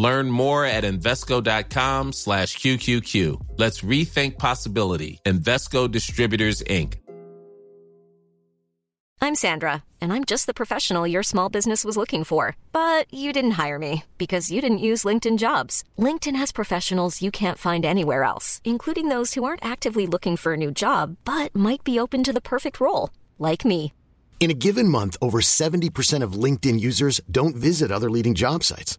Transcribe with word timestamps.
Learn 0.00 0.30
more 0.30 0.64
at 0.64 0.82
Invesco.com 0.82 2.12
slash 2.12 2.56
QQQ. 2.56 3.48
Let's 3.58 3.82
rethink 3.82 4.38
possibility. 4.38 5.20
Investco 5.26 5.90
Distributors, 5.90 6.62
Inc. 6.62 6.94
I'm 9.20 9.34
Sandra, 9.34 9.84
and 10.00 10.14
I'm 10.14 10.24
just 10.24 10.46
the 10.46 10.54
professional 10.54 11.06
your 11.06 11.22
small 11.22 11.50
business 11.50 11.84
was 11.84 11.98
looking 11.98 12.24
for. 12.24 12.56
But 12.72 13.12
you 13.12 13.34
didn't 13.34 13.62
hire 13.62 13.78
me 13.78 14.04
because 14.16 14.50
you 14.50 14.62
didn't 14.62 14.86
use 14.88 15.04
LinkedIn 15.04 15.36
jobs. 15.36 15.84
LinkedIn 15.98 16.36
has 16.36 16.50
professionals 16.50 17.20
you 17.20 17.30
can't 17.30 17.58
find 17.58 17.84
anywhere 17.84 18.24
else, 18.24 18.62
including 18.64 19.08
those 19.08 19.34
who 19.34 19.44
aren't 19.44 19.64
actively 19.64 20.06
looking 20.06 20.38
for 20.38 20.54
a 20.54 20.62
new 20.64 20.70
job, 20.70 21.18
but 21.26 21.54
might 21.54 21.84
be 21.84 22.00
open 22.00 22.24
to 22.24 22.32
the 22.32 22.40
perfect 22.40 22.80
role, 22.80 23.10
like 23.38 23.66
me. 23.66 23.92
In 24.40 24.50
a 24.50 24.60
given 24.66 24.88
month, 24.88 25.18
over 25.20 25.42
70% 25.42 26.22
of 26.22 26.44
LinkedIn 26.44 26.80
users 26.80 27.20
don't 27.30 27.54
visit 27.54 27.92
other 27.92 28.08
leading 28.08 28.34
job 28.34 28.64
sites. 28.64 28.98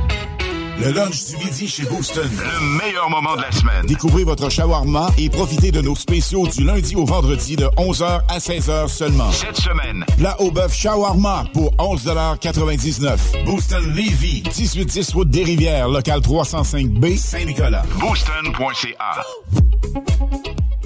Le 0.83 0.91
lunch 0.93 1.25
du 1.25 1.37
midi 1.37 1.67
chez 1.67 1.83
Booston. 1.83 2.27
Le 2.27 2.77
meilleur 2.83 3.07
moment 3.07 3.35
de 3.35 3.41
la 3.43 3.51
semaine. 3.51 3.85
Découvrez 3.85 4.23
votre 4.23 4.49
shawarma 4.49 5.11
et 5.15 5.29
profitez 5.29 5.69
de 5.71 5.79
nos 5.79 5.95
spéciaux 5.95 6.47
du 6.47 6.63
lundi 6.63 6.95
au 6.95 7.05
vendredi 7.05 7.55
de 7.55 7.65
11h 7.77 8.21
à 8.27 8.39
16h 8.39 8.87
seulement. 8.87 9.31
Cette 9.31 9.57
semaine. 9.57 10.03
Plat 10.17 10.35
au 10.41 10.49
bœuf 10.49 10.73
shawarma 10.73 11.45
pour 11.53 11.71
11,99 11.75 13.45
Booston 13.45 13.93
Levy. 13.93 14.41
1810 14.57 15.13
route 15.13 15.29
des 15.29 15.43
Rivières, 15.43 15.87
local 15.87 16.19
305B, 16.21 17.15
Saint-Nicolas. 17.15 17.83
Booston.ca. 17.99 19.21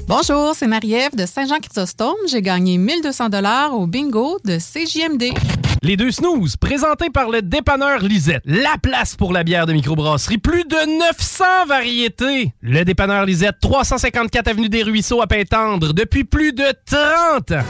Bonjour, 0.08 0.54
c'est 0.56 0.68
Marie-Ève 0.68 1.16
de 1.16 1.26
Saint-Jean-Chrysostome. 1.26 2.14
J'ai 2.30 2.44
gagné 2.44 2.78
1200 2.78 3.30
dollars 3.30 3.74
au 3.74 3.88
bingo 3.88 4.38
de 4.46 4.60
CJMD. 4.60 5.34
Les 5.82 5.98
deux 5.98 6.12
snooze, 6.12 6.58
présentés 6.58 7.10
par 7.10 7.32
le 7.32 7.42
dépanneur 7.42 8.04
Lisette. 8.04 8.44
La 8.46 8.76
place 8.82 9.16
pour 9.16 9.34
la 9.34 9.44
bière 9.44 9.66
de 9.66 9.74
microbrasserie. 9.74 10.38
Plus 10.38 10.64
de 10.66 11.00
900 11.00 11.44
variétés. 11.68 12.54
Le 12.62 12.84
dépanneur 12.86 13.26
Lisette, 13.26 13.56
354 13.62 14.48
Avenue 14.48 14.70
des 14.70 14.84
Ruisseaux 14.84 15.24
à 15.24 15.28
Pintendre, 15.28 15.92
depuis 15.92 16.24
plus 16.24 16.54
de 16.54 16.66
30 16.86 17.52
ans. 17.54 17.66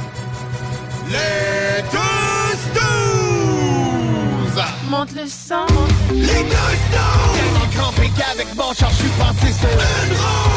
Les 1.07 1.81
deux 1.90 2.57
snooze! 2.74 4.63
Monte 4.90 5.16
le 5.16 5.25
sang. 5.28 5.68
Les 6.13 6.25
deux 6.25 6.28
snooze! 6.28 7.38
Tellement 7.38 7.69
crampé 7.78 8.09
qu'avec 8.18 8.53
mon 8.57 8.74
char, 8.74 8.90
je 8.91 8.95
suis 8.95 9.09
passé 9.18 9.53
sur 9.53 9.69
une 9.69 10.18
roue. 10.18 10.54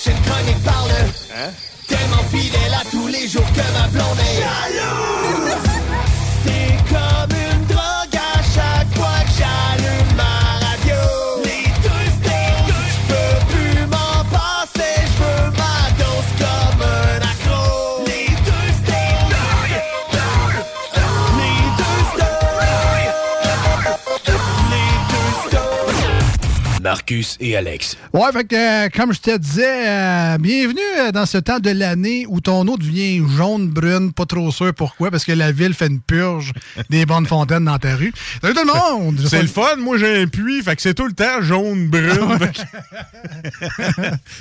Prochaine 0.00 0.22
chronique 0.22 0.62
parle. 0.64 0.90
Hein? 1.36 1.50
Tellement 1.86 2.24
fidèle 2.30 2.74
à 2.74 2.84
tous 2.90 3.06
les 3.08 3.28
jours 3.28 3.46
que 3.52 3.78
ma 3.78 3.88
blonde 3.88 4.18
est 4.18 4.40
jalouse. 4.40 5.56
C'est 6.44 6.76
comme 6.88 7.29
Marcus 26.90 27.36
et 27.38 27.54
Alex. 27.54 27.96
Ouais, 28.12 28.32
fait 28.32 28.42
que, 28.42 28.56
euh, 28.56 28.88
comme 28.92 29.12
je 29.12 29.20
te 29.20 29.36
disais, 29.38 29.88
euh, 29.88 30.38
bienvenue 30.38 30.80
euh, 30.98 31.12
dans 31.12 31.24
ce 31.24 31.38
temps 31.38 31.60
de 31.60 31.70
l'année 31.70 32.26
où 32.28 32.40
ton 32.40 32.66
eau 32.66 32.76
devient 32.76 33.22
jaune, 33.36 33.68
brune, 33.68 34.12
pas 34.12 34.26
trop 34.26 34.50
sûr 34.50 34.74
pourquoi, 34.74 35.12
parce 35.12 35.24
que 35.24 35.30
la 35.30 35.52
ville 35.52 35.72
fait 35.72 35.86
une 35.86 36.00
purge 36.00 36.52
des 36.90 37.06
bonnes 37.06 37.26
fontaines 37.26 37.66
dans 37.66 37.78
ta 37.78 37.94
rue. 37.94 38.12
Salut 38.42 38.54
tout 38.54 38.66
le 38.66 38.72
monde! 38.72 39.24
C'est 39.24 39.40
le 39.40 39.46
fun, 39.46 39.76
moi 39.78 39.98
j'ai 39.98 40.22
un 40.22 40.26
puits, 40.26 40.64
fait 40.64 40.74
que 40.74 40.82
c'est 40.82 40.94
tout 40.94 41.06
le 41.06 41.12
temps 41.12 41.40
jaune, 41.42 41.86
brune. 41.86 42.10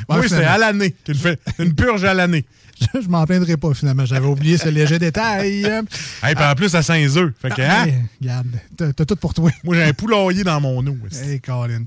Moi, 0.10 0.28
c'est 0.28 0.44
à 0.44 0.58
l'année 0.58 0.96
qu'il 1.04 1.18
fait. 1.18 1.40
Une 1.60 1.76
purge 1.76 2.04
à 2.04 2.16
l'année. 2.16 2.46
Je, 3.02 3.08
m'en 3.08 3.26
plaindrai 3.26 3.58
pas, 3.58 3.74
finalement. 3.74 4.06
J'avais 4.06 4.28
oublié 4.28 4.58
ce 4.58 4.70
léger 4.70 5.00
détail. 5.00 5.66
Hey, 6.24 6.36
puis 6.36 6.46
en 6.46 6.56
plus, 6.56 6.74
à 6.76 6.82
Saint-Eux. 6.82 7.34
Fait 7.42 7.50
que, 7.50 7.62
hein? 7.62 7.86
Hey, 7.86 7.96
regarde, 8.22 8.48
t'as 8.78 8.94
t'as 8.94 9.06
tout 9.06 9.16
pour 9.18 9.34
toi. 9.34 9.52
Moi, 9.64 9.76
j'ai 9.76 9.84
un 9.84 9.94
poulailler 9.94 10.44
dans 10.44 10.60
mon 10.62 10.86
eau. 10.88 10.98
Hey, 11.12 11.40
Colin. 11.42 11.84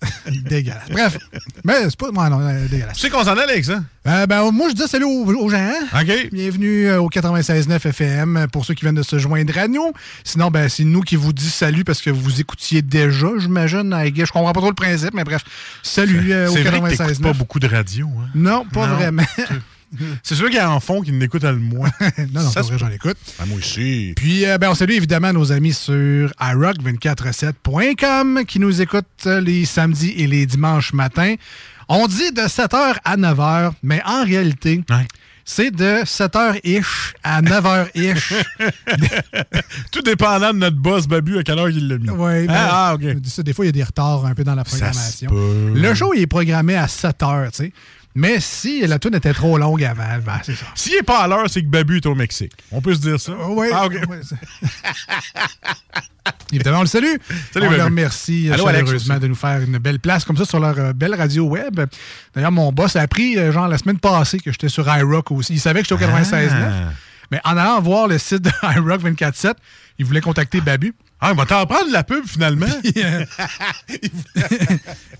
dégueulasse. 0.48 0.88
Bref, 0.90 1.18
mais 1.64 1.84
c'est 1.84 1.96
pas 1.96 2.10
moi, 2.10 2.28
non, 2.28 2.40
euh, 2.40 2.66
dégueulasse. 2.68 2.94
Tu 2.96 3.02
sais 3.02 3.10
qu'on 3.10 3.24
s'en 3.24 3.32
allait 3.32 3.52
avec 3.52 3.64
ça? 3.64 3.82
Euh, 4.06 4.26
ben, 4.26 4.50
moi, 4.52 4.68
je 4.68 4.74
dis 4.74 4.86
salut 4.88 5.04
aux, 5.04 5.24
aux 5.24 5.48
gens. 5.48 5.72
OK. 5.94 6.28
Bienvenue 6.32 6.86
euh, 6.86 7.00
au 7.00 7.08
96.9 7.08 7.74
FM 7.88 8.36
euh, 8.36 8.46
pour 8.46 8.64
ceux 8.64 8.74
qui 8.74 8.82
viennent 8.84 8.94
de 8.94 9.02
se 9.02 9.18
joindre 9.18 9.56
à 9.58 9.68
nous. 9.68 9.92
Sinon, 10.24 10.50
ben, 10.50 10.68
c'est 10.68 10.84
nous 10.84 11.00
qui 11.00 11.16
vous 11.16 11.32
dit 11.32 11.48
salut 11.50 11.84
parce 11.84 12.00
que 12.02 12.10
vous 12.10 12.40
écoutiez 12.40 12.82
déjà, 12.82 13.28
j'imagine. 13.38 13.94
Je 14.14 14.32
comprends 14.32 14.52
pas 14.52 14.60
trop 14.60 14.68
le 14.70 14.74
principe, 14.74 15.14
mais 15.14 15.24
bref. 15.24 15.42
Salut 15.82 16.32
euh, 16.32 16.48
au 16.48 16.52
C'est 16.52 16.62
vrai 16.62 16.80
que 16.80 16.88
t'écoutes 16.96 17.06
96.9. 17.18 17.22
pas 17.22 17.32
beaucoup 17.32 17.58
de 17.58 17.66
radio. 17.68 18.06
Hein? 18.06 18.28
Non, 18.34 18.64
pas 18.64 18.86
Non. 18.86 18.94
vraiment. 18.96 19.22
C'est 20.22 20.34
sûr 20.34 20.48
qu'il 20.48 20.58
y 20.58 20.62
en 20.62 20.80
font 20.80 21.02
qui 21.02 21.12
l'écoutent 21.12 21.44
le 21.44 21.56
moins. 21.56 21.90
non, 22.32 22.42
non, 22.42 22.50
se 22.50 22.60
vrai, 22.60 22.78
j'en 22.78 22.90
écoute. 22.90 23.16
Ah, 23.38 23.46
moi 23.46 23.58
aussi. 23.58 24.12
Puis, 24.16 24.46
euh, 24.46 24.58
ben, 24.58 24.70
on 24.70 24.74
salue 24.74 24.92
évidemment 24.92 25.32
nos 25.32 25.52
amis 25.52 25.72
sur 25.72 26.30
iRock247.com 26.40 28.44
qui 28.46 28.58
nous 28.58 28.82
écoutent 28.82 29.26
les 29.26 29.64
samedis 29.64 30.14
et 30.16 30.26
les 30.26 30.46
dimanches 30.46 30.92
matins. 30.92 31.34
On 31.88 32.08
dit 32.08 32.32
de 32.32 32.42
7h 32.42 32.96
à 33.04 33.16
9h, 33.16 33.72
mais 33.82 34.02
en 34.04 34.24
réalité, 34.24 34.82
c'est 35.44 35.70
de 35.70 36.02
7h-ish 36.02 37.14
à 37.22 37.40
9h-ish. 37.40 38.34
Tout 39.92 40.02
dépendant 40.02 40.52
de 40.52 40.58
notre 40.58 40.76
boss 40.76 41.06
Babu 41.06 41.38
à 41.38 41.44
quelle 41.44 41.60
heure 41.60 41.70
il 41.70 41.86
l'a 41.86 41.98
mis. 41.98 42.10
Oui, 42.10 42.48
ben, 42.48 42.54
ah, 42.56 42.88
ah, 42.88 42.94
OK. 42.94 43.02
je 43.02 43.12
dis 43.12 43.30
ça, 43.30 43.44
des 43.44 43.52
fois, 43.52 43.64
il 43.64 43.68
y 43.68 43.70
a 43.70 43.72
des 43.72 43.84
retards 43.84 44.26
un 44.26 44.34
peu 44.34 44.42
dans 44.42 44.56
la 44.56 44.64
programmation. 44.64 45.30
Le 45.32 45.94
show, 45.94 46.12
il 46.14 46.22
est 46.22 46.26
programmé 46.26 46.74
à 46.74 46.88
7 46.88 47.16
h, 47.20 47.50
tu 47.50 47.56
sais. 47.56 47.72
Mais 48.18 48.40
si 48.40 48.80
la 48.86 48.98
tune 48.98 49.14
était 49.14 49.34
trop 49.34 49.58
longue 49.58 49.84
avant, 49.84 50.18
ben, 50.24 50.40
c'est 50.42 50.54
ça. 50.54 50.64
S'il 50.74 50.94
n'est 50.94 51.02
pas 51.02 51.18
à 51.24 51.28
l'heure, 51.28 51.50
c'est 51.50 51.60
que 51.60 51.66
Babu 51.68 51.98
est 51.98 52.06
au 52.06 52.14
Mexique. 52.14 52.52
On 52.72 52.80
peut 52.80 52.94
se 52.94 53.00
dire 53.00 53.20
ça? 53.20 53.32
oui. 53.50 53.66
Ah, 53.70 53.84
OK. 53.84 53.92
Évidemment, 56.50 56.78
on 56.78 56.82
le 56.82 56.86
salue. 56.86 57.16
Salut, 57.52 57.66
on 57.66 57.70
Babu. 57.70 57.76
le 57.76 57.84
remercie 57.84 58.48
euh, 58.48 58.54
Allô, 58.54 58.64
chaleureusement 58.64 59.18
de 59.18 59.26
nous 59.26 59.34
faire 59.34 59.60
une 59.60 59.76
belle 59.76 60.00
place 60.00 60.24
comme 60.24 60.38
ça 60.38 60.46
sur 60.46 60.58
leur 60.58 60.78
euh, 60.78 60.92
belle 60.94 61.14
radio 61.14 61.44
web. 61.44 61.78
D'ailleurs, 62.34 62.52
mon 62.52 62.72
boss 62.72 62.96
a 62.96 63.02
appris, 63.02 63.36
euh, 63.36 63.52
genre, 63.52 63.68
la 63.68 63.76
semaine 63.76 63.98
passée 63.98 64.38
que 64.38 64.50
j'étais 64.50 64.70
sur 64.70 64.88
iRock 64.88 65.30
aussi. 65.32 65.52
Il 65.52 65.60
savait 65.60 65.82
que 65.82 65.88
j'étais 65.88 66.02
au 66.02 66.08
96.9. 66.08 66.48
Ah. 66.52 66.92
Mais 67.30 67.40
en 67.44 67.58
allant 67.58 67.82
voir 67.82 68.08
le 68.08 68.16
site 68.16 68.40
de 68.40 68.50
iRock 68.62 69.02
24.7, 69.02 69.52
il 69.98 70.06
voulait 70.06 70.22
contacter 70.22 70.62
Babu. 70.62 70.94
Ah, 71.20 71.30
il 71.32 71.36
va 71.36 71.46
t'en 71.46 71.64
prendre 71.66 71.90
la 71.90 72.04
pub 72.04 72.24
finalement. 72.26 72.66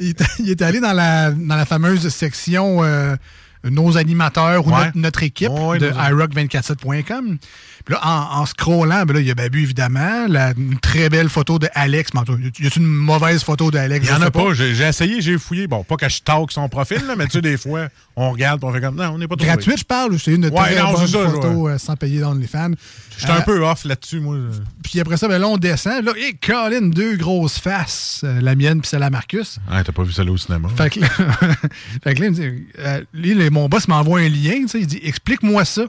il, 0.00 0.10
est- 0.10 0.24
il 0.38 0.50
est 0.50 0.62
allé 0.62 0.80
dans 0.80 0.92
la, 0.92 1.30
dans 1.30 1.56
la 1.56 1.64
fameuse 1.64 2.08
section 2.08 2.84
euh, 2.84 3.16
nos 3.64 3.96
animateurs 3.96 4.66
ou 4.66 4.70
Ouais. 4.70 4.84
notre, 4.86 4.98
notre 4.98 5.22
équipe 5.22 5.50
Ouais, 5.50 5.78
de 5.78 5.88
nos- 5.90 5.96
iRock247.com. 5.96 7.38
Puis 7.86 7.94
là, 7.94 8.00
en, 8.04 8.40
en 8.40 8.46
scrollant, 8.46 9.04
ben 9.06 9.14
là, 9.14 9.20
il 9.20 9.26
y 9.28 9.30
a 9.30 9.36
Babu, 9.36 9.62
évidemment, 9.62 10.26
la, 10.28 10.50
une 10.56 10.76
très 10.80 11.08
belle 11.08 11.28
photo 11.28 11.60
de 11.60 11.68
Alex. 11.72 12.10
Y 12.58 12.66
a 12.66 12.70
une 12.76 12.84
mauvaise 12.84 13.44
photo 13.44 13.70
d'Alex? 13.70 14.08
Il 14.08 14.12
n'y 14.12 14.18
en 14.18 14.26
a 14.26 14.30
pas. 14.32 14.54
J'ai 14.54 14.72
essayé, 14.82 15.20
j'ai 15.20 15.38
fouillé. 15.38 15.68
Bon, 15.68 15.84
pas 15.84 15.96
que 15.96 16.08
je 16.08 16.20
talk 16.20 16.50
son 16.50 16.68
profil, 16.68 17.06
là, 17.06 17.14
mais 17.16 17.26
tu 17.26 17.34
sais, 17.34 17.42
des 17.42 17.56
fois, 17.56 17.86
on 18.16 18.32
regarde 18.32 18.60
et 18.60 18.66
on 18.66 18.72
fait 18.72 18.80
comme. 18.80 18.96
Non, 18.96 19.10
on 19.14 19.18
n'est 19.18 19.28
pas 19.28 19.36
trop. 19.36 19.46
Gratuite, 19.46 19.78
je 19.78 19.84
parle, 19.84 20.14
ou 20.14 20.18
c'est 20.18 20.34
une 20.34 20.46
Ouais, 20.46 20.50
très 20.50 20.82
non, 20.82 20.94
bonne 20.94 21.06
c'est 21.06 21.12
ça, 21.12 21.30
photo 21.30 21.68
euh, 21.68 21.78
sans 21.78 21.94
payer 21.94 22.18
dans 22.18 22.34
les 22.34 22.48
fans. 22.48 22.72
J'étais 23.18 23.32
un 23.32 23.40
peu 23.42 23.64
off 23.64 23.84
là-dessus, 23.84 24.18
moi. 24.18 24.36
Puis 24.82 24.98
après 24.98 25.16
ça, 25.16 25.28
ben 25.28 25.38
là, 25.38 25.46
on 25.46 25.56
descend. 25.56 26.04
Là, 26.04 26.12
et 26.16 26.34
Colin, 26.44 26.88
deux 26.88 27.16
grosses 27.16 27.60
faces, 27.60 28.22
euh, 28.24 28.40
la 28.40 28.56
mienne 28.56 28.80
puis 28.80 28.88
celle 28.88 29.04
à 29.04 29.10
Marcus. 29.10 29.60
Ah, 29.70 29.84
t'as 29.84 29.92
pas 29.92 30.02
vu 30.02 30.10
ça 30.10 30.24
là 30.24 30.32
au 30.32 30.36
cinéma. 30.36 30.68
Fait 30.76 30.90
que 30.90 30.98
là, 31.00 31.08
fait 32.02 32.14
que 32.14 32.20
là, 32.20 32.26
il 32.26 32.30
me 32.32 32.34
dit, 32.34 32.66
euh, 32.80 33.50
mon 33.52 33.68
boss 33.68 33.86
m'envoie 33.86 34.20
un 34.20 34.28
lien, 34.28 34.62
tu 34.62 34.68
sais, 34.70 34.80
il 34.80 34.88
dit 34.88 35.00
explique-moi 35.04 35.64
ça. 35.64 35.82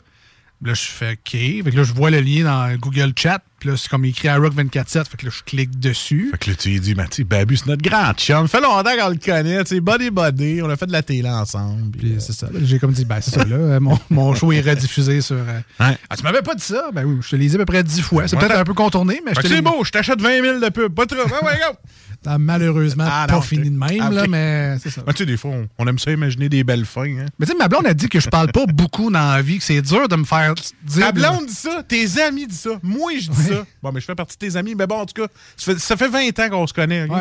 Là, 0.64 0.74
je 0.74 0.82
fais 0.82 1.12
OK. 1.12 1.32
Fait 1.32 1.62
que 1.72 1.76
là, 1.78 1.84
je 1.84 1.94
vois 1.94 2.10
le 2.10 2.20
lien 2.20 2.44
dans 2.46 2.76
Google 2.78 3.14
Chat. 3.16 3.44
Puis 3.60 3.70
là, 3.70 3.78
c'est 3.78 3.90
comme 3.90 4.06
écrit 4.06 4.28
à 4.28 4.38
Rock 4.38 4.54
24.7. 4.56 5.06
Fait 5.08 5.18
que 5.18 5.26
là, 5.28 5.32
je 5.36 5.44
clique 5.44 5.80
dessus. 5.80 6.30
Fait 6.32 6.38
que 6.40 6.50
là, 6.50 6.56
tu 6.56 6.70
lui 6.70 6.80
dis, 6.80 6.96
sais, 7.12 7.24
Babu, 7.24 7.58
c'est 7.58 7.68
notre 7.68 7.84
grand 7.88 8.12
chum. 8.14 8.48
Fait 8.48 8.60
longtemps 8.60 8.90
qu'on 9.00 9.10
le 9.10 9.18
connaît. 9.24 9.64
Tu 9.66 9.76
sais, 9.76 9.80
body 9.82 10.10
body. 10.10 10.62
On 10.64 10.70
a 10.70 10.76
fait 10.76 10.88
de 10.88 10.92
la 10.92 11.04
télé 11.04 11.30
ensemble. 11.30 11.92
Puis 11.96 12.16
c'est 12.20 12.34
ça. 12.34 12.48
J'ai 12.64 12.80
comme 12.80 12.92
dit, 12.92 13.06
ben, 13.06 13.20
c'est 13.22 13.32
ça, 13.36 13.44
là. 13.46 13.56
euh, 13.56 13.80
Mon, 13.80 14.00
mon 14.10 14.34
show 14.34 14.52
est 14.52 14.62
rediffusé 14.62 15.22
sur. 15.22 15.36
euh, 15.36 15.60
Ah, 15.80 15.94
tu 16.18 16.24
m'avais 16.24 16.42
pas 16.42 16.56
dit 16.56 16.64
ça? 16.64 16.90
Ben 16.92 17.04
oui, 17.06 17.18
je 17.22 17.30
te 17.30 17.36
l'ai 17.36 17.48
dit 17.48 17.56
à 17.56 17.60
peu 17.60 17.66
près 17.66 17.84
dix 17.84 18.02
fois. 18.02 18.28
C'est 18.28 18.36
Ouais, 18.36 18.42
peut-être 18.48 18.60
un 18.60 18.64
peu 18.64 18.74
contourné, 18.74 19.22
mais 19.26 19.32
je 19.36 19.42
Fait 19.42 19.48
te 19.48 19.54
c'est 19.54 19.62
beau, 19.62 19.84
je 19.84 19.92
t'achète 19.92 20.20
20 20.22 20.42
000 20.42 20.60
de 20.60 20.70
pub. 20.70 20.94
Pas 20.94 21.06
trop. 21.06 21.18
Ouais, 21.18 21.24
ouais, 21.46 21.60
go. 21.60 21.78
T'as 22.24 22.38
malheureusement 22.38 23.06
Ah, 23.08 23.26
pas 23.30 23.42
fini 23.42 23.70
de 23.70 23.78
même, 23.78 24.00
Ah, 24.02 24.10
là, 24.10 24.24
ok. 24.24 24.30
mais 24.30 24.78
c'est 24.82 24.90
ça. 24.90 25.04
Ah, 25.08 25.14
tu 25.14 25.20
sais, 25.20 25.26
des 25.26 25.38
fois, 25.38 25.52
on, 25.52 25.68
on 25.78 25.88
aime 25.88 26.00
ça 26.00 26.12
imaginer 26.12 26.50
des 26.50 26.64
belles 26.64 26.86
fins. 26.86 27.04
Hein. 27.04 27.26
Mais 27.40 27.46
tu 27.46 27.52
sais, 27.52 27.58
ma 27.58 27.68
blonde 27.68 27.88
a 27.88 27.94
dit 27.94 28.10
que 28.10 28.20
je 28.20 28.28
parle 28.30 28.52
pas 28.52 28.66
beaucoup 28.74 29.10
dans 29.12 29.32
la 29.32 29.42
vie, 29.42 29.60
que 29.60 29.64
c'est 29.64 29.82
dur 29.82 30.08
de 30.10 30.16
me 30.16 30.24
faire 30.26 30.54
dire. 30.84 31.06
Ta 31.06 31.12
blonde 31.12 31.46
dit 31.46 31.54
ça, 31.54 31.84
tes 31.88 32.22
amis 32.22 32.48
disent 32.48 32.60
ça, 32.62 32.80
moi 32.84 33.12
je 33.20 33.30
dis 33.30 33.44
ça. 33.44 33.66
Bon, 33.82 33.92
mais 33.92 34.00
je 34.02 34.06
fais 34.06 34.16
partie 34.16 34.36
de 34.38 34.40
tes 34.48 34.56
amis, 34.56 34.76
mais 34.76 34.88
bon, 34.88 35.00
en 35.00 35.06
tout 35.06 35.22
cas, 35.22 35.32
ça 35.56 35.74
fait, 35.74 35.80
ça 35.80 35.96
fait 35.98 36.10
20 36.10 36.40
ans 36.40 36.50
qu'on 36.50 36.68
se 36.68 36.74
connaît, 36.74 37.04
OK? 37.04 37.12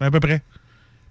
À 0.00 0.10
peu 0.10 0.20
près. 0.20 0.42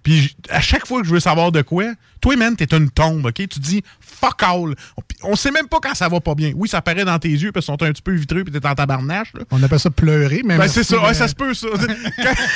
Puis 0.02 0.34
à 0.48 0.60
chaque 0.60 0.86
fois 0.86 1.00
que 1.00 1.06
je 1.06 1.12
veux 1.12 1.20
savoir 1.20 1.52
de 1.52 1.62
quoi, 1.62 1.84
toi, 2.20 2.36
man, 2.36 2.56
t'es 2.56 2.74
une 2.76 2.90
tombe, 2.90 3.26
OK? 3.26 3.34
Tu 3.34 3.60
dis 3.60 3.82
fuck 4.00 4.42
all. 4.42 4.74
On 5.22 5.36
sait 5.36 5.50
même 5.50 5.68
pas 5.68 5.78
quand 5.80 5.94
ça 5.94 6.08
va 6.08 6.20
pas 6.20 6.34
bien. 6.34 6.52
Oui, 6.54 6.68
ça 6.68 6.82
paraît 6.82 7.04
dans 7.04 7.18
tes 7.18 7.28
yeux 7.28 7.52
parce 7.52 7.66
qu'ils 7.66 7.74
sont 7.74 7.82
un 7.82 7.92
petit 7.92 8.02
peu 8.02 8.12
vitreux 8.12 8.44
puis 8.44 8.52
t'es 8.52 8.66
en 8.66 8.74
tabarnache, 8.74 9.32
là. 9.34 9.40
On 9.50 9.62
appelle 9.62 9.80
ça 9.80 9.90
pleurer, 9.90 10.42
mais. 10.44 10.58
Ben, 10.58 10.68
c'est 10.68 10.84
ça, 10.84 11.02
ouais, 11.02 11.14
ça 11.14 11.28
se 11.28 11.34
peut, 11.34 11.54
ça. 11.54 11.68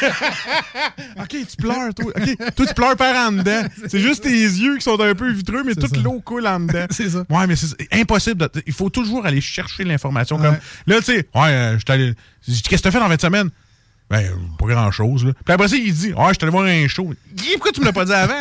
OK, 1.21 1.29
tu 1.29 1.57
pleures, 1.57 1.95
toi. 1.95 2.13
OK, 2.17 2.55
toi, 2.55 2.67
tu 2.67 2.75
pleures 2.75 2.97
par 2.97 3.29
en 3.29 3.33
dedans. 3.33 3.63
C'est 3.89 4.01
juste 4.01 4.23
tes 4.23 4.31
yeux 4.31 4.77
qui 4.77 4.83
sont 4.83 5.01
un 5.01 5.15
peu 5.15 5.31
vitreux, 5.31 5.63
mais 5.65 5.75
toute 5.75 5.97
l'eau 6.03 6.21
coule 6.21 6.47
en 6.47 6.61
dedans. 6.61 6.87
C'est 6.91 7.11
ça. 7.11 7.25
Ouais, 7.31 7.47
mais 7.47 7.57
c'est 7.57 7.75
impossible. 7.93 8.49
de- 8.49 8.63
il 8.67 8.73
faut 8.73 8.91
toujours 8.91 9.27
aller 9.27 9.41
chercher 9.41 9.85
l'information. 9.85 10.39
Comme, 10.39 10.57
là, 10.87 10.97
tu 10.99 11.05
sais, 11.05 11.29
ouais, 11.35 11.51
euh, 11.51 11.79
je 11.79 11.85
Qu'est-ce 12.47 12.63
que 12.69 12.77
t'as 12.77 12.91
fait 12.91 13.01
dans 13.01 13.09
20 13.09 13.21
semaines? 13.21 13.51
Ben, 14.08 14.31
pas 14.58 14.67
grand-chose. 14.67 15.25
Puis 15.44 15.53
après 15.55 15.67
ça, 15.69 15.76
il 15.76 15.93
dit, 15.93 16.12
ouais, 16.12 16.25
je 16.29 16.35
suis 16.35 16.38
allé 16.43 16.50
voir 16.53 16.64
un 16.64 16.87
show. 16.87 17.12
Pourquoi 17.55 17.73
tu 17.73 17.81
me 17.81 17.87
l'as 17.87 17.93
pas 17.93 18.05
dit 18.05 18.12
avant? 18.12 18.38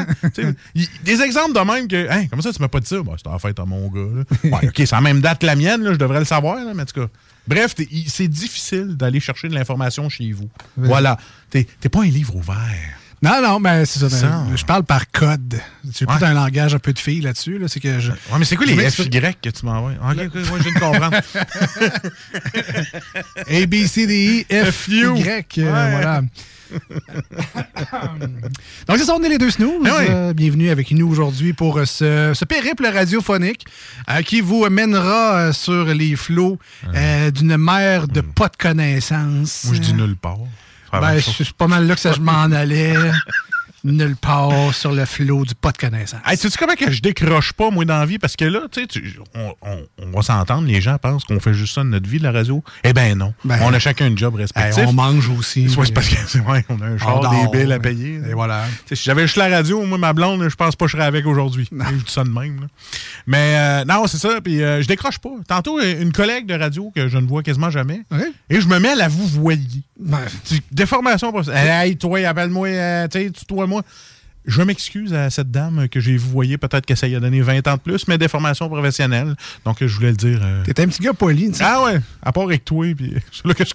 Il- 0.75 0.88
des 1.03 1.21
exemples 1.21 1.53
de 1.53 1.59
même 1.59 1.88
que, 1.88 2.07
hein, 2.09 2.27
comment 2.29 2.41
ça, 2.44 2.53
tu 2.53 2.62
m'as 2.62 2.67
pas 2.67 2.79
dit 2.79 2.88
ça? 2.88 3.01
Ben, 3.01 3.13
c'était 3.17 3.29
en 3.29 3.39
fait 3.39 3.59
à 3.59 3.65
mon 3.65 3.88
gars, 3.89 4.01
là. 4.15 4.23
Ouais, 4.62 4.67
OK, 4.67 4.75
c'est 4.77 4.94
en 4.94 5.01
même 5.01 5.21
date 5.21 5.39
que 5.41 5.45
la 5.47 5.56
mienne, 5.56 5.81
là, 5.81 5.94
je 5.94 5.97
devrais 5.97 6.19
le 6.19 6.25
savoir, 6.25 6.57
là, 6.63 6.71
mais 6.75 6.83
en 6.83 6.85
tout 6.85 7.01
cas. 7.01 7.07
Bref, 7.47 7.75
c'est 8.07 8.27
difficile 8.27 8.95
d'aller 8.97 9.19
chercher 9.19 9.47
de 9.50 9.53
l'information 9.56 10.09
chez 10.09 10.31
vous. 10.31 10.50
Voilà. 10.77 11.17
T'es 11.50 11.65
pas 11.91 12.01
un 12.01 12.06
livre 12.09 12.35
ouvert. 12.35 13.00
Non, 13.21 13.41
non, 13.41 13.59
mais 13.59 13.85
c'est 13.85 14.00
ça. 14.00 14.09
Ça. 14.09 14.45
Je 14.56 14.63
parle 14.65 14.83
par 14.83 15.09
code. 15.12 15.59
J'ai 15.97 16.06
Ouais. 16.06 16.17
tout 16.17 16.25
un 16.25 16.33
langage 16.33 16.75
un 16.75 16.79
peu 16.79 16.94
de 16.94 17.00
fille 17.00 17.21
là-dessus. 17.21 17.57
Là. 17.57 17.67
C'est 17.67 17.79
que 17.79 18.00
je. 18.00 18.12
Ouais, 18.12 18.17
mais 18.38 18.45
c'est 18.45 18.56
quoi 18.56 18.65
les. 18.65 18.89
FY 18.89 19.09
que 19.09 19.50
tu 19.50 19.65
m'envoies? 19.65 19.94
Ok, 19.94 20.17
ok, 20.27 20.35
moi, 20.50 20.59
je 20.59 20.63
viens 20.63 20.73
de 20.73 20.79
comprendre. 20.79 21.17
A, 23.47 23.65
B, 23.65 23.75
C, 23.88 24.06
D, 24.07 24.45
E, 24.51 24.65
F, 24.65 24.75
FU. 24.75 25.15
Y. 25.17 25.57
euh, 25.59 25.63
Ouais. 25.73 25.91
voilà. 25.91 26.21
Donc, 28.88 28.97
c'est 28.97 29.06
ça, 29.06 29.15
on 29.15 29.23
est 29.23 29.29
les 29.29 29.38
deux 29.38 29.51
snooze. 29.51 29.81
Oui. 29.83 29.89
Euh, 30.09 30.33
bienvenue 30.33 30.69
avec 30.69 30.91
nous 30.91 31.07
aujourd'hui 31.07 31.53
pour 31.53 31.77
euh, 31.77 31.85
ce, 31.85 32.31
ce 32.33 32.44
périple 32.45 32.85
radiophonique 32.88 33.65
euh, 34.09 34.21
qui 34.23 34.41
vous 34.41 34.68
mènera 34.69 35.53
sur 35.53 35.85
les 35.85 36.15
flots 36.15 36.59
d'une 37.33 37.57
mer 37.57 38.07
de 38.07 38.21
pas 38.21 38.50
de 38.50 38.57
connaissances. 38.57 39.63
Moi, 39.65 39.75
je 39.75 39.79
dis 39.81 39.94
nulle 39.94 40.15
part. 40.15 40.38
La 41.00 41.13
Ben, 41.13 41.21
c'est 41.21 41.51
pas 41.53 41.68
mal 41.68 41.88
là 41.88 41.95
que 41.95 42.01
ça 42.01 42.13
je 42.13 42.19
m'en 42.19 42.51
allais. 42.51 42.95
Nulle 43.91 44.15
part 44.15 44.73
sur 44.73 44.91
le 44.91 45.05
flot 45.05 45.45
du 45.45 45.53
pas 45.53 45.71
de 45.71 45.77
connaissances. 45.77 46.19
Hey, 46.25 46.37
tu 46.37 46.49
sais 46.49 46.57
comment 46.57 46.73
que 46.73 46.91
je 46.91 47.01
décroche 47.01 47.53
pas, 47.53 47.69
moi, 47.69 47.85
dans 47.85 47.99
la 47.99 48.05
vie? 48.07 48.17
Parce 48.17 48.35
que 48.35 48.45
là, 48.45 48.61
tu 48.71 48.81
sais, 48.89 49.01
on, 49.35 49.53
on- 49.61 49.85
on 50.01 50.09
va 50.11 50.21
s'entendre, 50.23 50.67
les 50.67 50.81
gens 50.81 50.97
pensent 50.97 51.23
qu'on 51.23 51.39
fait 51.39 51.53
juste 51.53 51.75
ça 51.75 51.83
de 51.83 51.89
notre 51.89 52.09
vie, 52.09 52.17
de 52.17 52.23
la 52.23 52.31
radio. 52.31 52.63
Eh 52.83 52.93
ben 52.93 53.15
non. 53.15 53.33
Ben, 53.43 53.59
on 53.61 53.71
a 53.73 53.77
chacun 53.79 54.11
un 54.11 54.15
job 54.15 54.33
Hey, 54.35 54.41
respectif. 54.41 54.83
on 54.87 54.93
mange 54.93 55.29
aussi. 55.29 55.67
Ouais, 55.77 55.85
c'est 55.85 55.93
parce 55.93 56.09
que 56.09 56.15
c'est 56.27 56.39
vrai, 56.43 56.65
on 56.69 56.81
a 56.81 56.85
un 56.85 56.97
char, 56.97 57.17
On 57.17 57.19
des 57.19 57.43
dort, 57.43 57.51
billes 57.51 57.63
à 57.63 57.67
ouais. 57.75 57.79
payer. 57.79 58.21
Et 58.29 58.33
voilà. 58.33 58.65
Sais, 58.87 58.95
si 58.95 59.03
j'avais 59.03 59.23
juste 59.23 59.37
la 59.37 59.49
radio, 59.49 59.83
moi, 59.85 59.97
ma 59.97 60.13
blonde, 60.13 60.47
je 60.49 60.55
pense 60.55 60.75
pas 60.75 60.85
que 60.85 60.91
je 60.91 60.97
serais 60.97 61.05
avec 61.07 61.25
aujourd'hui. 61.27 61.67
Je 61.71 61.93
dis 61.95 62.03
ça 62.11 62.23
de 62.23 62.29
même. 62.29 62.61
là. 62.61 62.67
Mais 63.27 63.55
euh, 63.57 63.85
non, 63.85 64.07
c'est 64.07 64.17
ça. 64.17 64.41
Puis 64.43 64.63
euh, 64.63 64.81
je 64.81 64.87
décroche 64.87 65.19
pas. 65.19 65.29
Tantôt, 65.47 65.79
euh, 65.79 66.01
une 66.01 66.11
collègue 66.11 66.47
de 66.47 66.55
radio 66.55 66.91
que 66.95 67.07
je 67.07 67.17
ne 67.17 67.27
vois 67.27 67.43
quasiment 67.43 67.69
jamais, 67.69 68.01
Ouais. 68.11 68.31
et 68.49 68.59
je 68.61 68.67
me 68.67 68.79
mets 68.79 68.89
à 68.89 68.95
la 68.95 69.07
vous 69.09 69.27
voyer. 69.27 69.81
Ben, 69.99 70.19
Déformation. 70.71 71.31
pas- 71.31 71.53
Hey, 71.53 71.97
toi, 71.97 72.19
appelle-moi, 72.27 72.67
euh, 72.67 73.07
tu 73.07 73.19
sais, 73.19 73.31
toi, 73.47 73.67
moi. 73.67 73.75
Je 74.48 74.62
m'excuse 74.62 75.12
à 75.12 75.31
cette 75.31 75.50
dame 75.50 75.89
que 75.89 76.00
j'ai 76.00 76.18
voyée, 76.18 76.60
peut-être 76.60 76.86
que 76.86 76.94
ça 76.94 77.07
y 77.07 77.16
a 77.16 77.19
donné 77.19 77.42
20 77.42 77.68
ans 77.68 77.77
de 77.77 77.80
plus, 77.81 78.07
mais 78.07 78.19
déformation 78.19 78.69
professionnelle. 78.69 79.36
Donc, 79.66 79.77
je 79.81 79.88
voulais 79.95 80.12
le 80.12 80.18
dire. 80.18 80.39
euh, 80.44 80.63
T'es 80.63 80.83
un 80.83 80.88
petit 80.88 81.01
gars 81.01 81.13
poli, 81.13 81.48
tu 81.50 81.56
sais. 81.56 81.63
ah 81.66 81.83
ouais, 81.83 82.00
à 82.22 82.31
part 82.31 82.44
avec 82.44 82.63
toi, 82.63 82.86
puis 82.95 83.16
c'est 83.31 83.48
là 83.48 83.56
que 83.56 83.63
je... 83.66 83.72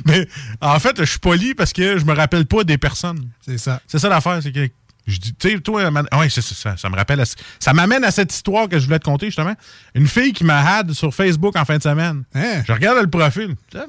Mais 0.06 0.26
en 0.60 0.78
fait, 0.80 0.96
je 0.98 1.04
suis 1.04 1.20
poli 1.20 1.54
parce 1.54 1.72
que 1.72 1.98
je 1.98 2.04
me 2.04 2.12
rappelle 2.14 2.46
pas 2.46 2.64
des 2.64 2.78
personnes. 2.78 3.28
C'est 3.46 3.58
ça. 3.58 3.80
C'est 3.86 4.00
ça 4.00 4.08
l'affaire, 4.08 4.40
c'est 4.42 4.50
que 4.50 4.68
je 5.06 5.18
dis, 5.18 5.34
tu 5.34 5.50
sais, 5.50 5.60
toi, 5.60 5.90
man- 5.90 6.08
ouais, 6.18 6.30
c'est 6.30 6.40
ça, 6.40 6.54
ça, 6.54 6.76
ça 6.76 6.88
me 6.88 6.96
rappelle, 6.96 7.20
à 7.20 7.24
ça 7.60 7.72
m'amène 7.74 8.04
à 8.04 8.10
cette 8.10 8.32
histoire 8.32 8.68
que 8.68 8.78
je 8.78 8.86
voulais 8.86 8.98
te 8.98 9.04
conter 9.04 9.26
justement. 9.26 9.54
Une 9.94 10.08
fille 10.08 10.32
qui 10.32 10.44
m'a 10.44 10.60
had 10.76 10.92
sur 10.92 11.14
Facebook 11.14 11.56
en 11.56 11.64
fin 11.64 11.76
de 11.76 11.82
semaine. 11.82 12.24
Hein? 12.34 12.62
Je 12.66 12.72
regarde 12.72 12.98
le 13.00 13.10
profil. 13.10 13.54
Puis 13.70 13.80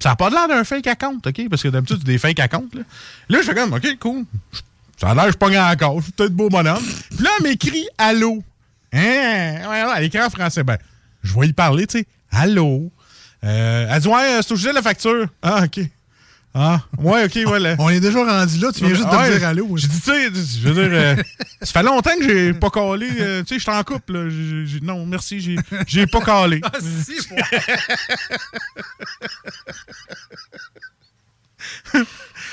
Ça 0.00 0.08
n'a 0.10 0.16
pas 0.16 0.30
l'air 0.30 0.48
d'un 0.48 0.64
fake 0.64 0.86
account, 0.86 1.18
OK? 1.26 1.48
Parce 1.50 1.62
que 1.62 1.68
d'habitude, 1.68 1.98
c'est 1.98 2.06
des 2.06 2.18
fake 2.18 2.40
accounts. 2.40 2.68
Là, 2.74 2.82
là 3.28 3.38
je 3.42 3.46
fais 3.46 3.54
comme, 3.54 3.74
OK, 3.74 3.98
cool. 3.98 4.24
Ça 4.98 5.10
a 5.10 5.14
l'air, 5.14 5.24
je 5.24 5.30
suis 5.30 5.38
pas 5.38 5.50
grand 5.50 5.70
encore. 5.70 5.98
Je 5.98 6.04
suis 6.04 6.12
peut-être 6.12 6.32
beau 6.34 6.48
bonhomme. 6.48 6.82
Puis 7.10 7.24
là, 7.24 7.30
elle 7.38 7.42
m'écrit 7.48 7.86
Allô. 7.98 8.42
Hein? 8.92 9.00
Ouais, 9.68 9.84
ouais, 9.84 9.92
elle 9.96 10.04
écrit 10.04 10.22
en 10.22 10.30
français. 10.30 10.62
Ben, 10.62 10.78
je 11.22 11.38
vais 11.38 11.48
y 11.48 11.52
parler, 11.52 11.86
tu 11.86 11.98
sais. 11.98 12.06
Allô? 12.30 12.90
Euh, 13.44 13.86
elle 13.90 14.00
dit, 14.00 14.08
ouais, 14.08 14.38
c'est 14.42 14.52
au 14.52 14.56
sujet 14.56 14.70
de 14.70 14.76
la 14.76 14.82
facture. 14.82 15.26
Ah, 15.42 15.64
OK. 15.64 15.80
Ah, 16.54 16.82
ouais, 16.98 17.24
OK, 17.24 17.50
ouais. 17.50 17.58
là. 17.60 17.76
On 17.78 17.88
est 17.88 18.00
déjà 18.00 18.18
rendu 18.24 18.58
là, 18.58 18.68
tu 18.72 18.80
viens 18.84 18.94
juste 18.94 19.08
de 19.08 19.16
Ouais, 19.16 19.30
me 19.30 19.38
dire 19.38 19.48
allô. 19.48 19.74
J'ai 19.78 19.88
dit, 19.88 20.00
tu 20.00 20.10
sais, 20.10 20.24
je 20.60 20.68
veux 20.68 20.74
dire, 20.74 20.90
euh, 20.92 21.16
ça 21.62 21.72
fait 21.72 21.82
longtemps 21.82 22.14
que 22.18 22.24
j'ai 22.28 22.52
pas 22.52 22.68
calé. 22.68 23.08
euh, 23.20 23.40
tu 23.42 23.48
sais, 23.48 23.54
je 23.56 23.62
suis 23.62 23.70
en 23.70 23.82
couple. 23.82 24.12
là. 24.12 24.28
J'ai- 24.28 24.66
j'ai- 24.66 24.80
non, 24.80 25.06
merci, 25.06 25.40
j'ai 25.40 25.56
j'ai 25.86 26.06
pas 26.06 26.20
calé. 26.20 26.60
Ah, 26.64 26.78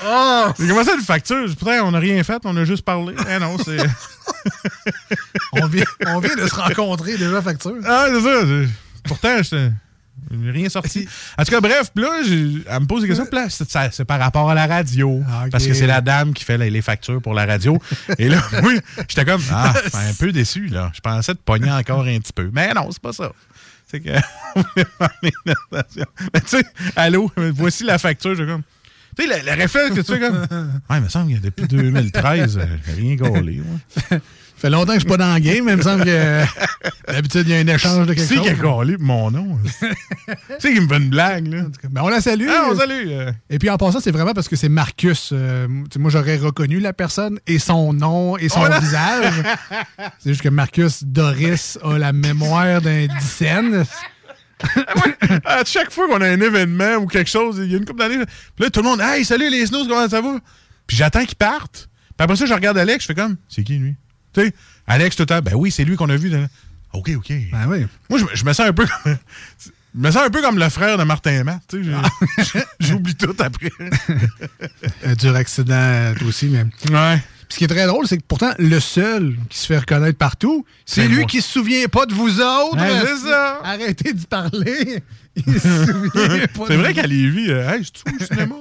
Oh! 0.02 0.52
J'ai 0.60 0.68
commencé 0.68 0.92
une 0.94 1.02
facture? 1.02 1.46
Putain, 1.48 1.82
on 1.84 1.92
n'a 1.92 2.00
rien 2.00 2.24
fait, 2.24 2.40
on 2.46 2.56
a 2.56 2.64
juste 2.64 2.84
parlé. 2.86 3.16
Eh 3.30 3.40
non, 3.40 3.58
c'est. 3.58 3.78
on, 5.54 5.66
vient, 5.68 5.84
on 6.08 6.20
vient 6.20 6.36
de 6.36 6.48
se 6.48 6.56
rencontrer 6.56 7.18
déjà, 7.18 7.42
facture. 7.42 7.76
Ah, 7.86 8.06
c'est 8.08 8.22
ça. 8.22 8.70
Pourtant, 9.04 9.38
j'étais- 9.44 9.72
rien 10.32 10.70
sorti. 10.70 11.08
En 11.38 11.44
tout 11.44 11.52
cas, 11.52 11.62
bref, 11.62 11.92
là, 11.96 12.10
j'ai- 12.26 12.64
elle 12.68 12.80
me 12.82 12.86
pose 12.86 13.02
des 13.02 13.08
questions. 13.08 13.28
Là, 13.32 13.48
c'est 13.50 14.06
par 14.06 14.20
rapport 14.20 14.50
à 14.50 14.54
la 14.56 14.68
radio. 14.68 15.22
Ah. 15.30 15.46
Parce 15.52 15.66
que 15.66 15.74
c'est 15.74 15.88
la 15.88 16.02
dame 16.02 16.34
qui 16.34 16.44
fait 16.44 16.58
les, 16.58 16.70
les 16.70 16.82
factures 16.82 17.22
pour 17.22 17.34
la 17.34 17.46
radio. 17.46 17.78
Et 18.18 18.30
là, 18.30 18.42
oui, 18.64 18.80
j'étais 19.08 19.26
comme, 19.26 19.42
ah, 19.52 19.74
un 19.94 20.14
peu 20.20 20.32
déçu, 20.32 20.68
là. 20.68 20.92
Je 20.94 21.00
pensais 21.02 21.34
te 21.34 21.40
pogner 21.40 21.72
encore 21.72 22.06
un 22.06 22.20
petit 22.20 22.34
peu. 22.34 22.50
Mais 22.54 22.74
non, 22.74 22.90
c'est 22.92 23.02
pas 23.02 23.14
ça. 23.14 23.32
C'est 23.92 24.00
que. 24.02 24.10
Mais 25.24 25.32
tu 26.42 26.48
sais, 26.48 26.64
allô, 26.96 27.32
voici 27.54 27.84
la 27.84 27.98
facture. 27.98 28.36
J'ai 28.36 28.46
comme. 28.46 28.62
Tu 29.18 29.28
sais, 29.28 29.40
le, 29.40 29.46
le 29.46 29.58
réflexe 29.58 29.90
que 29.96 30.02
tu 30.02 30.14
fais 30.14 30.20
comme. 30.20 30.38
Ouais, 30.90 30.98
il 30.98 31.02
me 31.02 31.10
semble 31.10 31.34
que 31.34 31.40
depuis 31.40 31.68
2013, 31.68 32.58
euh, 32.58 32.66
j'ai 32.86 32.94
rien 32.94 33.16
gaulé. 33.16 33.62
Fait 34.60 34.70
longtemps 34.70 34.88
que 34.94 35.00
je 35.00 35.00
suis 35.00 35.08
pas 35.10 35.18
dans 35.18 35.34
le 35.34 35.40
game, 35.40 35.66
mais 35.66 35.72
il 35.74 35.78
me 35.78 35.82
semble 35.82 36.04
que 36.06 36.44
d'habitude, 37.08 37.44
il 37.48 37.50
y 37.50 37.54
a 37.56 37.58
un 37.60 37.68
échange 37.68 38.06
de 38.08 38.14
quelque 38.14 38.26
C'est 38.28 38.36
chose. 38.36 38.44
qui 38.44 38.50
a 38.50 38.56
collé 38.56 38.96
mon 39.00 39.32
nom. 39.32 39.58
c'est 40.60 40.74
qui 40.74 40.80
me 40.80 40.88
fait 40.88 40.98
une 40.98 41.10
blague, 41.10 41.48
là. 41.48 41.64
Ben, 41.90 42.02
on 42.04 42.10
la 42.10 42.22
salue. 42.22 42.48
Ah, 42.50 42.68
on 42.72 42.76
salue. 42.78 43.08
euh. 43.10 43.32
Et 43.50 43.58
puis 43.60 43.70
en 43.70 43.78
passant, 43.78 44.00
c'est 44.00 44.12
vraiment 44.12 44.34
parce 44.34 44.48
que 44.48 44.56
c'est 44.56 44.70
Marcus. 44.70 45.32
euh, 45.34 45.68
moi, 45.98 46.12
j'aurais 46.12 46.38
reconnu 46.38 46.80
la 46.80 46.94
personne 46.94 47.40
et 47.48 47.60
son 47.60 47.94
nom 47.94 48.38
et 48.38 48.50
son 48.50 48.62
Oh 48.64 48.80
visage. 48.80 49.34
c'est 50.20 50.30
juste 50.32 50.42
que 50.42 50.50
Marcus 50.50 51.04
Doris 51.04 51.78
a 51.84 51.98
la 51.98 52.12
mémoire 52.14 52.82
d'un 52.82 53.08
dixaine. 53.08 53.86
à 55.46 55.64
chaque 55.66 55.92
fois 55.92 56.08
qu'on 56.08 56.22
a 56.22 56.28
un 56.28 56.42
événement 56.42 56.96
ou 56.96 57.08
quelque 57.08 57.30
chose, 57.30 57.62
il 57.64 57.72
y 57.72 57.76
a 57.76 57.78
une 57.78 57.86
couple 57.86 58.00
d'années, 58.00 58.18
puis 58.56 58.66
là, 58.66 58.70
tout 58.70 58.82
le 58.82 58.90
monde, 58.90 59.00
hey, 59.02 59.24
salut 59.24 59.50
les 59.50 59.66
snooze, 59.66 59.88
comment 59.88 60.08
ça 60.10 60.20
va? 60.22 60.38
Puis 60.86 60.98
j'attends 60.98 61.24
qu'ils 61.26 61.38
partent. 61.38 61.88
Puis 62.18 62.24
après 62.26 62.36
ça, 62.36 62.46
je 62.46 62.54
regarde 62.54 62.78
Alex, 62.78 63.04
je 63.04 63.08
fais 63.08 63.16
comme, 63.16 63.38
c'est 63.48 63.64
qui 63.64 63.78
lui? 63.78 63.96
Tu 64.34 64.42
sais, 64.42 64.54
Alex, 64.88 65.16
tout 65.16 65.24
le 65.24 65.28
temps, 65.28 65.42
ben 65.42 65.56
oui, 65.56 65.72
c'est 65.72 65.84
lui 65.86 65.96
qu'on 65.96 66.10
a 66.10 66.16
vu. 66.16 66.30
dans- 66.30 66.48
OK, 66.94 67.12
OK. 67.18 67.32
Ben 67.52 67.68
oui. 67.68 67.86
Moi, 68.10 68.20
je, 68.20 68.24
me- 68.26 68.30
je 68.36 68.46
me 68.46 68.54
sens 68.54 68.68
un 68.68 68.74
peu 68.74 68.86
comme. 68.86 69.18
Je 69.96 70.02
me 70.02 70.12
sens 70.12 70.22
un 70.28 70.30
peu 70.30 70.40
comme 70.44 70.60
le 70.60 70.70
frère 70.70 71.00
de 71.00 71.04
Martin 71.04 71.32
et 71.32 71.44
Matt. 71.44 71.62
tu 71.68 71.84
sais, 71.84 71.92
j'ai- 72.54 72.60
J'oublie 72.80 73.16
tout 73.16 73.36
après. 73.40 73.72
Un 75.04 75.14
dur 75.16 75.36
accident, 75.36 76.14
toi 76.18 76.28
aussi. 76.28 76.46
Mais... 76.46 76.62
Ouais. 76.96 77.18
Puis 77.48 77.54
ce 77.54 77.58
qui 77.58 77.64
est 77.64 77.68
très 77.68 77.88
drôle, 77.88 78.08
c'est 78.08 78.18
que 78.18 78.24
pourtant, 78.28 78.52
le 78.60 78.80
seul 78.80 79.36
qui 79.50 79.58
se 79.58 79.66
fait 79.66 79.80
reconnaître 79.80 80.20
partout, 80.20 80.64
c'est 80.86 81.08
lui 81.08 81.18
moi. 81.18 81.26
qui 81.26 81.42
se 81.42 81.52
souvient 81.52 81.88
pas 81.88 82.06
de 82.06 82.14
vous 82.14 82.40
autres. 82.40 82.78
Ouais, 82.78 83.02
c'est 83.04 83.28
ça. 83.30 83.62
Arrêtez 83.64 84.14
d'y 84.14 84.28
parler. 84.28 85.02
Il 85.36 85.60
se 85.60 85.86
souvient 85.88 86.46
pas 86.48 86.64
C'est 86.68 86.78
vrai 86.78 86.94
qu'à 86.94 87.08
Lévis, 87.08 87.50
euh, 87.50 87.72
hey, 87.74 87.84
c'est-tu 87.84 88.16
au 88.16 88.26
cinéma? 88.26 88.56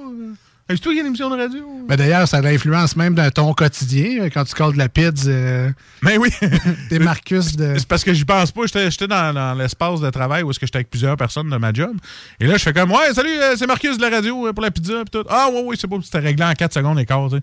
Euh? 0.69 0.73
Hey, 0.73 0.77
c'est-tu 0.77 0.89
qu'il 0.89 0.95
y 0.95 0.99
a 0.99 1.01
une 1.01 1.07
émission 1.07 1.29
de 1.29 1.35
radio? 1.35 1.65
Ben 1.87 1.95
D'ailleurs, 1.95 2.27
ça 2.27 2.37
a 2.37 2.41
l'influence 2.41 2.95
même 2.95 3.15
dans 3.15 3.29
ton 3.31 3.53
quotidien. 3.53 4.21
euh, 4.23 4.29
Quand 4.33 4.43
tu 4.45 4.53
colles 4.53 4.73
de 4.73 4.77
la 4.77 4.89
pizza, 4.89 5.29
euh, 5.29 5.71
Ben 6.03 6.17
oui. 6.19 6.29
t'es 6.89 6.99
Marcus 6.99 7.55
de... 7.55 7.75
C'est 7.77 7.87
parce 7.87 8.03
que 8.03 8.13
j'y 8.13 8.25
pense 8.25 8.51
pas. 8.51 8.61
J'étais 8.67 9.07
dans, 9.07 9.33
dans 9.33 9.53
l'espace 9.55 9.99
de 10.01 10.09
travail 10.09 10.43
où 10.43 10.51
est-ce 10.51 10.59
que 10.59 10.65
j'étais 10.65 10.77
avec 10.77 10.89
plusieurs 10.89 11.17
personnes 11.17 11.49
de 11.49 11.57
ma 11.57 11.73
job. 11.73 11.95
Et 12.39 12.45
là, 12.47 12.57
je 12.57 12.63
fais 12.63 12.73
comme, 12.73 12.91
ouais, 12.91 13.13
salut, 13.13 13.29
euh, 13.29 13.55
c'est 13.57 13.67
Marcus 13.67 13.97
de 13.97 14.01
la 14.03 14.09
radio 14.09 14.47
euh, 14.47 14.53
pour 14.53 14.63
la 14.63 14.71
pizza. 14.71 14.93
Pis 15.05 15.11
tout. 15.11 15.23
Ah, 15.29 15.49
ouais, 15.51 15.63
ouais, 15.63 15.75
c'est 15.79 15.87
beau. 15.87 16.01
C'était 16.01 16.19
réglé 16.19 16.45
en 16.45 16.53
4 16.53 16.73
secondes 16.73 16.99
et 16.99 17.05
quart, 17.05 17.29
tu 17.29 17.37
sais. 17.37 17.41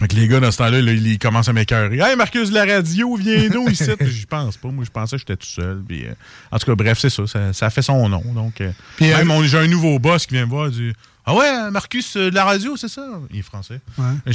Fait 0.00 0.08
que 0.08 0.16
les 0.16 0.26
gars, 0.26 0.40
dans 0.40 0.50
ce 0.50 0.56
temps-là, 0.56 0.80
là, 0.80 0.92
ils 0.92 1.18
commencent 1.18 1.50
à 1.50 1.52
m'écœurer. 1.52 1.98
Hey, 1.98 2.16
Marcus 2.16 2.48
de 2.48 2.54
la 2.54 2.64
radio, 2.64 3.14
viens 3.16 3.50
nous 3.50 3.68
ici? 3.68 3.84
J'y 4.00 4.24
pense 4.24 4.56
pas. 4.56 4.68
Moi, 4.68 4.84
je 4.86 4.90
pensais 4.90 5.16
que 5.16 5.20
j'étais 5.20 5.36
tout 5.36 5.46
seul. 5.46 5.82
Euh, 5.90 6.14
en 6.50 6.58
tout 6.58 6.64
cas, 6.64 6.74
bref, 6.74 6.98
c'est 6.98 7.10
ça, 7.10 7.26
ça. 7.26 7.52
ça 7.52 7.68
fait 7.68 7.82
son 7.82 8.08
nom. 8.08 8.22
Donc, 8.34 8.62
euh, 8.62 8.70
Puis, 8.96 9.08
même, 9.08 9.30
on- 9.30 9.42
j'ai 9.44 9.58
un 9.58 9.66
nouveau 9.66 9.98
boss 9.98 10.24
qui 10.24 10.32
vient 10.32 10.46
me 10.46 10.50
voir. 10.50 10.70
Dit, 10.70 10.94
ah 11.24 11.34
ouais, 11.34 11.46
euh, 11.48 11.70
Marcus 11.70 12.16
euh, 12.16 12.30
de 12.30 12.34
la 12.34 12.44
radio, 12.44 12.76
c'est 12.76 12.88
ça? 12.88 13.06
Il 13.30 13.38
est 13.38 13.42
français. 13.42 13.80
Ouais. 13.98 14.34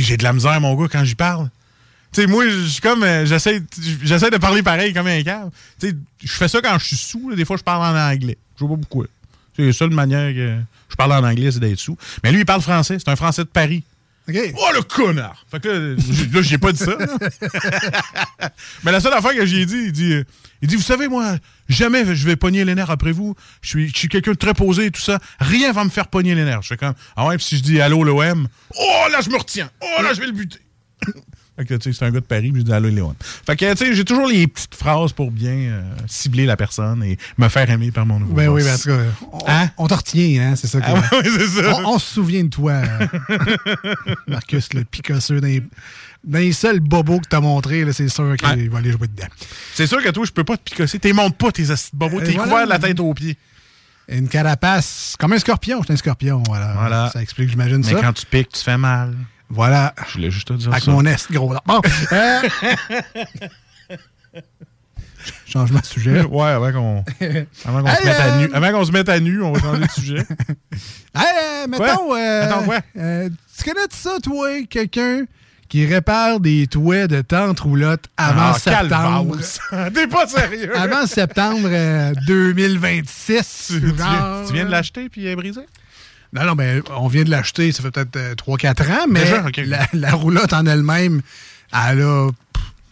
J'ai 0.00 0.16
de 0.16 0.22
la 0.22 0.32
misère, 0.32 0.60
mon 0.60 0.74
gars, 0.80 0.88
quand 0.90 1.04
j'y 1.04 1.14
parle. 1.14 1.50
Tu 2.12 2.22
sais, 2.22 2.26
moi, 2.26 2.48
je 2.48 2.80
comme. 2.80 3.02
euh, 3.02 3.26
J'essaie 3.26 4.30
de 4.30 4.36
parler 4.38 4.62
pareil 4.62 4.94
comme 4.94 5.06
un 5.08 5.22
cave. 5.22 5.50
Tu 5.80 5.88
sais, 5.90 5.96
je 6.24 6.32
fais 6.32 6.48
ça 6.48 6.60
quand 6.62 6.78
je 6.78 6.84
suis 6.86 6.96
sous. 6.96 7.28
là. 7.30 7.36
Des 7.36 7.44
fois, 7.44 7.56
je 7.56 7.62
parle 7.62 7.82
en 7.82 7.98
anglais. 8.12 8.38
Je 8.58 8.64
vois 8.64 8.76
pas 8.76 8.80
pourquoi. 8.80 9.06
C'est 9.56 9.66
la 9.66 9.72
seule 9.72 9.90
manière 9.90 10.32
que 10.32 10.58
je 10.88 10.96
parle 10.96 11.12
en 11.12 11.24
anglais, 11.28 11.50
c'est 11.52 11.58
d'être 11.60 11.78
sous. 11.80 11.98
Mais 12.22 12.30
lui, 12.32 12.40
il 12.40 12.46
parle 12.46 12.62
français. 12.62 12.96
C'est 12.98 13.10
un 13.10 13.16
français 13.16 13.42
de 13.42 13.48
Paris. 13.48 13.82
Oh, 14.28 14.68
le 14.74 14.82
connard! 14.82 15.44
Fait 15.50 15.60
que 15.60 15.96
là, 16.32 16.42
j'ai 16.42 16.58
pas 16.58 16.72
dit 16.72 16.78
ça. 16.84 16.96
Mais 18.84 18.92
la 18.92 19.00
seule 19.00 19.14
affaire 19.14 19.34
que 19.34 19.46
j'ai 19.46 19.64
dit, 19.64 19.84
il 19.86 19.92
dit, 19.92 20.12
euh, 20.12 20.24
il 20.60 20.68
dit, 20.68 20.76
vous 20.76 20.82
savez, 20.82 21.08
moi, 21.08 21.36
jamais 21.68 22.04
je 22.14 22.26
vais 22.26 22.36
pogner 22.36 22.64
les 22.64 22.74
nerfs 22.74 22.90
après 22.90 23.12
vous. 23.12 23.34
Je 23.62 23.68
suis, 23.68 23.88
je 23.88 23.96
suis 23.96 24.08
quelqu'un 24.08 24.32
de 24.32 24.36
très 24.36 24.54
posé 24.54 24.86
et 24.86 24.90
tout 24.90 25.00
ça. 25.00 25.18
Rien 25.40 25.72
va 25.72 25.84
me 25.84 25.90
faire 25.90 26.08
pogner 26.08 26.34
les 26.34 26.44
nerfs. 26.44 26.62
Je 26.62 26.68
fais 26.68 26.76
comme, 26.76 26.94
ah 27.16 27.26
ouais, 27.26 27.36
puis 27.36 27.46
si 27.46 27.56
je 27.56 27.62
dis 27.62 27.80
allô 27.80 28.04
l'OM, 28.04 28.48
oh 28.78 29.06
là, 29.10 29.20
je 29.22 29.30
me 29.30 29.36
retiens. 29.38 29.70
Oh 29.80 30.02
là, 30.02 30.12
je 30.12 30.20
vais 30.20 30.26
le 30.26 30.32
buter. 30.32 30.58
Fait 31.58 31.64
que, 31.64 31.74
tu 31.74 31.92
sais, 31.92 31.98
c'est 31.98 32.04
un 32.04 32.10
gars 32.12 32.20
de 32.20 32.24
Paris, 32.24 32.52
puis 32.52 32.60
je 32.60 32.66
dis 32.66 32.72
allô 32.72 32.88
l'OM. 32.88 33.14
Fait 33.20 33.56
que, 33.56 33.70
tu 33.72 33.76
sais, 33.76 33.92
j'ai 33.94 34.04
toujours 34.04 34.28
les 34.28 34.46
petites 34.46 34.74
phrases 34.76 35.12
pour 35.12 35.30
bien 35.32 35.50
euh, 35.52 35.82
cibler 36.06 36.46
la 36.46 36.56
personne 36.56 37.02
et 37.02 37.18
me 37.36 37.48
faire 37.48 37.68
aimer 37.68 37.90
par 37.90 38.06
mon 38.06 38.20
nouveau 38.20 38.32
Ben 38.34 38.48
oui, 38.48 38.62
ben, 38.62 38.74
en 38.74 38.78
tout 38.78 38.88
cas, 38.88 38.98
on, 39.32 39.38
Hein? 39.48 39.70
on 39.76 39.88
te 39.88 39.94
retient, 39.94 40.40
hein, 40.52 40.56
c'est 40.56 40.68
ça. 40.68 40.80
que- 40.80 40.86
Ah 40.88 40.94
ouais, 40.94 41.24
c'est 41.24 41.48
ça. 41.48 41.80
On, 41.80 41.94
on 41.94 41.98
se 41.98 42.14
souvient 42.14 42.44
de 42.44 42.48
toi, 42.50 42.72
euh, 42.72 43.06
Marcus, 44.28 44.72
le 44.74 44.84
picosseux. 44.84 45.40
Dans 45.40 45.46
les, 45.48 45.62
dans 46.24 46.38
les 46.38 46.52
seuls 46.52 46.80
bobos 46.80 47.20
que 47.20 47.28
t'as 47.28 47.40
montré, 47.40 47.84
là, 47.84 47.92
c'est 47.92 48.08
sûr 48.08 48.36
qu'il 48.36 48.48
Ouais. 48.48 48.68
va 48.68 48.78
aller 48.78 48.92
jouer 48.92 49.08
dedans. 49.08 49.28
C'est 49.74 49.86
sûr 49.86 50.02
que 50.02 50.08
toi, 50.10 50.24
je 50.24 50.32
peux 50.32 50.44
pas 50.44 50.56
te 50.56 50.62
picosser. 50.62 50.98
T'es 50.98 51.12
montes 51.12 51.36
pas 51.36 51.50
tes 51.52 51.64
bobos. 51.92 52.20
T'es 52.20 52.32
voilà. 52.32 52.42
couvert 52.44 52.64
de 52.66 52.70
la 52.70 52.78
tête 52.78 53.00
aux 53.00 53.14
pieds. 53.14 53.36
Une 54.08 54.28
carapace, 54.28 55.16
comme 55.18 55.32
un 55.34 55.38
scorpion. 55.38 55.82
C'est 55.86 55.92
un 55.92 55.96
scorpion, 55.96 56.42
voilà. 56.46 56.72
Voilà. 56.74 57.10
Ça 57.12 57.20
explique, 57.20 57.50
j'imagine, 57.50 57.78
Mais 57.84 57.92
ça. 57.92 58.00
quand 58.00 58.12
tu 58.14 58.24
piques, 58.26 58.48
tu 58.52 58.62
fais 58.62 58.78
mal. 58.78 59.14
Voilà. 59.50 59.94
Je 60.08 60.14
voulais 60.14 60.30
juste 60.30 60.48
te 60.48 60.52
dire 60.54 60.70
Avec 60.70 60.84
ça. 60.84 60.90
mon 60.90 61.04
est 61.06 61.30
gros. 61.32 61.52
là. 61.54 61.62
Bon. 61.66 61.80
euh, 62.12 62.40
Changement 65.46 65.80
de 65.80 65.84
sujet. 65.86 66.22
Ouais, 66.24 66.46
avant 66.46 66.72
qu'on 66.72 67.04
avant 67.66 67.82
qu'on 67.82 67.94
se 67.94 68.04
mette 68.04 68.18
à 68.20 68.26
euh, 68.34 68.38
nu. 68.46 68.54
Avant 68.54 68.70
qu'on 68.72 68.84
se 68.84 68.92
mette 68.92 69.08
à 69.08 69.20
nu, 69.20 69.42
on 69.42 69.52
va 69.52 69.60
changer 69.60 69.82
de 69.86 69.90
sujet. 69.90 70.26
Hey, 71.14 71.64
euh, 71.64 71.66
mettons, 71.66 72.14
euh, 72.14 72.62
quoi? 72.64 72.78
euh, 72.96 73.28
tu 73.56 73.64
connais 73.64 73.86
ça, 73.90 74.18
toi, 74.22 74.48
quelqu'un 74.70 75.24
qui 75.68 75.84
répare 75.86 76.38
des 76.38 76.66
toits 76.68 77.08
de 77.08 77.22
tente 77.22 77.58
roulotte 77.60 78.04
avant 78.16 78.52
Ah, 78.54 78.58
septembre? 78.58 79.36
T'es 79.94 80.06
pas 80.06 80.26
sérieux? 80.28 80.76
avant 80.78 81.06
septembre 81.06 81.68
euh, 81.72 82.12
2026. 82.26 83.64
tu, 83.68 83.78
viens, 83.80 83.96
genre. 83.96 84.46
tu 84.46 84.52
viens 84.54 84.64
de 84.66 84.70
l'acheter 84.70 85.08
puis 85.08 85.22
il 85.22 85.26
est 85.28 85.36
brisé? 85.36 85.62
Non, 86.32 86.44
non, 86.44 86.54
ben, 86.54 86.82
on 86.96 87.08
vient 87.08 87.24
de 87.24 87.30
l'acheter, 87.30 87.72
ça 87.72 87.82
fait 87.82 87.90
peut-être 87.90 88.16
euh, 88.16 88.34
3-4 88.34 88.90
ans, 88.92 89.06
mais 89.08 89.20
Déjà? 89.24 89.44
La, 89.64 89.86
la 89.92 90.10
roulotte 90.12 90.52
en 90.52 90.66
elle-même, 90.66 91.22
elle 91.72 92.02
a 92.02 92.28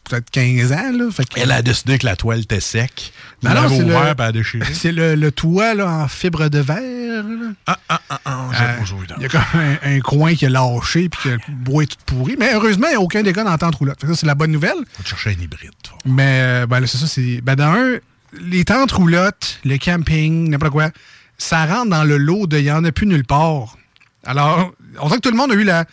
peut-être 0.05 0.31
15 0.31 0.73
ans. 0.73 0.93
Là, 0.93 1.11
fait 1.11 1.29
que- 1.29 1.41
Elle 1.41 1.51
a 1.53 1.61
décidé 1.63 1.99
que 1.99 2.07
la 2.07 2.17
toile 2.17 2.41
était 2.41 2.61
sec. 2.61 3.13
Non, 3.43 3.51
Elle 3.51 3.57
non, 3.57 3.69
c'est 3.69 3.83
ouvert 3.83 4.15
le-. 4.33 4.65
C'est 4.73 4.93
le, 4.93 5.15
le 5.17 5.33
toit 5.33 5.75
là, 5.75 5.87
en 5.91 6.09
fibre 6.09 6.49
de 6.49 6.59
verre. 6.61 7.25
là. 7.25 7.53
Ah, 7.67 7.79
ah, 7.89 8.01
ah, 8.09 8.21
ah, 8.25 8.49
Euh, 8.55 8.85
Il 9.19 9.23
y 9.23 9.27
a 9.27 9.29
comme 9.29 9.41
un, 9.55 9.77
un 9.97 10.01
coin 10.01 10.35
qui 10.35 10.47
a 10.47 10.49
lâché 10.49 11.09
puis 11.09 11.21
que 11.25 11.29
le 11.31 11.39
bois 11.49 11.83
est 11.83 11.87
tout 11.87 11.97
pourri. 12.07 12.37
Mais 12.39 12.55
heureusement, 12.55 12.87
il 12.87 12.91
n'y 12.93 12.97
a 12.97 13.01
aucun 13.01 13.23
dégât 13.23 13.45
dans 13.45 13.51
la 13.51 13.59
tente 13.59 13.75
roulotte. 13.75 13.99
Ça, 14.01 14.15
c'est 14.15 14.27
la 14.27 14.35
bonne 14.35 14.53
nouvelle. 14.53 14.77
On 14.79 15.03
va 15.03 15.09
chercher 15.09 15.31
un 15.31 15.43
hybride. 15.43 15.73
toi. 15.83 15.99
Mais 16.07 16.41
euh, 16.41 16.67
ben, 16.67 16.81
là, 16.81 16.87
c'est 16.87 16.99
ça. 16.99 17.07
C'est, 17.07 17.41
ben, 17.43 17.55
dans 17.57 17.73
un, 17.75 17.97
les 18.41 18.65
tentes 18.65 18.93
roulottes, 18.93 19.59
le 19.65 19.77
camping, 19.79 20.49
n'importe 20.51 20.73
quoi, 20.73 20.91
ça 21.39 21.67
rentre 21.67 21.91
dans 21.91 22.05
le 22.05 22.17
lot 22.17 22.47
de 22.47 22.59
il 22.59 22.65
n'y 22.65 22.71
en 22.73 22.85
a 22.85 22.93
plus 22.93 23.07
nulle 23.07 23.25
part. 23.25 23.77
Alors, 24.25 24.73
on 25.01 25.07
dirait 25.07 25.19
que 25.21 25.23
tout 25.29 25.31
le 25.31 25.37
monde 25.37 25.53
a 25.53 25.55
eu 25.55 25.65
la. 25.65 25.85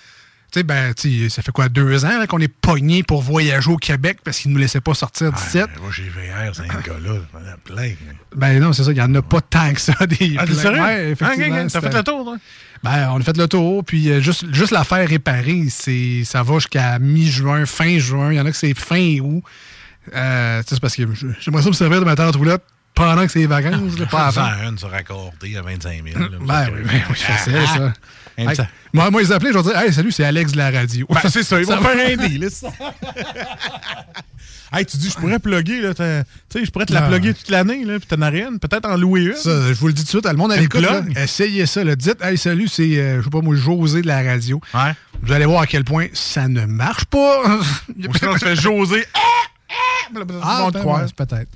Tu 0.51 0.59
sais, 0.59 0.63
ben, 0.63 0.93
ça 1.29 1.41
fait 1.41 1.51
quoi, 1.51 1.67
deux 1.67 2.05
ans 2.05 2.25
qu'on 2.29 2.39
est 2.39 2.47
pogné 2.47 3.01
pour 3.01 3.23
voyager 3.23 3.71
au 3.71 3.77
Québec 3.77 4.19
parce 4.23 4.37
qu'ils 4.37 4.51
ne 4.51 4.55
nous 4.55 4.61
laissaient 4.61 4.81
pas 4.81 4.93
sortir 4.93 5.31
d'ici. 5.31 5.57
Ouais, 5.57 5.65
moi, 5.81 5.89
j'ai 5.91 6.03
VR, 6.09 6.53
c'est 6.53 6.61
un 6.61 6.65
gars-là. 6.79 7.19
A 7.53 7.57
plein. 7.57 7.93
Ben 8.35 8.59
non, 8.59 8.71
c'est 8.71 8.83
ça, 8.83 8.91
il 8.91 8.95
n'y 8.95 9.01
en 9.01 9.15
a 9.15 9.21
pas 9.23 9.41
tant 9.41 9.73
que 9.73 9.81
ça. 9.81 9.93
Des 10.05 10.35
Ah, 10.37 10.45
t'es 10.45 10.53
sérieux? 10.53 10.79
Ouais, 10.81 11.09
effectivement. 11.11 11.55
Ah, 11.59 11.63
ok. 11.65 11.71
T'as 11.71 11.81
fait 11.81 11.93
le 11.97 12.03
tour, 12.03 12.23
toi? 12.23 12.37
Ben, 12.83 13.09
on 13.13 13.19
a 13.19 13.23
fait 13.23 13.35
le 13.37 13.47
tour, 13.47 13.83
puis 13.83 14.11
euh, 14.11 14.21
juste, 14.21 14.45
juste 14.53 14.69
la 14.71 14.83
faire 14.83 15.07
réparer, 15.09 15.65
c'est, 15.69 16.23
ça 16.23 16.43
va 16.43 16.55
jusqu'à 16.55 16.99
mi-juin, 16.99 17.65
fin 17.65 17.97
juin. 17.97 18.31
Il 18.31 18.35
y 18.35 18.39
en 18.39 18.45
a 18.45 18.51
que 18.51 18.57
c'est 18.57 18.77
fin 18.77 19.17
août. 19.21 19.41
Euh, 20.13 20.59
tu 20.61 20.67
sais, 20.69 20.75
c'est 20.75 20.81
parce 20.81 20.95
que 20.95 21.03
je- 21.15 21.27
j'aimerais 21.39 21.63
ça 21.63 21.69
me 21.69 21.73
servir 21.73 21.99
de 21.99 22.05
ma 22.05 22.15
tente 22.15 22.35
roulotte 22.35 22.63
pendant 22.95 23.25
que 23.25 23.31
c'est 23.31 23.39
les 23.39 23.47
vacances, 23.47 23.97
là, 23.99 24.05
pas 24.05 24.27
avant. 24.27 24.45
Faire 24.45 24.69
une 24.69 24.77
se 24.77 24.85
raccorder 24.85 25.57
à 25.57 25.61
25 25.61 26.03
000. 26.05 26.19
là. 26.19 26.27
Ben 26.41 26.69
oui, 26.73 26.81
ben 26.85 27.01
oui, 27.09 27.15
facile, 27.15 27.53
ça. 27.67 27.83
Un 27.85 27.93
Hey, 28.35 28.47
moi, 28.91 29.11
moi, 29.11 29.21
ils 29.21 29.31
appelaient, 29.31 29.51
je 29.53 29.57
vais 29.59 29.63
dire, 29.63 29.77
hey, 29.77 29.93
salut, 29.93 30.11
c'est 30.11 30.23
Alex 30.23 30.53
de 30.53 30.57
la 30.57 30.71
radio. 30.71 31.05
Ben, 31.07 31.19
c'est 31.29 31.43
ça, 31.43 31.59
ils 31.59 31.67
vont 31.67 31.79
faire 31.81 32.19
un 32.19 32.27
deal. 32.27 32.43
hey, 34.73 34.85
tu 34.85 34.97
dis, 34.97 35.09
je 35.09 35.15
pourrais 35.15 35.39
plugger, 35.39 35.81
là. 35.81 35.93
Tu 35.93 36.03
sais, 36.49 36.65
je 36.65 36.71
pourrais 36.71 36.85
te 36.85 36.93
la 36.93 37.05
Ah. 37.05 37.09
plugger 37.09 37.33
toute 37.35 37.49
l'année, 37.49 37.85
là, 37.85 37.99
puis 37.99 38.07
t'en 38.07 38.21
as 38.21 38.29
rien. 38.29 38.57
Peut-être 38.57 38.89
en 38.89 38.97
louer 38.97 39.25
une. 39.25 39.35
Ça, 39.35 39.67
je 39.71 39.79
vous 39.79 39.87
le 39.87 39.93
dis 39.93 40.01
tout 40.01 40.17
de 40.17 40.21
suite, 40.21 40.25
le 40.31 40.37
monde 40.37 40.51
à 40.51 40.57
l'écoute, 40.57 40.83
essayez 41.15 41.65
ça. 41.67 41.83
Là. 41.83 41.95
Dites, 41.95 42.21
hey, 42.23 42.37
salut, 42.37 42.67
c'est, 42.67 42.97
euh, 42.97 43.19
je 43.19 43.23
sais 43.25 43.29
pas 43.29 43.41
moi, 43.41 43.55
José 43.55 44.01
de 44.01 44.07
la 44.07 44.23
radio. 44.23 44.59
Ouais. 44.73 44.93
Vous 45.21 45.31
allez 45.31 45.45
voir 45.45 45.61
à 45.61 45.67
quel 45.67 45.83
point 45.83 46.07
ça 46.13 46.47
ne 46.47 46.65
marche 46.65 47.05
pas. 47.05 47.43
Ou 47.57 48.17
sinon, 48.17 48.33
tu 48.33 48.39
fais 48.39 48.55
José. 48.55 49.05
Ah, 50.43 50.59
vont 50.61 50.71
te 50.71 50.77
ben, 50.77 51.07
peut-être. 51.15 51.47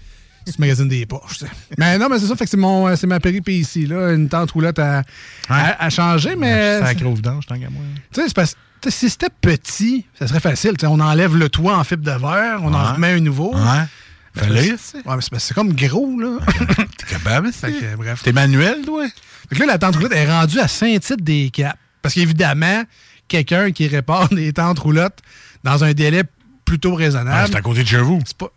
C'est 0.51 0.59
magazine 0.59 0.87
des 0.87 1.05
poches. 1.05 1.39
ça. 1.39 1.45
mais 1.77 1.97
non, 1.97 2.07
mais 2.09 2.19
c'est 2.19 2.27
ça, 2.27 2.35
fait 2.35 2.45
que 2.45 2.49
c'est 2.49 2.57
mon, 2.57 2.95
c'est 2.95 3.07
ma 3.07 3.19
péripétie, 3.19 3.85
là. 3.85 4.13
Une 4.13 4.29
tente 4.29 4.51
roulotte 4.51 4.79
à, 4.79 5.03
à, 5.49 5.85
à 5.85 5.89
changer, 5.89 6.35
mais. 6.35 6.79
Sacré 6.81 7.05
au 7.05 7.13
vidange, 7.13 7.45
tant 7.45 7.59
qu'à 7.59 7.69
moi. 7.69 7.81
Tu 8.13 8.21
sais, 8.21 8.27
c'est 8.27 8.35
parce 8.35 8.55
tu 8.81 8.91
sais, 8.91 8.95
si 8.97 9.09
c'était 9.09 9.29
petit, 9.41 10.05
ça 10.19 10.27
serait 10.27 10.39
facile. 10.39 10.73
Tu 10.77 10.85
on 10.85 10.99
enlève 10.99 11.35
le 11.35 11.49
toit 11.49 11.75
en 11.77 11.83
fibre 11.83 12.03
de 12.03 12.11
verre, 12.11 12.59
on 12.61 12.73
en 12.73 12.93
remet 12.93 13.13
un 13.13 13.19
nouveau. 13.19 13.53
Ouais. 13.55 13.61
Mais 14.35 14.41
Fallait, 14.43 14.75
c'est- 14.77 14.97
Ouais, 14.97 15.15
mais 15.15 15.21
c'est 15.21 15.29
parce 15.29 15.29
que 15.29 15.39
c'est 15.39 15.53
comme 15.55 15.73
gros, 15.73 16.19
là. 16.19 16.37
T'es 16.97 17.05
capable, 17.07 17.49
que, 17.61 17.95
bref. 17.95 18.21
T'es 18.23 18.31
manuel, 18.33 18.83
toi? 18.85 19.05
Fait 19.49 19.55
que 19.55 19.59
là, 19.61 19.65
la 19.65 19.77
tente 19.79 19.95
roulotte 19.95 20.11
est 20.13 20.29
rendue 20.31 20.59
à 20.59 20.67
Saint-Tite-des-Caps. 20.67 21.75
Parce 22.03 22.13
qu'évidemment, 22.13 22.83
quelqu'un 23.27 23.71
qui 23.71 23.87
répare 23.87 24.29
des 24.33 24.53
tentes 24.53 24.77
roulottes 24.79 25.19
dans 25.63 25.83
un 25.83 25.93
délai 25.93 26.21
plutôt 26.65 26.93
Ah, 26.93 26.97
raisonnable. 26.97 27.47
c'est 27.49 27.57
à 27.57 27.61
côté 27.61 27.81
de 27.83 27.87
chez 27.87 27.97
vous. 28.01 28.19
c'est 28.25 28.37
pas. 28.37 28.47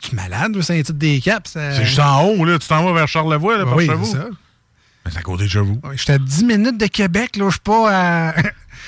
Tu 0.00 0.12
es 0.12 0.14
malade, 0.14 0.60
Saint-Tite-des-Caps? 0.60 1.50
ça- 1.52 1.74
C'est 1.76 1.84
juste 1.86 1.98
en 1.98 2.22
haut, 2.24 2.44
là. 2.44 2.58
Tu 2.58 2.68
t'en 2.68 2.84
vas 2.84 2.92
vers 2.92 3.08
Charlevoix, 3.08 3.56
là, 3.58 3.64
par 3.64 3.76
oui, 3.76 3.84
chez 3.86 3.90
c'est 3.92 3.96
vous. 3.96 4.04
ça. 4.12 4.26
Mais 5.04 5.10
c'est 5.10 5.18
à 5.18 5.22
côté 5.22 5.44
de 5.44 5.48
chez 5.48 5.60
vous. 5.60 5.80
Ouais, 5.82 5.96
J'étais 5.96 6.12
à 6.14 6.18
10 6.18 6.44
minutes 6.44 6.76
de 6.78 6.86
Québec, 6.86 7.36
là. 7.36 7.46
Je 7.46 7.50
suis 7.52 7.60
pas 7.60 7.90
à. 7.90 8.34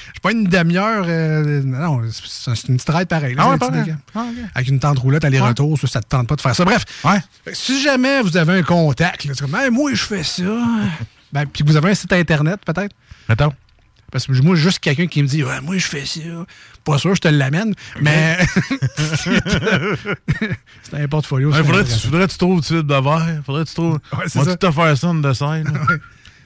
Je 0.04 0.14
suis 0.14 0.20
pas 0.22 0.32
une 0.32 0.44
demi-heure. 0.44 1.04
euh, 1.06 1.62
non, 1.64 2.00
c'est 2.11 2.68
une 2.68 2.76
petite 2.76 2.88
ride 2.90 3.08
pareille. 3.08 3.34
Ah 3.38 3.50
ouais. 3.50 3.56
Ah, 3.61 4.25
ok. 4.26 4.30
Avec 4.54 4.68
une 4.68 4.78
tente 4.80 4.99
roulette 4.99 5.25
aller-retour, 5.25 5.78
ça, 5.78 5.87
ça 5.87 6.00
te 6.00 6.08
tente 6.08 6.28
pas 6.28 6.37
de 6.37 6.40
faire 6.40 6.54
ça. 6.54 6.64
Bref, 6.64 6.84
Ouais. 7.04 7.20
Si 7.52 7.80
jamais 7.82 8.20
vous 8.22 8.37
avez 8.37 8.58
un 8.58 8.62
contact, 8.62 9.25
là, 9.25 9.32
c'est 9.34 9.40
comme, 9.44 9.54
Hey, 9.54 9.70
moi, 9.70 9.92
je 9.94 10.02
fais 10.02 10.22
ça. 10.22 10.42
ben, 11.32 11.46
puis 11.46 11.64
vous 11.66 11.76
avez 11.76 11.90
un 11.90 11.94
site 11.94 12.12
Internet, 12.12 12.61
peut-être? 12.64 12.94
Mettons. 13.28 13.52
Parce 14.12 14.26
que 14.26 14.33
moi, 14.42 14.54
juste 14.54 14.78
quelqu'un 14.78 15.07
qui 15.09 15.23
me 15.23 15.26
dit, 15.26 15.42
ouais, 15.42 15.61
moi, 15.62 15.76
je 15.78 15.87
fais 15.87 16.04
ça. 16.07 16.21
Pas 16.85 16.99
sûr, 16.99 17.14
je 17.14 17.21
te 17.23 17.28
l'amène. 17.28 17.75
Mais. 18.00 18.38
c'est 20.83 20.95
un 20.95 21.09
portfolio. 21.09 21.50
Il 21.50 21.57
c'est 21.57 21.64
faudrait, 21.64 21.85
tu- 21.85 21.90
faudrait 21.99 22.26
que 22.26 22.33
tu 22.33 22.38
trouves 22.38 22.62
sais, 22.62 22.83
de 22.83 22.88
verre. 22.95 23.40
Faudrait 23.47 23.64
que 23.64 23.69
tu 23.69 23.75
trouves. 23.75 23.99
Ouais, 24.16 24.25
on 24.37 24.42
va 24.42 24.57
te 24.57 24.71
faire 24.71 24.97
ça 24.99 25.12
de 25.12 25.33
scène. 25.33 25.73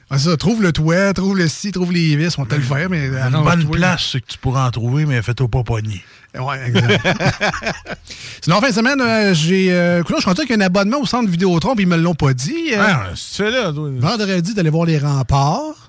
Ouais, 0.09 0.19
ça, 0.19 0.37
trouve 0.37 0.61
le 0.63 0.71
toit, 0.71 1.11
trouve 1.13 1.35
le 1.37 1.49
ci, 1.49 1.69
trouve 1.73 1.91
les 1.91 2.15
vis. 2.15 2.33
On 2.39 2.43
va 2.43 2.47
te 2.47 2.55
le 2.55 2.61
faire, 2.61 2.89
mais. 2.89 3.07
Une 3.07 3.43
bonne 3.43 3.69
place, 3.69 4.07
c'est 4.13 4.21
que 4.21 4.27
tu 4.27 4.37
pourras 4.37 4.65
en 4.67 4.71
trouver, 4.71 5.05
mais 5.05 5.21
fais-toi 5.21 5.49
pas 5.49 5.63
pogner. 5.63 6.01
Ouais, 6.39 6.65
exact. 6.65 7.05
Sinon, 8.41 8.55
en 8.55 8.61
fin 8.61 8.69
de 8.69 8.73
semaine, 8.73 9.01
euh, 9.01 9.33
j'ai. 9.33 9.69
Euh, 9.69 10.01
je 10.07 10.15
suis 10.15 10.23
content 10.23 10.43
qu'il 10.43 10.51
y 10.51 10.53
a 10.53 10.63
un 10.63 10.65
abonnement 10.65 11.01
au 11.01 11.05
centre 11.05 11.29
Vidéotron, 11.29 11.75
puis 11.75 11.83
ils 11.83 11.89
me 11.89 11.97
l'ont 11.97 12.15
pas 12.15 12.31
dit. 12.33 12.69
Euh, 12.73 12.77
Ah, 12.79 13.07
c'est 13.15 13.43
fait 13.43 13.51
là, 13.51 13.73
toi. 13.73 13.89
vendredi, 13.97 14.53
d'aller 14.53 14.69
voir 14.69 14.85
les 14.85 14.97
remparts. 14.97 15.86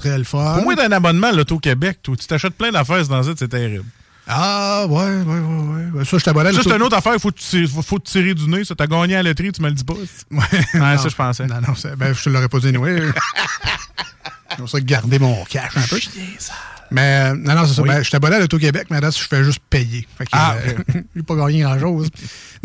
Très 0.00 0.18
le 0.18 0.24
fun. 0.24 0.54
Pour 0.54 0.64
moi, 0.64 0.74
t'as 0.76 0.86
un 0.86 0.92
abonnement 0.92 1.30
l'Auto-Québec. 1.30 1.98
Tu 2.02 2.16
t'achètes 2.16 2.54
plein 2.54 2.70
d'affaires 2.72 3.06
dans 3.06 3.22
ça, 3.22 3.30
c'est 3.36 3.48
terrible. 3.48 3.84
Ah, 4.26 4.86
ouais, 4.88 4.96
ouais, 4.96 5.22
ouais, 5.24 5.38
ouais. 5.38 5.90
ouais. 5.94 6.04
Ça, 6.04 6.16
je 6.18 6.24
t'abonnais. 6.24 6.52
C'est 6.52 6.70
une 6.70 6.82
autre 6.82 6.96
affaire, 6.96 7.14
il 7.14 7.20
faut, 7.20 7.30
te 7.32 7.40
tirer- 7.40 7.66
faut, 7.66 7.82
faut 7.82 7.98
te 7.98 8.08
tirer 8.08 8.32
du 8.32 8.48
nez. 8.48 8.64
Ça, 8.64 8.74
t'as 8.74 8.86
gagné 8.86 9.16
à 9.16 9.22
la 9.22 9.30
loterie, 9.30 9.50
tu 9.52 9.60
me 9.60 9.68
le 9.68 9.74
dis 9.74 9.84
pas. 9.84 9.94
Ouais, 9.94 10.38
non. 10.74 10.98
ça, 10.98 11.08
je 11.08 11.16
pensais. 11.16 11.46
Non, 11.46 11.56
non, 11.56 11.74
ben, 11.96 12.14
je 12.14 12.22
te 12.22 12.28
l'aurais 12.30 12.48
pas 12.48 12.60
dit, 12.60 12.68
anyway. 12.68 13.02
Comme 14.56 14.68
ça, 14.68 14.80
garder 14.80 15.18
mon 15.18 15.44
cash 15.44 15.76
un 15.76 15.82
peu. 15.88 15.98
Mais, 16.92 17.30
euh, 17.30 17.34
non, 17.36 17.54
non, 17.54 17.66
c'est 17.68 17.74
ça. 17.74 17.82
Oui. 17.82 17.88
Ben, 17.88 17.98
je 18.02 18.08
suis 18.08 18.16
abonné 18.16 18.34
à 18.34 18.40
l'Auto-Québec, 18.40 18.88
mais 18.90 19.00
là, 19.00 19.10
je 19.10 19.18
fais 19.18 19.44
juste 19.44 19.60
payer. 19.70 20.08
Fait 20.18 20.24
que, 20.24 20.30
Ah, 20.32 20.56
euh, 20.66 21.00
j'ai 21.14 21.22
pas 21.22 21.36
gagné 21.36 21.60
grand-chose. 21.60 22.08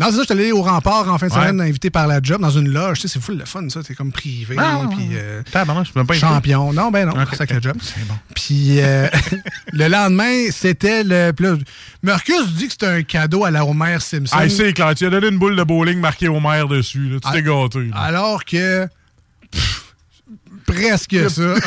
Non, 0.00 0.06
c'est 0.10 0.16
ça, 0.16 0.18
je 0.22 0.24
suis 0.24 0.32
allé 0.32 0.50
au 0.50 0.62
rempart 0.62 1.08
en 1.08 1.16
fin 1.16 1.28
de 1.28 1.32
Ouais. 1.32 1.38
semaine, 1.38 1.60
invité 1.60 1.90
par 1.90 2.08
la 2.08 2.18
job, 2.20 2.40
dans 2.40 2.50
une 2.50 2.68
loge. 2.68 2.98
Tu 2.98 3.02
sais, 3.06 3.14
c'est 3.14 3.20
fou 3.22 3.30
le 3.36 3.44
fun, 3.44 3.68
ça. 3.68 3.82
C'est 3.86 3.94
comme 3.94 4.10
privé. 4.10 4.56
Ah, 4.58 4.80
puis, 4.90 5.10
euh, 5.12 5.42
Tabarnak, 5.52 5.86
je 5.86 5.92
peux 5.92 6.00
même 6.00 6.08
pas 6.08 6.14
champion. 6.14 6.72
Non, 6.72 6.90
ben 6.90 7.06
non, 7.06 7.12
Ok, 7.22 7.28
c'est 7.38 7.46
que 7.46 7.54
le 7.54 7.62
job. 7.62 7.76
C'est 7.80 8.04
bon. 8.08 8.14
Puis 8.34 8.80
euh, 8.80 9.06
le 9.72 9.86
lendemain, 9.86 10.50
c'était 10.50 11.04
le. 11.04 11.32
là, 11.38 11.54
Marcus 12.02 12.48
dit 12.52 12.66
que 12.66 12.72
c'était 12.72 12.86
un 12.86 13.02
cadeau 13.04 13.44
à 13.44 13.52
la 13.52 13.64
Homer 13.64 13.98
Simpson. 14.00 14.36
Ah, 14.36 14.48
c'est 14.48 14.72
clair. 14.72 14.92
Tu 14.96 15.06
as 15.06 15.10
donné 15.10 15.28
une 15.28 15.38
boule 15.38 15.54
de 15.54 15.62
bowling 15.62 16.00
marquée 16.00 16.28
maire 16.28 16.66
dessus. 16.66 17.10
Là. 17.10 17.18
Tu 17.22 17.30
t'es 17.30 17.38
Ah. 17.38 17.42
gâté. 17.42 17.78
là. 17.84 17.96
Alors 17.96 18.44
que. 18.44 18.88
pff, 19.52 19.84
presque 20.66 21.30
ça. 21.30 21.54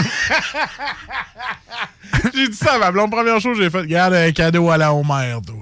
J'ai 2.33 2.47
dit 2.47 2.57
ça 2.57 2.73
à 2.73 2.79
ma 2.79 2.91
blonde. 2.91 3.11
Première 3.11 3.39
chose 3.39 3.57
j'ai 3.57 3.69
faite, 3.69 3.81
regarde 3.81 4.13
un 4.13 4.31
cadeau 4.31 4.69
à 4.69 4.77
la 4.77 4.93
Homer, 4.93 5.37
toi. 5.45 5.55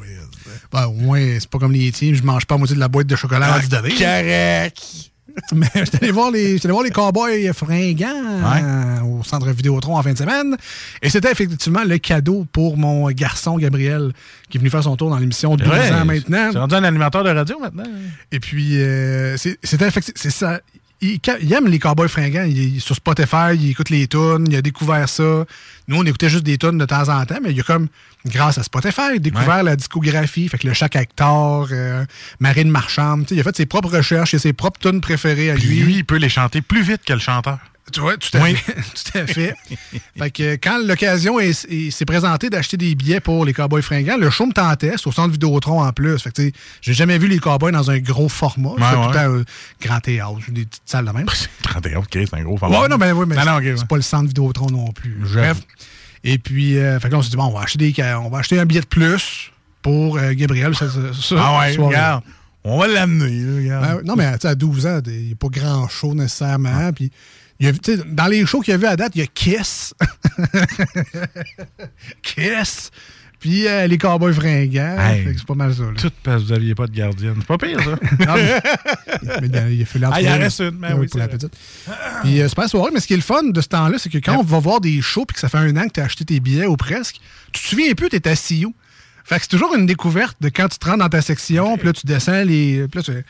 Ben, 0.71 0.85
au 0.87 0.93
moins, 0.93 1.21
c'est 1.39 1.49
pas 1.49 1.59
comme 1.59 1.71
les 1.71 1.91
tiens, 1.91 2.13
je 2.13 2.23
mange 2.23 2.45
pas 2.45 2.55
la 2.55 2.59
moitié 2.59 2.75
de 2.75 2.79
la 2.79 2.89
boîte 2.89 3.07
de 3.07 3.15
chocolat 3.15 3.53
Ah, 3.53 3.59
du 3.59 3.69
donné. 3.69 3.95
Correct. 3.95 4.83
Mais 5.53 5.67
j'étais 5.75 6.03
allé 6.03 6.11
voir 6.11 6.31
les, 6.31 6.57
voir 6.57 6.83
les 6.83 6.89
cowboys 6.89 7.53
fringants 7.53 8.07
euh, 8.07 9.01
au 9.01 9.23
centre 9.23 9.47
Vidéotron 9.51 9.97
en 9.97 10.01
fin 10.01 10.13
de 10.13 10.17
semaine. 10.17 10.57
Et 11.01 11.09
c'était 11.09 11.31
effectivement 11.31 11.83
le 11.85 11.99
cadeau 11.99 12.45
pour 12.51 12.75
mon 12.75 13.09
garçon 13.11 13.57
Gabriel, 13.57 14.13
qui 14.49 14.57
est 14.57 14.59
venu 14.59 14.71
faire 14.71 14.83
son 14.83 14.95
tour 14.95 15.11
dans 15.11 15.17
l'émission 15.17 15.55
12 15.55 15.67
Ouais, 15.67 15.91
ans 15.91 16.05
maintenant. 16.05 16.49
C'est 16.51 16.57
rendu 16.57 16.75
un 16.75 16.83
animateur 16.83 17.23
de 17.23 17.29
radio 17.29 17.59
maintenant. 17.59 17.85
Et 18.31 18.39
puis, 18.39 18.81
euh, 18.81 19.37
c'est 19.37 20.31
ça. 20.31 20.59
Il, 20.99 21.19
aime 21.53 21.67
les 21.67 21.79
cowboys 21.79 22.09
fringants. 22.09 22.45
Il, 22.47 22.81
sur 22.81 22.95
Spotify, 22.95 23.53
il 23.53 23.71
écoute 23.71 23.89
les 23.89 24.07
tunes. 24.07 24.47
Il 24.49 24.55
a 24.55 24.61
découvert 24.61 25.07
ça. 25.07 25.45
Nous, 25.87 25.95
on 25.95 26.03
écoutait 26.03 26.29
juste 26.29 26.43
des 26.43 26.57
tunes 26.57 26.77
de 26.77 26.85
temps 26.85 27.09
en 27.09 27.25
temps, 27.25 27.37
mais 27.41 27.51
il 27.51 27.59
a 27.59 27.63
comme, 27.63 27.87
grâce 28.25 28.57
à 28.57 28.63
Spotify, 28.63 29.19
découvert 29.19 29.63
la 29.63 29.75
discographie. 29.75 30.49
Fait 30.49 30.57
que 30.57 30.67
le 30.67 30.73
Chaque 30.73 30.95
Hector, 30.95 31.67
euh, 31.71 32.05
Marine 32.39 32.69
Marchand, 32.69 33.19
tu 33.19 33.29
sais, 33.29 33.35
il 33.35 33.39
a 33.39 33.43
fait 33.43 33.55
ses 33.55 33.65
propres 33.65 33.95
recherches, 33.95 34.33
il 34.33 34.37
a 34.37 34.39
ses 34.39 34.53
propres 34.53 34.79
tunes 34.79 35.01
préférées 35.01 35.51
à 35.51 35.55
Puis 35.55 35.67
lui. 35.67 35.79
lui, 35.79 35.95
il 35.97 36.05
peut 36.05 36.17
les 36.17 36.29
chanter 36.29 36.61
plus 36.61 36.81
vite 36.81 37.01
que 37.05 37.13
le 37.13 37.19
chanteur. 37.19 37.59
Tu 37.91 38.01
vois, 38.01 38.17
tout 38.17 38.35
à 38.37 38.41
Oui. 38.41 38.53
fait. 38.55 38.73
tout 39.11 39.17
à 39.17 39.27
fait. 39.27 39.55
fait 40.17 40.31
que 40.31 40.55
quand 40.55 40.77
l'occasion 40.85 41.39
est- 41.39 41.65
est- 41.69 41.89
s'est 41.91 42.05
présentée 42.05 42.49
d'acheter 42.49 42.75
des 42.75 42.95
billets 42.95 43.19
pour 43.21 43.45
les 43.45 43.53
Cowboys 43.53 43.81
fringants, 43.81 44.17
le 44.17 44.29
show 44.29 44.45
me 44.45 44.51
tentait, 44.51 44.93
c'est 44.97 45.07
au 45.07 45.11
centre 45.13 45.31
Vidéotron 45.31 45.81
en 45.81 45.91
plus. 45.93 46.19
Fait 46.21 46.29
que 46.31 46.35
tu 46.35 46.47
sais, 46.47 46.53
j'ai 46.81 46.93
jamais 46.93 47.17
vu 47.17 47.27
les 47.27 47.39
Cowboys 47.39 47.71
dans 47.71 47.89
un 47.89 47.99
gros 47.99 48.27
format. 48.29 48.69
Ouais, 48.71 48.75
tout 48.77 48.83
ouais. 48.83 49.07
le 49.07 49.13
temps 49.13 49.33
euh, 49.35 49.45
grand 49.81 49.99
théâtre, 50.01 50.35
des 50.49 50.65
petites 50.65 50.81
salles 50.85 51.05
de 51.05 51.11
même. 51.11 51.27
31, 51.63 51.99
ok, 51.99 52.07
c'est 52.11 52.33
un 52.33 52.43
gros 52.43 52.57
faveur. 52.57 52.81
Ouais, 52.81 52.87
non, 52.89 52.97
ben 52.97 53.13
oui, 53.13 53.25
mais 53.27 53.35
Non, 53.37 53.45
non, 53.45 53.55
ok, 53.57 53.63
c'est 53.63 53.79
ouais. 53.79 53.85
pas 53.87 53.95
le 53.95 54.01
centre 54.01 54.27
Vidéotron 54.27 54.67
non 54.69 54.91
plus. 54.91 55.15
Bref. 55.33 55.59
Et 56.23 56.37
puis, 56.39 56.77
euh, 56.77 56.99
fait 56.99 57.07
que 57.07 57.13
là, 57.13 57.19
on 57.19 57.21
s'est 57.21 57.29
dit, 57.29 57.37
bon, 57.37 57.45
on 57.45 57.53
va 57.53 57.61
acheter, 57.61 57.77
des, 57.91 58.03
on 58.21 58.29
va 58.29 58.39
acheter 58.39 58.59
un 58.59 58.65
billet 58.65 58.81
de 58.81 58.85
plus 58.87 59.51
pour 59.81 60.17
euh, 60.17 60.33
Gabriel. 60.33 60.75
Ça, 60.75 60.89
ça, 60.89 60.99
ça, 61.13 61.35
Ah 61.39 61.59
ouais, 61.59 61.73
soirée. 61.73 61.95
regarde. 61.95 62.23
On 62.65 62.77
va 62.79 62.87
l'amener, 62.87 63.61
regarde. 63.63 63.85
Ben, 63.85 64.01
non, 64.03 64.15
mais 64.17 64.29
tu 64.33 64.39
sais, 64.41 64.47
à 64.49 64.55
12 64.55 64.85
ans, 64.87 64.99
il 65.05 65.27
n'y 65.27 65.31
a 65.31 65.35
pas 65.35 65.47
grand 65.47 65.87
show 65.87 66.13
nécessairement. 66.13 66.91
Puis, 66.91 67.11
il 67.59 67.65
y 67.65 67.69
a- 67.69 67.73
tu 67.73 67.95
sais, 67.97 68.03
dans 68.05 68.27
les 68.27 68.45
shows 68.45 68.61
qu'il 68.61 68.71
y 68.71 68.75
a 68.75 68.77
vu 68.77 68.85
à 68.85 68.95
date, 68.95 69.13
il 69.15 69.19
y 69.19 69.23
a 69.23 69.27
Kiss. 69.27 69.93
Kiss. 72.21 72.91
Puis 73.39 73.67
euh, 73.67 73.85
les 73.85 73.99
Cowboys 73.99 74.33
fringants. 74.33 74.97
Hey. 74.99 75.27
C'est 75.37 75.45
pas 75.45 75.53
mal 75.53 75.71
ça. 75.73 75.83
là. 75.83 75.91
Tout 75.95 76.09
parce 76.23 76.41
que 76.41 76.47
vous 76.47 76.53
n'aviez 76.53 76.73
pas 76.73 76.87
de 76.87 76.91
gardienne. 76.95 77.35
C'est 77.37 77.45
pas 77.47 77.57
pire, 77.59 77.79
ça. 77.83 77.91
Non, 78.25 78.33
mais- 78.35 78.61
mais 79.41 79.47
il 79.47 79.57
a- 79.57 79.69
il 79.69 79.81
a 79.83 79.85
fait 79.85 79.99
Ah, 80.11 80.21
il 80.21 80.27
en 80.27 80.37
reste 80.39 80.59
une, 80.61 80.71
ben 80.71 80.95
oui, 80.97 81.07
pour 81.07 81.19
la 81.19 81.27
petite. 81.27 81.51
Puis 82.23 82.41
euh, 82.41 82.47
c'est 82.49 82.55
pas 82.55 82.67
soirée, 82.67 82.89
mais 82.93 82.99
ce 82.99 83.05
qui 83.05 83.13
est 83.13 83.17
le 83.17 83.21
fun 83.21 83.43
de 83.43 83.61
ce 83.61 83.67
temps-là, 83.67 83.97
c'est 83.99 84.09
que 84.09 84.17
quand 84.17 84.37
on 84.37 84.43
va 84.43 84.59
voir 84.59 84.81
des 84.81 85.01
shows 85.01 85.25
puis 85.25 85.35
que 85.35 85.39
ça 85.39 85.49
fait 85.49 85.59
un 85.59 85.75
an 85.77 85.83
que 85.87 85.93
tu 85.93 85.99
as 85.99 86.05
acheté 86.05 86.25
tes 86.25 86.39
billets 86.39 86.65
ou 86.65 86.77
presque, 86.77 87.17
tu 87.51 87.61
te 87.61 87.67
souviens 87.67 87.93
plus, 87.93 88.09
tu 88.09 88.15
es 88.15 88.27
assis 88.27 88.65
où. 88.65 88.73
Fait 89.23 89.35
que 89.35 89.41
c'est 89.43 89.49
toujours 89.49 89.75
une 89.75 89.85
découverte 89.85 90.37
de 90.41 90.49
quand 90.49 90.67
tu 90.69 90.79
te 90.79 90.89
rends 90.89 90.97
dans 90.97 91.09
ta 91.09 91.21
section, 91.21 91.77
puis 91.77 91.85
là, 91.87 91.93
tu 91.93 92.07
descends 92.07 92.43
les. 92.43 92.87
Puis 92.87 92.99
là, 92.99 93.03
tu- 93.03 93.25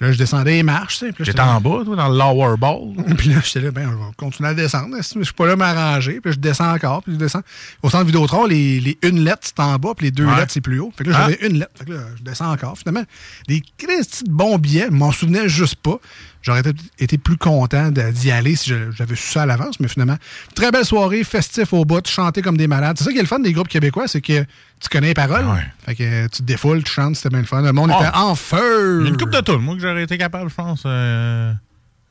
là, 0.00 0.12
je 0.12 0.18
descendais 0.18 0.52
les 0.52 0.62
marches, 0.62 1.04
J'étais 1.20 1.40
en 1.40 1.60
bas, 1.60 1.82
toi, 1.84 1.96
dans 1.96 2.08
le 2.08 2.16
lower 2.18 2.56
ball. 2.56 2.94
puis 3.18 3.28
là, 3.30 3.40
j'étais 3.44 3.60
là, 3.60 3.70
ben, 3.70 3.88
on 3.88 4.04
va 4.04 4.10
continuer 4.16 4.48
à 4.48 4.54
descendre. 4.54 4.96
Je 4.98 5.22
suis 5.22 5.34
pas 5.34 5.46
là 5.46 5.52
à 5.52 5.56
m'arranger? 5.56 6.20
Puis 6.20 6.32
je 6.32 6.38
descends 6.38 6.72
encore, 6.74 7.02
puis 7.02 7.12
je 7.12 7.18
descends. 7.18 7.42
Au 7.82 7.90
centre 7.90 8.04
Vidéotron, 8.06 8.46
les, 8.46 8.80
les 8.80 8.98
une 9.02 9.20
lettre, 9.24 9.40
c'est 9.42 9.60
en 9.60 9.76
bas, 9.76 9.92
puis 9.96 10.06
les 10.06 10.10
deux 10.10 10.24
Ouais. 10.26 10.36
lettres, 10.36 10.52
c'est 10.52 10.60
plus 10.60 10.80
haut. 10.80 10.92
Fait 10.96 11.04
que 11.04 11.10
là, 11.10 11.16
Ah. 11.18 11.28
j'avais 11.30 11.46
une 11.46 11.58
lettre. 11.58 11.72
Fait 11.76 11.84
que 11.84 11.92
là, 11.92 12.00
je 12.16 12.22
descends 12.22 12.50
encore. 12.52 12.78
Finalement, 12.78 13.04
des 13.48 13.62
petits 13.78 14.24
bons 14.28 14.58
billets, 14.58 14.86
je 14.86 14.94
m'en 14.94 15.12
souvenais 15.12 15.48
juste 15.48 15.76
pas. 15.76 15.98
J'aurais 16.42 16.62
été- 16.98 17.18
plus 17.18 17.36
content 17.36 17.90
d'y 17.90 18.30
aller 18.30 18.56
si 18.56 18.72
j'avais 18.96 19.14
su 19.14 19.28
ça 19.28 19.42
à 19.42 19.46
l'avance, 19.46 19.78
mais 19.78 19.88
finalement, 19.88 20.16
très 20.54 20.70
belle 20.70 20.86
soirée, 20.86 21.22
festif 21.22 21.72
au 21.74 21.84
bout, 21.84 22.06
chanter 22.08 22.40
comme 22.40 22.56
des 22.56 22.66
malades. 22.66 22.96
C'est 22.98 23.04
ça 23.04 23.10
qui 23.12 23.18
est 23.18 23.22
le 23.22 23.26
fun 23.26 23.40
des 23.40 23.52
groupes 23.52 23.68
québécois, 23.68 24.08
c'est 24.08 24.22
que 24.22 24.42
tu 24.80 24.88
connais 24.90 25.08
les 25.08 25.14
paroles. 25.14 25.44
Ouais. 25.44 25.66
Fait 25.84 25.94
que 25.94 26.22
tu 26.28 26.38
te 26.38 26.42
défoules, 26.42 26.82
tu 26.82 26.90
chantes, 26.92 27.16
c'était 27.16 27.28
bien 27.28 27.40
le 27.40 27.44
fun. 27.46 27.60
Le 27.60 27.72
monde 27.72 27.90
Oh. 27.94 28.00
était 28.02 28.16
en 28.16 28.34
feu. 28.34 29.00
Il 29.00 29.04
y 29.04 29.06
a 29.08 29.10
une 29.10 29.18
coupe 29.18 29.30
de 29.30 29.40
tunes, 29.40 29.58
moi, 29.58 29.74
que 29.74 29.82
j'aurais 29.82 30.02
été 30.04 30.16
capable, 30.16 30.48
je 30.48 30.54
pense. 30.54 30.82
Euh, 30.86 31.52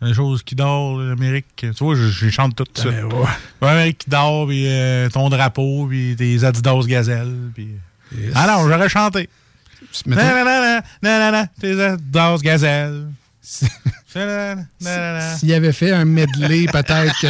une 0.04 0.13
chose 0.13 0.44
qui 0.44 0.54
dort, 0.54 1.00
l'Amérique. 1.00 1.48
Tu 1.58 1.72
vois, 1.80 1.96
je, 1.96 2.08
je 2.08 2.26
les 2.26 2.32
chante 2.32 2.56
toutes 2.56 2.76
de 2.76 2.80
suite. 2.82 2.94
Ben 2.94 3.06
ouais. 3.18 3.26
L'Amérique 3.63 3.98
qui 3.98 4.10
dort, 4.12 4.48
puis 4.48 4.65
euh, 4.68 5.10
ton 5.10 5.30
drapeau, 5.30 5.88
puis 5.89 6.15
tes 6.15 6.44
Adidas 6.44 6.84
Gazelle. 6.86 7.36
Puis... 7.56 7.70
Ah 8.36 8.46
non, 8.48 8.70
j'aurais 8.70 8.89
chanté. 8.89 9.28
Nanana, 10.06 10.84
nanana, 11.02 11.48
tes 11.60 11.82
Adidas 11.82 12.38
Gazelle. 12.44 13.08
S'il 15.38 15.54
avait 15.54 15.72
fait 15.72 15.91
un 15.91 16.06
medley, 16.06 16.65
peut-être 16.72 17.13
que 17.22 17.28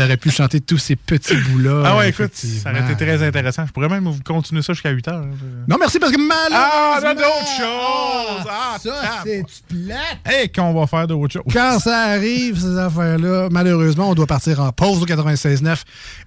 t'aurais 0.00 0.16
pu 0.16 0.30
chanter 0.30 0.60
tous 0.60 0.78
ces 0.78 0.96
petits 0.96 1.36
bouts-là. 1.36 1.82
Ah 1.84 1.96
ouais, 1.98 2.10
écoute, 2.10 2.30
ça 2.34 2.70
aurait 2.70 2.80
été 2.90 2.96
très 3.04 3.22
intéressant. 3.26 3.66
Je 3.66 3.72
pourrais 3.72 3.88
même 3.88 4.04
vous 4.04 4.18
continuer 4.24 4.62
ça 4.62 4.72
jusqu'à 4.72 4.90
8 4.90 5.08
heures. 5.08 5.14
hein. 5.22 5.64
Non, 5.68 5.76
merci 5.78 5.98
parce 5.98 6.12
que 6.12 6.18
Ah, 6.20 6.98
malheureusement... 7.00 7.00
on 7.02 7.10
a 7.10 7.14
d'autres 7.14 7.56
choses! 7.56 8.46
Ah, 8.50 8.76
ça, 8.80 9.22
c'est 9.24 9.42
plate? 9.68 10.18
Hey, 10.24 10.50
qu'on 10.50 10.72
va 10.72 10.86
faire 10.86 11.06
d'autres 11.06 11.32
choses. 11.34 11.42
Quand 11.52 11.78
ça 11.78 11.98
arrive, 12.04 12.58
ces 12.58 12.78
affaires-là, 12.78 13.48
malheureusement, 13.50 14.10
on 14.10 14.14
doit 14.14 14.26
partir 14.26 14.60
en 14.60 14.72
pause 14.72 15.02
au 15.02 15.06
96.9. 15.06 15.76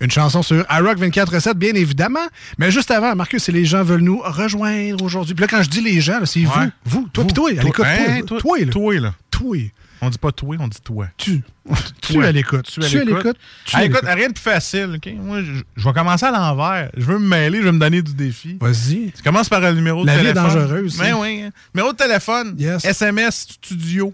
Une 0.01 0.12
chanson 0.12 0.43
sur 0.43 0.65
iRock 0.69 0.99
24.7, 0.99 1.53
bien 1.55 1.73
évidemment. 1.73 2.27
Mais 2.57 2.69
juste 2.71 2.91
avant, 2.91 3.15
Marcus, 3.15 3.43
si 3.43 3.51
les 3.51 3.65
gens 3.65 3.83
veulent 3.83 4.01
nous 4.01 4.21
rejoindre 4.23 5.03
aujourd'hui. 5.03 5.33
Puis 5.33 5.41
là, 5.41 5.47
quand 5.47 5.63
je 5.63 5.69
dis 5.69 5.81
les 5.81 5.99
gens, 6.01 6.19
c'est 6.25 6.41
vous. 6.41 6.51
Vous. 6.86 7.07
Toi, 7.12 7.23
Vous. 7.23 7.27
puis 7.27 7.33
toi. 7.33 7.51
Toi. 7.71 7.86
Hein, 7.88 8.21
toi. 8.25 8.39
toi. 8.39 8.93
Toi, 9.31 9.57
On 10.06 10.10
dit 10.10 10.18
pas 10.18 10.32
toi, 10.34 10.58
on 10.60 10.68
dit 10.68 10.82
toi. 10.84 11.08
Tu. 11.18 11.42
Tu 12.02 12.22
à 12.22 12.32
l'écoute. 12.34 12.66
Tu 12.70 12.84
à 12.84 12.88
l'écoute. 13.06 13.38
Tu 13.66 13.76
à 13.78 13.86
écoute, 13.86 14.02
l'écoute. 14.02 14.16
rien 14.16 14.28
de 14.28 14.34
plus 14.34 14.42
facile, 14.42 14.96
OK? 14.98 15.10
Moi, 15.18 15.42
je, 15.44 15.84
vais 15.86 15.94
commencer 15.94 16.26
à 16.26 16.32
l'envers. 16.32 16.89
Je 16.98 17.04
veux 17.06 17.18
me 17.18 17.26
mêler, 17.28 17.60
je 17.60 17.63
veux 17.63 17.72
me 17.72 17.80
donner 17.80 18.02
du 18.02 18.13
défi. 18.13 18.58
Vas-y. 18.60 19.13
Tu 19.16 19.24
commences 19.24 19.48
par 19.48 19.62
le 19.62 19.72
numéro 19.74 20.04
La 20.04 20.16
de 20.18 20.20
vie 20.22 20.28
est 20.28 20.34
téléphone. 20.34 20.60
dangereuse, 20.60 20.98
Ben 20.98 21.06
ça. 21.13 21.20
oui. 21.20 21.44
Numéro 21.74 21.94
de 21.94 21.98
téléphone. 21.98 22.56
Yes. 22.60 22.84
SMS 22.84 23.48
studio. 23.54 24.13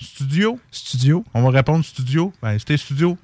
Studio? 0.00 0.58
Studio. 0.72 1.24
On 1.32 1.42
va 1.42 1.50
répondre 1.50 1.84
studio. 1.84 2.32
Ben, 2.42 2.58
c'était 2.58 2.76
studio. 2.76 3.16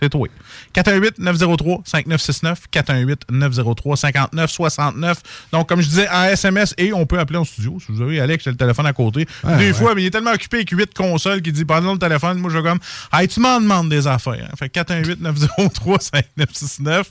C'est 0.00 0.08
toi. 0.08 0.28
418-903-5969, 0.74 2.56
418-903-5969. 2.72 5.16
Donc, 5.52 5.68
comme 5.68 5.80
je 5.80 5.88
disais, 5.88 6.08
en 6.08 6.24
SMS 6.24 6.74
et 6.78 6.92
on 6.92 7.06
peut 7.06 7.18
appeler 7.18 7.38
en 7.38 7.44
studio. 7.44 7.78
Si 7.84 7.92
vous 7.92 8.02
avez 8.02 8.20
Alex, 8.20 8.44
j'ai 8.44 8.50
le 8.50 8.56
téléphone 8.56 8.86
à 8.86 8.92
côté. 8.92 9.26
des 9.58 9.72
fois, 9.72 9.94
mais 9.94 10.02
il 10.02 10.06
est 10.06 10.10
tellement 10.10 10.32
occupé 10.32 10.58
avec 10.58 10.70
8 10.70 10.94
consoles 10.94 11.42
qu'il 11.42 11.52
dit, 11.52 11.64
pendant 11.64 11.92
le 11.92 11.98
téléphone, 11.98 12.38
moi, 12.38 12.50
je 12.50 12.58
vais 12.58 12.68
comme, 12.68 12.78
hey, 13.12 13.28
tu 13.28 13.40
m'en 13.40 13.60
demandes 13.60 13.88
des 13.88 14.06
affaires. 14.06 14.50
Fait 14.58 14.72
418-903-5969. 14.74 17.04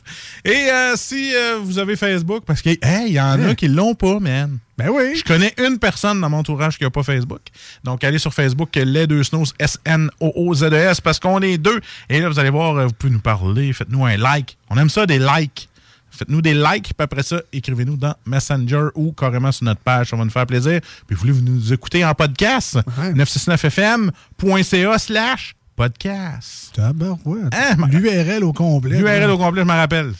Et 0.46 0.52
euh, 0.52 0.94
si 0.96 1.36
euh, 1.36 1.58
vous 1.62 1.80
avez 1.80 1.96
Facebook, 1.96 2.44
parce 2.46 2.62
qu'il 2.62 2.78
hey, 2.82 3.12
y 3.12 3.20
en 3.20 3.42
a 3.44 3.56
qui 3.56 3.68
l'ont 3.68 3.96
pas, 3.96 4.20
man. 4.20 4.60
Ben 4.80 4.90
oui. 4.90 5.18
Je 5.18 5.26
connais 5.26 5.54
une 5.58 5.78
personne 5.78 6.22
dans 6.22 6.30
mon 6.30 6.38
entourage 6.38 6.78
qui 6.78 6.86
n'a 6.86 6.90
pas 6.90 7.04
Facebook. 7.04 7.42
Donc, 7.84 8.02
allez 8.06 8.18
sur 8.18 8.34
Facebook, 8.34 8.70
les 8.76 9.08
deux 9.08 9.24
snows, 9.24 9.44
S-N-O-O-Z-E-S, 9.60 11.02
parce 11.02 11.20
qu'on 11.20 11.42
est 11.42 11.58
deux. 11.58 11.82
Et 12.08 12.22
là, 12.22 12.30
vous 12.30 12.40
allez 12.40 12.50
voir, 12.50 12.88
vous 12.88 12.94
pouvez 12.94 13.12
nous 13.12 13.20
parler, 13.20 13.74
faites-nous 13.74 14.06
un 14.06 14.16
like. 14.16 14.58
On 14.70 14.78
aime 14.78 14.90
ça, 14.90 15.06
des 15.06 15.20
likes. 15.20 15.68
Faites-nous 16.12 16.42
des 16.42 16.54
likes, 16.54 16.94
puis 16.96 17.04
après 17.04 17.24
ça, 17.24 17.42
écrivez-nous 17.52 17.98
dans 17.98 18.16
Messenger 18.26 18.86
ou 18.96 19.12
carrément 19.12 19.52
sur 19.52 19.66
notre 19.66 19.82
page. 19.82 20.12
Ça 20.12 20.16
va 20.16 20.24
nous 20.24 20.30
faire 20.32 20.46
plaisir. 20.48 20.80
Puis, 21.08 21.16
vous 21.18 21.28
voulez 21.28 21.34
nous 21.42 21.74
écouter 21.74 22.06
en 22.06 22.14
podcast? 22.14 22.80
969fm.ca 23.16 24.98
slash 24.98 25.56
podcast. 25.76 26.72
Tabarouette. 26.74 27.54
L'URL 27.90 28.46
au 28.46 28.54
complet. 28.54 28.98
L'URL 28.98 29.30
au 29.30 29.38
complet, 29.38 29.62
je 29.62 29.68
m'en 29.68 29.76
rappelle. 29.76 30.14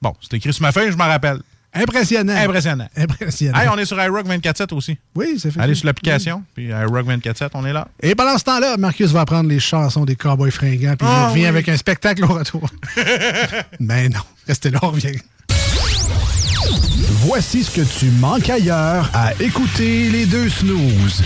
Bon, 0.00 0.14
c'est 0.20 0.36
écrit 0.36 0.52
sur 0.52 0.62
ma 0.62 0.70
feuille, 0.70 0.92
je 0.92 0.96
m'en 0.96 1.06
rappelle. 1.08 1.40
Impressionnant. 1.72 2.34
Impressionnant. 2.36 2.88
Impressionnant. 2.96 3.58
Hey, 3.58 3.68
on 3.72 3.78
est 3.78 3.84
sur 3.84 4.02
iRock 4.02 4.26
24.7 4.26 4.74
aussi. 4.74 4.98
Oui, 5.14 5.36
c'est 5.38 5.50
fait. 5.52 5.60
Allez 5.60 5.74
sur 5.74 5.86
l'application, 5.86 6.42
puis 6.54 6.66
iRock 6.66 7.06
24.7, 7.06 7.50
on 7.54 7.64
est 7.64 7.72
là. 7.72 7.86
Et 8.02 8.14
pendant 8.14 8.36
ce 8.38 8.44
temps-là, 8.44 8.76
Marcus 8.76 9.10
va 9.12 9.20
apprendre 9.20 9.48
les 9.48 9.60
chansons 9.60 10.04
des 10.04 10.16
Cowboys 10.16 10.50
fringants, 10.50 10.96
puis 10.96 11.06
il 11.06 11.12
Ah, 11.12 11.28
revient 11.28 11.40
oui. 11.42 11.46
avec 11.46 11.68
un 11.68 11.76
spectacle 11.76 12.24
au 12.24 12.28
retour. 12.28 12.68
Mais 13.80 14.08
non, 14.08 14.20
restez 14.48 14.70
là, 14.70 14.80
on 14.82 14.88
revient. 14.90 15.12
Voici 17.22 17.62
ce 17.64 17.70
que 17.70 17.82
tu 17.98 18.06
manques 18.12 18.48
ailleurs 18.48 19.10
à 19.14 19.32
écouter 19.40 20.08
les 20.10 20.26
deux 20.26 20.48
snooze. 20.48 21.22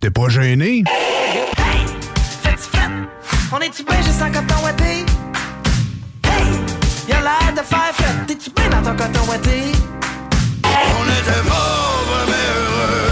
T'es 0.00 0.10
pas 0.10 0.28
gêné? 0.28 0.84
On 3.54 3.58
est-tu 3.60 3.84
bien 3.84 4.00
juste 4.02 4.22
en 4.22 4.30
coton? 4.32 4.54
Hey! 4.82 5.04
L'air 7.22 7.52
de 7.56 7.62
faire. 7.62 7.94
T'es-tu 8.26 8.50
bien 8.50 8.68
dans 8.70 8.82
ton 8.90 8.96
coton? 8.96 9.20
On 9.28 9.34
était 11.20 11.44
pauvres 11.50 12.22
mais 12.30 12.46
heureux. 12.58 13.10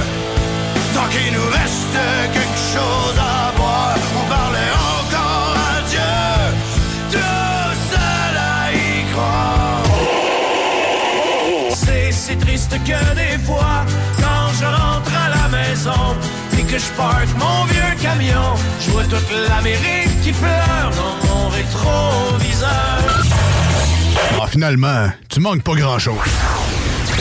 Tant 0.94 1.08
qu'il 1.12 1.32
nous 1.32 1.48
restait 1.60 2.24
quelque 2.36 2.62
chose 2.74 3.16
à 3.18 3.52
boire, 3.56 3.98
on 4.20 4.24
parlait 4.28 4.74
encore 4.98 5.54
à 5.70 5.74
Dieu. 5.90 6.18
Tout 7.12 7.74
seul 7.92 8.36
y 8.74 9.12
croire. 9.12 9.82
C'est 11.74 12.10
si 12.12 12.36
triste 12.36 12.74
que 12.84 13.00
des 13.14 13.38
fois, 13.44 13.76
quand 14.22 14.46
je 14.58 14.66
rentre 14.66 15.12
à 15.24 15.28
la 15.36 15.46
maison 15.48 16.04
et 16.58 16.62
que 16.62 16.78
je 16.78 16.90
parque 16.96 17.32
mon 17.38 17.64
vieux 17.64 17.94
camion, 18.02 18.48
je 18.80 18.90
vois 18.90 19.04
toute 19.04 19.30
l'Amérique 19.48 20.20
qui 20.22 20.32
pleure 20.32 20.90
dans 21.00 21.16
mon 21.28 21.48
rétroviseur. 21.48 22.70
Ah, 24.16 24.46
finalement, 24.48 25.08
tu 25.28 25.40
manques 25.40 25.62
pas 25.62 25.74
grand-chose. 25.74 26.16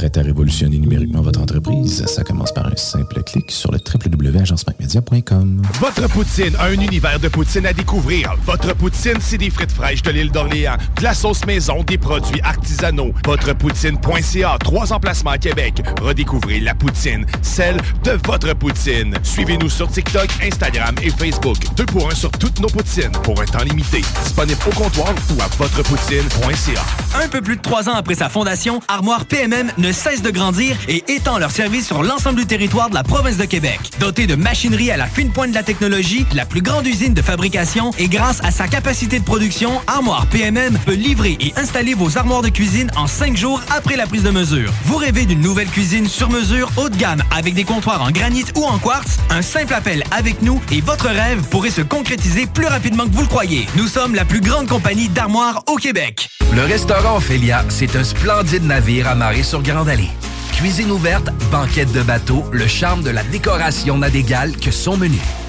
Prêt 0.00 0.16
à 0.16 0.22
révolutionner 0.22 0.78
numériquement 0.78 1.20
votre 1.20 1.42
entreprise? 1.42 2.06
Ça 2.06 2.24
commence 2.24 2.54
par 2.54 2.66
un 2.66 2.76
simple 2.76 3.22
clic 3.22 3.50
sur 3.50 3.70
le 3.70 3.76
www.agencemacmedia.com. 3.78 5.60
Votre 5.78 6.08
poutine, 6.08 6.56
un 6.58 6.72
univers 6.72 7.20
de 7.20 7.28
poutine 7.28 7.66
à 7.66 7.74
découvrir. 7.74 8.34
Votre 8.46 8.74
poutine, 8.74 9.18
c'est 9.20 9.36
des 9.36 9.50
frites 9.50 9.70
fraîches 9.70 10.00
de 10.00 10.10
l'île 10.10 10.32
d'Orléans, 10.32 10.78
de 10.96 11.02
la 11.02 11.12
sauce 11.12 11.44
maison, 11.44 11.82
des 11.82 11.98
produits 11.98 12.40
artisanaux. 12.40 13.12
Votrepoutine.ca, 13.26 14.56
trois 14.58 14.90
emplacements 14.90 15.32
à 15.32 15.38
Québec. 15.38 15.82
Redécouvrez 16.00 16.60
la 16.60 16.74
poutine, 16.74 17.26
celle 17.42 17.76
de 18.02 18.12
votre 18.24 18.54
poutine. 18.54 19.14
Suivez-nous 19.22 19.68
sur 19.68 19.90
TikTok, 19.90 20.30
Instagram 20.42 20.94
et 21.02 21.10
Facebook. 21.10 21.58
Deux 21.76 21.84
pour 21.84 22.10
un 22.10 22.14
sur 22.14 22.30
toutes 22.30 22.58
nos 22.60 22.68
poutines, 22.68 23.12
pour 23.22 23.38
un 23.38 23.44
temps 23.44 23.64
limité. 23.64 24.00
Disponible 24.24 24.60
au 24.66 24.70
comptoir 24.70 25.14
ou 25.36 25.42
à 25.42 25.48
votrepoutine.ca. 25.58 27.22
Un 27.22 27.28
peu 27.28 27.42
plus 27.42 27.56
de 27.56 27.62
trois 27.62 27.90
ans 27.90 27.96
après 27.96 28.14
sa 28.14 28.30
fondation, 28.30 28.80
Armoire 28.88 29.26
PMM 29.26 29.70
ne 29.76 29.89
cesse 29.92 30.22
de 30.22 30.30
grandir 30.30 30.76
et 30.88 31.04
étend 31.08 31.38
leur 31.38 31.50
service 31.50 31.86
sur 31.86 32.02
l'ensemble 32.02 32.40
du 32.40 32.46
territoire 32.46 32.90
de 32.90 32.94
la 32.94 33.02
province 33.02 33.36
de 33.36 33.44
Québec. 33.44 33.80
Dotée 33.98 34.26
de 34.26 34.34
machinerie 34.34 34.90
à 34.90 34.96
la 34.96 35.06
fine 35.06 35.30
pointe 35.30 35.50
de 35.50 35.54
la 35.54 35.62
technologie, 35.62 36.26
la 36.34 36.46
plus 36.46 36.62
grande 36.62 36.86
usine 36.86 37.14
de 37.14 37.22
fabrication 37.22 37.90
et 37.98 38.08
grâce 38.08 38.40
à 38.42 38.50
sa 38.50 38.68
capacité 38.68 39.18
de 39.18 39.24
production, 39.24 39.80
Armoire 39.86 40.26
PMM 40.26 40.78
peut 40.84 40.94
livrer 40.94 41.36
et 41.40 41.52
installer 41.56 41.94
vos 41.94 42.18
armoires 42.18 42.42
de 42.42 42.48
cuisine 42.48 42.90
en 42.96 43.06
cinq 43.06 43.36
jours 43.36 43.60
après 43.76 43.96
la 43.96 44.06
prise 44.06 44.22
de 44.22 44.30
mesure. 44.30 44.72
Vous 44.84 44.96
rêvez 44.96 45.26
d'une 45.26 45.40
nouvelle 45.40 45.68
cuisine 45.68 46.08
sur 46.08 46.30
mesure 46.30 46.70
haut 46.76 46.88
de 46.88 46.96
gamme 46.96 47.22
avec 47.30 47.54
des 47.54 47.64
comptoirs 47.64 48.02
en 48.02 48.10
granit 48.10 48.44
ou 48.56 48.64
en 48.64 48.78
quartz? 48.78 49.18
Un 49.30 49.42
simple 49.42 49.74
appel 49.74 50.02
avec 50.10 50.42
nous 50.42 50.60
et 50.70 50.80
votre 50.80 51.08
rêve 51.08 51.42
pourrait 51.50 51.70
se 51.70 51.82
concrétiser 51.82 52.46
plus 52.46 52.66
rapidement 52.66 53.04
que 53.04 53.12
vous 53.12 53.22
le 53.22 53.28
croyez. 53.28 53.66
Nous 53.76 53.86
sommes 53.86 54.14
la 54.14 54.24
plus 54.24 54.40
grande 54.40 54.68
compagnie 54.68 55.08
d'armoires 55.08 55.62
au 55.66 55.76
Québec. 55.76 56.28
Le 56.54 56.64
restaurant 56.64 57.16
Ophélia, 57.16 57.64
c'est 57.68 57.94
un 57.94 58.02
splendide 58.02 58.64
navire 58.64 59.08
amarré 59.08 59.44
sur 59.44 59.62
Cuisine 60.52 60.90
ouverte, 60.90 61.30
banquette 61.50 61.90
de 61.92 62.02
bateau, 62.02 62.44
le 62.52 62.66
charme 62.66 63.02
de 63.02 63.08
la 63.08 63.22
décoration 63.22 63.96
n'a 63.96 64.10
d'égal 64.10 64.54
que 64.56 64.70
son 64.70 64.98
menu. 64.98 65.18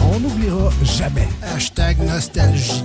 On 0.00 0.20
n'oubliera 0.20 0.70
jamais. 0.82 1.28
Hashtag 1.42 1.98
nostalgie. 2.00 2.84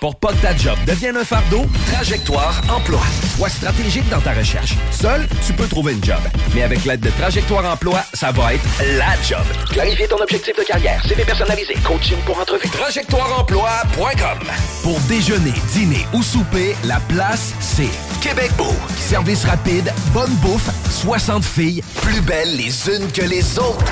Pour 0.00 0.16
pas 0.16 0.28
que 0.28 0.42
ta 0.42 0.54
job 0.56 0.76
devienne 0.86 1.16
un 1.16 1.24
fardeau, 1.24 1.64
Trajectoire 1.92 2.60
Emploi. 2.68 3.00
Sois 3.36 3.48
stratégique 3.48 4.08
dans 4.10 4.20
ta 4.20 4.32
recherche. 4.32 4.74
Seul, 4.90 5.26
tu 5.46 5.52
peux 5.54 5.66
trouver 5.66 5.94
une 5.94 6.04
job. 6.04 6.18
Mais 6.54 6.62
avec 6.62 6.84
l'aide 6.84 7.00
de 7.00 7.10
Trajectoire 7.10 7.64
Emploi, 7.64 8.00
ça 8.12 8.30
va 8.30 8.54
être 8.54 8.64
la 8.98 9.14
job. 9.26 9.44
Clarifier 9.70 10.06
ton 10.06 10.18
objectif 10.18 10.54
de 10.56 10.62
carrière, 10.64 11.02
CV 11.06 11.24
personnalisé, 11.24 11.74
coaching 11.84 12.18
pour 12.26 12.38
entrevue. 12.38 12.68
TrajectoireEmploi.com 12.68 14.38
Pour 14.82 15.00
déjeuner, 15.00 15.54
dîner 15.72 16.06
ou 16.12 16.22
souper, 16.22 16.76
la 16.84 17.00
place, 17.08 17.54
c'est 17.60 17.90
Québec 18.20 18.50
Beau. 18.56 18.74
Service 18.98 19.44
rapide, 19.44 19.92
bonne 20.12 20.34
bouffe, 20.36 20.68
60 20.90 21.44
filles, 21.44 21.82
plus 22.02 22.20
belles 22.20 22.56
les 22.56 22.88
unes 22.88 23.10
que 23.12 23.22
les 23.22 23.58
autres. 23.58 23.84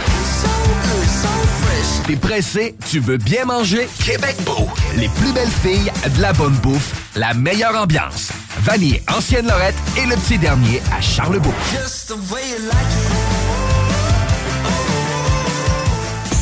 T'es 2.07 2.17
pressé, 2.17 2.75
tu 2.91 3.01
veux 3.01 3.17
bien 3.17 3.45
manger? 3.47 3.89
Québec 4.05 4.37
Beau. 4.45 4.69
Les 4.97 5.09
plus 5.09 5.33
belles 5.33 5.49
filles, 5.49 5.91
de 6.17 6.21
la 6.21 6.33
bonne 6.33 6.55
bouffe, 6.57 6.93
la 7.17 7.33
meilleure 7.35 7.77
ambiance. 7.77 8.31
Vanier, 8.61 9.03
Ancienne 9.15 9.47
Lorette 9.47 9.75
et 9.97 10.07
le 10.07 10.17
petit 10.17 10.39
dernier 10.39 10.83
à 10.97 11.01
Charlebourg. 11.01 11.55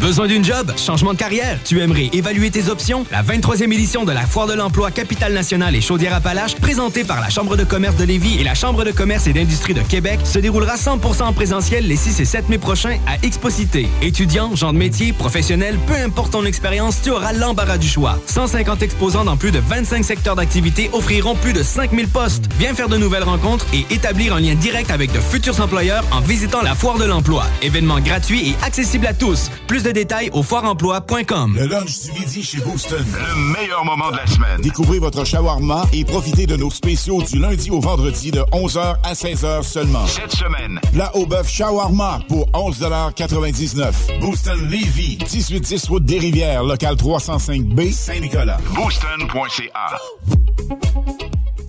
Besoin 0.00 0.26
d'une 0.26 0.44
job? 0.44 0.72
Changement 0.76 1.12
de 1.12 1.18
carrière? 1.18 1.58
Tu 1.64 1.80
aimerais 1.80 2.10
évaluer 2.12 2.50
tes 2.50 2.68
options? 2.68 3.06
La 3.10 3.22
23e 3.22 3.72
édition 3.72 4.04
de 4.04 4.12
la 4.12 4.26
Foire 4.26 4.46
de 4.46 4.52
l'emploi 4.52 4.90
Capitale 4.90 5.32
nationale 5.32 5.74
et 5.76 5.80
Chaudière-Appalaches, 5.80 6.56
présentée 6.56 7.04
par 7.04 7.20
la 7.20 7.30
Chambre 7.30 7.56
de 7.56 7.64
commerce 7.64 7.96
de 7.96 8.04
Lévis 8.04 8.38
et 8.40 8.44
la 8.44 8.54
Chambre 8.54 8.84
de 8.84 8.90
commerce 8.90 9.28
et 9.28 9.32
d'industrie 9.32 9.72
de 9.72 9.80
Québec, 9.80 10.20
se 10.24 10.38
déroulera 10.38 10.74
100% 10.76 11.22
en 11.22 11.32
présentiel 11.32 11.86
les 11.86 11.96
6 11.96 12.20
et 12.20 12.24
7 12.24 12.48
mai 12.48 12.58
prochains 12.58 12.98
à 13.06 13.24
Exposité. 13.24 13.88
Étudiants, 14.02 14.54
gens 14.56 14.72
de 14.72 14.78
métier, 14.78 15.12
professionnels, 15.12 15.78
peu 15.86 15.94
importe 15.94 16.32
ton 16.32 16.44
expérience, 16.44 17.00
tu 17.00 17.10
auras 17.10 17.32
l'embarras 17.32 17.78
du 17.78 17.88
choix. 17.88 18.18
150 18.26 18.82
exposants 18.82 19.24
dans 19.24 19.36
plus 19.36 19.52
de 19.52 19.60
25 19.60 20.04
secteurs 20.04 20.36
d'activité 20.36 20.90
offriront 20.92 21.36
plus 21.36 21.52
de 21.52 21.62
5000 21.62 22.08
postes. 22.08 22.44
Viens 22.58 22.74
faire 22.74 22.88
de 22.88 22.96
nouvelles 22.96 23.22
rencontres 23.22 23.66
et 23.72 23.86
établir 23.94 24.34
un 24.34 24.40
lien 24.40 24.54
direct 24.54 24.90
avec 24.90 25.12
de 25.12 25.20
futurs 25.20 25.60
employeurs 25.60 26.04
en 26.10 26.20
visitant 26.20 26.62
la 26.62 26.74
Foire 26.74 26.98
de 26.98 27.04
l'emploi. 27.04 27.46
Événement 27.62 28.00
gratuit 28.00 28.50
et 28.50 28.56
accessible 28.64 29.06
à 29.06 29.14
tous. 29.14 29.50
Plus 29.68 29.83
de 29.84 29.90
détails 29.92 30.30
au 30.32 30.42
foireemploi.com. 30.42 31.56
Le 31.58 31.66
lunch 31.66 32.00
du 32.00 32.12
midi 32.12 32.42
chez 32.42 32.58
Booston. 32.58 33.04
Le 33.12 33.52
meilleur 33.52 33.84
moment 33.84 34.10
de 34.10 34.16
la 34.16 34.26
semaine. 34.26 34.60
Découvrez 34.62 34.98
votre 34.98 35.24
shawarma 35.24 35.84
et 35.92 36.04
profitez 36.04 36.46
de 36.46 36.56
nos 36.56 36.70
spéciaux 36.70 37.22
du 37.22 37.38
lundi 37.38 37.70
au 37.70 37.80
vendredi 37.80 38.30
de 38.30 38.40
11h 38.52 38.96
à 39.02 39.12
16h 39.12 39.62
seulement. 39.62 40.06
Cette 40.06 40.32
semaine, 40.32 40.80
plat 40.92 41.14
au 41.14 41.26
bœuf 41.26 41.48
shawarma 41.48 42.20
pour 42.28 42.46
11,99 42.52 44.20
Booston 44.20 44.58
Levy, 44.68 45.18
1810 45.18 45.88
route 45.88 46.04
des 46.04 46.18
Rivières, 46.18 46.64
local 46.64 46.94
305B, 46.94 47.92
Saint-Nicolas. 47.92 48.58
Booston.ca. 48.74 49.98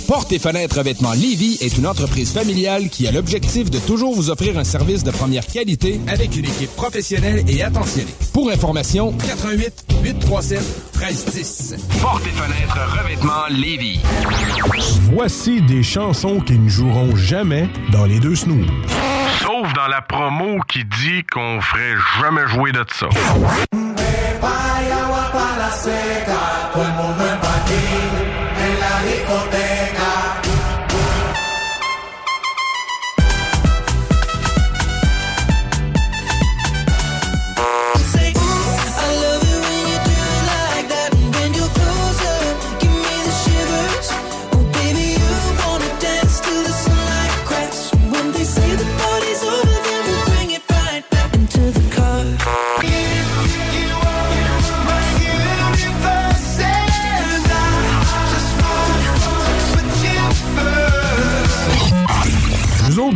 Porte 0.07 0.31
et 0.33 0.39
fenêtres 0.39 0.77
revêtement 0.77 1.13
Lévy 1.13 1.57
est 1.61 1.77
une 1.77 1.87
entreprise 1.87 2.31
familiale 2.31 2.89
qui 2.89 3.07
a 3.07 3.11
l'objectif 3.11 3.71
de 3.71 3.79
toujours 3.79 4.13
vous 4.13 4.29
offrir 4.29 4.57
un 4.57 4.63
service 4.63 5.03
de 5.03 5.09
première 5.09 5.45
qualité 5.47 5.99
avec 6.07 6.35
une 6.35 6.45
équipe 6.45 6.69
professionnelle 6.75 7.43
et 7.47 7.63
attentionnée. 7.63 8.13
Pour 8.31 8.51
information, 8.51 9.13
88 9.13 9.85
837 10.03 10.61
1310. 10.99 11.75
Porte 12.01 12.21
et 12.27 12.29
fenêtres 12.29 12.77
revêtement 12.99 13.47
Lévis. 13.49 13.99
Voici 15.13 15.61
des 15.63 15.81
chansons 15.81 16.39
qui 16.39 16.59
ne 16.59 16.69
joueront 16.69 17.15
jamais 17.15 17.67
dans 17.91 18.05
les 18.05 18.19
deux 18.19 18.35
snooze. 18.35 18.67
Sauf 19.41 19.73
dans 19.73 19.87
la 19.87 20.01
promo 20.01 20.59
qui 20.67 20.83
dit 20.85 21.23
qu'on 21.31 21.59
ferait 21.61 21.95
jamais 22.21 22.47
jouer 22.47 22.71
de 22.71 22.85
ça. 22.93 23.07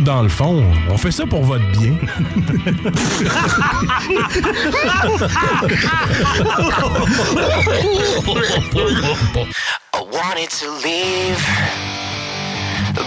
autres, 0.00 0.04
dans 0.04 0.22
le 0.22 0.28
fond, 0.28 0.64
on 0.90 0.96
fait 0.96 1.10
ça 1.10 1.26
pour 1.26 1.44
votre 1.44 1.64
bien. 1.72 1.94
I 9.92 10.00
wanted 10.12 10.50
to 10.50 10.70
leave, 10.82 11.38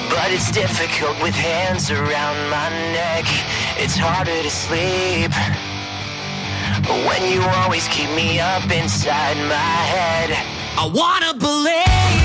but 0.10 0.32
it's 0.32 0.52
difficult 0.52 1.22
with 1.22 1.36
hands 1.36 1.92
around 1.92 2.50
my 2.50 2.70
neck. 2.92 3.26
It's 3.78 3.98
harder 3.98 4.42
to 4.44 4.50
sleep. 4.50 5.32
When 7.08 7.32
you 7.32 7.42
always 7.64 7.88
keep 7.88 8.10
me 8.16 8.40
up 8.40 8.70
inside 8.72 9.38
my 9.48 9.78
head, 9.94 10.32
I 10.78 10.86
wanna 10.94 11.34
believe. 11.34 12.23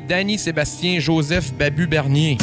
Danny 0.00 0.38
Sébastien 0.38 0.98
Joseph 1.00 1.52
Babu 1.54 1.86
Bernier. 1.86 2.38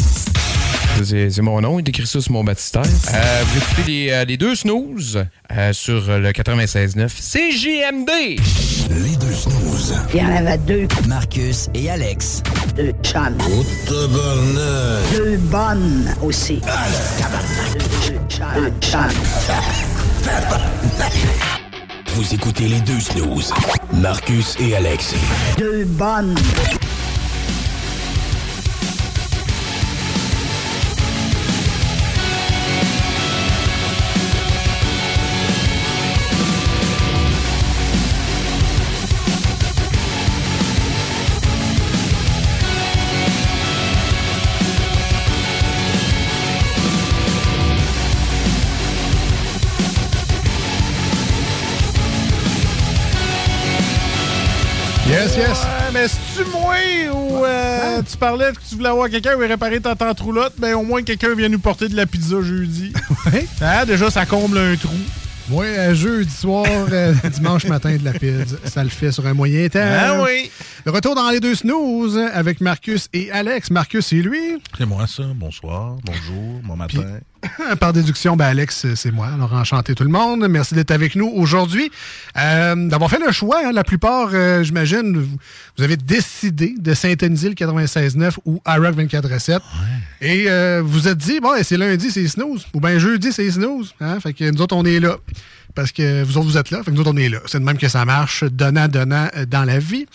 C'est 1.04 1.42
mon 1.42 1.62
nom, 1.62 1.80
il 1.80 1.88
écrit 1.88 2.06
ça 2.06 2.20
sur 2.20 2.34
mon 2.34 2.44
baptistère. 2.44 2.84
Euh, 2.84 3.44
vous 3.46 3.58
écoutez 3.58 3.84
les, 3.88 4.10
euh, 4.12 4.38
deux 4.38 4.54
snooze 4.54 5.26
euh, 5.52 5.72
sur 5.72 6.02
le 6.20 6.32
96.9 6.32 7.08
CJMD. 7.08 8.10
Les 8.90 9.16
deux 9.16 9.34
snooze. 9.34 9.96
Il 10.14 10.20
y 10.20 10.24
en 10.24 10.36
avait 10.36 10.58
deux. 10.58 10.88
Marcus 11.08 11.70
et 11.74 11.90
Alex. 11.90 12.44
Deux 12.76 12.94
chums. 13.02 13.38
Deux 13.88 15.38
bonnes 15.38 16.14
aussi. 16.22 16.60
Deux, 18.08 18.16
deux 18.62 18.74
chums. 18.82 19.00
Vous 22.16 22.34
écoutez 22.34 22.68
les 22.68 22.82
deux 22.82 23.00
snooze. 23.00 23.54
Marcus 23.94 24.58
et 24.60 24.76
Alex. 24.76 25.16
Deux 25.58 25.86
bonnes. 25.86 26.36
Ouais, 55.40 55.46
mais 55.94 56.08
c'est-tu 56.10 56.50
moins 56.50 57.14
ou 57.14 57.46
euh, 57.46 58.02
tu 58.02 58.18
parlais 58.18 58.52
que 58.52 58.60
tu 58.68 58.76
voulais 58.76 58.90
avoir 58.90 59.10
quelqu'un 59.10 59.38
qui 59.38 59.46
réparer 59.46 59.80
ta 59.80 59.96
tente 59.96 60.20
roulotte? 60.20 60.54
Ben, 60.58 60.76
au 60.76 60.84
moins, 60.84 61.02
quelqu'un 61.02 61.34
vient 61.34 61.48
nous 61.48 61.60
porter 61.60 61.88
de 61.88 61.96
la 61.96 62.06
pizza 62.06 62.42
jeudi. 62.42 62.92
Ah, 63.62 63.86
déjà, 63.86 64.10
ça 64.10 64.26
comble 64.26 64.58
un 64.58 64.76
trou. 64.76 64.98
Oui, 65.50 65.66
euh, 65.66 65.96
jeudi 65.96 66.34
soir, 66.34 66.66
euh, 66.68 67.14
dimanche 67.34 67.66
matin 67.66 67.96
de 67.96 68.04
la 68.04 68.12
pizza. 68.12 68.58
Ça 68.66 68.84
le 68.84 68.90
fait 68.90 69.14
sur 69.14 69.26
un 69.28 69.34
moyen 69.34 69.70
temps. 69.70 69.80
Ah 69.82 70.22
oui! 70.24 70.52
Le 70.86 70.92
retour 70.92 71.16
dans 71.16 71.30
les 71.30 71.40
deux 71.40 71.56
snooze 71.56 72.18
avec 72.34 72.60
Marcus 72.60 73.08
et 73.14 73.32
Alex. 73.32 73.72
Marcus, 73.72 74.08
c'est 74.08 74.18
lui? 74.18 74.62
C'est 74.78 74.86
moi, 74.86 75.08
ça. 75.08 75.24
Bonsoir, 75.36 75.96
bonjour, 76.04 76.62
bon 76.64 76.76
matin. 76.76 77.20
Par 77.80 77.94
déduction, 77.94 78.36
ben 78.36 78.46
Alex, 78.46 78.86
c'est 78.96 79.12
moi. 79.12 79.28
Alors, 79.34 79.54
enchanté 79.54 79.96
tout 79.96 80.04
le 80.04 80.10
monde. 80.10 80.46
Merci 80.50 80.74
d'être 80.74 80.92
avec 80.92 81.16
nous 81.16 81.28
aujourd'hui. 81.28 81.90
Euh, 82.38 82.76
D'avoir 82.88 83.10
fait 83.10 83.20
le 83.20 83.32
choix, 83.32 83.62
hein, 83.66 83.72
la 83.72 83.84
plupart, 83.84 84.30
euh, 84.34 84.64
j'imagine, 84.64 85.18
vous, 85.18 85.38
vous 85.78 85.84
avez 85.84 85.98
décidé 85.98 86.76
de 86.78 86.94
synthétiser 86.94 87.50
le 87.50 87.56
96.9 87.56 88.38
ou 88.46 88.62
iRock 88.68 88.96
24.7. 88.96 89.60
Et 90.22 90.46
euh, 90.50 90.82
vous 90.84 91.08
êtes 91.08 91.18
dit, 91.18 91.40
bon, 91.40 91.52
c'est 91.64 91.78
lundi, 91.78 92.12
c'est 92.12 92.28
snooze. 92.28 92.66
Ou 92.74 92.80
bien 92.80 93.00
jeudi, 93.00 93.32
c'est 93.32 93.50
snooze. 93.50 93.94
Hein? 94.02 94.20
Fait 94.20 94.34
que 94.34 94.50
nous 94.50 94.62
autres, 94.62 94.76
on 94.76 94.86
est 94.86 95.00
là. 95.00 95.18
Parce 95.76 95.92
que 95.92 96.24
vous 96.24 96.38
autres, 96.38 96.48
vous 96.48 96.58
êtes 96.58 96.72
là. 96.72 96.84
Fait 96.84 96.92
que 96.92 96.96
nous 96.96 97.02
autres, 97.02 97.14
on 97.14 97.18
est 97.18 97.30
là. 97.30 97.40
C'est 97.46 97.60
de 97.60 97.64
même 97.64 97.78
que 97.78 97.88
ça 97.88 98.04
marche, 98.06 98.44
donnant, 98.44 98.88
donnant 98.88 99.28
euh, 99.38 99.46
dans 99.46 99.64
la 99.64 99.80
vie. 99.80 100.08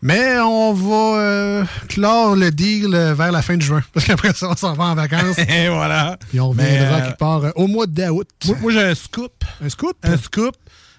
Mais 0.00 0.38
on 0.38 0.72
va 0.74 1.20
euh, 1.20 1.64
clore 1.88 2.36
le 2.36 2.50
deal 2.52 2.94
euh, 2.94 3.14
vers 3.14 3.32
la 3.32 3.42
fin 3.42 3.56
de 3.56 3.62
juin. 3.62 3.82
Parce 3.92 4.06
qu'après 4.06 4.32
ça, 4.32 4.48
on 4.50 4.56
s'en 4.56 4.74
va 4.74 4.84
en 4.84 4.94
vacances. 4.94 5.38
Et 5.48 5.68
voilà. 5.68 6.16
Et 6.32 6.38
on 6.38 6.50
reviendra 6.50 6.96
euh, 6.98 7.00
quelque 7.06 7.18
part 7.18 7.44
euh, 7.44 7.50
au 7.56 7.66
mois 7.66 7.86
d'août. 7.86 8.28
Moi, 8.46 8.56
moi, 8.60 8.72
j'ai 8.72 8.82
un 8.82 8.94
scoop. 8.94 9.44
Un 9.62 9.68
scoop? 9.68 9.96
Un 10.04 10.16
scoop. 10.16 10.54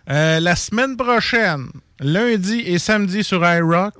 Euh, 0.10 0.40
la 0.40 0.56
semaine 0.56 0.98
prochaine, 0.98 1.68
lundi 2.00 2.60
et 2.66 2.78
samedi 2.80 3.24
sur 3.24 3.46
iRock, 3.48 3.94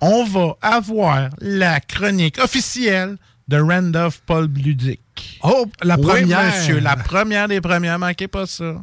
on 0.00 0.24
va 0.24 0.56
avoir 0.62 1.28
la 1.40 1.78
chronique 1.80 2.38
officielle 2.38 3.16
de 3.46 3.60
Randolph 3.60 4.20
Paul 4.26 4.48
Bludic. 4.48 5.38
Oh, 5.42 5.66
la 5.82 5.96
Oui, 5.96 6.02
première. 6.06 6.44
monsieur, 6.46 6.80
la 6.80 6.96
première 6.96 7.46
des 7.46 7.60
premières. 7.60 7.98
Manquez 7.98 8.26
pas 8.26 8.46
ça. 8.46 8.76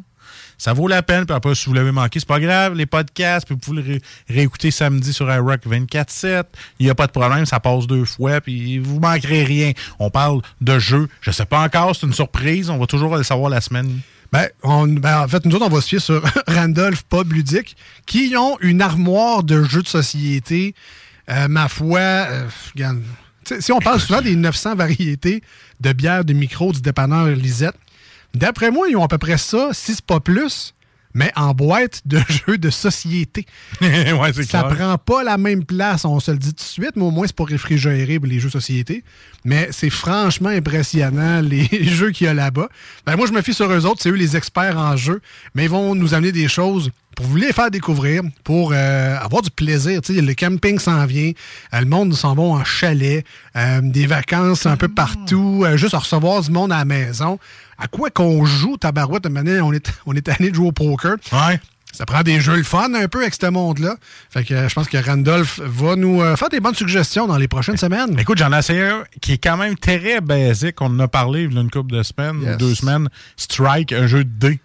Ça 0.64 0.74
vaut 0.74 0.88
la 0.88 1.02
peine. 1.02 1.26
Puis 1.26 1.36
après, 1.36 1.56
si 1.56 1.66
vous 1.66 1.74
l'avez 1.74 1.92
manqué, 1.92 2.20
c'est 2.20 2.28
pas 2.28 2.40
grave. 2.40 2.76
Les 2.76 2.86
podcasts, 2.86 3.48
puis 3.48 3.56
vous 3.56 3.60
pouvez 3.60 3.82
le 3.82 3.94
ré- 3.94 4.02
réécouter 4.30 4.70
samedi 4.70 5.12
sur 5.12 5.28
iRock 5.34 5.66
24-7. 5.66 6.44
Il 6.78 6.86
n'y 6.86 6.90
a 6.92 6.94
pas 6.94 7.08
de 7.08 7.12
problème. 7.12 7.48
Ça 7.48 7.60
passe 7.60 7.88
deux 7.88 8.06
fois. 8.06 8.42
Puis 8.42 8.78
vous 8.78 9.00
manquerez 9.00 9.44
rien. 9.44 9.72
On 9.98 10.12
parle 10.12 10.42
de 10.62 10.78
jeux. 10.78 11.08
Je 11.22 11.32
sais 11.32 11.46
pas 11.46 11.62
encore. 11.64 11.96
C'est 11.96 12.06
une 12.06 12.14
surprise. 12.14 12.70
On 12.70 12.78
va 12.78 12.86
toujours 12.86 13.18
le 13.18 13.24
savoir 13.24 13.50
la 13.50 13.60
semaine. 13.60 14.02
Ben, 14.32 14.48
on- 14.62 14.86
ben, 14.88 15.24
en 15.24 15.28
fait, 15.28 15.44
nous 15.48 15.56
autres, 15.56 15.66
on 15.66 15.70
va 15.70 15.82
se 15.82 15.88
fier 15.88 16.00
sur 16.00 16.22
Randolph 16.48 17.04
Pub 17.10 17.34
Ludique, 17.34 17.76
qui 18.06 18.36
ont 18.38 18.58
une 18.62 18.84
armoire 18.84 19.42
de 19.44 19.64
jeux 19.64 19.82
de 19.82 19.88
société. 19.88 20.76
Euh, 21.30 21.48
ma 21.48 21.70
foi, 21.70 22.00
euh, 22.00 22.48
regarde, 22.76 23.02
si 23.60 23.72
on 23.72 23.80
parle 23.80 24.00
souvent 24.00 24.22
des 24.22 24.36
900 24.36 24.76
variétés 24.76 25.42
de 25.80 25.92
bières 25.92 26.24
de 26.24 26.34
micro 26.34 26.72
du 26.72 26.82
dépanneur 26.82 27.26
Lisette, 27.30 27.76
d'après 28.34 28.72
moi, 28.72 28.90
ils 28.90 28.96
ont 28.98 29.04
à 29.04 29.08
peu 29.08 29.18
près 29.18 29.38
ça, 29.38 29.70
si 29.74 29.94
c'est 29.96 30.06
pas 30.06 30.20
plus, 30.20 30.74
mais 31.14 31.32
en 31.36 31.54
boîte 31.54 32.02
de 32.06 32.20
jeux 32.48 32.58
de 32.58 32.70
société. 32.70 33.46
ouais, 33.82 34.32
c'est 34.34 34.44
Ça 34.44 34.64
clair. 34.64 34.76
prend 34.76 34.98
pas 34.98 35.24
la 35.24 35.38
même 35.38 35.66
place, 35.66 36.06
on 36.06 36.20
se 36.20 36.32
le 36.32 36.38
dit 36.38 36.54
tout 36.54 36.64
de 36.64 36.70
suite, 36.70 36.96
mais 36.96 37.04
au 37.04 37.12
moins 37.12 37.28
c'est 37.28 37.36
pas 37.36 37.44
réfrigéré 37.44 38.20
pour 38.20 38.28
les 38.28 38.40
jeux 38.40 38.48
de 38.48 38.54
société. 38.54 39.04
Mais 39.44 39.70
c'est 39.72 39.90
franchement 39.90 40.50
impressionnant 40.50 41.42
les 41.44 41.68
jeux 41.84 42.12
qu'il 42.12 42.28
y 42.28 42.30
a 42.30 42.34
là-bas. 42.34 42.70
Ben, 43.06 43.16
moi, 43.16 43.28
je 43.28 43.34
me 43.34 43.42
fie 43.42 43.54
sur 43.54 43.72
eux 43.72 43.86
autres, 43.86 44.02
c'est 44.02 44.10
eux 44.10 44.16
les 44.16 44.38
experts 44.38 44.78
en 44.78 44.96
jeux, 44.96 45.22
mais 45.56 45.66
ils 45.66 45.70
vont 45.70 45.96
nous 45.96 46.14
amener 46.14 46.32
des 46.32 46.48
choses 46.48 46.92
pour 47.16 47.26
vous 47.26 47.36
les 47.36 47.52
faire 47.52 47.70
découvrir, 47.70 48.22
pour 48.44 48.72
euh, 48.74 49.18
avoir 49.20 49.42
du 49.42 49.52
plaisir. 49.52 50.02
Tu 50.02 50.16
sais, 50.16 50.22
le 50.22 50.34
camping 50.34 50.80
s'en 50.80 51.06
vient, 51.06 51.32
euh, 51.74 51.80
le 51.80 51.86
monde 51.86 52.14
s'en 52.14 52.36
va 52.36 52.44
en 52.44 52.64
chalet, 52.64 53.26
euh, 53.58 53.82
des 53.84 54.06
vacances 54.08 54.66
un 54.66 54.78
peu 54.78 54.88
partout, 54.88 55.64
euh, 55.66 55.76
juste 55.76 55.94
à 55.94 56.00
recevoir 56.00 56.42
du 56.42 56.52
monde 56.52 56.72
à 56.72 56.78
la 56.78 56.86
maison. 56.86 57.38
À 57.84 57.88
quoi 57.88 58.10
qu'on 58.12 58.46
joue, 58.46 58.78
tabarouette, 58.78 59.24
de 59.24 59.30
manière, 59.30 59.66
on 59.66 59.74
est, 59.74 59.92
on 60.06 60.14
est 60.16 60.30
allé 60.30 60.54
jouer 60.54 60.68
au 60.68 60.72
poker. 60.72 61.16
Ouais. 61.34 61.60
Ça 61.94 62.06
prend 62.06 62.22
des 62.22 62.40
jeux 62.40 62.56
le 62.56 62.64
fun 62.64 62.94
un 62.94 63.08
peu 63.10 63.22
avec 63.22 63.34
ce 63.36 63.48
monde-là. 63.48 63.96
Fait 64.30 64.46
que 64.46 64.54
euh, 64.54 64.70
je 64.70 64.74
pense 64.74 64.88
que 64.88 64.98
Randolph 64.98 65.60
va 65.62 65.98
nous 65.98 66.22
euh, 66.22 66.38
faire 66.38 66.48
des 66.48 66.62
bonnes 66.62 66.74
suggestions 66.76 67.28
dans 67.28 67.36
les 67.36 67.50
prochaines 67.50 67.76
semaines. 67.76 68.18
Écoute, 68.18 68.38
j'en 68.38 68.54
ai 68.54 68.60
essayé 68.60 68.86
un 68.86 69.04
qui 69.20 69.34
est 69.34 69.38
quand 69.44 69.58
même 69.58 69.76
très 69.76 70.22
basique. 70.22 70.80
On 70.80 70.86
en 70.86 71.00
a 71.00 71.10
parlé 71.10 71.44
il 71.44 71.54
y 71.54 71.58
a 71.58 71.62
une 71.62 71.70
couple 71.70 71.92
de 71.92 72.02
semaines, 72.04 72.42
Yes. 72.44 72.58
deux 72.58 72.76
semaines. 72.76 73.10
Strike, 73.36 73.92
un 73.92 74.08
jeu 74.08 74.24
de 74.24 74.30
dés. 74.30 74.60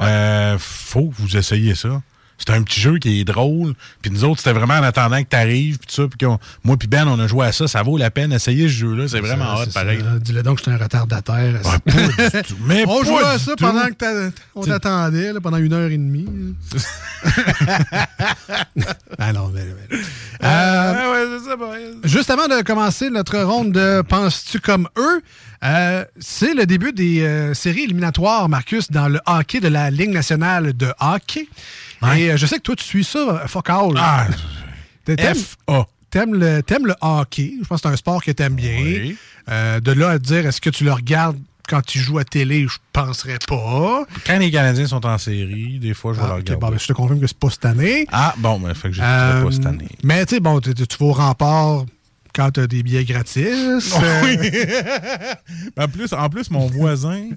Euh, 0.00 0.56
faut 0.58 1.10
que 1.10 1.14
vous 1.16 1.36
essayiez 1.36 1.76
ça. 1.76 2.02
C'est 2.38 2.50
un 2.50 2.62
petit 2.62 2.80
jeu 2.80 2.98
qui 2.98 3.20
est 3.20 3.24
drôle. 3.24 3.74
Puis 4.02 4.10
nous 4.10 4.24
autres, 4.24 4.38
c'était 4.38 4.52
vraiment 4.52 4.74
en 4.74 4.82
attendant 4.82 5.22
que 5.22 5.28
tu 5.28 5.36
arrives. 5.36 5.78
Puis 5.78 5.86
tout 5.88 6.02
ça. 6.02 6.08
Puis 6.08 6.26
qu'on- 6.26 6.38
moi 6.64 6.76
puis 6.76 6.88
Ben, 6.88 7.06
on 7.08 7.18
a 7.20 7.26
joué 7.26 7.46
à 7.46 7.52
ça. 7.52 7.66
Ça 7.68 7.82
vaut 7.82 7.96
la 7.96 8.10
peine. 8.10 8.32
Essayez 8.32 8.68
ce 8.68 8.72
jeu-là. 8.72 9.08
C'est 9.08 9.20
vraiment 9.20 9.54
hot, 9.54 9.66
pareil. 9.72 10.00
ça. 10.00 10.18
Dis-le 10.18 10.42
donc 10.42 10.58
que 10.58 10.64
je 10.64 10.70
suis 10.70 10.78
un 10.78 10.82
retardataire. 10.82 11.60
pas 11.62 11.78
du 11.78 12.42
tout. 12.48 12.56
Mais 12.66 12.84
on 12.88 13.04
jouait 13.04 13.24
à 13.24 13.38
ça 13.38 13.52
tout. 13.56 13.64
pendant 13.64 13.86
que 13.88 14.30
on 14.54 14.62
t'attendait 14.62 15.32
pendant 15.42 15.56
une 15.58 15.72
heure 15.72 15.90
et 15.90 15.96
demie. 15.96 16.26
ah 19.18 19.32
non, 19.32 19.50
mais, 19.54 19.62
mais- 19.90 19.98
Euh, 20.42 21.12
ouais, 21.12 21.38
ça. 21.44 22.08
Juste 22.08 22.30
avant 22.30 22.48
de 22.48 22.62
commencer 22.62 23.08
notre 23.10 23.38
ronde 23.40 23.72
de 23.72 24.02
Penses-tu 24.02 24.60
comme 24.60 24.88
eux, 24.98 25.22
euh, 25.64 26.04
c'est 26.20 26.54
le 26.54 26.66
début 26.66 26.92
des 26.92 27.22
euh, 27.22 27.54
séries 27.54 27.84
éliminatoires, 27.84 28.48
Marcus, 28.48 28.90
dans 28.90 29.08
le 29.08 29.20
hockey 29.26 29.60
de 29.60 29.68
la 29.68 29.90
Ligue 29.90 30.10
nationale 30.10 30.76
de 30.76 30.92
hockey. 31.00 31.48
Et 32.16 32.30
euh, 32.32 32.36
je 32.36 32.46
sais 32.46 32.56
que 32.56 32.62
toi, 32.62 32.76
tu 32.76 32.84
suis 32.84 33.04
ça, 33.04 33.18
euh, 33.18 33.46
fuck 33.46 33.70
all. 33.70 33.92
Ah, 33.96 34.26
T'aimes- 35.04 35.34
F.A. 35.34 35.86
T'aimes 36.10 36.34
le, 36.34 36.62
le 36.84 36.94
hockey. 37.00 37.54
Je 37.62 37.66
pense 37.66 37.80
que 37.82 37.88
c'est 37.88 37.92
un 37.92 37.96
sport 37.96 38.22
que 38.22 38.30
t'aimes 38.30 38.54
bien. 38.54 39.14
Euh, 39.50 39.80
de 39.80 39.92
là 39.92 40.10
à 40.10 40.18
te 40.18 40.24
dire, 40.24 40.46
est-ce 40.46 40.60
que 40.60 40.70
tu 40.70 40.84
le 40.84 40.92
regardes 40.92 41.36
quand 41.68 41.82
tu 41.84 41.98
joues 41.98 42.18
à 42.18 42.24
télé? 42.24 42.66
Je 42.68 42.78
penserais 42.92 43.38
pas. 43.48 44.04
Quand 44.26 44.38
les 44.38 44.50
Canadiens 44.50 44.86
sont 44.86 45.04
en 45.04 45.18
série, 45.18 45.78
des 45.80 45.92
fois, 45.92 46.12
je 46.14 46.18
vais 46.20 46.24
Ah, 46.24 46.28
le 46.28 46.34
regarder. 46.36 46.60
bon, 46.60 46.70
ben, 46.70 46.78
je 46.78 46.86
te 46.86 46.92
confirme 46.92 47.20
que 47.20 47.26
c'est 47.26 47.36
pas 47.38 47.50
cette 47.50 47.64
année. 47.64 48.06
Ah, 48.12 48.32
bon, 48.38 48.60
ben, 48.60 48.72
fait 48.74 48.88
que 48.90 48.94
je 48.94 49.00
ne 49.02 49.06
Euh, 49.06 49.42
pas 49.44 49.50
cette 49.50 49.66
année. 49.66 49.88
Mais 50.04 50.24
tu 50.24 50.36
sais, 50.36 50.40
bon, 50.40 50.60
tu 50.60 50.72
tu 50.72 50.84
vas 50.98 51.04
au 51.06 51.12
rempart 51.12 51.84
quand 52.32 52.50
t'as 52.52 52.66
des 52.68 52.82
billets 52.84 53.04
gratis. 53.04 53.44
Euh, 54.02 54.22
Oui. 54.22 54.38
en, 55.76 55.88
plus, 55.88 56.12
en 56.12 56.28
plus, 56.28 56.50
mon 56.50 56.66
voisin, 56.68 57.28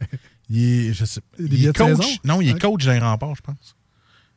il 0.49 0.89
est, 0.89 0.93
je 0.93 1.03
sais, 1.05 1.21
Des 1.39 1.45
il 1.45 1.49
billets 1.49 1.69
est 1.69 1.73
de 1.73 1.77
coach. 1.77 1.97
saison? 2.05 2.09
Non, 2.23 2.41
il 2.41 2.49
est 2.49 2.59
coach 2.61 2.85
d'un 2.85 2.99
rempart, 2.99 3.33
je 3.35 3.41
pense. 3.41 3.75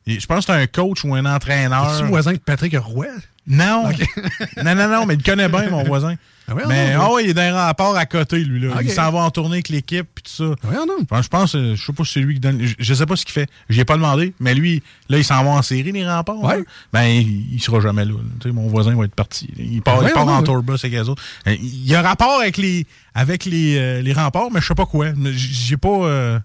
Je 0.07 0.25
pense 0.25 0.45
que 0.45 0.53
c'est 0.53 0.59
un 0.59 0.67
coach 0.67 1.03
ou 1.03 1.13
un 1.15 1.25
entraîneur. 1.25 1.93
Es-tu 1.93 2.07
voisin 2.07 2.33
de 2.33 2.37
Patrick 2.37 2.75
Roy? 2.77 3.07
Non. 3.47 3.89
non, 4.63 4.75
non, 4.75 4.87
non, 4.87 5.05
mais 5.05 5.15
il 5.15 5.23
connaît 5.23 5.49
bien, 5.49 5.69
mon 5.69 5.83
voisin. 5.83 6.15
Ah 6.47 6.53
ouais, 6.55 6.63
mais 6.67 6.95
non, 6.95 7.01
ah 7.03 7.13
ouais, 7.13 7.23
il 7.23 7.29
est 7.29 7.33
d'un 7.33 7.53
rempart 7.53 7.95
à 7.95 8.05
côté, 8.05 8.39
lui. 8.43 8.59
Là. 8.67 8.75
Il 8.81 8.91
s'en 8.91 9.09
va 9.11 9.19
en 9.19 9.31
tournée 9.31 9.55
avec 9.55 9.69
l'équipe 9.69 10.07
puis 10.13 10.23
tout 10.23 10.31
ça. 10.31 10.69
Non. 10.71 10.85
Enfin, 11.03 11.21
je 11.21 11.27
pense, 11.27 11.55
euh, 11.55 11.75
je 11.75 11.85
sais 11.85 11.93
pas 11.93 12.03
si 12.03 12.13
c'est 12.13 12.19
lui 12.19 12.35
qui 12.35 12.39
donne. 12.39 12.63
Je, 12.63 12.75
je 12.77 12.93
sais 12.93 13.05
pas 13.05 13.15
ce 13.15 13.25
qu'il 13.25 13.33
fait. 13.33 13.49
J'y 13.69 13.79
ai 13.79 13.85
pas 13.85 13.95
demandé, 13.95 14.33
mais 14.39 14.53
lui, 14.53 14.83
là, 15.07 15.17
il 15.17 15.23
s'en 15.23 15.43
va 15.43 15.51
en 15.51 15.61
série, 15.61 15.91
les 15.91 16.07
remparts. 16.07 16.43
Ouais. 16.43 16.63
Ben, 16.91 17.03
il, 17.03 17.53
il 17.53 17.61
sera 17.61 17.79
jamais 17.79 18.05
là. 18.05 18.13
mon 18.47 18.67
voisin 18.67 18.95
va 18.95 19.05
être 19.05 19.15
parti. 19.15 19.49
Il 19.57 19.81
part, 19.81 19.99
Ouais, 19.99 20.09
il 20.09 20.13
part 20.13 20.27
en 20.27 20.43
tourbus 20.43 20.73
avec 20.73 20.91
les 20.91 21.07
autres. 21.09 21.23
Euh, 21.47 21.55
Il 21.59 21.87
y 21.87 21.95
a 21.95 21.99
un 21.99 22.03
rapport 22.03 22.39
avec 22.41 22.57
les, 22.57 22.85
avec 23.15 23.45
les, 23.45 23.77
euh, 23.77 24.01
les 24.01 24.13
remparts, 24.13 24.51
mais 24.51 24.61
je 24.61 24.67
sais 24.67 24.75
pas 24.75 24.85
quoi. 24.85 25.07
J'ai 25.33 25.77
pas, 25.77 25.89
euh, 25.89 26.39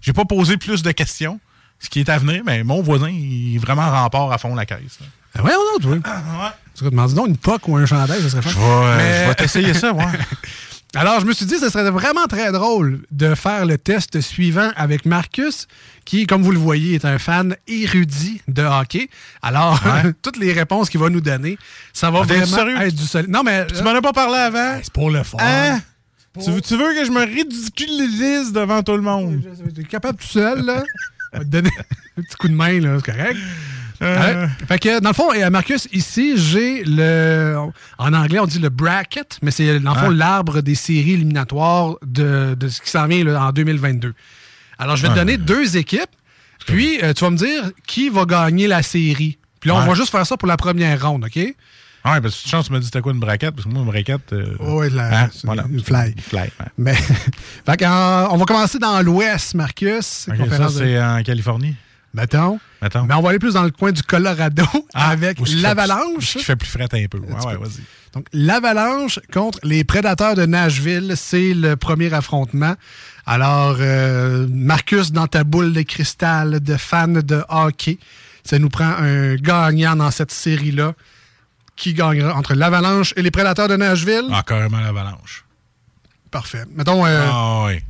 j'ai 0.00 0.12
pas 0.12 0.24
posé 0.24 0.56
plus 0.56 0.82
de 0.82 0.90
questions. 0.90 1.38
Ce 1.82 1.90
qui 1.90 2.00
est 2.00 2.08
à 2.08 2.18
venir, 2.18 2.42
mais 2.46 2.62
mon 2.64 2.80
voisin, 2.80 3.08
il 3.10 3.56
est 3.56 3.58
vraiment 3.58 3.90
rempart 3.90 4.30
à 4.32 4.38
fond 4.38 4.54
la 4.54 4.64
caisse. 4.64 4.98
là. 5.00 5.06
Ah 5.34 5.42
ouais, 5.42 5.50
non, 5.52 5.80
toi. 6.00 6.52
Tu 6.76 6.84
demandes 6.84 7.14
donc 7.14 7.26
une 7.28 7.36
poque 7.36 7.66
ou 7.68 7.76
un 7.76 7.86
chandail, 7.86 8.22
ça 8.22 8.30
serait 8.30 8.42
fun. 8.42 8.50
Je 8.50 8.58
vais, 8.58 8.96
Mais- 8.96 9.22
je 9.24 9.28
vais 9.28 9.34
t'essayer 9.34 9.74
ça, 9.74 9.92
ouais. 9.92 10.04
Alors, 10.94 11.20
je 11.20 11.24
me 11.24 11.32
suis 11.32 11.46
dit, 11.46 11.56
ce 11.58 11.70
serait 11.70 11.90
vraiment 11.90 12.26
très 12.26 12.52
drôle 12.52 13.00
de 13.10 13.34
faire 13.34 13.64
le 13.64 13.78
test 13.78 14.20
suivant 14.20 14.70
avec 14.76 15.06
Marcus, 15.06 15.66
qui, 16.04 16.26
comme 16.26 16.42
vous 16.42 16.50
le 16.52 16.58
voyez, 16.58 16.96
est 16.96 17.06
un 17.06 17.18
fan 17.18 17.56
érudit 17.66 18.42
de 18.46 18.62
hockey. 18.62 19.08
Alors, 19.40 19.80
Ouais. 19.86 20.12
toutes 20.22 20.36
les 20.36 20.52
réponses 20.52 20.90
qu'il 20.90 21.00
va 21.00 21.08
nous 21.08 21.22
donner, 21.22 21.56
ça 21.94 22.10
va 22.10 22.20
Ah, 22.22 22.26
vraiment 22.26 22.80
être 22.82 22.94
du 22.94 23.06
solide. 23.06 23.30
Non, 23.30 23.42
mais. 23.42 23.66
Tu 23.68 23.82
m'en 23.82 23.90
as 23.94 24.02
pas 24.02 24.12
parlé 24.12 24.36
avant? 24.36 24.78
C'est 24.82 24.92
pour 24.92 25.10
le 25.10 25.22
fun. 25.22 25.38
Hein? 25.40 25.80
Tu, 26.42 26.50
veux, 26.50 26.60
tu 26.60 26.76
veux 26.76 26.92
que 26.94 27.04
je 27.06 27.10
me 27.10 27.24
ridiculise 27.24 28.52
devant 28.52 28.82
tout 28.82 28.96
le 28.96 29.02
monde? 29.02 29.40
T'es 29.74 29.84
capable 29.84 30.18
tout 30.18 30.26
seul, 30.28 30.62
là? 30.64 30.82
On 31.34 31.38
va 31.38 31.44
te 31.44 31.48
donner 31.50 31.70
un 32.18 32.22
petit 32.22 32.36
coup 32.36 32.48
de 32.48 32.54
main, 32.54 32.80
là, 32.80 32.98
c'est 33.04 33.12
correct. 33.12 33.36
Euh. 34.02 34.44
Ouais. 34.44 34.48
Fait 34.66 34.78
que, 34.80 35.00
dans 35.00 35.10
le 35.10 35.14
fond, 35.14 35.50
Marcus, 35.50 35.86
ici, 35.92 36.34
j'ai 36.36 36.82
le. 36.84 37.56
En 37.98 38.12
anglais, 38.12 38.40
on 38.40 38.46
dit 38.46 38.58
le 38.58 38.68
bracket, 38.68 39.38
mais 39.42 39.50
c'est, 39.52 39.78
dans 39.80 39.94
le 39.94 40.00
fond, 40.00 40.08
Ah. 40.10 40.14
l'arbre 40.14 40.60
des 40.60 40.74
séries 40.74 41.12
éliminatoires 41.12 41.94
de, 42.04 42.54
de 42.58 42.68
ce 42.68 42.80
qui 42.82 42.90
s'en 42.90 43.06
vient 43.06 43.22
là, 43.24 43.40
en 43.46 43.52
2022. 43.52 44.12
Alors, 44.78 44.96
je 44.96 45.02
vais 45.02 45.08
te 45.08 45.12
Ah. 45.12 45.16
donner 45.18 45.36
deux 45.36 45.76
équipes, 45.76 46.10
puis 46.66 46.98
euh, 47.02 47.12
tu 47.12 47.22
vas 47.24 47.30
me 47.30 47.36
dire 47.36 47.70
qui 47.86 48.08
va 48.08 48.24
gagner 48.24 48.66
la 48.66 48.82
série. 48.82 49.38
Puis 49.60 49.68
là, 49.68 49.76
on 49.76 49.86
va 49.86 49.94
juste 49.94 50.10
faire 50.10 50.26
ça 50.26 50.36
pour 50.36 50.48
la 50.48 50.56
première 50.56 51.00
ronde, 51.08 51.24
OK? 51.24 51.54
Ouais, 52.04 52.20
parce 52.20 52.36
que 52.36 52.42
tu 52.42 52.48
chance, 52.48 52.66
tu 52.66 52.72
m'as 52.72 52.78
dit 52.80 52.86
c'était 52.86 53.00
quoi 53.00 53.12
une 53.12 53.20
braquette? 53.20 53.54
Parce 53.54 53.64
que 53.66 53.70
moi, 53.72 53.80
une 53.82 53.88
braquette. 53.88 54.32
euh, 54.32 54.56
Ouais, 54.58 54.90
la- 54.90 55.24
hein, 55.24 55.30
voilà. 55.44 55.64
une 55.70 55.82
fly. 55.82 56.14
Fly, 56.20 56.40
ouais. 56.40 56.50
Mais, 56.78 56.94
fait 57.66 57.82
euh, 57.82 58.26
on 58.30 58.36
va 58.36 58.44
commencer 58.44 58.78
dans 58.78 59.00
l'Ouest, 59.02 59.54
Marcus. 59.54 60.26
Ok, 60.28 60.36
ça, 60.50 60.64
de- 60.66 60.68
c'est 60.70 61.00
en 61.02 61.22
Californie? 61.22 61.76
Mettons. 62.14 62.58
Mais 63.06 63.14
on 63.14 63.22
va 63.22 63.30
aller 63.30 63.38
plus 63.38 63.54
dans 63.54 63.62
le 63.62 63.70
coin 63.70 63.90
du 63.92 64.02
Colorado 64.02 64.64
avec 64.94 65.38
qui 65.38 65.54
fait 65.56 65.60
l'Avalanche. 65.62 66.36
Qui 66.36 66.42
fait 66.44 66.56
plus 66.56 66.68
frais 66.68 66.82
un 66.92 67.06
peu. 67.08 67.18
Ouais, 67.18 67.56
vas-y. 67.56 67.80
Donc, 68.12 68.26
l'Avalanche 68.34 69.18
contre 69.32 69.58
les 69.62 69.82
Prédateurs 69.84 70.34
de 70.34 70.44
Nashville, 70.44 71.14
c'est 71.16 71.54
le 71.54 71.76
premier 71.76 72.12
affrontement. 72.12 72.74
Alors, 73.24 73.76
euh, 73.80 74.46
Marcus, 74.50 75.12
dans 75.12 75.26
ta 75.26 75.44
boule 75.44 75.72
de 75.72 75.80
cristal 75.82 76.60
de 76.60 76.76
fan 76.76 77.14
de 77.22 77.42
hockey, 77.48 77.98
ça 78.44 78.58
nous 78.58 78.68
prend 78.68 78.92
un 78.98 79.36
gagnant 79.36 79.96
dans 79.96 80.10
cette 80.10 80.32
série-là. 80.32 80.92
Qui 81.76 81.94
gagnera 81.94 82.34
entre 82.34 82.54
l'Avalanche 82.54 83.12
et 83.16 83.22
les 83.22 83.30
Prédateurs 83.30 83.68
de 83.68 83.76
Nashville? 83.76 84.26
Ah, 84.32 84.42
carrément 84.46 84.80
l'avalanche. 84.80 85.44
Parfait. 86.30 86.64
Mettons, 86.74 87.04
euh, 87.06 87.26
Ah, 87.30 87.64
oui. 87.66 87.80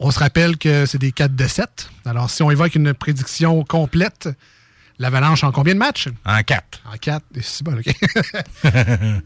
on 0.00 0.10
se 0.10 0.18
rappelle 0.18 0.56
que 0.58 0.86
c'est 0.86 0.98
des 0.98 1.12
4 1.12 1.34
de 1.34 1.46
7. 1.46 1.88
Alors, 2.04 2.30
si 2.30 2.42
on 2.42 2.50
évoque 2.50 2.74
une 2.74 2.94
prédiction 2.94 3.64
complète, 3.64 4.28
l'Avalanche 4.98 5.44
en 5.44 5.52
combien 5.52 5.74
de 5.74 5.78
matchs? 5.78 6.08
En 6.26 6.42
4. 6.42 6.80
En 6.92 6.96
4. 6.96 7.24
C'est 7.40 7.62
bon, 7.64 7.78
OK. 7.78 7.94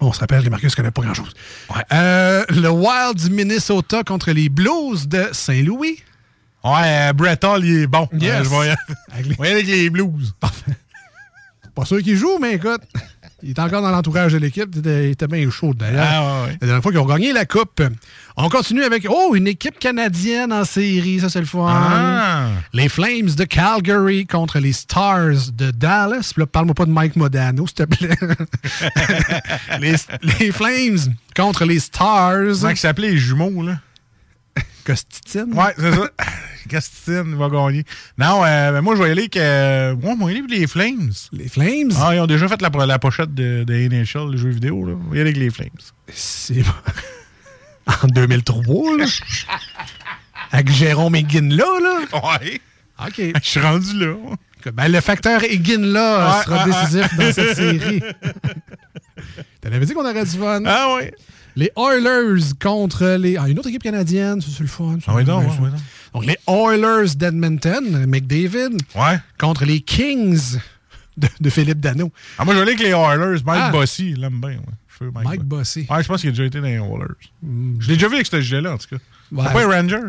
On 0.00 0.12
se 0.12 0.20
rappelle 0.20 0.44
que 0.44 0.48
Marcus 0.48 0.70
ne 0.70 0.76
connaît 0.76 0.90
pas 0.92 1.02
grand-chose. 1.02 1.32
Euh, 1.92 2.44
le 2.50 2.68
Wild 2.70 3.16
du 3.16 3.30
Minnesota 3.30 4.04
contre 4.04 4.30
les 4.30 4.48
Blues 4.48 5.08
de 5.08 5.28
Saint-Louis. 5.32 5.98
Ouais, 6.62 7.08
euh, 7.08 7.12
Brett 7.12 7.42
Hall, 7.42 7.64
il 7.64 7.82
est 7.82 7.86
bon. 7.88 8.08
Yes. 8.12 8.46
Ouais, 8.48 8.74
je 9.08 9.14
aller- 9.18 9.34
je 9.36 9.40
aller 9.42 9.50
avec 9.50 9.66
les 9.66 9.90
Blues. 9.90 10.34
Pas 11.74 11.84
sûr 11.84 12.00
qu'il 12.00 12.16
joue, 12.16 12.38
mais 12.40 12.54
écoute, 12.54 12.82
il 13.42 13.50
est 13.50 13.58
encore 13.60 13.82
dans 13.82 13.90
l'entourage 13.90 14.32
de 14.32 14.38
l'équipe. 14.38 14.68
Il 14.74 14.88
était, 14.88 15.28
bien 15.28 15.48
chaud 15.50 15.72
d'ailleurs. 15.72 16.06
Ah, 16.08 16.22
ouais, 16.22 16.46
ouais. 16.46 16.58
La 16.60 16.66
dernière 16.66 16.82
fois 16.82 16.90
qu'ils 16.90 17.00
ont 17.00 17.06
gagné 17.06 17.32
la 17.32 17.44
Coupe. 17.44 17.82
On 18.36 18.48
continue 18.48 18.82
avec, 18.82 19.06
oh, 19.08 19.34
une 19.34 19.46
équipe 19.46 19.78
canadienne 19.78 20.52
en 20.52 20.64
série. 20.64 21.20
Ça, 21.20 21.28
c'est 21.28 21.40
le 21.40 21.46
fun. 21.46 21.66
Ah. 21.68 22.48
Les 22.72 22.88
Flames 22.88 23.30
de 23.36 23.44
Calgary 23.44 24.26
contre 24.26 24.58
les 24.58 24.72
Stars 24.72 25.52
de 25.52 25.70
Dallas. 25.70 26.32
Puis 26.34 26.40
Là, 26.40 26.46
parle-moi 26.46 26.74
pas 26.74 26.86
de 26.86 26.90
Mike 26.90 27.16
Modano, 27.16 27.66
s'il 27.66 27.76
te 27.76 27.82
plaît. 27.84 28.16
les, 29.80 29.94
les 30.40 30.52
Flames 30.52 31.14
contre 31.36 31.64
les 31.64 31.78
Stars. 31.78 32.58
Comment 32.60 32.70
ils 32.70 32.76
s'appelaient 32.76 33.10
les 33.10 33.18
jumeaux, 33.18 33.62
là? 33.62 33.78
Costitine? 34.84 35.52
Ouais, 35.54 35.74
c'est 35.78 35.92
ça. 35.92 36.10
Costitine 36.68 37.34
va 37.36 37.48
gagner. 37.48 37.84
Non, 38.18 38.42
euh, 38.44 38.72
ben 38.72 38.80
moi, 38.80 38.94
je 38.96 39.02
vais 39.02 39.08
y 39.08 39.12
aller 39.12 39.22
avec. 39.22 39.36
euh, 39.36 39.96
moi, 39.96 40.14
moi, 40.16 40.30
je 40.30 40.34
vais 40.34 40.40
y 40.40 40.44
aller 40.44 40.54
avec 40.54 40.60
les 40.60 40.66
Flames. 40.66 41.12
Les 41.32 41.48
Flames? 41.48 41.92
Ah, 42.00 42.14
ils 42.14 42.20
ont 42.20 42.26
déjà 42.26 42.46
fait 42.48 42.60
la, 42.62 42.68
la 42.86 42.98
pochette 42.98 43.34
de, 43.34 43.64
de 43.64 43.74
NHL, 43.88 44.30
le 44.32 44.36
jeu 44.36 44.50
vidéo, 44.50 44.84
là. 44.86 44.94
Va 45.10 45.16
y 45.16 45.20
aller 45.20 45.30
avec 45.30 45.36
les 45.36 45.50
Flames. 45.50 45.68
C'est 46.12 46.62
en 48.02 48.06
2003, 48.08 48.96
là. 48.98 49.04
Avec 50.52 50.70
Jérôme 50.70 51.14
Eguin 51.16 51.48
là, 51.50 51.64
là. 51.82 52.38
Ouais. 52.40 52.60
OK. 53.06 53.14
Je 53.42 53.48
suis 53.48 53.60
rendu 53.60 53.98
là. 53.98 54.14
Ben, 54.72 54.88
le 54.88 55.00
facteur 55.00 55.42
Eguin 55.44 55.80
là 55.80 56.38
Ouais, 56.38 56.44
sera 56.44 56.64
décisif 56.64 57.16
dans 57.16 57.32
cette 57.32 57.56
série. 57.56 58.02
T'en 59.60 59.72
avais 59.72 59.86
dit 59.86 59.94
qu'on 59.94 60.04
aurait 60.04 60.24
du 60.24 60.30
fun. 60.36 60.62
Ah 60.66 60.96
oui. 60.96 61.10
Les 61.56 61.70
Oilers 61.76 62.42
contre 62.60 63.16
les. 63.18 63.36
Ah, 63.36 63.48
une 63.48 63.58
autre 63.58 63.68
équipe 63.68 63.82
canadienne, 63.82 64.40
c'est 64.40 64.60
le 64.60 64.66
fun. 64.68 64.98
Ah 65.06 65.14
oui, 65.14 65.24
ça. 65.26 65.36
ouais, 65.38 65.46
donc. 66.14 66.24
Les 66.26 66.36
Oilers 66.46 67.14
d'Edmonton, 67.16 68.06
McDavid, 68.06 68.76
Ouais. 68.94 69.18
contre 69.38 69.64
les 69.64 69.80
Kings 69.80 70.58
de, 71.16 71.28
de 71.40 71.50
Philippe 71.50 71.80
Dano. 71.80 72.12
Ah, 72.38 72.44
moi, 72.44 72.54
je 72.54 72.60
aller 72.60 72.72
avec 72.72 72.82
les 72.84 72.90
Oilers. 72.90 73.42
Mike 73.44 73.62
Ah. 73.64 73.70
Bossy, 73.70 74.10
il 74.10 74.20
l'aime 74.20 74.40
bien. 74.40 74.50
Ouais. 74.50 75.10
Mike, 75.14 75.28
Mike 75.28 75.42
Bo- 75.44 75.56
Bossy. 75.58 75.86
Ouais, 75.88 76.02
je 76.02 76.08
pense 76.08 76.20
qu'il 76.20 76.28
a 76.30 76.32
déjà 76.32 76.44
été 76.44 76.58
dans 76.60 76.66
les 76.66 76.74
Oilers. 76.74 77.14
Je 77.78 77.88
l'ai 77.88 77.94
déjà 77.94 78.08
vu 78.08 78.14
avec 78.16 78.26
ce 78.26 78.40
gilet-là, 78.40 78.74
en 78.74 78.78
tout 78.78 78.88
cas. 78.90 78.96
Ouais. 79.30 79.44
Pas 79.52 79.60
les 79.60 79.64
Rangers. 79.80 80.08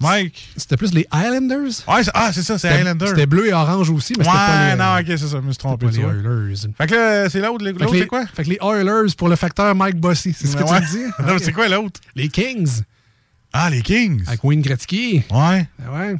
Mike. 0.00 0.48
C'était 0.56 0.76
plus 0.76 0.92
les 0.92 1.06
Highlanders. 1.10 1.84
Ouais, 1.86 2.00
ah, 2.14 2.30
c'est 2.32 2.42
ça, 2.42 2.58
c'est 2.58 2.68
Highlanders. 2.68 3.08
C'était 3.10 3.26
bleu 3.26 3.46
et 3.48 3.52
orange 3.52 3.90
aussi, 3.90 4.14
mais 4.18 4.24
c'était 4.24 4.36
pas 4.36 4.58
Ouais, 4.58 4.70
les, 4.72 4.76
non, 4.76 4.96
ok, 4.98 5.04
c'est 5.06 5.18
ça, 5.28 5.36
je 5.40 5.46
me 5.46 5.50
suis 5.52 5.58
trompé. 5.58 5.86
pas 5.86 5.92
les. 5.92 5.98
Oilers. 6.00 6.54
Fait 6.76 6.86
que 6.88 6.94
là, 6.94 7.28
c'est 7.30 7.40
l'autre, 7.40 7.64
que 7.64 7.78
l'autre, 7.78 7.94
c'est 7.96 8.06
quoi? 8.06 8.26
Fait 8.26 8.42
que 8.44 8.48
les 8.50 8.58
Oilers 8.60 9.14
pour 9.16 9.28
le 9.28 9.36
facteur 9.36 9.74
Mike 9.76 9.96
Bossy. 10.00 10.32
C'est 10.36 10.48
ce 10.48 10.56
que 10.56 10.64
Ouais. 10.64 10.80
tu 10.80 10.82
me 10.82 10.90
dis? 11.06 11.12
Non, 11.26 11.34
Ok. 11.34 11.40
c'est 11.44 11.52
quoi 11.52 11.68
l'autre? 11.68 12.00
Les 12.16 12.28
Kings. 12.28 12.82
Ah, 13.52 13.70
les 13.70 13.82
Kings. 13.82 14.22
Avec 14.26 14.44
Wayne 14.44 14.60
Gretzky. 14.62 15.22
Ouais. 15.30 15.68
Ah 15.84 15.92
ouais. 15.92 16.16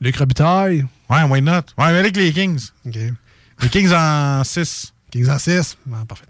Luc 0.00 0.16
Robitaille. 0.16 0.84
Ouais, 1.08 1.22
why 1.24 1.42
not? 1.42 1.52
Ouais, 1.78 1.92
mais 1.92 1.98
avec 1.98 2.16
les 2.16 2.32
Kings. 2.32 2.68
OK. 2.86 2.96
Les 3.62 3.68
Kings 3.68 3.92
en 3.92 4.42
6. 4.44 4.92
Kings 5.10 5.28
en 5.28 5.38
6. 5.38 5.76
parfait. 6.08 6.24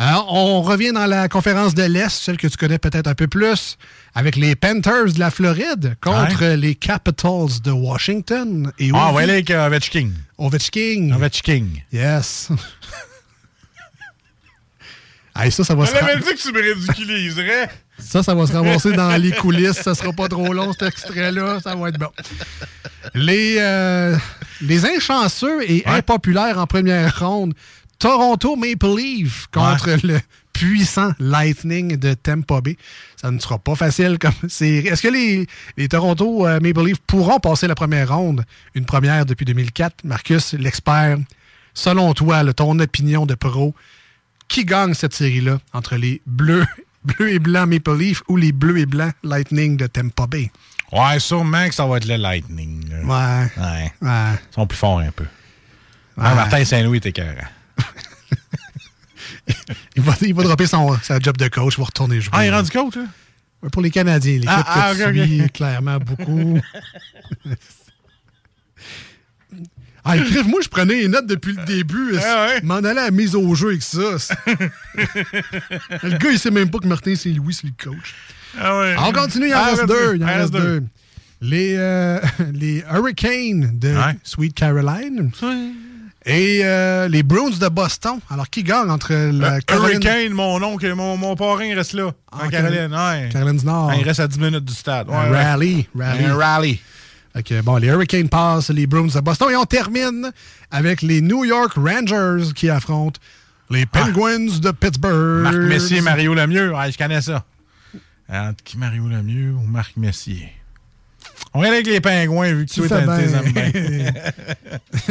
Alors, 0.00 0.32
on 0.32 0.62
revient 0.62 0.92
dans 0.92 1.06
la 1.06 1.28
conférence 1.28 1.74
de 1.74 1.82
l'Est, 1.82 2.10
celle 2.22 2.36
que 2.36 2.46
tu 2.46 2.56
connais 2.56 2.78
peut-être 2.78 3.08
un 3.08 3.14
peu 3.16 3.26
plus, 3.26 3.76
avec 4.14 4.36
les 4.36 4.54
Panthers 4.54 5.12
de 5.12 5.18
la 5.18 5.30
Floride 5.32 5.96
contre 6.00 6.44
les 6.54 6.76
Capitals 6.76 7.60
de 7.64 7.72
Washington. 7.72 8.70
Et 8.78 8.90
Ah, 8.94 9.12
ouais, 9.12 9.24
avec 9.24 9.50
euh, 9.50 9.66
Ovechkin. 9.66 10.10
Ovechkin. 10.36 11.10
Ovechkin. 11.16 11.66
Yes. 11.92 12.48
Hey, 15.40 15.52
ça, 15.52 15.62
ça 15.62 15.74
va 15.76 15.86
se 15.86 15.94
ra- 15.94 16.16
dit 16.16 16.22
que 16.22 16.36
tu 16.36 16.52
me 16.52 16.60
ridiculiserais. 16.60 17.70
Ça, 17.98 18.22
ça 18.22 18.34
va 18.34 18.46
se 18.46 18.52
ramasser 18.52 18.92
dans 18.92 19.16
les 19.16 19.32
coulisses. 19.32 19.82
Ça 19.82 19.94
sera 19.94 20.12
pas 20.12 20.28
trop 20.28 20.52
long, 20.52 20.72
cet 20.72 20.88
extrait-là. 20.88 21.60
Ça 21.60 21.74
va 21.74 21.88
être 21.88 21.98
bon. 21.98 22.10
Les, 23.14 23.56
euh, 23.58 24.16
les 24.60 24.84
inchanceux 24.86 25.62
et 25.70 25.86
impopulaires 25.86 26.58
en 26.58 26.66
première 26.66 27.18
ronde, 27.18 27.54
Toronto 27.98 28.56
Maple 28.56 28.96
Leaf 28.96 29.46
contre 29.52 29.98
le 30.04 30.20
puissant 30.52 31.12
Lightning 31.18 31.96
de 31.96 32.14
Tampa 32.14 32.60
Bay. 32.60 32.76
Ça 33.20 33.30
ne 33.30 33.38
sera 33.38 33.58
pas 33.58 33.74
facile 33.74 34.18
comme 34.18 34.32
série. 34.48 34.88
Est-ce 34.88 35.02
que 35.02 35.08
les, 35.08 35.46
les 35.76 35.88
Toronto 35.88 36.46
euh, 36.46 36.60
Maple 36.60 36.84
Leaf 36.86 36.98
pourront 37.06 37.38
passer 37.38 37.66
la 37.66 37.74
première 37.74 38.14
ronde? 38.16 38.44
Une 38.74 38.84
première 38.84 39.24
depuis 39.26 39.44
2004. 39.44 40.04
Marcus, 40.04 40.54
l'expert, 40.54 41.18
selon 41.74 42.12
toi, 42.14 42.42
là, 42.42 42.52
ton 42.52 42.78
opinion 42.80 43.26
de 43.26 43.34
pro, 43.34 43.74
qui 44.48 44.64
gagne 44.64 44.94
cette 44.94 45.14
série-là 45.14 45.60
entre 45.72 45.96
les 45.96 46.22
bleus, 46.26 46.66
bleus 47.16 47.32
et 47.32 47.38
blancs 47.38 47.68
Maple 47.68 47.96
Leaf 47.96 48.22
ou 48.28 48.36
les 48.36 48.52
bleus 48.52 48.78
et 48.78 48.86
blancs 48.86 49.12
Lightning 49.22 49.76
de 49.76 49.86
Tampa 49.86 50.26
Bay? 50.26 50.50
Ouais, 50.92 51.18
sûrement 51.20 51.68
que 51.68 51.74
ça 51.74 51.86
va 51.86 51.98
être 51.98 52.06
le 52.06 52.16
Lightning. 52.16 52.88
là. 52.88 53.00
Ouais. 53.04 53.50
Ouais. 53.62 53.92
Ouais. 54.00 54.32
Ils 54.50 54.54
sont 54.54 54.66
plus 54.66 54.78
forts 54.78 55.00
un 55.00 55.10
peu. 55.10 55.24
Ouais. 55.24 56.24
Ah, 56.26 56.34
Martin 56.34 56.64
Saint-Louis 56.64 56.98
était 56.98 57.10
écœurant. 57.10 57.46
Il 59.96 60.02
va, 60.02 60.14
il 60.20 60.34
va 60.34 60.42
dropper 60.44 60.66
son, 60.66 60.96
sa 61.02 61.18
job 61.18 61.36
de 61.38 61.48
coach, 61.48 61.74
il 61.76 61.80
va 61.80 61.86
retourner 61.86 62.20
jouer. 62.20 62.30
Ah, 62.34 62.44
il 62.44 62.48
est 62.48 62.54
rendu 62.54 62.70
coach? 62.70 62.96
Ouais, 63.62 63.70
Pour 63.70 63.82
les 63.82 63.90
Canadiens, 63.90 64.34
l'équipe 64.34 64.48
Ah, 64.50 64.64
ah, 64.66 64.92
que 64.94 65.08
ok, 65.08 65.12
tu 65.14 65.26
suis 65.26 65.42
ok. 65.42 65.52
clairement 65.52 65.98
beaucoup. 65.98 66.60
ah, 70.08 70.16
écrive-moi, 70.16 70.60
je 70.62 70.68
prenais 70.68 70.94
les 70.94 71.08
notes 71.08 71.26
depuis 71.26 71.54
le 71.54 71.64
début. 71.64 72.16
Ah, 72.24 72.48
M'en 72.62 72.76
allais 72.76 73.00
à 73.00 73.04
la 73.06 73.10
mise 73.10 73.34
au 73.34 73.54
jeu 73.54 73.68
avec 73.68 73.82
ça. 73.82 74.00
le 74.96 76.18
gars, 76.18 76.30
il 76.30 76.38
sait 76.38 76.50
même 76.50 76.70
pas 76.70 76.78
que 76.78 76.86
Martin 76.86 77.14
Saint-Louis, 77.14 77.54
c'est 77.54 77.66
le 77.66 77.72
coach. 77.82 78.14
Ah 78.58 78.78
ouais. 78.78 78.94
On 78.98 79.12
continue, 79.12 79.48
il 79.48 79.54
en 79.54 79.58
Ah, 79.58 79.70
reste 79.70 79.86
deux. 79.86 80.16
Il 80.16 80.24
en 80.24 80.26
reste 80.26 80.52
deux. 80.52 80.82
Les, 81.40 81.74
euh, 81.76 82.18
les 82.52 82.82
Hurricanes 82.92 83.70
de 83.78 83.88
Ouais. 83.88 84.16
Sweet 84.24 84.54
Caroline 84.54 85.30
et 86.26 86.60
euh, 86.62 87.08
les 87.08 87.22
Bruins 87.22 87.50
de 87.58 87.68
Boston. 87.68 88.18
Alors, 88.28 88.50
qui 88.50 88.62
gagne 88.62 88.90
entre 88.90 89.14
la 89.14 89.60
Caroline... 89.60 90.02
Hurricane, 90.02 90.32
mon 90.32 90.62
oncle, 90.62 90.92
mon, 90.94 91.16
mon 91.16 91.36
parrain 91.36 91.74
reste 91.74 91.94
là. 91.94 92.10
En 92.32 92.48
Caroline, 92.48 92.92
ouais. 92.92 93.28
Caroline 93.32 93.56
du 93.56 93.64
Nord. 93.64 93.92
Il 93.98 94.04
reste 94.04 94.20
à 94.20 94.28
10 94.28 94.38
minutes 94.38 94.64
du 94.64 94.74
stade. 94.74 95.08
Un 95.10 95.30
rally. 95.30 95.88
rally. 95.96 96.24
Un 96.24 96.36
rally. 96.36 96.80
Bon, 97.64 97.76
les 97.76 97.88
Hurricanes 97.88 98.28
passent, 98.28 98.70
les 98.70 98.86
Bruins 98.86 99.06
de 99.14 99.20
Boston. 99.20 99.50
Et 99.50 99.56
on 99.56 99.64
termine 99.64 100.30
avec 100.70 101.02
les 101.02 101.20
New 101.20 101.44
York 101.44 101.74
Rangers 101.76 102.52
qui 102.54 102.68
affrontent 102.70 103.20
les 103.70 103.86
Penguins 103.86 104.58
de 104.60 104.70
Pittsburgh. 104.70 105.42
Marc 105.42 105.56
Messier, 105.56 106.00
Mario 106.00 106.34
Lemieux. 106.34 106.74
Ouais, 106.74 106.90
je 106.90 106.98
connais 106.98 107.20
ça. 107.20 107.44
Entre 108.30 108.62
qui 108.64 108.76
Mario 108.78 109.08
Lemieux 109.08 109.52
ou 109.52 109.66
Marc 109.66 109.96
Messier? 109.96 110.52
On 111.54 111.60
aller 111.60 111.70
avec 111.70 111.86
les 111.86 112.00
pingouins, 112.00 112.52
vu 112.52 112.66
que 112.66 112.70
Tu 112.72 112.82
tu 112.82 112.88
fais 112.88 113.00
bien. 113.02 114.12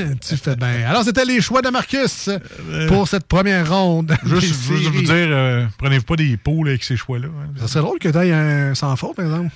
tu 0.21 0.38
fais 0.38 0.55
bien. 0.55 0.88
Alors, 0.88 1.03
c'était 1.03 1.25
les 1.25 1.41
choix 1.41 1.61
de 1.61 1.69
Marcus 1.69 2.30
pour 2.88 3.07
cette 3.07 3.28
première 3.28 3.69
ronde. 3.71 4.15
Juste, 4.23 4.43
juste 4.63 4.89
vous 4.89 5.01
dire, 5.01 5.11
euh, 5.13 5.65
prenez 5.78 5.99
pas 5.99 6.15
des 6.15 6.38
poules 6.38 6.69
avec 6.69 6.84
ces 6.84 6.95
choix-là. 6.95 7.28
hein. 7.28 7.53
Ça 7.59 7.67
serait 7.67 7.82
drôle 7.84 7.99
que 7.99 8.09
tu 8.09 8.17
aies 8.17 8.34
un 8.34 8.75
sans 8.75 8.95
faute, 8.95 9.15
par 9.15 9.25
exemple. 9.25 9.49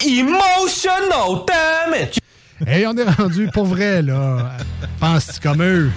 Emotional 0.00 1.44
damage! 1.46 2.18
Hey, 2.66 2.86
on 2.86 2.96
est 2.96 3.10
rendu 3.10 3.48
pour 3.52 3.66
vrai, 3.66 4.02
là. 4.02 4.56
Pense-tu 5.00 5.40
comme 5.40 5.62
eux? 5.62 5.90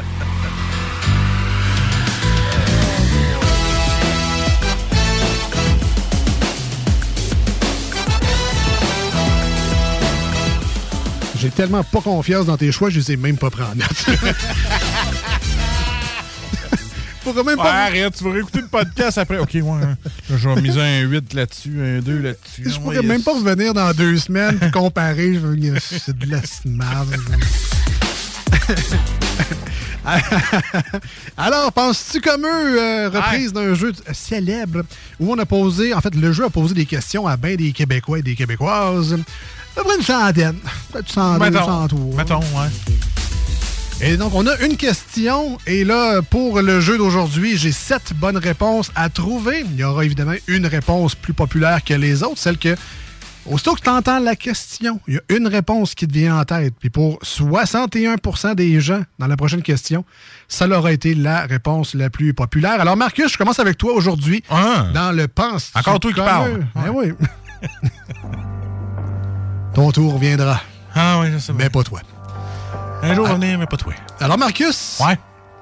J'ai 11.40 11.50
tellement 11.52 11.84
pas 11.84 12.02
confiance 12.02 12.48
dans 12.48 12.58
tes 12.58 12.72
choix, 12.72 12.90
je 12.90 13.00
les 13.00 13.12
ai 13.12 13.18
même 13.18 13.38
pas 13.38 13.52
pris 13.52 13.62
en 13.62 13.76
note. 13.76 14.06
pourrais 17.32 17.44
même 17.44 17.58
Ouais, 17.60 17.64
pas. 17.66 17.84
arrête, 17.86 18.16
tu 18.16 18.24
vas 18.24 18.32
réécouter 18.32 18.62
le 18.62 18.68
podcast 18.68 19.18
après. 19.18 19.38
OK, 19.40 19.50
ouais. 19.54 19.62
hein. 19.84 19.96
Je 20.30 20.50
vais 20.50 20.62
miser 20.62 20.82
un 20.82 21.02
8 21.02 21.34
là-dessus, 21.34 21.80
un 21.82 22.00
2 22.00 22.18
là-dessus. 22.20 22.70
Je 22.70 22.80
pourrais 22.80 23.02
même 23.02 23.22
pas 23.24 23.34
revenir 23.34 23.74
dans 23.74 23.92
deux 23.94 24.18
semaines 24.18 24.60
et 24.62 24.72
comparer. 24.72 25.34
Je 25.36 25.40
veux 25.40 25.56
dire, 25.56 25.74
C'est 25.82 26.18
de 26.18 26.30
la 26.32 26.42
smave. 26.44 27.16
Alors, 31.38 31.72
penses-tu 31.74 32.22
comme 32.22 32.46
eux, 32.46 32.80
euh, 32.82 33.10
reprise 33.10 33.52
d'un 33.54 33.74
jeu 33.74 33.92
célèbre 34.14 34.84
où 35.20 35.32
on 35.34 35.38
a 35.38 35.46
posé, 35.46 35.94
en 35.94 36.02
fait, 36.02 36.16
le 36.16 36.32
jeu 36.32 36.46
a 36.46 36.50
posé 36.50 36.74
des 36.74 36.86
questions 36.86 37.28
à 37.28 37.36
bien 37.38 37.56
des 37.56 37.72
Québécois 37.74 38.20
et 38.20 38.22
des 38.22 38.36
Québécoises. 38.36 39.14
À 39.14 39.82
peu 39.82 39.84
près 39.84 39.96
une 39.98 40.04
centaine. 40.04 40.56
Peut-être 40.92 41.10
cent, 41.12 41.38
deux, 41.38 41.46
Mettons. 41.46 41.66
cent 41.66 41.88
trois. 41.88 42.16
Mettons, 42.16 42.40
ouais. 42.40 42.70
Et 44.00 44.16
donc, 44.16 44.34
on 44.36 44.46
a 44.46 44.56
une 44.60 44.78
question. 44.78 45.58
Et 45.66 45.84
là, 45.84 46.22
pour 46.22 46.62
le 46.62 46.80
jeu 46.80 47.00
d'aujourd'hui, 47.00 47.58
j'ai 47.58 47.72
sept 47.72 48.14
bonnes 48.14 48.38
réponses 48.38 48.92
à 48.96 49.10
trouver. 49.10 49.66
Il 49.72 49.76
y 49.76 49.84
aura 49.84 50.06
évidemment 50.06 50.36
une 50.48 50.68
réponse 50.68 51.16
plus 51.16 51.34
populaire 51.34 51.84
que 51.84 51.96
les 51.96 52.22
autres, 52.22 52.38
celle 52.38 52.60
que, 52.60 52.76
aussitôt 53.48 53.74
que 53.74 53.82
tu 53.82 53.90
entends 53.90 54.20
la 54.20 54.36
question, 54.36 55.00
il 55.08 55.16
y 55.16 55.18
a 55.18 55.22
une 55.36 55.48
réponse 55.48 55.96
qui 55.96 56.08
te 56.08 56.14
vient 56.14 56.40
en 56.40 56.46
tête. 56.46 56.76
Puis 56.80 56.92
pour 56.92 57.18
61% 57.24 58.54
des 58.54 58.80
gens 58.80 59.02
dans 59.18 59.26
la 59.26 59.36
prochaine 59.36 59.64
question, 59.64 60.06
ça 60.48 60.68
leur 60.68 60.86
a 60.86 60.92
été 60.92 61.16
la 61.16 61.48
réponse 61.48 61.96
la 61.96 62.12
plus 62.12 62.36
populaire. 62.36 62.80
Alors, 62.80 62.98
Marcus, 62.98 63.32
je 63.32 63.38
commence 63.38 63.60
avec 63.60 63.80
toi 63.80 63.94
aujourd'hui 63.94 64.44
dans 64.50 65.12
le 65.12 65.28
pense. 65.28 65.72
Encore 65.74 66.00
toi 66.00 66.14
qui 66.14 66.20
parles. 66.20 66.68
Ben 66.76 66.92
oui. 66.94 67.14
Ton 69.74 69.92
tour 69.92 70.20
viendra. 70.20 70.62
Ah 70.94 71.20
oui, 71.20 71.32
je 71.34 71.40
sais. 71.40 71.54
Mais 71.54 71.70
pas 71.72 71.82
toi. 71.84 72.02
Un 73.04 73.14
jour, 73.14 73.28
venir, 73.28 73.60
mais 73.60 73.68
pas 73.68 73.78
toi. 73.78 73.94
Alors, 74.20 74.38
Marcus. 74.38 75.00
Ouais. 75.06 75.18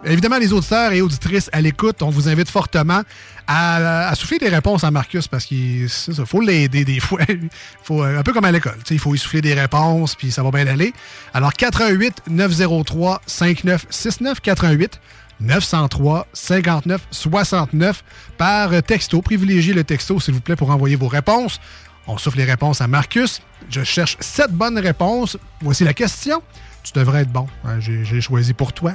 Évidemment, 0.06 0.38
les 0.38 0.54
auditeurs 0.54 0.92
et 0.94 1.02
auditrices 1.02 1.50
à 1.52 1.62
l'écoute, 1.62 2.02
on 2.04 2.10
vous 2.10 2.30
invite 2.30 2.50
fortement 2.50 3.02
à, 3.48 4.08
à 4.08 4.16
souffler 4.16 4.38
des 4.38 4.50
réponses 4.50 4.84
à 4.84 4.92
Marcus 4.92 5.28
parce 5.28 5.46
qu'il 5.46 5.90
faut 6.26 6.42
l'aider 6.42 6.86
des 6.86 7.00
fois. 7.00 7.22
faut, 7.84 8.04
euh, 8.04 8.20
un 8.20 8.24
peu 8.24 8.32
comme 8.32 8.46
à 8.46 8.52
l'école. 8.52 8.78
Il 8.92 9.00
faut 9.00 9.16
y 9.16 9.18
souffler 9.18 9.42
des 9.42 9.54
réponses, 9.56 10.16
puis 10.16 10.32
ça 10.32 10.44
va 10.44 10.52
bien 10.52 10.68
aller. 10.68 10.94
Alors, 11.34 11.54
88 11.54 12.24
903 12.30 13.22
5969 13.26 14.42
88 14.42 15.00
903 15.40 16.28
59 16.34 17.02
69 17.10 18.04
par 18.38 18.84
texto. 18.84 19.22
Privilégiez 19.22 19.74
le 19.74 19.84
texto, 19.84 20.20
s'il 20.20 20.36
vous 20.36 20.42
plaît, 20.42 20.56
pour 20.56 20.70
envoyer 20.70 20.96
vos 20.96 21.08
réponses. 21.08 21.60
On 22.08 22.18
souffle 22.18 22.38
les 22.38 22.46
réponses 22.46 22.82
à 22.82 22.88
Marcus. 22.88 23.42
Je 23.70 23.84
cherche 23.84 24.18
sept 24.20 24.52
bonnes 24.52 24.78
réponses. 24.80 25.38
Voici 25.62 25.84
la 25.84 25.94
question. 25.94 26.42
Tu 26.84 26.92
devrais 26.94 27.22
être 27.22 27.32
bon. 27.32 27.48
hein, 27.66 27.80
J'ai 27.80 28.22
choisi 28.22 28.54
pour 28.54 28.74
toi. 28.74 28.94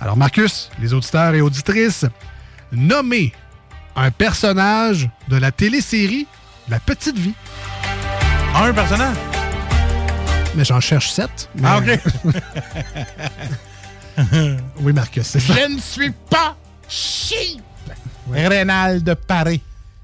Alors, 0.00 0.16
Marcus, 0.16 0.70
les 0.78 0.92
auditeurs 0.92 1.34
et 1.34 1.40
auditrices, 1.40 2.04
nommez 2.70 3.32
un 3.96 4.10
personnage 4.10 5.08
de 5.28 5.36
la 5.36 5.50
télésérie 5.50 6.26
La 6.68 6.78
Petite 6.78 7.18
Vie. 7.18 7.34
Un 8.54 8.72
personnage? 8.72 9.16
Mais 10.54 10.64
j'en 10.64 10.80
cherche 10.80 11.10
sept. 11.10 11.48
mais- 11.54 11.68
Ah, 11.68 11.78
OK. 11.78 12.00
oui, 14.80 14.92
Marcus, 14.92 15.26
c'est 15.26 15.40
ça. 15.40 15.54
Je 15.54 15.72
ne 15.74 15.78
suis 15.80 16.10
pas 16.30 16.56
cheap. 16.88 17.62
Rénal 18.30 19.02
de 19.02 19.14
Paris. 19.14 19.62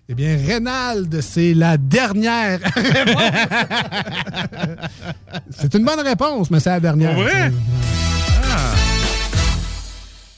Eh 0.09 0.15
bien, 0.15 0.37
Reynald, 0.37 1.21
c'est 1.23 1.55
la 1.55 1.79
dernière 1.79 2.61
réponse. 2.77 3.23
c'est 5.51 5.75
une 5.75 5.85
bonne 5.85 6.01
réponse, 6.01 6.51
mais 6.51 6.61
c'est 6.61 6.71
la 6.71 6.81
dernière. 6.81 7.15
Vrai? 7.15 7.51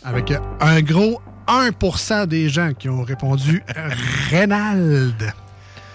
Avec 0.04 0.32
un 0.60 0.80
gros 0.82 1.20
1% 1.48 2.26
des 2.26 2.48
gens 2.48 2.72
qui 2.78 2.88
ont 2.88 3.02
répondu 3.02 3.60
Reynald. 4.30 5.32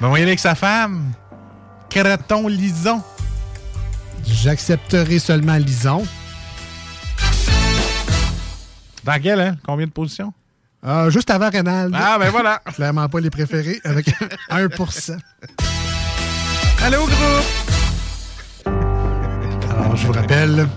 Ben, 0.02 0.14
aller 0.14 0.24
avec 0.24 0.40
sa 0.40 0.54
femme. 0.54 1.14
Creton 1.90 2.50
Lison. 2.50 3.02
J'accepterai 4.26 5.18
seulement 5.20 5.56
Lison. 5.56 6.04
Dans 9.06 9.22
quelle, 9.22 9.40
hein? 9.40 9.56
Combien 9.66 9.86
de 9.88 9.92
positions? 9.92 10.34
Ah, 10.84 11.10
juste 11.10 11.30
avant 11.30 11.50
Reynald. 11.50 11.94
Ah, 11.96 12.18
ben 12.20 12.30
voilà. 12.32 12.60
Clairement 12.74 13.08
pas 13.08 13.20
les 13.20 13.30
préférés, 13.30 13.80
avec 13.84 14.08
1% 14.50 15.18
Allô, 16.84 17.06
groupe! 17.06 18.66
Alors, 19.70 19.96
je 19.96 20.08
vous 20.08 20.14
rappelle, 20.14 20.68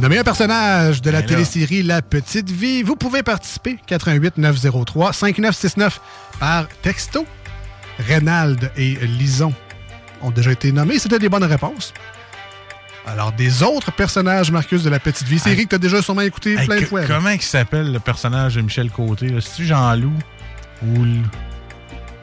nommez 0.00 0.18
un 0.18 0.24
personnage 0.24 1.00
de 1.00 1.10
la 1.10 1.20
Ben 1.20 1.28
télésérie 1.28 1.82
La 1.82 2.02
Petite 2.02 2.50
Vie. 2.50 2.82
Vous 2.82 2.96
pouvez 2.96 3.22
participer, 3.22 3.78
88 3.86 4.36
903 4.36 5.12
5969 5.14 6.00
par 6.38 6.68
texto. 6.82 7.24
Reynald 8.06 8.70
et 8.76 8.94
Lison 9.06 9.52
ont 10.22 10.30
déjà 10.30 10.52
été 10.52 10.70
nommés. 10.72 10.98
C'était 10.98 11.18
des 11.18 11.28
bonnes 11.30 11.44
réponses. 11.44 11.94
Alors, 13.10 13.32
des 13.32 13.62
autres 13.62 13.90
personnages, 13.90 14.50
Marcus, 14.50 14.82
de 14.82 14.90
La 14.90 14.98
Petite 15.00 15.26
Vie, 15.26 15.38
série 15.38 15.64
que 15.64 15.70
tu 15.70 15.74
as 15.76 15.78
déjà 15.78 16.02
sûrement 16.02 16.20
écouté 16.22 16.56
plein 16.56 16.80
de 16.80 16.84
fois. 16.84 17.00
là. 17.00 17.06
Comment 17.06 17.30
il 17.30 17.40
s'appelle 17.40 17.90
le 17.92 18.00
personnage 18.00 18.56
de 18.56 18.60
Michel 18.60 18.90
Côté? 18.90 19.28
là? 19.28 19.40
C'est-tu 19.40 19.64
Jean-Loup? 19.66 20.12
Ou 20.84 21.02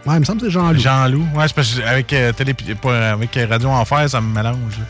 Ouais, 0.06 0.16
il 0.18 0.20
me 0.20 0.24
semble 0.26 0.40
que 0.42 0.46
c'est 0.46 0.52
Jean-Loup. 0.52 0.80
Jean-Loup? 0.80 1.28
Ouais, 1.34 1.48
c'est 1.48 1.56
parce 1.56 1.74
que 1.74 1.82
avec, 1.82 2.14
euh, 2.14 2.32
télé... 2.34 2.54
pas- 2.54 3.12
avec 3.14 3.36
euh, 3.36 3.48
Radio 3.50 3.70
Enfer, 3.70 4.08
ça 4.10 4.22
me 4.22 4.32
mélange. 4.34 4.78
là. 4.78 4.86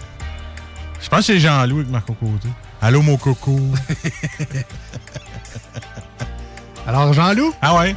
Je 1.01 1.07
pense 1.07 1.19
que 1.19 1.25
c'est 1.27 1.39
Jean-Loup 1.39 1.77
avec 1.77 1.89
Marco 1.89 2.13
Côté. 2.13 2.49
Allô, 2.81 3.01
mon 3.01 3.15
coco. 3.15 3.57
Alors, 6.87 7.13
Jean-Loup? 7.13 7.53
Ah 7.61 7.75
ouais? 7.77 7.95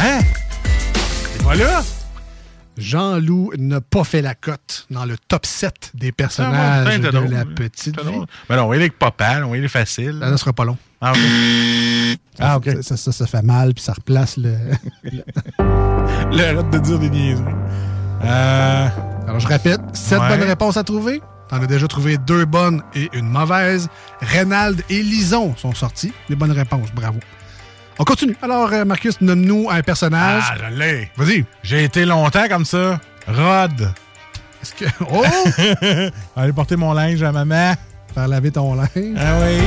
Hein? 0.00 0.20
Et 0.20 1.42
voilà! 1.42 1.82
Jean-Loup 2.78 3.52
n'a 3.58 3.80
pas 3.80 4.04
fait 4.04 4.22
la 4.22 4.34
cote 4.34 4.86
dans 4.90 5.04
le 5.04 5.16
top 5.28 5.44
7 5.46 5.92
des 5.94 6.08
Ah, 6.08 6.12
personnages 6.16 6.86
ouais, 6.86 6.98
de 6.98 7.10
drôle, 7.10 7.28
La. 7.28 7.44
Petite 7.44 8.00
Vie. 8.02 8.20
Ben 8.48 8.56
non, 8.56 8.70
Papa, 8.98 9.40
on 9.44 9.50
va 9.50 9.56
y 9.56 9.58
aller 9.58 9.68
facile. 9.68 10.18
Ça 10.20 10.30
ne 10.30 10.36
sera 10.36 10.52
pas 10.52 10.64
long. 10.64 10.76
Ah, 11.00 11.12
ok. 11.12 11.18
Ah, 12.38 12.56
ok. 12.56 12.70
Ça, 12.82 12.82
ça, 12.82 12.96
ça, 12.96 13.12
ça 13.12 13.26
fait 13.26 13.42
mal, 13.42 13.74
puis 13.74 13.82
ça 13.84 13.92
replace 13.92 14.36
le... 14.36 14.54
Le 16.32 16.44
arrête 16.44 16.70
de 16.70 16.78
dire 16.78 16.98
des 16.98 17.10
niaiseries. 17.10 17.44
Euh... 18.24 18.88
Alors, 19.26 19.40
je 19.40 19.46
répète, 19.48 19.80
sept 19.92 20.18
Ouais. 20.20 20.28
bonnes 20.28 20.46
réponses 20.48 20.76
à 20.76 20.84
trouver. 20.84 21.20
T'en 21.48 21.60
as 21.62 21.66
déjà 21.66 21.86
trouvé 21.88 22.16
deux 22.16 22.44
bonnes 22.46 22.82
et 22.94 23.10
une 23.12 23.28
mauvaise. 23.28 23.88
Reynald 24.20 24.82
et 24.88 25.02
Lison 25.02 25.54
sont 25.56 25.74
sortis. 25.74 26.12
Des 26.30 26.36
bonnes 26.36 26.52
réponses, 26.52 26.88
bravo. 26.94 27.18
On 27.98 28.04
continue. 28.04 28.36
Alors, 28.42 28.72
euh, 28.72 28.84
Marcus, 28.84 29.20
nomme-nous 29.20 29.68
un 29.70 29.82
personnage. 29.82 30.44
Ah, 30.50 30.54
je 30.56 30.74
l'ai. 30.76 31.10
Vas-y. 31.16 31.44
J'ai 31.62 31.84
été 31.84 32.04
longtemps 32.04 32.48
comme 32.48 32.64
ça. 32.64 33.00
Rod. 33.26 33.92
Est-ce 34.62 34.74
que... 34.74 34.84
Oh! 35.10 35.24
Aller 36.40 36.52
porter 36.52 36.76
mon 36.76 36.92
linge 36.92 37.22
à 37.22 37.32
maman. 37.32 37.74
Faire 38.14 38.28
laver 38.28 38.50
ton 38.50 38.74
linge. 38.74 38.88
Ah 39.18 39.38
oui. 39.40 39.58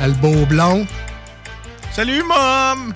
Elle 0.00 0.12
beau 0.14 0.44
blond. 0.46 0.86
Salut, 1.92 2.22
mom! 2.22 2.92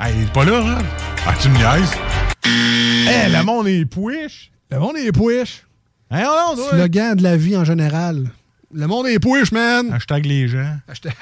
Ah, 0.00 0.10
il 0.10 0.22
est 0.22 0.32
pas 0.32 0.44
là, 0.44 0.60
Rod? 0.60 0.84
Ah, 1.26 1.34
tu 1.40 1.48
me 1.48 1.56
niaises? 1.56 1.92
Eh, 2.44 3.28
le 3.30 3.42
monde 3.42 3.66
est 3.66 3.84
pouiche. 3.84 4.50
Le 4.70 4.78
monde 4.78 4.96
est 4.96 5.12
pouiche. 5.12 5.64
Hein, 6.10 6.22
non, 6.22 6.54
toi? 6.54 6.70
Slogan 6.70 7.16
de 7.16 7.22
la 7.22 7.36
vie 7.36 7.56
en 7.56 7.64
général. 7.64 8.30
Le 8.72 8.86
monde 8.86 9.06
est 9.08 9.18
pouiche, 9.18 9.50
man. 9.50 9.92
Hashtag 9.92 10.26
les 10.26 10.46
gens. 10.46 10.76
Hashtag... 10.88 11.14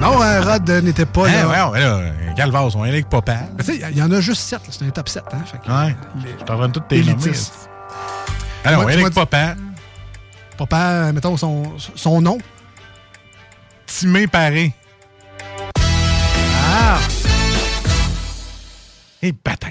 Non, 0.00 0.22
euh, 0.22 0.40
Rod 0.42 0.68
euh, 0.68 0.80
n'était 0.82 1.06
pas 1.06 1.26
Hein, 1.26 1.32
là. 1.48 1.70
ouais, 1.70 1.78
ouais, 1.78 1.80
là, 2.26 2.32
Calvas, 2.36 2.68
on 2.76 2.82
aller 2.82 2.92
avec 2.92 3.08
Papa. 3.08 3.36
Mais 3.56 3.64
tu 3.64 3.72
sais, 3.78 3.88
il 3.90 3.96
y 3.96 4.02
en 4.02 4.10
a 4.12 4.20
juste 4.20 4.42
sept. 4.42 4.60
là. 4.60 4.68
C'est 4.70 4.84
un 4.84 4.90
top 4.90 5.08
7. 5.08 5.24
Hein? 5.32 5.38
Fait 5.46 5.58
que, 5.58 5.70
Ouais. 5.70 5.96
les- 6.22 6.32
Je 6.38 6.44
t'en 6.44 6.58
toutes 6.70 6.88
tes. 6.88 6.98
Élitiste. 6.98 7.70
Alors, 8.64 8.82
on 8.82 8.84
m'as 8.86 8.92
avec 8.92 9.14
Papa. 9.14 9.54
Papa, 10.58 10.76
euh, 10.80 11.12
mettons 11.12 11.36
son, 11.36 11.72
son 11.94 12.20
nom. 12.20 12.38
Timé 13.86 14.26
Paré. 14.26 14.72
Ah! 15.78 16.98
Et 19.22 19.32
bâtin. 19.32 19.70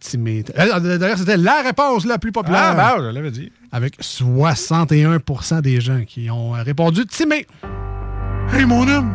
Timé. 0.00 0.44
Euh, 0.58 0.96
D'ailleurs, 0.98 1.18
c'était 1.18 1.36
la 1.36 1.62
réponse 1.62 2.06
la 2.06 2.18
plus 2.18 2.32
populaire. 2.32 2.70
Ah, 2.70 2.74
bah, 2.74 2.94
je 2.98 3.04
l'avais 3.10 3.30
dit. 3.30 3.52
Avec 3.70 3.96
61% 4.00 5.60
des 5.60 5.80
gens 5.80 6.02
qui 6.06 6.30
ont 6.30 6.54
euh, 6.56 6.62
répondu 6.62 7.04
Timé. 7.06 7.46
Hey, 8.52 8.64
mon 8.64 8.86
homme! 8.88 9.12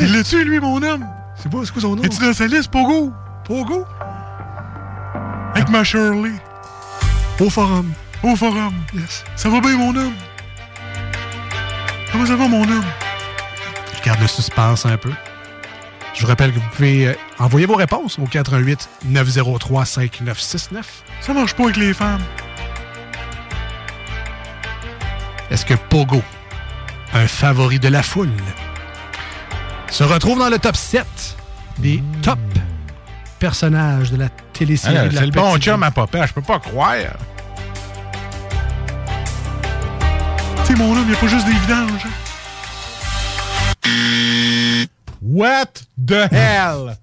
Il 0.00 0.12
l'a 0.12 0.22
tué, 0.24 0.44
lui, 0.44 0.60
mon 0.60 0.82
homme! 0.82 1.06
C'est 1.36 1.50
pas, 1.50 1.58
c'est 1.64 1.72
quoi 1.72 1.82
son 1.82 1.96
nom? 1.96 2.02
Es-tu 2.02 2.18
dans 2.20 2.32
sa 2.32 2.46
liste, 2.46 2.70
Pogo? 2.70 3.12
Pogo? 3.44 3.84
Avec 5.54 5.68
ma 5.68 5.84
Shirley. 5.84 6.32
Au 7.40 7.50
forum. 7.50 7.92
Au 8.22 8.34
forum. 8.36 8.74
Yes. 8.94 9.24
Ça 9.36 9.48
va 9.48 9.60
bien, 9.60 9.76
mon 9.76 9.94
homme? 9.94 10.14
Comment 12.10 12.26
ça 12.26 12.36
va, 12.36 12.48
mon 12.48 12.62
homme? 12.62 12.84
Je 13.96 14.02
garde 14.04 14.20
le 14.20 14.26
suspense 14.26 14.86
un 14.86 14.96
peu. 14.96 15.12
Je 16.14 16.20
vous 16.22 16.28
rappelle 16.28 16.52
que 16.52 16.58
vous 16.58 16.68
pouvez 16.70 17.08
euh, 17.08 17.14
envoyer 17.38 17.66
vos 17.66 17.74
réponses 17.74 18.18
au 18.18 18.24
88 18.24 18.88
903 19.06 19.84
5969. 19.84 21.02
Ça 21.20 21.32
marche 21.32 21.54
pas 21.54 21.64
avec 21.64 21.76
les 21.76 21.92
femmes. 21.92 22.22
Est-ce 25.50 25.66
que 25.66 25.74
Pogo, 25.74 26.22
un 27.12 27.26
favori 27.26 27.78
de 27.80 27.88
la 27.88 28.02
foule? 28.02 28.30
Se 29.90 30.04
retrouve 30.04 30.38
dans 30.38 30.48
le 30.48 30.58
top 30.58 30.76
7 30.76 31.06
des 31.78 32.02
top 32.22 32.38
personnages 33.38 34.10
de 34.10 34.16
la 34.16 34.28
télésérie. 34.52 34.96
Ah, 34.96 35.08
de 35.08 35.14
la 35.14 35.20
C'est 35.20 35.26
le 35.26 35.32
bon 35.32 35.58
chum 35.58 35.82
à 35.82 35.90
papa, 35.90 36.26
je 36.26 36.32
peux 36.32 36.42
pas 36.42 36.58
croire. 36.58 36.96
Tu 40.64 40.72
sais, 40.72 40.74
mon 40.78 40.96
homme, 40.96 41.04
il 41.04 41.10
n'y 41.10 41.16
a 41.16 41.20
pas 41.20 41.26
juste 41.26 41.46
des 41.46 41.52
vidanges. 41.52 42.06
What 45.22 45.66
the 46.06 46.32
hell? 46.32 46.96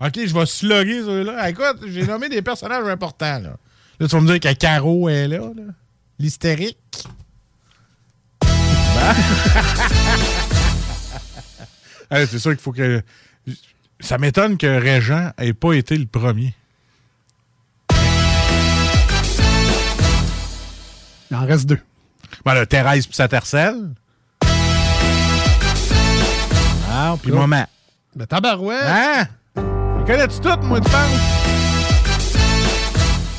Ok, 0.00 0.18
je 0.26 0.34
vais 0.34 0.46
slugger 0.46 1.02
ceux-là. 1.02 1.48
Écoute, 1.48 1.78
j'ai 1.86 2.06
nommé 2.06 2.28
des 2.28 2.42
personnages 2.42 2.86
importants. 2.86 3.38
Là, 3.38 3.56
là 3.98 4.06
tu 4.06 4.14
vas 4.14 4.20
me 4.20 4.26
dire 4.26 4.40
que 4.40 4.52
Caro 4.54 5.08
est 5.08 5.28
là. 5.28 5.38
là. 5.38 5.62
L'hystérique. 6.18 6.78
Ben. 8.42 9.14
Hey, 12.10 12.26
C'est 12.26 12.38
sûr 12.38 12.52
qu'il 12.52 12.60
faut 12.60 12.72
que. 12.72 13.02
Ça 13.98 14.18
m'étonne 14.18 14.58
que 14.58 14.66
Régent 14.66 15.30
ait 15.38 15.54
pas 15.54 15.72
été 15.72 15.96
le 15.96 16.06
premier. 16.06 16.54
Il 21.30 21.36
en 21.36 21.46
reste 21.46 21.66
deux. 21.66 21.80
Ben 22.44 22.54
là, 22.54 22.66
Thérèse 22.66 23.06
puis 23.06 23.16
sa 23.16 23.26
tercelle. 23.28 23.90
Ah, 26.90 27.16
puis 27.20 27.32
maman. 27.32 27.66
Ben, 28.14 28.26
tabarouette! 28.26 28.84
Hein? 28.86 29.26
Connais-tu 30.06 30.40
tout, 30.40 30.58
moi, 30.62 30.80
de 30.80 30.88
femme? 30.88 31.45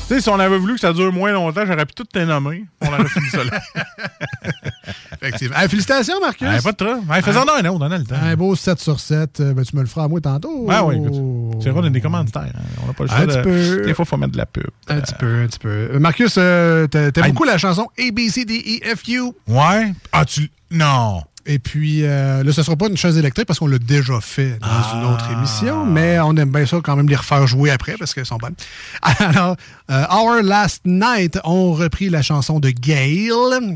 Tu 0.08 0.14
sais, 0.14 0.20
si 0.22 0.28
on 0.30 0.38
avait 0.40 0.56
voulu 0.56 0.74
que 0.74 0.80
ça 0.80 0.92
dure 0.94 1.12
moins 1.12 1.32
longtemps, 1.32 1.66
j'aurais 1.66 1.84
pu 1.84 1.92
tout 1.92 2.04
te 2.04 2.18
nommer. 2.18 2.64
On 2.80 2.86
aurait 2.86 3.04
fini 3.08 3.28
ça 3.28 3.44
là. 3.44 3.60
Effectivement. 5.20 5.56
Hey, 5.58 5.68
félicitations, 5.68 6.18
Marcus! 6.20 6.48
Ouais, 6.48 6.60
pas 6.62 6.72
de 6.72 6.76
trouble. 6.76 7.10
Ouais, 7.10 7.20
faisons 7.20 7.40
donc 7.40 7.56
un 7.62 7.68
autre, 7.68 7.78
on 7.86 7.90
a 7.90 7.98
le 7.98 8.04
temps. 8.04 8.14
Un 8.22 8.34
beau 8.36 8.56
7 8.56 8.78
sur 8.78 9.00
7. 9.00 9.40
Euh, 9.40 9.52
ben, 9.52 9.64
tu 9.64 9.76
me 9.76 9.82
le 9.82 9.86
feras 9.86 10.04
à 10.04 10.08
moi 10.08 10.18
tantôt. 10.20 10.66
Ah 10.70 10.84
oui, 10.86 10.96
écoute. 10.96 11.60
C'est 11.62 11.68
vrai, 11.70 11.80
on 11.82 11.84
a 11.84 11.90
des 11.90 12.00
commanditaires. 12.00 12.52
hein. 12.54 12.62
On 12.82 12.86
n'a 12.86 12.92
pas 12.94 13.04
le 13.04 13.10
Un 13.10 13.16
choix. 13.16 13.26
petit 13.26 13.36
de... 13.36 13.42
peu. 13.42 13.86
Des 13.86 13.92
fois, 13.94 14.04
il 14.06 14.08
faut 14.08 14.16
mettre 14.16 14.32
de 14.32 14.38
la 14.38 14.46
pub. 14.46 14.64
Un 14.88 15.00
petit 15.00 15.14
peu, 15.14 15.42
un 15.42 15.46
petit 15.46 15.58
peu. 15.58 15.68
Euh, 15.68 15.98
Marcus, 15.98 16.34
euh, 16.38 16.86
t'a- 16.86 17.12
t'aimes 17.12 17.24
Hey. 17.24 17.32
beaucoup 17.32 17.44
la 17.44 17.58
chanson 17.58 17.88
A, 17.98 18.10
B, 18.10 18.20
C, 18.30 18.44
D, 18.46 18.80
E, 18.86 18.96
F, 18.96 19.02
U? 19.08 19.20
Ouais. 19.48 19.92
Ah, 20.12 20.24
tu. 20.24 20.50
Non. 20.70 21.20
Et 21.50 21.58
puis, 21.58 22.04
euh, 22.04 22.44
là, 22.44 22.52
ce 22.52 22.62
sera 22.62 22.76
pas 22.76 22.88
une 22.88 22.96
chaise 22.98 23.16
électrique 23.16 23.46
parce 23.46 23.58
qu'on 23.58 23.66
l'a 23.68 23.78
déjà 23.78 24.20
fait 24.20 24.58
dans 24.60 24.66
une 24.66 25.06
Ah. 25.06 25.12
autre 25.14 25.30
émission, 25.32 25.86
mais 25.86 26.20
on 26.20 26.36
aime 26.36 26.50
bien 26.52 26.66
ça 26.66 26.76
quand 26.84 26.94
même 26.94 27.08
les 27.08 27.16
refaire 27.16 27.46
jouer 27.46 27.70
après 27.70 27.94
parce 27.98 28.12
qu'elles 28.12 28.26
sont 28.26 28.36
bonnes. 28.36 28.54
Alors, 29.02 29.56
euh, 29.90 30.04
Our 30.10 30.42
Last 30.42 30.82
Night 30.84 31.38
ont 31.44 31.72
repris 31.72 32.10
la 32.10 32.20
chanson 32.20 32.60
de 32.60 32.68
Gail 32.68 33.30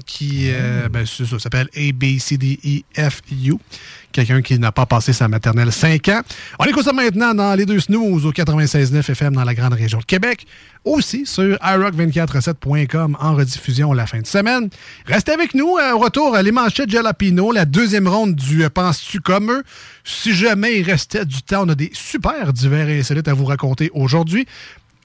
qui, 0.04 0.50
euh, 0.52 0.90
ben, 0.90 1.06
ça, 1.06 1.24
ça 1.24 1.38
s'appelle 1.38 1.68
A, 1.74 1.92
B, 1.94 2.18
C, 2.18 2.36
D, 2.36 2.60
E, 2.62 3.08
F, 3.10 3.22
U. 3.32 3.54
Quelqu'un 4.12 4.42
qui 4.42 4.58
n'a 4.58 4.70
pas 4.72 4.86
passé 4.86 5.12
sa 5.12 5.26
maternelle 5.28 5.72
5 5.72 6.08
ans. 6.08 6.20
On 6.58 6.64
écoute 6.64 6.84
ça 6.84 6.92
maintenant 6.92 7.34
dans 7.34 7.54
les 7.54 7.66
deux 7.66 7.80
snooze 7.80 8.26
au 8.26 8.32
96.9 8.32 9.10
FM 9.10 9.34
dans 9.34 9.44
la 9.44 9.54
grande 9.54 9.72
région 9.74 9.98
de 9.98 10.04
Québec. 10.04 10.46
Aussi 10.84 11.26
sur 11.26 11.56
iRock247.com 11.56 13.16
en 13.20 13.34
rediffusion 13.34 13.92
la 13.92 14.06
fin 14.06 14.20
de 14.20 14.26
semaine. 14.26 14.68
Restez 15.06 15.32
avec 15.32 15.54
nous. 15.54 15.76
euh, 15.78 15.92
Au 15.92 15.98
retour, 15.98 16.36
les 16.36 16.52
manchettes 16.52 16.90
Jalapino, 16.90 17.52
la 17.52 17.64
deuxième 17.64 18.08
ronde 18.08 18.34
du 18.34 18.64
euh, 18.64 18.68
Penses-tu 18.70 19.20
comme 19.20 19.50
eux? 19.50 19.62
Si 20.04 20.34
jamais 20.34 20.80
il 20.80 20.82
restait 20.82 21.24
du 21.24 21.42
temps, 21.42 21.64
on 21.64 21.68
a 21.68 21.74
des 21.74 21.90
super 21.94 22.52
divers 22.52 22.88
et 22.88 22.98
insolites 23.00 23.28
à 23.28 23.34
vous 23.34 23.44
raconter 23.44 23.90
aujourd'hui. 23.94 24.46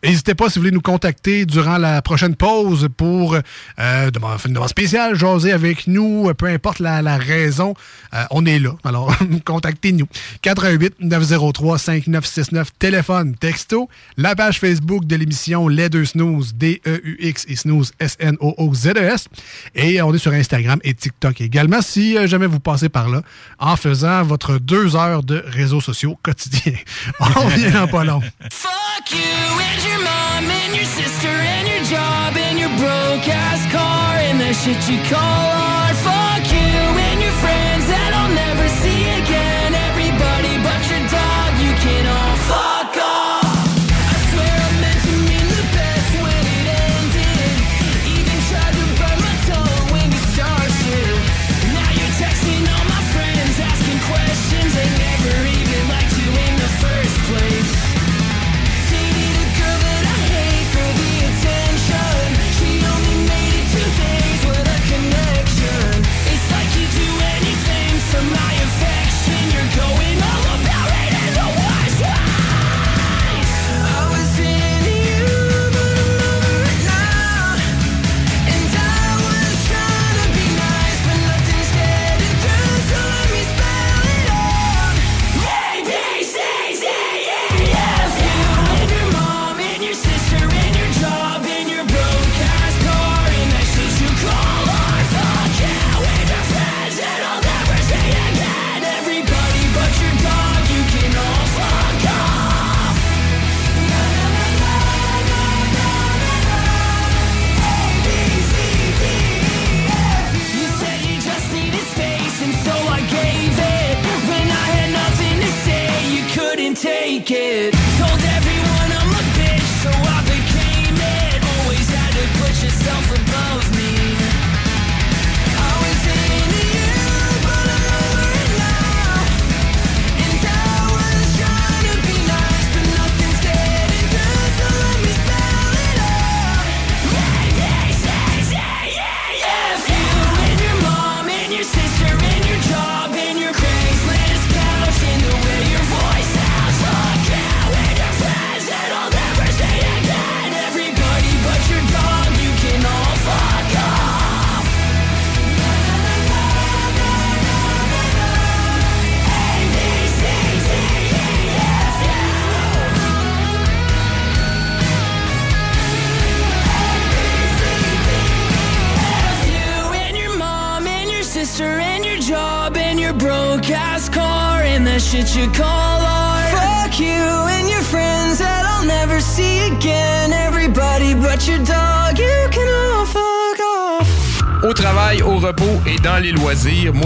N'hésitez 0.03 0.35
pas 0.35 0.47
si 0.49 0.59
vous 0.59 0.63
voulez 0.63 0.71
nous 0.71 0.81
contacter 0.81 1.45
durant 1.47 1.77
la 1.79 2.01
prochaine 2.03 2.35
pause 2.35 2.87
pour 2.95 3.35
euh, 3.35 4.11
demander- 4.11 4.43
une 4.47 4.53
demande 4.53 4.69
spéciale, 4.69 5.15
jaser 5.15 5.51
avec 5.51 5.87
nous, 5.87 6.29
euh, 6.29 6.33
peu 6.35 6.45
importe 6.45 6.79
la, 6.79 7.17
raison, 7.17 7.73
euh, 8.13 8.23
on 8.29 8.45
est 8.45 8.59
là. 8.59 8.71
Alors, 8.83 9.13
contactez-nous. 9.45 10.05
88 10.43 10.95
903 10.99 11.79
5969, 11.79 12.69
téléphone, 12.77 13.35
texto, 13.35 13.89
la 14.17 14.35
page 14.35 14.59
Facebook 14.59 15.05
de 15.05 15.15
l'émission 15.15 15.67
Les 15.67 15.89
Deux 15.89 16.05
Snooze, 16.05 16.53
D-E-U-X 16.53 17.45
et 17.47 17.55
Snooze, 17.55 17.91
S-N-O-O-Z-E-S. 17.99 19.27
Et 19.73 20.01
on 20.03 20.13
est 20.13 20.19
sur 20.19 20.31
Instagram 20.31 20.79
et 20.83 20.93
TikTok 20.93 21.41
également, 21.41 21.81
si 21.81 22.15
jamais 22.27 22.47
vous 22.47 22.59
passez 22.59 22.89
par 22.89 23.09
là, 23.09 23.23
en 23.59 23.75
faisant 23.75 24.21
votre 24.23 24.59
deux 24.59 24.95
heures 24.95 25.23
de 25.23 25.43
réseaux 25.47 25.81
sociaux 25.81 26.17
quotidiens. 26.21 26.73
On 27.19 27.25
revient 27.25 27.71
dans 27.71 27.87
pas 27.87 28.03
long. 28.03 28.21
Fuck 28.51 29.11
you 29.11 29.86
your 29.87 30.01
mom 30.03 30.43
and 30.61 30.75
your 30.75 30.85
sister 30.85 31.27
and 31.27 31.67
your 31.67 31.83
job 31.83 32.35
and 32.37 32.59
your 32.59 32.73
broke 32.77 33.27
ass 33.27 33.61
car 33.71 34.17
and 34.27 34.39
the 34.39 34.53
shit 34.53 34.81
you 34.89 34.97
call 35.09 35.76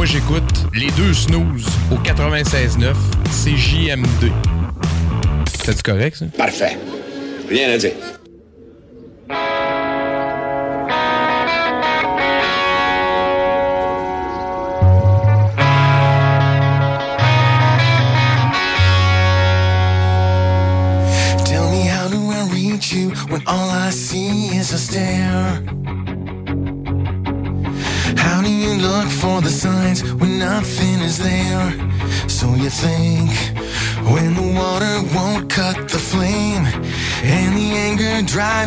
moi 0.02 0.08
j'écoute 0.08 0.66
les 0.74 0.90
deux 0.94 1.14
snooze 1.14 1.68
au 1.92 1.96
96.9 1.98 2.96
CJMD. 3.30 4.32
C'est 5.64 5.80
correct 5.84 6.16
ça? 6.16 6.26
Parfait. 6.36 6.76
Rien 7.48 7.70
à 7.70 7.78
dire. 7.78 7.92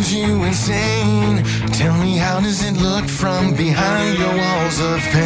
Drives 0.04 0.14
you 0.14 0.44
insane? 0.44 1.42
Tell 1.72 1.96
me 1.98 2.16
how 2.16 2.40
does 2.40 2.62
it 2.64 2.76
look 2.76 3.08
from 3.08 3.54
behind 3.54 4.18
your 4.18 4.36
walls 4.36 4.80
of 4.80 5.00
pain? 5.00 5.23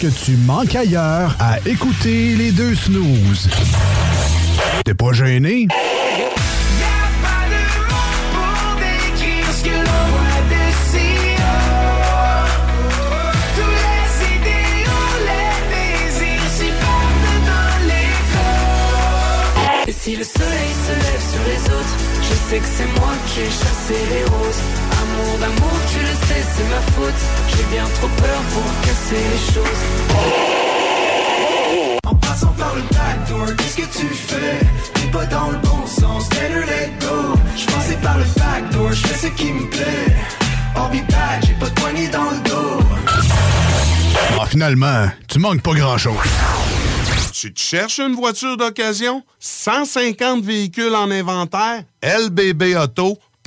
Que 0.00 0.06
tu 0.06 0.36
manques 0.36 0.76
ailleurs 0.76 1.34
à 1.40 1.58
écouter 1.66 2.36
les 2.36 2.52
deux 2.52 2.74
snooze. 2.74 3.48
T'es 4.84 4.94
pas 4.94 5.12
gêné? 5.12 5.66
Et 19.86 19.92
si 19.92 20.16
le 20.16 20.22
soleil 20.22 20.72
se 20.86 20.92
lève 20.92 21.24
sur 21.32 21.42
les 21.48 21.62
autres, 21.74 21.96
je 22.22 22.34
sais 22.48 22.58
que 22.58 22.68
c'est 22.76 23.00
moi 23.00 23.12
qui 23.26 23.40
ai 23.40 23.46
chassé 23.46 23.94
les 24.10 24.24
roses. 24.24 24.62
Amour 25.00 25.38
d'amour, 25.38 25.78
tu 25.90 25.98
le 25.98 26.14
sais, 26.28 26.44
c'est 26.54 26.68
ma 26.68 26.80
faute. 26.92 27.20
J'ai 27.50 27.64
bien 27.74 27.84
trop 27.96 28.08
peur 28.08 28.40
pour 28.52 28.64
casser 28.82 29.22
les 29.32 29.42
choses. 29.52 29.82
En 32.04 32.14
passant 32.14 32.54
par 32.58 32.74
le 32.74 32.82
backdoor, 32.82 33.56
qu'est-ce 33.56 33.76
que 33.76 33.98
tu 33.98 34.06
fais? 34.06 34.60
T'es 34.94 35.10
pas 35.10 35.26
dans 35.26 35.50
le 35.50 35.58
bon 35.58 35.86
sens, 35.86 36.28
better 36.30 36.64
let 36.66 36.92
go. 37.00 37.34
J'passais 37.56 37.98
par 38.02 38.18
le 38.18 38.24
backdoor, 38.36 38.92
j'fais 38.92 39.26
ce 39.26 39.32
qui 39.32 39.52
me 39.52 39.68
plaît. 39.68 40.16
Be 40.74 41.04
back, 41.10 41.44
j'ai 41.46 41.54
pas 41.54 41.68
de 41.68 41.74
poignée 41.80 42.08
dans 42.08 42.30
le 42.30 42.38
dos. 42.48 42.80
Ah, 44.40 44.46
finalement, 44.46 45.10
tu 45.28 45.38
manques 45.38 45.60
pas 45.60 45.74
grand-chose. 45.74 46.16
Tu 47.32 47.52
te 47.52 47.60
cherches 47.60 47.98
une 47.98 48.14
voiture 48.14 48.56
d'occasion? 48.56 49.22
150 49.38 50.42
véhicules 50.44 50.94
en 50.94 51.10
inventaire? 51.10 51.82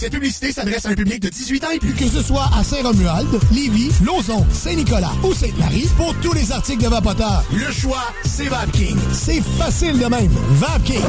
Cette 0.00 0.12
publicité 0.12 0.50
s'adresse 0.50 0.86
à 0.86 0.88
un 0.88 0.94
public 0.94 1.20
de 1.20 1.28
18 1.28 1.64
ans 1.64 1.70
et 1.74 1.78
plus. 1.78 1.92
Que 1.92 2.08
ce 2.08 2.22
soit 2.22 2.48
à 2.58 2.64
Saint-Romuald, 2.64 3.28
Lévis, 3.52 3.90
Lauson, 4.02 4.46
Saint-Nicolas 4.50 5.12
ou 5.22 5.34
Sainte-Marie, 5.34 5.86
pour 5.98 6.14
tous 6.22 6.32
les 6.32 6.50
articles 6.52 6.82
de 6.82 6.88
Vapoteur, 6.88 7.44
le 7.52 7.70
choix, 7.70 8.04
c'est 8.24 8.46
VapKing. 8.46 8.96
C'est 9.12 9.42
facile 9.58 9.98
de 9.98 10.06
même. 10.06 10.32
VapKing. 10.52 11.02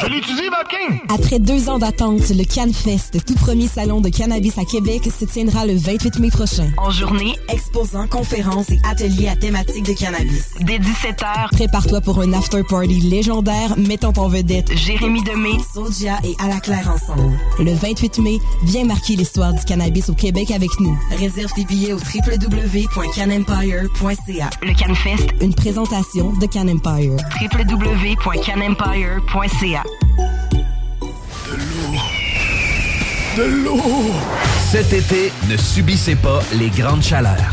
Je 0.00 0.06
l'utilise, 0.06 0.48
VapKing. 0.48 1.00
Après 1.08 1.40
deux 1.40 1.68
ans 1.68 1.80
d'attente, 1.80 2.28
le 2.28 2.44
CanFest, 2.44 3.24
tout 3.26 3.34
premier 3.34 3.66
salon 3.66 4.00
de 4.00 4.10
cannabis 4.10 4.56
à 4.58 4.64
Québec, 4.64 5.02
se 5.18 5.24
tiendra 5.24 5.66
le 5.66 5.74
28 5.74 6.20
mai 6.20 6.30
prochain. 6.30 6.70
En 6.78 6.92
journée, 6.92 7.34
exposants, 7.48 8.06
conférences 8.06 8.70
et 8.70 8.78
ateliers 8.88 9.26
à 9.26 9.34
thématique 9.34 9.86
de 9.86 9.92
cannabis. 9.92 10.50
Dès 10.60 10.78
17h, 10.78 11.50
Prépare-toi 11.50 12.00
pour 12.00 12.20
un 12.20 12.32
after-party 12.32 13.00
légendaire 13.00 13.76
mettant 13.76 14.12
en 14.18 14.28
vedette 14.28 14.72
Jérémy 14.76 15.24
Demé, 15.24 15.50
Sodia 15.74 16.20
et 16.22 16.36
À 16.38 16.46
la 16.46 16.60
Claire 16.60 16.92
ensemble. 16.94 17.36
Le 17.58 17.74
28 17.74 18.18
mai, 18.20 18.35
viens 18.64 18.84
marquer 18.84 19.14
l'histoire 19.16 19.52
du 19.52 19.64
cannabis 19.64 20.08
au 20.08 20.14
Québec 20.14 20.50
avec 20.50 20.70
nous. 20.80 20.98
réserve 21.18 21.52
tes 21.54 21.64
billets 21.64 21.92
au 21.92 21.98
www.canempire.ca. 21.98 24.50
Le 24.62 24.74
CanFest, 24.74 25.26
Une 25.40 25.54
présentation 25.54 26.32
de 26.32 26.46
Can 26.46 26.66
Empire. 26.68 27.16
www.canempire.ca. 27.40 29.82
De 33.36 33.42
l'eau! 33.42 33.80
Cet 34.70 34.92
été, 34.92 35.32
ne 35.50 35.56
subissez 35.56 36.14
pas 36.16 36.40
les 36.54 36.68
grandes 36.70 37.02
chaleurs. 37.02 37.52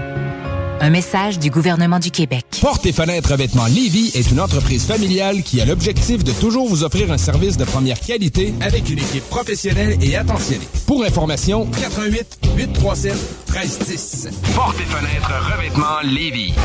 Un 0.83 0.89
message 0.89 1.37
du 1.37 1.51
gouvernement 1.51 1.99
du 1.99 2.09
Québec. 2.09 2.43
Porte 2.59 2.87
et 2.87 2.91
fenêtres 2.91 3.29
revêtements 3.33 3.67
Lévis 3.67 4.11
est 4.15 4.31
une 4.31 4.39
entreprise 4.39 4.87
familiale 4.87 5.43
qui 5.43 5.61
a 5.61 5.65
l'objectif 5.65 6.23
de 6.23 6.31
toujours 6.31 6.67
vous 6.67 6.83
offrir 6.83 7.11
un 7.11 7.19
service 7.19 7.55
de 7.55 7.65
première 7.65 7.99
qualité 7.99 8.55
avec 8.61 8.89
une 8.89 8.97
équipe 8.97 9.23
professionnelle 9.29 9.95
et 10.01 10.15
attentionnée. 10.15 10.67
Pour 10.87 11.03
information, 11.05 11.67
88 11.79 12.39
837 12.57 13.13
1310. 13.47 14.29
Porte 14.55 14.79
et 14.79 14.85
fenêtres 14.85 15.53
revêtements 15.53 16.01
Lévis. 16.03 16.55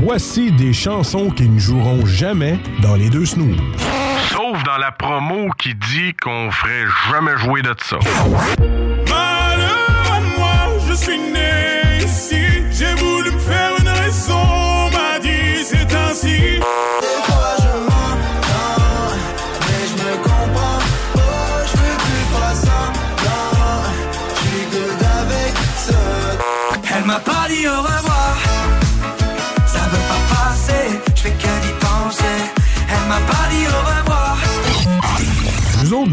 Voici 0.00 0.52
des 0.52 0.72
chansons 0.72 1.30
qui 1.30 1.48
ne 1.48 1.58
joueront 1.58 2.06
jamais 2.06 2.60
dans 2.82 2.94
les 2.94 3.10
deux 3.10 3.26
snooze. 3.26 3.56
Sauf 4.30 4.62
dans 4.62 4.78
la 4.78 4.92
promo 4.92 5.48
qui 5.58 5.74
dit 5.74 6.14
qu'on 6.22 6.52
ferait 6.52 6.86
jamais 7.10 7.36
jouer 7.36 7.62
de 7.62 7.74
ça. 7.82 7.98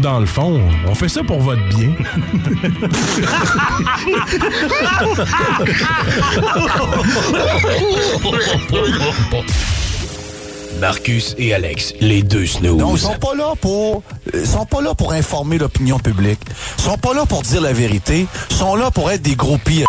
Dans 0.06 0.20
le 0.20 0.26
fond, 0.26 0.60
on 0.86 0.94
fait 0.94 1.08
ça 1.08 1.24
pour 1.24 1.40
votre 1.40 1.66
bien. 1.66 1.90
Marcus 10.80 11.34
et 11.38 11.52
Alex, 11.54 11.92
les 12.00 12.22
deux 12.22 12.46
snooze. 12.46 12.78
Non, 12.78 12.94
ils 12.94 13.00
sont 13.00 13.18
pas 13.18 13.34
là 13.34 13.54
pour 13.60 14.04
ils 14.32 14.46
sont 14.46 14.64
pas 14.64 14.80
là 14.80 14.94
pour 14.94 15.12
informer 15.12 15.58
l'opinion 15.58 15.98
publique. 15.98 16.38
Ils 16.78 16.84
sont 16.84 16.98
pas 16.98 17.12
là 17.12 17.26
pour 17.26 17.42
dire 17.42 17.60
la 17.60 17.72
vérité. 17.72 18.28
Ils 18.50 18.56
sont 18.56 18.76
là 18.76 18.92
pour 18.92 19.10
être 19.10 19.22
des 19.22 19.34
gros 19.34 19.58
pires. 19.58 19.88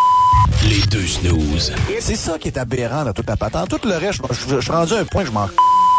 Les 0.68 0.82
deux 0.90 1.06
snooze. 1.06 1.74
C'est 2.00 2.16
ça 2.16 2.40
qui 2.40 2.48
est 2.48 2.58
aberrant 2.58 3.04
dans 3.06 3.14
toute 3.14 3.30
la 3.30 3.38
patente. 3.38 3.70
Tout 3.70 3.88
le 3.88 3.98
reste, 3.98 4.22
je, 4.32 4.60
suis 4.62 4.72
rendu 4.72 4.94
à 4.94 4.98
un 4.98 5.06
point 5.06 5.22
que 5.22 5.28
je 5.28 5.34
m'en 5.34 5.48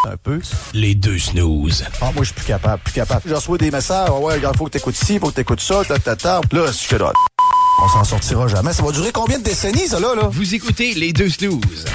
un 0.07 0.17
peu. 0.17 0.39
Les 0.73 0.95
deux 0.95 1.19
snooze. 1.19 1.83
Ah, 2.01 2.11
moi, 2.13 2.19
je 2.19 2.25
suis 2.25 2.33
plus 2.33 2.45
capable, 2.45 2.81
plus 2.83 2.93
capable. 2.93 3.21
Je 3.25 3.33
reçois 3.33 3.57
des 3.57 3.71
messages, 3.71 4.07
Ah 4.09 4.19
ouais, 4.19 4.35
regarde, 4.35 4.57
faut 4.57 4.65
que 4.65 4.71
t'écoutes 4.71 4.95
ci, 4.95 5.19
faut 5.19 5.29
que 5.29 5.35
t'écoutes 5.35 5.61
ça, 5.61 5.81
ta, 5.87 5.97
ta, 5.99 6.15
ta. 6.15 6.41
Là, 6.51 6.71
c'est 6.71 6.87
que 6.87 6.95
là, 6.95 7.11
on 7.81 7.87
s'en 7.89 8.03
sortira 8.03 8.47
jamais. 8.47 8.73
Ça 8.73 8.83
va 8.83 8.91
durer 8.91 9.11
combien 9.11 9.39
de 9.39 9.43
décennies, 9.43 9.87
ça, 9.87 9.99
là, 9.99 10.15
là? 10.15 10.27
Vous 10.31 10.55
écoutez 10.55 10.93
les 10.93 11.13
deux 11.13 11.29
snooze. 11.29 11.85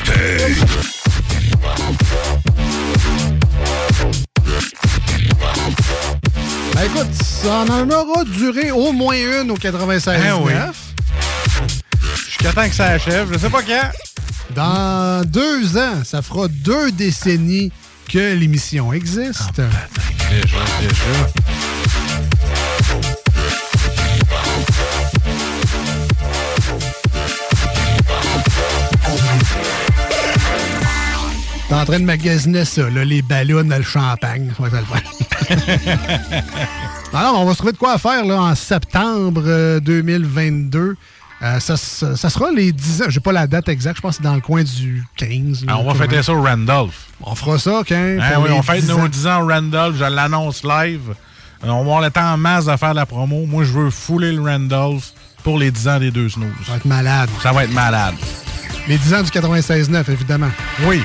Ben 6.75 6.85
écoute, 6.87 7.13
ça 7.23 7.65
en 7.69 7.91
aura 7.91 8.25
duré 8.25 8.71
au 8.71 8.93
moins 8.93 9.15
une 9.17 9.51
au 9.51 9.55
96 9.55 10.21
Ah 10.27 10.37
oui. 10.39 10.53
Jusqu'à 12.27 12.53
temps 12.53 12.69
que 12.69 12.75
ça 12.75 12.87
achève. 12.87 13.33
Je 13.33 13.39
sais 13.39 13.51
pas 13.51 13.63
quand. 13.63 13.91
Dans 14.55 15.25
deux 15.25 15.77
ans, 15.77 16.03
ça 16.05 16.23
fera 16.23 16.49
deux 16.49 16.91
décennies 16.93 17.73
que 18.09 18.35
l'émission 18.35 18.93
existe. 18.93 19.61
Déjà, 20.31 20.59
déjà. 20.81 21.29
T'es 31.69 31.75
en 31.75 31.85
train 31.85 32.01
de 32.01 32.05
magasiner 32.05 32.65
ça, 32.65 32.89
là, 32.91 33.05
les 33.05 33.23
ballons 33.23 33.65
dans 33.65 33.77
le 33.77 33.83
champagne. 33.83 34.53
Ça 34.57 34.69
va 34.69 34.81
le. 34.81 34.87
Alors, 37.19 37.41
on 37.41 37.45
va 37.45 37.53
se 37.53 37.59
trouver 37.59 37.73
de 37.73 37.79
quoi 37.79 37.97
faire 37.99 38.25
là, 38.25 38.41
en 38.41 38.55
septembre 38.55 39.43
euh, 39.47 39.81
2022. 39.81 40.97
Euh, 41.45 41.61
ça, 41.61 41.77
ça- 41.77 42.17
ça 42.17 42.31
sera 42.31 42.51
les 42.53 42.73
10 42.73 43.03
ans. 43.03 43.07
J'ai 43.09 43.21
pas 43.21 43.33
la 43.33 43.47
date 43.47 43.69
exacte. 43.69 43.97
Je 43.97 44.01
pense 44.01 44.13
que 44.17 44.23
c'est 44.23 44.29
dans 44.29 44.35
le 44.35 44.41
coin 44.41 44.63
du 44.63 45.05
15. 45.17 45.67
Ah, 45.69 45.77
on 45.79 45.85
va 45.85 45.95
fêter 45.95 46.23
ça 46.23 46.33
au 46.33 46.43
Randolph. 46.43 46.95
On 47.23 47.35
fera 47.35 47.59
ça, 47.59 47.81
OK? 47.81 47.93
Hein, 47.93 48.19
pour 48.35 48.45
oui, 48.45 48.51
on 48.53 48.63
fête 48.63 48.81
10 48.81 48.89
nos 48.89 49.01
ans. 49.01 49.09
10 49.09 49.27
ans 49.27 49.43
au 49.43 49.49
Randolph. 49.49 49.97
Je 49.99 50.05
l'annonce 50.05 50.65
live. 50.65 51.11
Euh, 51.63 51.69
On 51.69 51.75
va 51.77 51.81
avoir 51.81 52.01
le 52.01 52.11
temps 52.11 52.33
en 52.33 52.37
masse 52.39 52.65
de 52.65 52.77
faire 52.77 52.95
la 52.95 53.05
promo. 53.05 53.45
Moi, 53.47 53.65
je 53.65 53.73
veux 53.73 53.91
fouler 53.91 54.33
le 54.33 54.41
Randolph 54.43 55.13
pour 55.43 55.59
les 55.59 55.71
10 55.71 55.87
ans 55.89 55.99
des 55.99 56.11
deux 56.11 56.29
snooze. 56.31 56.49
Ça 56.65 56.73
va 56.73 56.77
être 56.79 56.85
malade. 56.87 57.29
Ça 57.43 57.53
va 57.53 57.65
être 57.65 57.73
malade. 57.75 58.15
Les 58.89 58.97
10 58.97 59.13
ans 59.15 59.23
du 59.23 59.31
96-9, 59.31 60.09
évidemment. 60.11 60.51
Oui. 60.87 61.03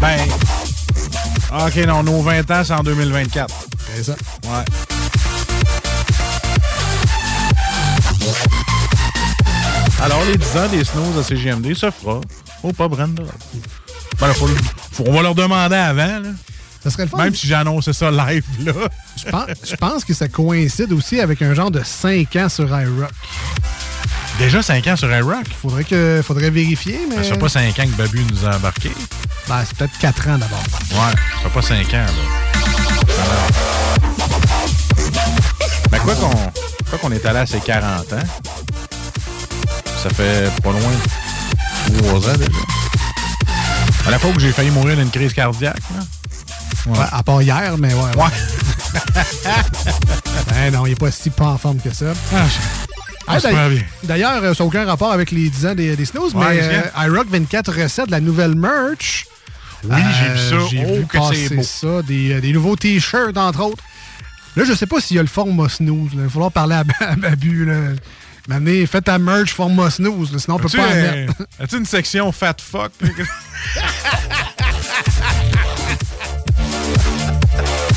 Ben. 0.00 0.20
OK, 1.66 1.76
non, 1.86 2.02
nos 2.02 2.22
20 2.22 2.50
ans, 2.50 2.62
c'est 2.64 2.72
en 2.72 2.82
2024. 2.82 3.54
C'est 3.94 4.04
ça. 4.04 4.12
Ouais. 4.44 4.64
Alors, 10.02 10.24
les 10.24 10.36
10 10.36 10.56
ans 10.56 10.68
des 10.68 10.84
snooze 10.84 11.18
à 11.18 11.22
CGMD 11.22 11.74
se 11.74 11.90
fera 11.90 12.20
au 12.62 12.72
pub 12.72 12.92
Randolph. 12.94 13.28
Ben, 14.18 14.28
là, 14.28 14.34
faut 14.34 14.46
le- 14.46 14.56
faut- 14.92 15.04
on 15.06 15.12
va 15.12 15.22
leur 15.22 15.34
demander 15.34 15.76
avant, 15.76 16.20
là. 16.20 16.28
Ça 16.82 16.88
serait 16.90 17.02
le 17.04 17.10
fun. 17.10 17.18
Même 17.18 17.34
si 17.34 17.46
j'ai 17.46 17.54
annoncé 17.54 17.92
ça 17.92 18.10
live, 18.10 18.42
là. 18.64 18.72
Je 19.22 19.30
pense, 19.30 19.46
je 19.68 19.76
pense 19.76 20.04
que 20.04 20.14
ça 20.14 20.28
coïncide 20.28 20.92
aussi 20.92 21.20
avec 21.20 21.42
un 21.42 21.52
genre 21.54 21.70
de 21.70 21.82
5 21.84 22.34
ans 22.36 22.48
sur 22.48 22.64
iRock. 22.68 23.10
Déjà 24.38 24.62
5 24.62 24.86
ans 24.86 24.96
sur 24.96 25.14
iRock? 25.14 25.44
Faudrait, 25.60 25.84
que, 25.84 26.22
faudrait 26.26 26.48
vérifier, 26.50 26.98
mais. 27.10 27.16
Ça 27.16 27.34
fait 27.34 27.38
pas 27.38 27.50
5 27.50 27.78
ans 27.78 27.84
que 27.84 27.96
Babu 28.02 28.24
nous 28.30 28.46
a 28.46 28.56
embarqués. 28.56 28.92
Ben, 29.48 29.62
c'est 29.66 29.76
peut-être 29.76 29.98
4 29.98 30.28
ans 30.28 30.38
d'abord. 30.38 30.62
Ouais, 30.92 31.12
ça 31.42 31.42
fait 31.42 31.50
pas 31.50 31.62
5 31.62 31.86
ans, 31.94 32.06
là. 32.06 33.22
Alors. 33.22 33.48
Mais 35.92 35.98
quoi 35.98 36.14
qu'on 36.14 36.30
quoi 36.90 36.98
qu'on 36.98 37.12
est 37.12 37.24
allé 37.24 37.38
à 37.38 37.46
ses 37.46 37.60
40 37.60 38.12
ans, 38.12 38.16
ça 40.02 40.10
fait 40.10 40.50
pas 40.62 40.70
loin 40.70 40.80
de 41.90 41.98
3 42.02 42.28
ans 42.30 42.36
déjà. 42.36 42.50
À 44.06 44.10
la 44.10 44.18
fois 44.18 44.32
que 44.32 44.40
j'ai 44.40 44.50
failli 44.52 44.70
mourir 44.70 44.96
d'une 44.96 45.10
crise 45.10 45.32
cardiaque, 45.32 45.76
là. 45.94 46.02
Ouais. 46.86 46.98
Ouais, 46.98 47.04
à 47.12 47.22
part 47.22 47.42
hier, 47.42 47.76
mais 47.78 47.92
ouais. 47.92 48.16
Ouais. 48.16 48.30
ben 50.48 50.72
non, 50.72 50.86
il 50.86 50.92
est 50.92 50.98
pas 50.98 51.10
si 51.10 51.28
pas 51.30 51.48
en 51.48 51.58
forme 51.58 51.78
que 51.78 51.92
ça. 51.92 52.06
Ah, 52.34 52.44
Ah, 53.26 53.38
se 53.38 53.46
d'ailleurs- 54.02 54.42
euh, 54.42 54.54
ça 54.54 54.64
n'a 54.64 54.66
aucun 54.66 54.84
rapport 54.86 55.12
avec 55.12 55.30
les 55.30 55.50
10 55.50 55.66
ans 55.66 55.74
des, 55.74 55.94
des 55.94 56.04
Snooze, 56.04 56.34
Ouais, 56.34 56.54
mais 56.54 56.82
euh, 56.96 57.06
iRock 57.06 57.28
24 57.30 57.72
recette 57.82 58.10
la 58.10 58.18
nouvelle 58.20 58.56
merch. 58.56 59.26
Euh, 59.84 59.88
Oui, 59.94 60.02
j'ai 60.18 60.28
vu 60.32 60.38
ça. 60.38 60.68
J'ai 60.70 60.84
Oh, 60.88 60.94
vu 60.96 61.06
que 61.06 61.18
passer 61.18 61.54
beau. 61.56 61.62
ça, 61.62 62.02
des, 62.02 62.32
euh, 62.32 62.40
des 62.40 62.52
nouveaux 62.52 62.76
T-shirts, 62.76 63.36
entre 63.36 63.60
autres. 63.62 63.84
Là, 64.56 64.64
je 64.64 64.72
sais 64.74 64.86
pas 64.86 65.00
s'il 65.00 65.16
y 65.16 65.18
a 65.18 65.22
le 65.22 65.28
format 65.28 65.68
Snooze. 65.68 66.12
là. 66.14 66.20
Il 66.20 66.24
va 66.24 66.28
falloir 66.28 66.52
parler 66.52 66.74
à, 66.76 66.84
à 67.00 67.16
Babu. 67.16 67.64
Là. 67.64 67.74
M'amener, 68.48 68.84
fais 68.86 69.00
ta 69.00 69.18
merch 69.18 69.52
format 69.52 69.90
Snooze, 69.90 70.32
là, 70.32 70.38
sinon 70.38 70.56
on 70.56 70.58
peut 70.58 70.68
pas 70.68 70.78
en 70.86 70.90
euh, 70.90 71.26
mettre. 71.26 71.34
As-tu 71.60 71.76
une 71.76 71.86
section 71.86 72.32
fat 72.32 72.56
fuck? 72.60 72.92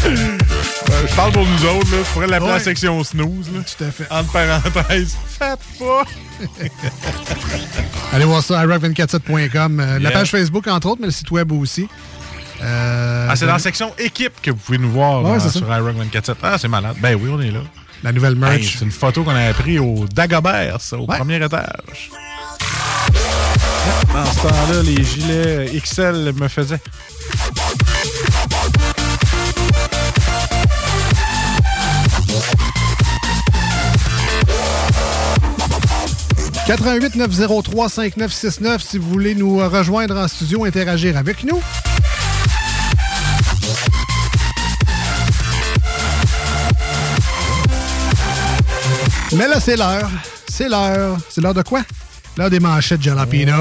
Euh, 0.05 1.07
je 1.09 1.15
parle 1.15 1.31
pour 1.31 1.45
nous 1.45 1.65
autres, 1.65 1.91
là. 1.91 1.97
Je 2.05 2.13
pourrais 2.13 2.27
l'appeler 2.27 2.49
Ouais. 2.51 2.57
la 2.57 2.63
section 2.63 3.03
snooze, 3.03 3.49
là. 3.53 3.61
Tout 3.77 3.83
à 3.83 3.91
fait. 3.91 4.07
Entre 4.11 4.31
parenthèses. 4.31 5.15
Fat 5.39 5.57
fuck! 5.77 6.07
Allez 8.11 8.25
voir 8.25 8.43
ça, 8.43 8.65
iRock247.com. 8.65 9.79
euh, 9.79 9.99
La 9.99 10.11
page 10.11 10.29
Facebook, 10.31 10.67
entre 10.67 10.87
autres, 10.89 11.01
mais 11.01 11.07
le 11.07 11.13
site 11.13 11.31
web 11.31 11.51
aussi. 11.53 11.87
Euh, 12.63 13.27
Ah, 13.29 13.35
c'est 13.35 13.45
dans 13.45 13.53
la 13.53 13.59
section 13.59 13.91
équipe 13.97 14.33
que 14.41 14.51
vous 14.51 14.57
pouvez 14.57 14.77
nous 14.77 14.89
voir 14.91 15.23
Ouais, 15.23 15.39
ça. 15.39 15.49
sur 15.49 15.67
iRock 15.67 15.95
247. 15.95 16.37
Ah, 16.43 16.57
c'est 16.57 16.67
malade. 16.67 16.95
Ben 17.01 17.15
oui, 17.19 17.29
on 17.33 17.41
est 17.41 17.51
là. 17.51 17.59
La 18.03 18.11
nouvelle 18.11 18.35
merch. 18.35 18.53
Hey, 18.55 18.63
c'est 18.79 18.85
une 18.85 18.91
photo 18.91 19.23
qu'on 19.23 19.31
avait 19.31 19.53
prise 19.53 19.79
au 19.79 20.05
Dagobert, 20.13 20.79
ça, 20.81 20.97
au 20.97 21.05
Ouais. 21.05 21.17
premier 21.17 21.35
étage. 21.43 22.09
Dans 24.13 24.25
ce 24.25 24.41
temps-là, 24.41 24.81
les 24.83 25.03
gilets 25.03 25.71
XL 25.79 26.33
me 26.39 26.47
faisaient. 26.47 26.79
«88 36.67 37.15
903 37.15 37.89
5969 37.89 38.81
si 38.81 38.97
vous 38.97 39.09
voulez 39.09 39.35
nous 39.35 39.59
euh, 39.59 39.67
rejoindre 39.67 40.17
en 40.17 40.27
studio, 40.27 40.63
interagir 40.63 41.17
avec 41.17 41.43
nous. 41.43 41.59
Mais 49.35 49.47
là, 49.47 49.59
c'est 49.59 49.75
l'heure. 49.75 50.09
C'est 50.47 50.69
l'heure. 50.69 51.17
C'est 51.29 51.41
l'heure 51.41 51.53
de 51.53 51.63
quoi? 51.63 51.81
L'heure 52.37 52.49
des 52.49 52.59
manchettes 52.59 53.01
Jalapino. 53.01 53.53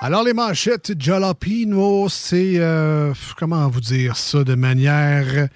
Alors, 0.00 0.24
les 0.24 0.32
manchettes 0.32 0.92
Jalapino, 0.98 2.08
c'est. 2.08 2.54
euh, 2.56 3.12
comment 3.38 3.68
vous 3.68 3.80
dire 3.80 4.16
ça 4.16 4.42
de 4.42 4.56
manière 4.56 5.48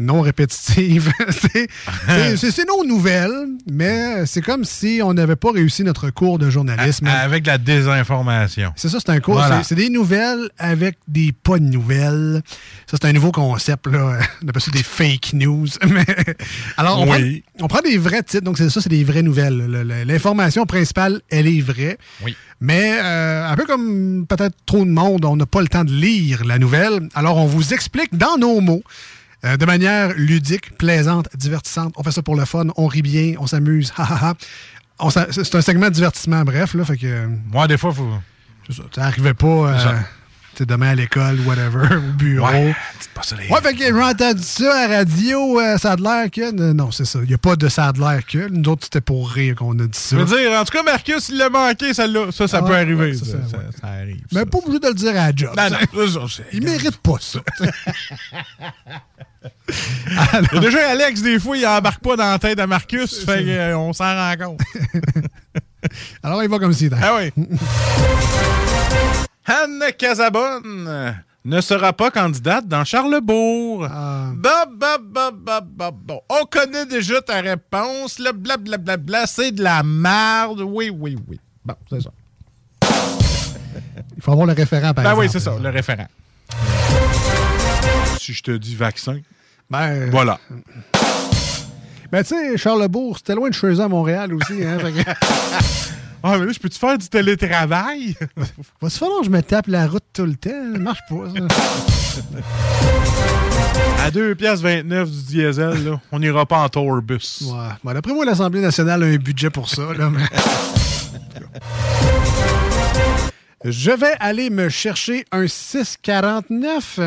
non 0.00 0.20
répétitive? 0.22 1.12
c'est 2.36 2.66
nos 2.68 2.84
nouvelles, 2.84 3.46
mais 3.70 4.26
c'est 4.26 4.40
comme 4.42 4.64
si 4.64 5.00
on 5.02 5.14
n'avait 5.14 5.36
pas 5.36 5.52
réussi 5.52 5.84
notre 5.84 6.10
cours 6.10 6.38
de 6.38 6.50
journalisme. 6.50 7.06
Avec 7.06 7.46
la 7.46 7.58
désinformation. 7.58 8.72
C'est 8.76 8.88
ça, 8.88 8.98
c'est 9.00 9.10
un 9.10 9.20
cours. 9.20 9.34
Voilà. 9.34 9.62
c'est- 9.62 9.74
des 9.74 9.88
nouvelles 9.90 10.50
avec 10.58 10.98
des 11.08 11.32
pas 11.32 11.58
de 11.58 11.64
nouvelles. 11.64 12.42
Ça, 12.90 12.96
c'est 13.00 13.08
un 13.08 13.12
nouveau 13.12 13.32
concept, 13.32 13.86
là. 13.86 14.18
On 14.44 14.48
appelle 14.48 14.62
ça 14.62 14.70
des 14.70 14.82
fake 14.82 15.32
news. 15.34 15.66
Mais, 15.88 16.04
alors, 16.76 17.00
on, 17.00 17.10
Oui. 17.10 17.42
prend, 17.56 17.64
on 17.64 17.68
prend 17.68 17.80
des 17.82 17.96
vrais 17.98 18.22
titres. 18.22 18.44
Donc, 18.44 18.58
c'est 18.58 18.68
ça, 18.68 18.80
c'est 18.80 18.88
des 18.88 19.04
vraies 19.04 19.22
nouvelles. 19.22 19.56
Le- 19.56 19.82
le- 19.84 20.04
L'information 20.04 20.66
principale, 20.66 21.20
elle 21.30 21.46
est 21.46 21.60
vraie. 21.60 21.98
Oui. 22.24 22.36
Mais, 22.60 22.98
euh, 23.02 23.46
un 23.48 23.56
peu 23.56 23.64
comme 23.64 24.26
peut-être 24.28 24.54
trop 24.66 24.84
de 24.84 24.90
monde, 24.90 25.24
on 25.24 25.36
n'a 25.36 25.46
pas 25.46 25.62
le 25.62 25.68
temps 25.68 25.84
de 25.84 25.92
lire 25.92 26.44
la 26.44 26.58
nouvelle. 26.58 27.08
Alors, 27.14 27.38
on 27.38 27.46
vous 27.46 27.72
explique 27.72 28.14
dans 28.16 28.36
nos 28.36 28.60
mots. 28.60 28.82
Euh, 29.44 29.56
de 29.56 29.64
manière 29.64 30.12
ludique, 30.16 30.76
plaisante, 30.76 31.28
divertissante. 31.34 31.94
On 31.96 32.02
fait 32.02 32.12
ça 32.12 32.22
pour 32.22 32.36
le 32.36 32.44
fun, 32.44 32.66
on 32.76 32.86
rit 32.86 33.02
bien, 33.02 33.34
on 33.38 33.46
s'amuse, 33.46 33.92
ha, 33.96 34.34
C'est 35.10 35.54
un 35.54 35.62
segment 35.62 35.86
de 35.86 35.94
divertissement, 35.94 36.42
bref. 36.42 36.74
Là, 36.74 36.84
fait 36.84 36.96
que, 36.96 37.28
Moi, 37.50 37.66
des 37.66 37.78
fois, 37.78 37.92
faut. 37.92 38.08
c'est 38.66 38.76
ça. 38.76 38.82
Ça 38.94 39.00
n'arrivait 39.02 39.34
pas 39.34 39.46
euh, 39.46 39.98
tu 40.56 40.66
demain 40.66 40.90
à 40.90 40.94
l'école, 40.94 41.40
whatever, 41.46 41.94
au 41.96 42.12
bureau. 42.12 42.46
Ouais, 42.46 42.74
pas 43.20 43.26
ça, 43.26 43.36
les- 43.36 43.48
Ouais, 43.48 43.60
fait 43.62 43.74
que 43.74 43.84
j'ai 43.84 43.92
entendu 43.92 44.42
ça 44.42 44.74
à 44.74 44.88
la 44.88 44.96
radio, 44.98 45.60
euh, 45.60 45.78
ça 45.78 45.92
a 45.92 45.96
de 45.96 46.02
l'air 46.02 46.30
que. 46.30 46.40
euh, 46.40 46.72
Non, 46.72 46.90
c'est 46.90 47.04
ça. 47.04 47.18
Il 47.22 47.28
n'y 47.28 47.34
a 47.34 47.38
pas 47.38 47.56
de 47.56 47.68
ça 47.68 47.88
a 47.88 47.92
de 47.92 48.00
l'air 48.00 48.24
que. 48.26 48.48
Nous 48.48 48.68
autres, 48.70 48.84
c'était 48.84 49.00
pour 49.00 49.30
rire 49.30 49.54
qu'on 49.56 49.78
a 49.78 49.86
dit 49.86 49.98
ça. 49.98 50.16
Je 50.18 50.22
veux 50.22 50.38
dire, 50.38 50.52
en 50.58 50.64
tout 50.64 50.72
cas, 50.72 50.82
Marcus, 50.82 51.28
il 51.28 51.36
l'a 51.38 51.50
manqué, 51.50 51.92
celle-là. 51.94 52.32
Ça, 52.32 52.48
ça 52.48 52.60
Ah, 52.62 52.66
peut 52.66 52.74
arriver. 52.74 53.14
ça, 53.14 53.24
ça, 53.24 53.32
ça, 53.32 53.38
ça- 53.50 53.56
ouais. 53.58 53.64
ça 53.80 53.86
arrive. 53.88 54.22
Mais 54.32 54.44
pas 54.46 54.58
obligé 54.58 54.78
de 54.80 54.88
le 54.88 54.94
dire 54.94 55.20
à 55.20 55.30
job. 55.34 55.54
Non, 55.56 55.70
non, 55.70 56.26
Il 56.52 56.64
mérite 56.64 56.96
pas 56.98 57.16
ça. 57.20 57.40
Déjà 60.60 60.90
Alex, 60.90 61.22
des 61.22 61.38
fois, 61.38 61.56
il 61.56 61.66
embarque 61.66 62.02
pas 62.02 62.16
dans 62.16 62.30
la 62.30 62.38
tête 62.38 62.58
à 62.58 62.66
Marcus, 62.66 63.24
fait 63.24 63.72
qu'on 63.74 63.92
s'en 63.92 64.04
rend 64.14 64.34
compte. 64.38 64.60
Alors, 66.22 66.42
il 66.42 66.48
va 66.50 66.58
comme 66.58 66.72
si. 66.72 66.90
Ah 67.00 67.16
oui. 67.18 67.32
Anne 69.46 69.82
Casabonne 69.98 71.14
ne 71.44 71.60
sera 71.60 71.92
pas 71.92 72.10
candidate 72.10 72.66
dans 72.66 72.84
Charlebourg. 72.84 73.86
Bah, 73.88 74.66
bah, 74.70 74.98
bah, 75.02 75.30
bah, 75.34 75.60
bah, 75.64 75.90
bon. 75.92 76.20
On 76.28 76.44
connaît 76.44 76.86
déjà 76.86 77.20
ta 77.22 77.40
réponse. 77.40 78.18
Le 78.18 78.32
blablabla, 78.32 79.26
c'est 79.26 79.52
de 79.52 79.62
la 79.62 79.82
merde. 79.82 80.60
Oui, 80.60 80.90
oui, 80.94 81.16
oui. 81.28 81.40
Bon, 81.64 81.74
c'est 81.88 82.00
ça. 82.02 82.10
Il 84.16 84.22
faut 84.22 84.32
avoir 84.32 84.46
le 84.46 84.52
référent, 84.52 84.92
par 84.92 85.02
Ben 85.04 85.10
exemple. 85.10 85.20
oui, 85.20 85.28
c'est 85.30 85.40
ça, 85.40 85.56
le 85.58 85.68
référent. 85.70 86.06
Si 88.18 88.34
je 88.34 88.42
te 88.42 88.50
dis 88.50 88.74
vaccin, 88.76 89.20
Ben, 89.70 90.10
voilà. 90.10 90.38
Ben, 92.12 92.22
tu 92.22 92.28
sais, 92.34 92.56
Charlebourg, 92.58 93.16
c'était 93.16 93.34
loin 93.34 93.48
de 93.48 93.54
chez 93.54 93.68
eux 93.68 93.80
à 93.80 93.88
Montréal 93.88 94.34
aussi. 94.34 94.62
Hein, 94.64 94.78
Ah, 96.22 96.36
mais 96.38 96.46
là, 96.46 96.52
je 96.52 96.58
peux-tu 96.58 96.78
faire 96.78 96.98
du 96.98 97.08
télétravail? 97.08 98.14
Va 98.82 98.90
se 98.90 98.98
falloir 98.98 99.20
que 99.20 99.26
je 99.26 99.30
me 99.30 99.40
tape 99.42 99.66
la 99.68 99.86
route 99.86 100.04
tout 100.12 100.26
le 100.26 100.34
temps. 100.34 100.50
Ça 100.74 100.78
marche 100.78 101.00
pas, 101.08 101.24
ça. 101.34 101.40
À 104.04 104.10
2 104.10 104.34
piastres 104.34 104.64
29 104.64 105.10
du 105.10 105.22
diesel, 105.24 105.84
là, 105.84 106.00
on 106.12 106.18
n'ira 106.18 106.44
pas 106.46 106.58
en 106.62 106.68
tourbus. 106.68 107.42
Ouais. 107.42 107.68
Bon, 107.82 107.92
D'après 107.94 108.12
moi, 108.12 108.24
l'Assemblée 108.24 108.60
nationale 108.60 109.02
a 109.02 109.06
un 109.06 109.16
budget 109.16 109.50
pour 109.50 109.68
ça. 109.70 109.82
Là, 109.96 110.10
mais- 110.10 110.24
Je 113.64 113.90
vais 113.90 114.14
aller 114.20 114.50
me 114.50 114.68
chercher 114.68 115.24
un 115.32 115.46
649. 115.46 117.00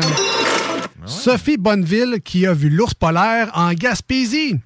Sophie 1.06 1.56
Bonneville 1.56 2.18
qui 2.24 2.46
a 2.46 2.52
vu 2.54 2.70
l'ours 2.70 2.94
polaire 2.94 3.50
en 3.54 3.72
Gaspésie. 3.74 4.56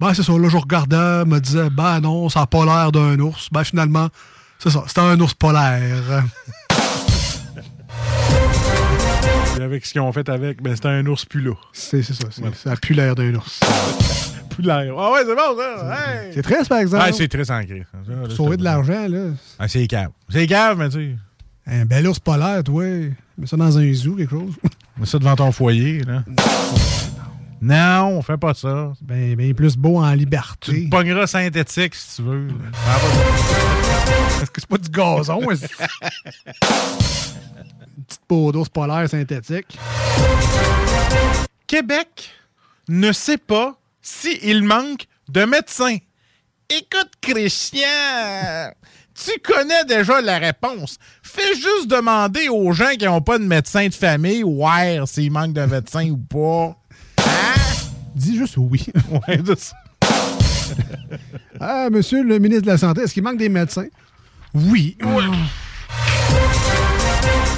Ben, 0.00 0.14
c'est 0.14 0.22
ça. 0.22 0.32
Là, 0.32 0.48
je 0.48 0.56
regardais, 0.56 1.24
me 1.24 1.40
disais, 1.40 1.70
ben 1.70 2.00
non, 2.00 2.28
ça 2.28 2.40
n'a 2.40 2.46
pas 2.46 2.64
l'air 2.64 2.92
d'un 2.92 3.18
ours. 3.18 3.48
Ben, 3.50 3.64
finalement, 3.64 4.08
c'est 4.58 4.70
ça. 4.70 4.84
C'était 4.86 5.00
un 5.00 5.18
ours 5.20 5.34
polaire. 5.34 6.24
Et 9.58 9.62
avec 9.62 9.84
ce 9.84 9.92
qu'ils 9.92 10.00
ont 10.00 10.12
fait 10.12 10.28
avec, 10.28 10.62
ben, 10.62 10.74
c'était 10.76 10.88
un 10.88 11.04
ours 11.06 11.24
pula. 11.24 11.52
C'est 11.72 12.02
c'est 12.02 12.14
ça. 12.14 12.28
Ça 12.54 12.72
a 12.72 12.76
plus 12.76 12.94
l'air 12.94 13.14
d'un 13.14 13.34
ours. 13.34 13.60
Pulaire. 14.50 14.92
Ah 14.98 15.12
ouais, 15.12 15.20
c'est 15.24 15.36
bon, 15.36 15.56
ça. 15.56 15.94
Hey! 15.94 16.32
C'est 16.34 16.42
très, 16.42 16.64
par 16.64 16.78
exemple. 16.78 17.04
Ah, 17.06 17.12
c'est 17.12 17.50
ancré. 17.50 17.86
Ça, 17.92 18.12
là, 18.12 18.34
Sauver 18.34 18.56
de 18.56 18.64
l'argent, 18.64 19.06
là. 19.08 19.30
Ah, 19.56 19.68
c'est 19.68 19.86
cave. 19.86 20.10
C'est 20.28 20.48
cave, 20.48 20.76
mais 20.78 20.88
tu 20.88 20.96
sais. 20.96 21.16
Un 21.70 21.84
bel 21.84 22.08
ours 22.08 22.18
polaire, 22.18 22.64
toi. 22.64 22.82
Mets 23.36 23.46
ça 23.46 23.56
dans 23.56 23.78
un 23.78 23.92
zoo, 23.92 24.16
quelque 24.16 24.30
chose. 24.30 24.54
Mets 24.98 25.06
ça 25.06 25.20
devant 25.20 25.36
ton 25.36 25.52
foyer, 25.52 26.00
là. 26.00 26.24
Non, 27.60 28.18
on 28.18 28.22
fait 28.22 28.36
pas 28.36 28.54
ça. 28.54 28.92
Ben, 29.00 29.34
ben 29.34 29.52
plus 29.54 29.76
beau 29.76 29.98
en 29.98 30.12
liberté. 30.12 30.72
Tu 30.72 30.84
te 30.84 30.90
pogneras 30.90 31.26
synthétique 31.26 31.94
si 31.94 32.16
tu 32.16 32.22
veux. 32.22 32.48
Est-ce 34.40 34.50
que 34.50 34.60
c'est 34.60 34.68
pas 34.68 34.78
du 34.78 34.88
gazon? 34.88 35.40
Une 35.40 35.56
petite 38.06 38.22
peau 38.28 38.52
d'ours 38.52 38.68
polaire 38.68 39.08
synthétique. 39.08 39.76
Québec 41.66 42.30
ne 42.88 43.12
sait 43.12 43.38
pas 43.38 43.78
s'il 44.00 44.62
manque 44.62 45.06
de 45.28 45.44
médecins. 45.44 45.98
Écoute, 46.70 47.10
Christian, 47.20 48.72
tu 49.14 49.32
connais 49.40 49.84
déjà 49.84 50.20
la 50.20 50.38
réponse. 50.38 50.98
Fais 51.22 51.54
juste 51.54 51.88
demander 51.88 52.48
aux 52.48 52.72
gens 52.72 52.90
qui 52.98 53.04
n'ont 53.04 53.20
pas 53.20 53.38
de 53.38 53.44
médecin 53.44 53.88
de 53.88 53.94
famille, 53.94 54.44
ouais, 54.44 55.00
s'il 55.06 55.32
manque 55.32 55.54
de 55.54 55.64
médecin 55.64 56.08
ou 56.10 56.16
pas. 56.16 56.76
Dis 58.18 58.36
juste 58.36 58.56
oui. 58.56 58.84
Ouais. 59.28 59.40
Ah, 61.60 61.88
monsieur 61.90 62.22
le 62.22 62.38
ministre 62.38 62.62
de 62.66 62.68
la 62.68 62.78
Santé, 62.78 63.00
est-ce 63.00 63.14
qu'il 63.14 63.22
manque 63.22 63.38
des 63.38 63.48
médecins? 63.48 63.86
Oui. 64.54 64.96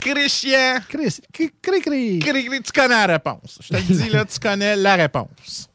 Christian. 0.01 0.79
Chris, 0.89 1.19
cri, 1.33 1.51
cri, 1.61 1.81
cri. 1.81 2.19
Cri, 2.21 2.45
cri, 2.47 2.63
tu 2.63 2.73
connais 2.73 2.95
la 2.95 3.07
réponse. 3.07 3.59
Je 3.63 3.69
te 3.69 3.75
le 3.75 3.83
dis, 3.83 4.09
là, 4.09 4.25
tu 4.25 4.39
connais 4.39 4.77
la 4.77 4.95
réponse. 4.95 5.69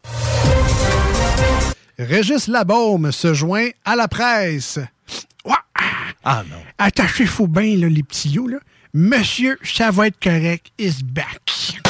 Régis 1.99 2.48
Labaume 2.48 3.12
se 3.12 3.34
joint 3.34 3.70
à 3.84 3.95
la 3.95 4.07
presse. 4.07 4.80
Ouah! 5.45 5.60
Ah 6.24 6.44
non. 6.49 6.57
Attachez-vous 6.80 7.48
bien, 7.48 7.78
là, 7.78 7.90
les 7.90 8.03
petits 8.03 8.30
loups, 8.30 8.48
là. 8.48 8.57
Monsieur, 8.94 9.60
ça 9.64 9.91
va 9.91 10.07
être 10.07 10.20
correct, 10.20 10.72
is 10.80 11.03
back. 11.03 11.84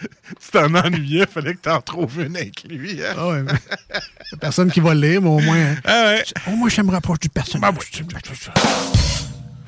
Tu 0.40 0.50
t'en 0.52 0.74
ennuyais, 0.74 1.26
fallait 1.26 1.54
que 1.54 1.60
t'en 1.60 1.80
trouves 1.80 2.20
une 2.22 2.36
avec 2.36 2.62
lui. 2.64 3.02
hein. 3.04 3.14
Ah 3.18 3.28
ouais, 3.28 3.42
mais- 3.42 3.98
Personne 4.40 4.70
qui 4.70 4.80
va 4.80 4.94
le 4.94 5.00
lire, 5.00 5.20
mais 5.22 5.28
au 5.28 5.38
moins. 5.40 5.56
hein. 5.58 5.76
Ah 5.84 6.02
ouais. 6.14 6.24
Au 6.46 6.56
moins, 6.56 6.68
je 6.68 6.80
me 6.82 6.90
rapproche 6.90 7.18
du 7.20 7.28
personnage. 7.28 7.68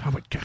Correct. 0.02 0.38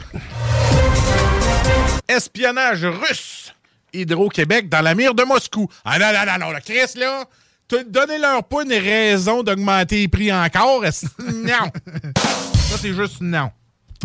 Espionnage 2.08 2.84
russe. 2.84 3.54
Hydro-Québec 3.92 4.68
dans 4.68 4.82
la 4.82 4.94
mire 4.94 5.14
de 5.14 5.22
Moscou. 5.24 5.68
Ah 5.84 5.98
non, 5.98 6.06
non, 6.12 6.32
non, 6.32 6.46
non, 6.46 6.52
le 6.52 6.60
Chris, 6.60 6.98
là, 6.98 7.24
t'as- 7.66 7.84
donnez-leur 7.84 8.44
pas 8.44 8.62
une 8.64 8.72
raison 8.72 9.42
d'augmenter 9.42 10.00
les 10.00 10.08
prix 10.08 10.32
encore. 10.32 10.82
Non? 10.82 10.90
Ça, 12.16 12.76
c'est 12.80 12.92
juste 12.94 13.20
non. 13.20 13.50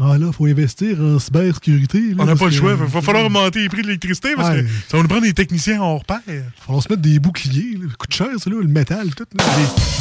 Ah 0.02 0.18
là, 0.18 0.32
faut 0.32 0.46
investir 0.48 1.00
en 1.00 1.20
cybersécurité. 1.20 2.00
là, 2.16 2.24
On 2.24 2.26
n'a 2.26 2.36
pas 2.36 2.46
le 2.46 2.52
choix. 2.52 2.72
Il 2.72 2.78
va 2.78 3.02
falloir 3.02 3.26
augmenter 3.26 3.60
les 3.62 3.70
prix 3.70 3.84
de 3.84 3.88
l'électricité 3.88 4.30
parce 4.36 4.50
Ouais. 4.50 4.64
que 4.64 4.68
ça 4.88 4.98
va 4.98 5.04
nous 5.04 5.08
prendre 5.10 5.24
des 5.24 5.34
techniciens 5.34 5.82
hors 5.82 6.04
pair. 6.04 6.20
Il 6.28 6.34
va 6.40 6.44
falloir 6.66 6.84
se 6.84 6.90
mettre 6.90 7.02
des 7.04 7.20
boucliers. 7.20 7.78
Là. 7.80 7.88
Ça 7.92 7.96
coûte 7.98 8.14
cher, 8.14 8.28
ça, 8.40 8.50
là, 8.50 8.56
le 8.60 8.68
métal, 8.68 9.14
tout. 9.14 9.26
là. 9.38 9.44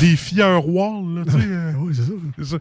Des, 0.01 0.07
des 0.07 0.17
firewalls, 0.17 1.15
là, 1.17 1.25
tu 1.27 1.31
sais. 1.33 1.39
euh, 1.43 1.73
Oui, 1.79 1.93
c'est 1.95 2.03
ça. 2.05 2.13
c'est 2.39 2.45
ça. 2.47 2.57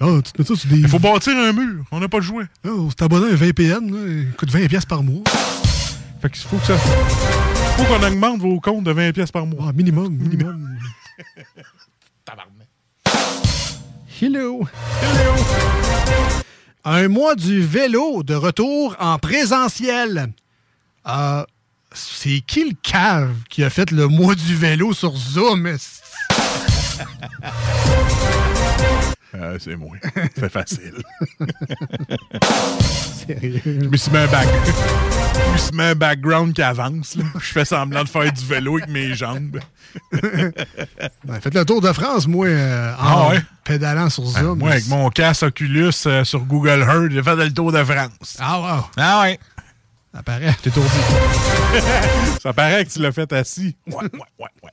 Ah, 0.00 0.06
tu 0.24 0.32
te 0.32 0.40
mets 0.42 0.46
ça 0.48 0.54
sur 0.56 0.68
des. 0.70 0.76
Il 0.78 0.88
faut 0.88 0.98
bâtir 0.98 1.34
un 1.36 1.52
mur. 1.52 1.84
On 1.90 2.00
n'a 2.00 2.08
pas 2.08 2.18
le 2.18 2.22
choix. 2.24 2.44
Ah, 2.64 2.68
on 2.68 2.88
s'est 2.90 3.02
abonné 3.02 3.26
à 3.26 3.32
un 3.32 3.36
VPN, 3.36 3.90
là, 3.92 3.98
il 4.08 4.32
coûte 4.32 4.50
20$ 4.50 4.68
piastres 4.68 4.88
par 4.88 5.02
mois. 5.02 5.24
Fait 6.22 6.30
qu'il 6.30 6.42
faut 6.42 6.56
que 6.56 6.66
ça. 6.66 6.76
faut 6.78 7.84
qu'on 7.84 8.02
augmente 8.02 8.40
vos 8.40 8.60
comptes 8.60 8.84
de 8.84 8.92
20$ 8.94 9.12
pièces 9.12 9.30
par 9.30 9.44
mois. 9.44 9.66
Ah, 9.68 9.72
minimum, 9.74 10.08
minimum. 10.18 10.68
Hello. 14.22 14.66
Hello. 15.02 16.42
Un 16.88 17.08
mois 17.08 17.34
du 17.34 17.62
vélo 17.62 18.22
de 18.22 18.36
retour 18.36 18.94
en 19.00 19.18
présentiel. 19.18 20.32
Euh, 21.08 21.44
c'est 21.92 22.40
qui 22.46 22.62
le 22.62 22.76
cave 22.80 23.34
qui 23.50 23.64
a 23.64 23.70
fait 23.70 23.90
le 23.90 24.06
mois 24.06 24.36
du 24.36 24.54
vélo 24.54 24.92
sur 24.92 25.16
Zoom? 25.16 25.66
Ah, 29.38 29.52
c'est 29.58 29.76
moi. 29.76 29.96
C'est 30.38 30.50
facile. 30.50 30.94
Sérieux? 33.26 33.60
Je 33.64 33.70
me 33.88 33.96
suis 33.96 34.10
mis 34.10 34.18
un 34.18 34.26
back. 34.28 34.48
Je 35.34 35.52
me 35.52 35.58
suis 35.58 35.76
mis 35.76 35.82
un 35.82 35.94
background 35.94 36.54
qui 36.54 36.62
avance. 36.62 37.16
là. 37.16 37.24
Je 37.34 37.52
fais 37.52 37.64
semblant 37.64 38.04
de 38.04 38.08
faire 38.08 38.32
du 38.32 38.44
vélo 38.44 38.76
avec 38.78 38.88
mes 38.90 39.14
jambes. 39.14 39.60
Ben, 41.24 41.40
faites 41.40 41.54
le 41.54 41.64
tour 41.64 41.80
de 41.80 41.90
France, 41.92 42.26
moi, 42.26 42.46
euh, 42.46 42.92
en 42.94 42.96
Ah 43.00 43.28
ouais? 43.30 43.40
pédalant 43.64 44.08
sur 44.10 44.24
Ah, 44.36 44.40
Zoom. 44.40 44.58
moi, 44.58 44.70
avec 44.72 44.86
mon 44.88 45.08
casque 45.10 45.42
Oculus 45.44 45.90
euh, 46.06 46.22
sur 46.22 46.40
Google 46.44 46.80
Earth, 46.86 47.10
j'ai 47.10 47.22
fait 47.22 47.34
le 47.36 47.52
tour 47.52 47.72
de 47.72 47.82
France. 47.82 48.36
Ah, 48.38 48.60
wow. 48.60 48.84
Ah 48.96 49.22
ouais. 49.22 49.38
Ça 50.14 50.22
paraît. 50.22 50.54
T'es 50.62 50.70
tourdi. 50.70 50.88
Ça 52.42 52.52
paraît 52.52 52.84
que 52.84 52.90
tu 52.92 53.00
l'as 53.00 53.12
fait 53.12 53.32
assis. 53.32 53.74
Ouais, 53.86 53.94
ouais, 53.96 54.20
ouais, 54.38 54.48
ouais. 54.62 54.70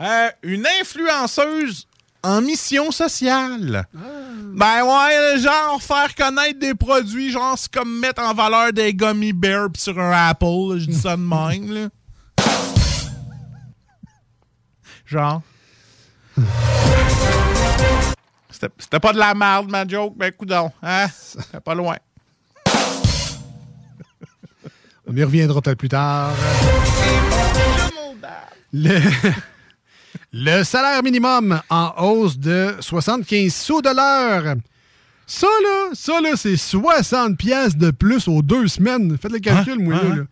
Euh, 0.00 0.28
une 0.42 0.66
influenceuse 0.80 1.86
en 2.22 2.40
mission 2.40 2.90
sociale. 2.90 3.86
Ben 3.92 4.84
ouais, 4.84 5.38
genre 5.38 5.82
faire 5.82 6.14
connaître 6.14 6.58
des 6.58 6.74
produits, 6.74 7.30
genre 7.30 7.54
c'est 7.56 7.72
comme 7.72 7.98
mettre 7.98 8.22
en 8.22 8.34
valeur 8.34 8.72
des 8.72 8.94
gummy 8.94 9.32
bears 9.32 9.70
pis 9.72 9.80
sur 9.80 9.98
un 9.98 10.28
Apple, 10.28 10.78
je 10.78 10.86
dis 10.86 10.94
ça 10.94 11.16
de 11.16 11.22
même, 11.22 11.72
là. 11.72 11.88
Genre. 15.06 15.42
C'était 18.50 19.00
pas 19.00 19.12
de 19.12 19.18
la 19.18 19.34
merde, 19.34 19.70
ma 19.70 19.86
joke, 19.86 20.14
ben 20.16 20.30
coudon, 20.32 20.70
hein? 20.82 21.06
C'était 21.12 21.60
pas 21.60 21.74
loin. 21.74 21.96
On 25.06 25.16
y 25.16 25.24
reviendra 25.24 25.60
peut-être 25.60 25.78
plus 25.78 25.88
tard. 25.88 26.30
Le, 28.72 29.00
le 30.32 30.62
salaire 30.64 31.02
minimum 31.02 31.60
en 31.68 31.92
hausse 31.98 32.38
de 32.38 32.74
75 32.80 33.54
sous 33.54 33.82
de 33.82 33.90
l'heure. 33.90 34.54
Ça, 35.26 35.46
là, 35.62 35.90
ça, 35.94 36.20
là, 36.20 36.30
c'est 36.36 36.56
60 36.56 37.36
pièces 37.38 37.76
de 37.76 37.90
plus 37.90 38.28
aux 38.28 38.42
deux 38.42 38.66
semaines. 38.68 39.16
Faites 39.20 39.32
le 39.32 39.38
calcul, 39.38 39.78
moi, 39.78 39.94
Hein? 39.96 40.16
là. 40.16 40.22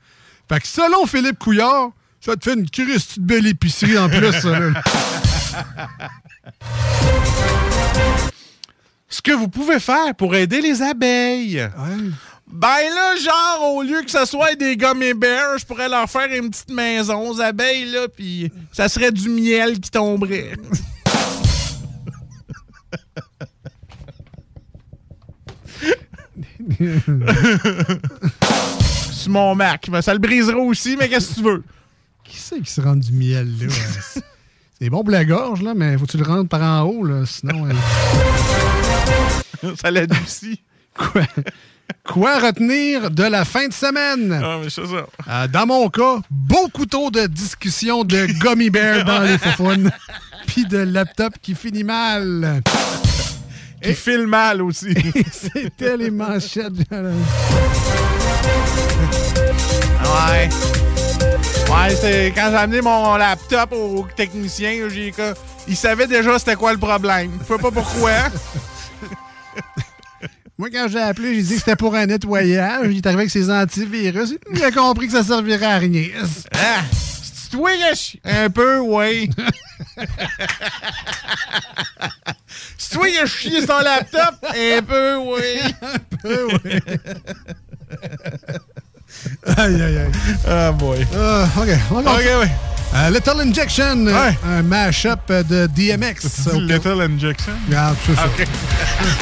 Fait 0.49 0.61
que 0.61 0.67
selon 0.67 1.07
Philippe 1.07 1.39
Couillard, 1.39 1.91
ça 2.21 2.35
te 2.37 2.45
fait 2.45 2.55
une 2.59 2.69
Christie 2.69 3.21
de 3.21 3.25
belle 3.25 3.47
épicerie 3.47 3.97
en 3.99 4.09
plus, 4.09 4.33
ça, 4.33 4.59
là. 4.59 4.83
Ce 9.09 9.21
que 9.23 9.33
vous 9.33 9.49
pouvez 9.49 9.81
faire 9.81 10.15
pour 10.17 10.35
aider 10.37 10.61
les 10.61 10.83
abeilles. 10.83 11.69
Ben 12.53 12.67
là, 12.95 13.17
genre, 13.17 13.75
au 13.75 13.83
lieu 13.83 14.03
que 14.03 14.11
ce 14.11 14.25
soit 14.25 14.55
des 14.55 14.77
gummy 14.77 15.15
bears, 15.15 15.59
je 15.59 15.65
pourrais 15.67 15.89
leur 15.89 16.09
faire 16.11 16.33
une 16.35 16.51
petite 16.51 16.71
maison 16.71 17.31
aux 17.31 17.41
abeilles, 17.41 17.87
là, 17.91 18.09
puis 18.09 18.51
ça 18.73 18.89
serait 18.89 19.13
du 19.13 19.29
miel 19.29 19.81
qui 19.81 19.91
tomberait. 19.91 20.53
Sur 29.13 29.31
mon 29.31 29.55
Mac. 29.55 29.89
Ben, 29.91 30.03
ça 30.03 30.13
le 30.13 30.19
brisera 30.19 30.59
aussi, 30.59 30.97
mais 30.97 31.09
qu'est-ce 31.09 31.31
que 31.31 31.35
tu 31.35 31.43
veux? 31.43 31.63
Qui 32.25 32.37
c'est 32.37 32.61
qui 32.61 32.71
se 32.71 32.81
rend 32.81 32.97
du 32.97 33.13
miel, 33.13 33.47
là? 33.61 33.67
ouais? 33.67 34.23
C'est 34.81 34.89
bon 34.89 35.03
pour 35.03 35.11
la 35.11 35.25
gorge, 35.25 35.63
là, 35.63 35.75
mais 35.75 35.99
faut-tu 35.99 36.17
le 36.17 36.25
rendre 36.25 36.49
par 36.49 36.63
en 36.63 36.83
haut, 36.89 37.05
là? 37.05 37.27
Sinon. 37.27 37.67
euh, 39.65 39.75
ça 39.81 39.91
l'adoucit. 39.91 40.63
Quoi? 40.97 41.23
Quoi 42.05 42.39
retenir 42.39 43.11
de 43.11 43.25
la 43.25 43.45
fin 43.45 43.69
de 43.69 43.73
semaine? 43.73 44.41
Ah, 44.43 44.59
mais 44.63 44.71
c'est 44.71 44.87
ça. 44.87 45.07
Euh, 45.29 45.49
dans 45.49 45.67
mon 45.67 45.89
cas, 45.89 46.19
beaucoup 46.31 46.87
trop 46.87 47.11
de 47.11 47.27
discussions 47.27 48.05
de 48.05 48.27
gummy 48.41 48.71
bear 48.71 49.05
dans 49.07 49.21
les 49.21 49.39
faufounes. 49.39 49.91
Puis 50.47 50.65
de 50.67 50.79
laptop 50.79 51.35
qui 51.41 51.55
finit 51.55 51.85
mal. 51.85 52.63
Qui 53.83 53.95
file 53.95 54.27
mal 54.27 54.63
aussi. 54.63 54.95
C'était 55.33 55.97
les 55.97 56.11
manchettes. 56.11 56.73
Ouais. 60.03 60.49
Ouais, 61.71 61.95
c'est 62.01 62.33
quand 62.35 62.49
j'ai 62.51 62.57
amené 62.57 62.81
mon 62.81 63.17
laptop 63.17 63.73
au 63.73 64.07
technicien, 64.17 64.89
j'ai 64.89 65.15
il 65.69 65.77
savait 65.77 66.09
déjà 66.09 66.39
c'était 66.39 66.57
quoi 66.57 66.73
le 66.73 66.79
problème. 66.79 67.31
Je 67.43 67.55
sais 67.55 67.61
pas 67.61 67.71
pourquoi. 67.71 68.11
Moi, 70.61 70.69
quand 70.71 70.89
j'ai 70.89 71.01
appelé, 71.01 71.37
j'ai 71.37 71.43
dit 71.43 71.55
que 71.55 71.59
c'était 71.61 71.75
pour 71.75 71.95
un 71.95 72.05
nettoyage. 72.05 72.87
Il 72.91 72.99
est 72.99 73.07
arrivé 73.07 73.23
avec 73.23 73.31
ses 73.31 73.51
antivirus. 73.51 74.35
Il 74.55 74.63
a 74.63 74.71
compris 74.71 75.07
que 75.07 75.15
ça 75.15 75.25
servirait 75.25 75.65
à 75.65 75.79
rien. 75.79 76.05
Ah, 76.53 76.83
chi- 77.95 78.21
Un 78.25 78.51
peu, 78.51 78.79
oui. 78.79 79.31
c'est 82.77 82.91
toi 82.95 83.09
qui 83.09 83.17
as 83.17 83.25
chié 83.25 83.63
son 83.67 83.79
laptop? 83.79 84.35
Un 84.55 84.83
peu, 84.83 85.17
oui. 85.17 85.73
Un 85.81 85.99
peu, 86.23 86.47
oui. 86.63 86.81
Aïe, 89.57 89.83
aïe, 89.83 89.99
aïe. 89.99 90.11
Ah, 90.49 90.73
boy. 90.73 91.07
Euh, 91.15 91.45
OK. 91.57 91.69
on 91.91 92.01
va- 92.01 92.13
OK, 92.13 92.21
oui. 92.43 92.47
Euh, 92.95 93.11
Little 93.11 93.41
Injection, 93.49 94.07
euh, 94.09 94.31
un 94.49 94.63
mash-up 94.63 95.21
de 95.31 95.67
DMX. 95.67 96.27
C'est 96.27 96.55
Little 96.59 97.01
Injection? 97.03 97.53
Regarde, 97.69 97.97
c'est 98.07 98.17
ça. 98.17 98.27
OK. 98.27 98.47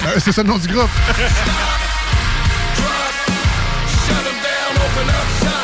Euh, 0.06 0.18
c'est 0.18 0.32
ça 0.32 0.42
le 0.42 0.48
nom 0.48 0.58
du 0.58 0.66
groupe. 0.68 0.90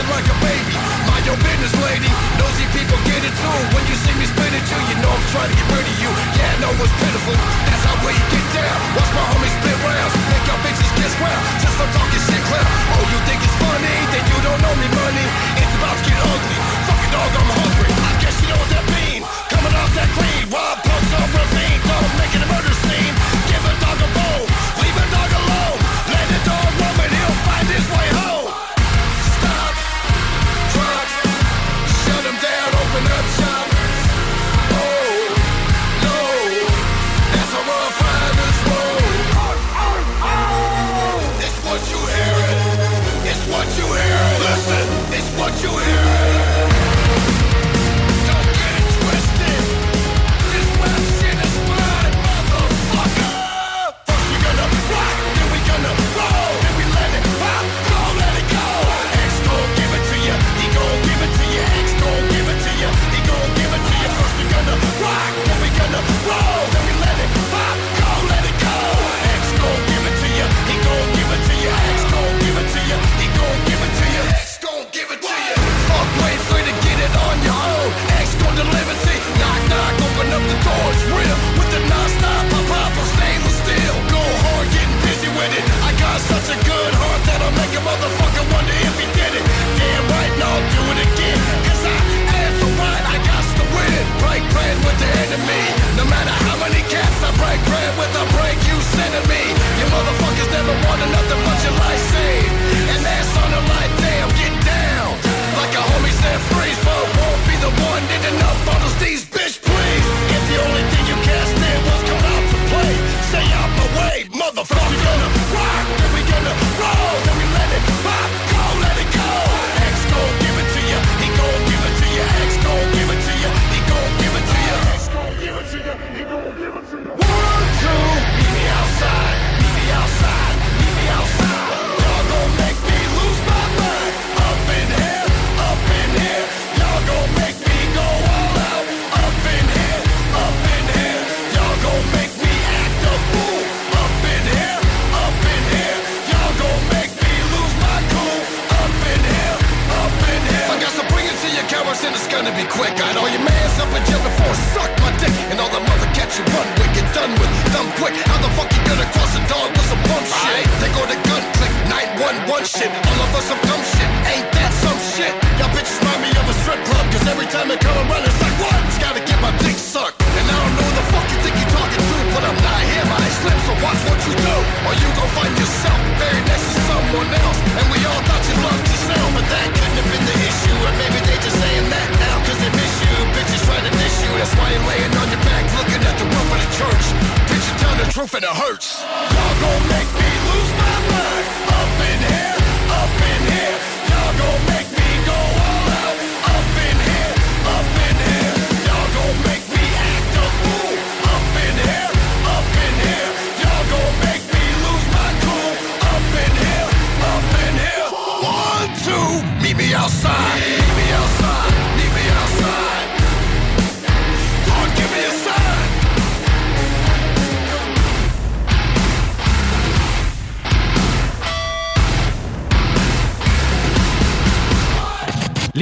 Like 0.00 0.24
a 0.24 0.38
baby, 0.40 0.74
mind 1.04 1.28
your 1.28 1.36
business, 1.44 1.76
lady. 1.84 2.08
Nosy 2.40 2.64
people 2.72 2.96
get 3.04 3.20
it 3.20 3.34
too. 3.36 3.60
When 3.76 3.84
you 3.84 3.94
see 4.00 4.16
me 4.16 4.24
spit 4.24 4.48
at 4.48 4.64
you, 4.64 4.96
know 5.04 5.12
I'm 5.12 5.26
trying 5.28 5.52
to 5.52 5.56
get 5.60 5.68
rid 5.76 5.86
of 5.86 5.96
you. 6.00 6.10
Yeah, 6.40 6.50
I 6.50 6.56
know 6.56 6.72
it's 6.72 6.96
pitiful. 6.98 7.36
That's 7.68 7.84
how 7.84 7.94
we 8.00 8.16
get 8.32 8.46
down. 8.56 8.76
Watch 8.96 9.12
my 9.12 9.24
homies 9.28 9.54
spit 9.60 9.76
rounds. 9.84 10.14
Make 10.32 10.44
your 10.48 10.58
bitches 10.64 10.90
get 10.96 11.12
ground. 11.20 11.42
Just 11.60 11.76
I'm 11.78 11.90
talking 11.92 12.22
shit 12.26 12.42
clown. 12.48 12.64
Oh, 12.96 13.04
you 13.12 13.18
think 13.28 13.38
it's 13.44 13.56
funny? 13.60 13.96
Then 14.08 14.24
you 14.24 14.38
don't 14.40 14.60
know 14.64 14.74
me, 14.80 14.88
money. 14.88 15.26
It's 15.60 15.74
about 15.76 15.94
to 15.94 16.02
get 16.08 16.16
ugly. 16.16 16.58
Fucking 16.88 17.12
dog, 17.12 17.30
I'm 17.36 17.50
hungry. 17.60 17.92
I 17.92 18.12
guess 18.24 18.36
you 18.40 18.48
know 18.48 18.56
what 18.56 18.70
that 18.72 18.86
mean. 18.96 19.20
Coming 19.52 19.74
off 19.78 19.92
that 19.94 20.08
clean. 20.16 20.42
Rob 20.48 20.80
punks 20.80 21.12
on 21.12 21.28
ravine. 21.28 21.80
Don't 21.84 22.12
make 22.16 22.32
it 22.34 22.40
a 22.40 22.48
murder 22.48 22.74
scene. 22.88 23.19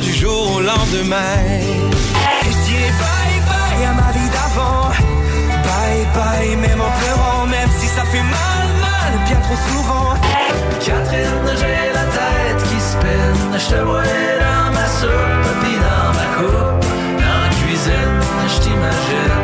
du 0.00 0.12
jour 0.12 0.56
au 0.56 0.60
lendemain. 0.60 1.36
Et 1.46 2.50
je 2.50 2.58
dirais 2.66 2.92
bye 3.02 3.40
bye 3.48 3.84
à 3.86 3.92
ma 3.92 4.10
vie 4.12 4.30
d'avant. 4.36 4.88
Bye 5.66 6.06
bye, 6.14 6.56
même 6.56 6.80
en 6.80 6.90
pleurant, 6.98 7.46
même 7.46 7.68
si 7.78 7.86
ça 7.86 8.02
fait 8.02 8.22
mal, 8.22 8.66
mal, 8.80 9.12
bien 9.26 9.40
trop 9.40 9.58
souvent. 9.68 10.14
Catherine, 10.80 11.48
j'ai 11.60 11.92
la 11.98 12.04
tête 12.18 12.62
qui 12.68 12.80
spinne. 12.80 13.58
Je 13.58 13.74
te 13.74 13.80
vois 13.82 14.02
dans 14.02 14.72
ma 14.72 14.86
soupe, 14.98 15.46
puis 15.62 15.76
dans 15.86 16.10
ma 16.18 16.26
coupe. 16.36 16.84
Dans 17.20 17.40
la 17.44 17.50
cuisine, 17.60 18.20
je 18.52 18.60
t'imagine. 18.62 19.43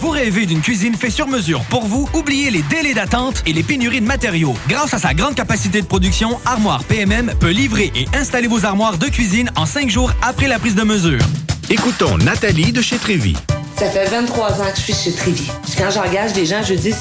Vous 0.00 0.08
rêvez 0.08 0.46
d'une 0.46 0.62
cuisine 0.62 0.94
faite 0.94 1.10
sur 1.10 1.28
mesure 1.28 1.60
pour 1.68 1.84
vous? 1.84 2.08
Oubliez 2.14 2.50
les 2.50 2.62
délais 2.62 2.94
d'attente 2.94 3.42
et 3.44 3.52
les 3.52 3.62
pénuries 3.62 4.00
de 4.00 4.06
matériaux. 4.06 4.54
Grâce 4.66 4.94
à 4.94 4.98
sa 4.98 5.12
grande 5.12 5.34
capacité 5.34 5.82
de 5.82 5.86
production, 5.86 6.40
Armoire 6.46 6.84
PMM 6.84 7.34
peut 7.38 7.50
livrer 7.50 7.92
et 7.94 8.06
installer 8.16 8.48
vos 8.48 8.64
armoires 8.64 8.96
de 8.96 9.08
cuisine 9.08 9.50
en 9.56 9.66
cinq 9.66 9.90
jours 9.90 10.10
après 10.22 10.48
la 10.48 10.58
prise 10.58 10.74
de 10.74 10.84
mesure. 10.84 11.20
Écoutons 11.68 12.16
Nathalie 12.16 12.72
de 12.72 12.80
chez 12.80 12.96
Trévy. 12.96 13.36
Ça 13.76 13.90
fait 13.90 14.06
23 14.06 14.62
ans 14.62 14.70
que 14.70 14.76
je 14.78 14.80
suis 14.80 14.94
chez 14.94 15.12
Trévy. 15.12 15.50
Puis 15.64 15.74
quand 15.76 15.90
j'engage 15.90 16.32
des 16.32 16.46
gens, 16.46 16.62
je 16.66 16.74
dis, 16.74 16.94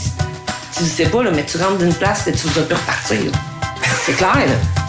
tu 0.78 0.84
sais 0.84 1.06
pas, 1.06 1.24
là, 1.24 1.32
mais 1.32 1.46
tu 1.46 1.58
rentres 1.58 1.78
d'une 1.78 1.94
place 1.94 2.28
et 2.28 2.34
tu 2.34 2.48
vas 2.50 2.64
plus 2.64 2.76
repartir. 2.76 3.32
C'est 4.06 4.18
clair, 4.18 4.36
là. 4.36 4.89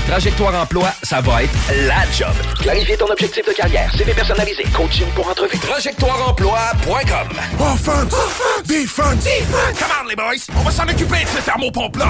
Trajectoire 0.07 0.53
Emploi, 0.61 0.89
ça 1.03 1.21
va 1.21 1.43
être 1.43 1.53
la 1.87 2.03
job. 2.11 2.33
Clarifier 2.61 2.97
ton 2.97 3.05
objectif 3.09 3.45
de 3.45 3.53
carrière, 3.53 3.91
CV 3.95 4.13
personnalisé, 4.13 4.63
coaching 4.75 5.07
pour 5.15 5.29
entrevue. 5.29 5.57
TrajectoireEmploi.com 5.57 7.27
Offense! 7.59 8.13
Defense! 8.65 9.23
Defense! 9.23 9.79
Come 9.79 9.91
on, 10.03 10.07
les 10.09 10.15
boys! 10.15 10.45
On 10.57 10.63
va 10.63 10.71
s'en 10.71 10.83
occuper 10.83 11.23
de 11.23 11.29
ce 11.29 11.41
thermopompe-là! 11.45 12.09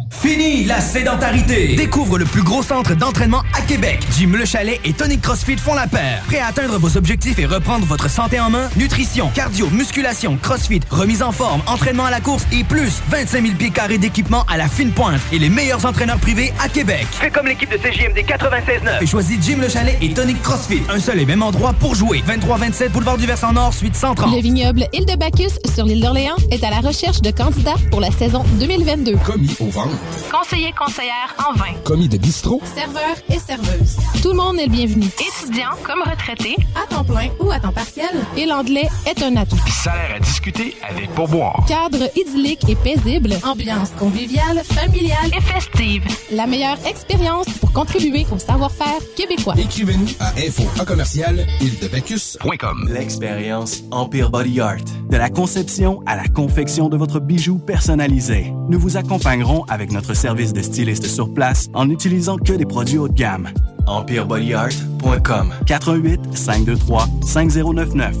Fini 0.11 0.65
la 0.65 0.79
sédentarité! 0.81 1.75
Découvre 1.75 2.19
le 2.19 2.25
plus 2.25 2.43
gros 2.43 2.61
centre 2.61 2.93
d'entraînement 2.95 3.41
à 3.57 3.61
Québec. 3.61 4.01
Jim 4.15 4.31
Le 4.37 4.45
Chalet 4.45 4.79
et 4.83 4.93
Tonic 4.93 5.21
CrossFit 5.21 5.57
font 5.57 5.73
la 5.73 5.87
paire. 5.87 6.21
Prêt 6.27 6.39
à 6.39 6.47
atteindre 6.47 6.77
vos 6.77 6.95
objectifs 6.97 7.39
et 7.39 7.45
reprendre 7.45 7.85
votre 7.85 8.09
santé 8.09 8.39
en 8.39 8.49
main? 8.49 8.69
Nutrition, 8.75 9.29
cardio, 9.33 9.69
musculation, 9.71 10.37
CrossFit, 10.39 10.81
remise 10.91 11.23
en 11.23 11.31
forme, 11.31 11.61
entraînement 11.65 12.05
à 12.05 12.11
la 12.11 12.19
course 12.19 12.43
et 12.51 12.63
plus 12.63 13.01
25 13.09 13.41
000 13.41 13.55
pieds 13.55 13.71
carrés 13.71 13.97
d'équipement 13.97 14.43
à 14.47 14.57
la 14.57 14.67
fine 14.67 14.91
pointe 14.91 15.21
et 15.31 15.39
les 15.39 15.49
meilleurs 15.49 15.85
entraîneurs 15.85 16.19
privés 16.19 16.53
à 16.63 16.67
Québec. 16.69 17.07
Fais 17.13 17.31
comme 17.31 17.47
l'équipe 17.47 17.71
de 17.71 17.77
CJMD 17.77 18.17
96.9 18.19 19.01
et 19.01 19.07
choisis 19.07 19.37
Jim 19.41 19.57
Le 19.61 19.69
Chalet 19.69 19.97
et 20.01 20.13
Tonic 20.13 20.41
CrossFit. 20.43 20.81
Un 20.89 20.99
seul 20.99 21.19
et 21.19 21.25
même 21.25 21.41
endroit 21.41 21.73
pour 21.73 21.95
jouer. 21.95 22.21
23-27 22.27 22.89
Boulevard 22.89 23.17
du 23.17 23.25
Versant 23.25 23.53
Nord, 23.53 23.73
suite 23.73 23.95
130. 23.95 24.35
Le 24.35 24.41
vignoble 24.41 24.85
Île 24.93 25.05
de 25.05 25.15
Bacchus 25.15 25.57
sur 25.73 25.85
l'île 25.85 26.01
d'Orléans 26.01 26.35
est 26.51 26.63
à 26.63 26.69
la 26.69 26.81
recherche 26.81 27.21
de 27.21 27.31
candidats 27.31 27.75
pour 27.89 28.01
la 28.01 28.11
saison 28.11 28.43
2022. 28.59 29.15
Commis 29.25 29.55
au 29.59 29.69
ventre. 29.69 30.00
Conseiller, 30.31 30.73
conseillère 30.77 31.35
en 31.47 31.53
vin. 31.53 31.73
Commis 31.83 32.07
de 32.07 32.17
bistrot. 32.17 32.61
Serveur 32.75 33.15
et 33.29 33.39
serveuse. 33.39 33.97
Tout 34.21 34.29
le 34.29 34.35
monde 34.35 34.59
est 34.59 34.65
le 34.65 34.71
bienvenu. 34.71 35.05
Étudiant 35.05 35.71
comme 35.83 36.01
retraité. 36.09 36.55
À 36.75 36.87
temps 36.87 37.03
plein 37.03 37.29
ou 37.39 37.51
à 37.51 37.59
temps 37.59 37.71
partiel. 37.71 38.09
Et 38.37 38.45
l'anglais 38.45 38.87
est 39.05 39.21
un 39.23 39.35
atout. 39.35 39.59
Salaire 39.83 40.15
à 40.15 40.19
discuter 40.19 40.75
avec 40.89 41.13
pourboire. 41.13 41.63
Cadre 41.67 42.09
idyllique 42.15 42.67
et 42.69 42.75
paisible. 42.75 43.35
Ambiance 43.43 43.91
conviviale, 43.99 44.61
familiale 44.63 45.31
et 45.35 45.41
festive. 45.41 46.03
La 46.31 46.47
meilleure 46.47 46.77
expérience 46.85 47.47
pour 47.59 47.71
contribuer 47.73 48.25
au 48.31 48.37
savoir-faire 48.37 48.99
québécois. 49.15 49.55
Écrivez-nous 49.57 50.07
à 50.19 50.29
info 50.39 50.63
à 50.79 50.85
commercial 50.85 51.45
ildebecus.com. 51.59 52.89
L'expérience 52.91 53.81
Empire 53.91 54.29
Body 54.29 54.59
Art. 54.61 54.77
De 55.09 55.17
la 55.17 55.29
conception 55.29 56.01
à 56.05 56.15
la 56.15 56.27
confection 56.27 56.89
de 56.89 56.97
votre 56.97 57.19
bijou 57.19 57.57
personnalisé. 57.57 58.53
Nous 58.69 58.79
vous 58.79 58.97
accompagnerons 58.97 59.65
avec 59.65 59.90
notre 59.91 60.13
service 60.13 60.53
de 60.53 60.61
styliste 60.61 61.05
sur 61.05 61.33
place 61.33 61.67
en 61.73 61.85
n'utilisant 61.85 62.37
que 62.37 62.53
des 62.53 62.65
produits 62.65 62.97
haut 62.97 63.07
de 63.07 63.13
gamme. 63.13 63.49
EmpireBodyArt.com 63.87 65.53
418 65.65 66.37
523 66.37 67.07
5099 67.25 68.15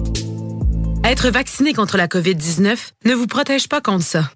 Être 1.03 1.29
vacciné 1.29 1.73
contre 1.73 1.97
la 1.97 2.07
COVID-19 2.07 2.77
ne 3.05 3.13
vous 3.13 3.27
protège 3.27 3.67
pas 3.67 3.81
contre 3.81 4.03
ça. 4.03 4.29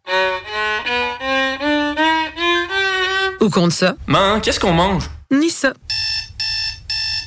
Ou 3.41 3.49
contre 3.49 3.73
ça. 3.73 3.95
Man, 4.07 4.41
qu'est-ce 4.41 4.59
qu'on 4.59 4.73
mange? 4.73 5.09
Ni 5.31 5.49
ça. 5.49 5.73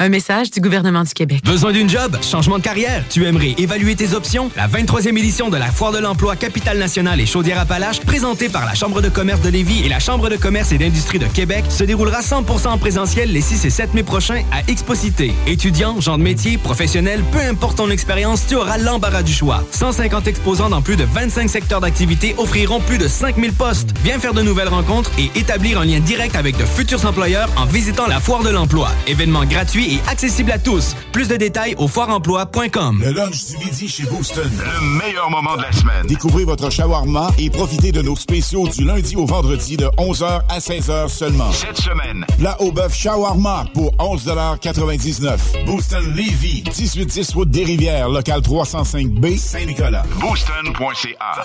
Un 0.00 0.10
message 0.10 0.52
du 0.52 0.60
gouvernement 0.60 1.02
du 1.02 1.12
Québec. 1.12 1.42
Besoin 1.44 1.72
d'une 1.72 1.88
job? 1.88 2.16
Changement 2.22 2.58
de 2.58 2.62
carrière? 2.62 3.02
Tu 3.10 3.26
aimerais 3.26 3.56
évaluer 3.58 3.96
tes 3.96 4.14
options? 4.14 4.48
La 4.54 4.68
23e 4.68 5.18
édition 5.18 5.50
de 5.50 5.56
la 5.56 5.72
Foire 5.72 5.90
de 5.90 5.98
l'emploi 5.98 6.36
Capitale 6.36 6.78
nationale 6.78 7.20
et 7.20 7.26
Chaudière-Appalaches, 7.26 7.98
présentée 8.02 8.48
par 8.48 8.64
la 8.64 8.74
Chambre 8.74 9.00
de 9.00 9.08
commerce 9.08 9.40
de 9.40 9.48
Lévis 9.48 9.84
et 9.84 9.88
la 9.88 9.98
Chambre 9.98 10.28
de 10.28 10.36
commerce 10.36 10.70
et 10.70 10.78
d'industrie 10.78 11.18
de 11.18 11.26
Québec, 11.26 11.64
se 11.68 11.82
déroulera 11.82 12.20
100% 12.20 12.68
en 12.68 12.78
présentiel 12.78 13.32
les 13.32 13.40
6 13.40 13.64
et 13.64 13.70
7 13.70 13.94
mai 13.94 14.04
prochains 14.04 14.44
à 14.52 14.60
Exposité. 14.70 15.32
Étudiants, 15.48 16.00
gens 16.00 16.16
de 16.16 16.22
métier, 16.22 16.58
professionnels, 16.58 17.24
peu 17.32 17.40
importe 17.40 17.78
ton 17.78 17.90
expérience, 17.90 18.46
tu 18.46 18.54
auras 18.54 18.78
l'embarras 18.78 19.24
du 19.24 19.32
choix. 19.32 19.64
150 19.72 20.28
exposants 20.28 20.70
dans 20.70 20.80
plus 20.80 20.94
de 20.94 21.02
25 21.12 21.50
secteurs 21.50 21.80
d'activité 21.80 22.36
offriront 22.38 22.78
plus 22.78 22.98
de 22.98 23.08
5000 23.08 23.52
postes. 23.52 23.88
Viens 24.04 24.20
faire 24.20 24.32
de 24.32 24.42
nouvelles 24.42 24.68
rencontres 24.68 25.10
et 25.18 25.36
établir 25.36 25.80
un 25.80 25.86
lien 25.86 25.98
direct 25.98 26.36
avec 26.36 26.56
de 26.56 26.64
futurs 26.64 27.04
employeurs 27.04 27.50
en 27.56 27.64
visitant 27.64 28.06
la 28.06 28.20
Foire 28.20 28.44
de 28.44 28.50
l'emploi. 28.50 28.92
Événement 29.08 29.44
gratuit 29.44 29.87
et 29.88 30.00
accessible 30.08 30.52
à 30.52 30.58
tous. 30.58 30.94
Plus 31.12 31.28
de 31.28 31.36
détails 31.36 31.74
au 31.78 31.88
foireemploi.com. 31.88 33.00
Le 33.04 33.12
lunch 33.12 33.46
du 33.46 33.56
midi 33.58 33.88
chez 33.88 34.04
Booston. 34.04 34.50
Le 34.58 34.98
meilleur 34.98 35.30
moment 35.30 35.56
de 35.56 35.62
la 35.62 35.72
semaine. 35.72 36.06
Découvrez 36.06 36.44
votre 36.44 36.70
shawarma 36.70 37.30
et 37.38 37.50
profitez 37.50 37.92
de 37.92 38.02
nos 38.02 38.16
spéciaux 38.16 38.68
du 38.68 38.84
lundi 38.84 39.16
au 39.16 39.26
vendredi 39.26 39.76
de 39.76 39.86
11h 39.96 40.42
à 40.48 40.58
16h 40.58 41.08
seulement. 41.08 41.50
Cette 41.52 41.78
semaine. 41.78 42.24
Plat 42.38 42.60
au 42.60 42.72
bœuf 42.72 42.94
shawarma 42.94 43.64
pour 43.74 43.92
11,99 43.96 45.64
Booston 45.66 46.04
Levy, 46.14 46.62
1810 46.64 47.34
route 47.34 47.50
des 47.50 47.64
Rivières, 47.64 48.08
local 48.08 48.40
305B, 48.40 49.38
Saint-Nicolas. 49.38 50.04
Booston.ca. 50.20 51.44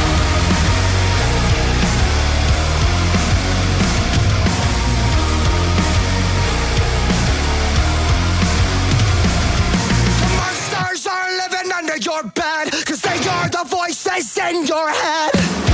Under 12.23 12.83
cause 12.85 13.01
they 13.01 13.27
are 13.27 13.49
the 13.49 13.63
voices 13.65 14.37
in 14.37 14.65
your 14.65 14.89
head. 14.89 15.70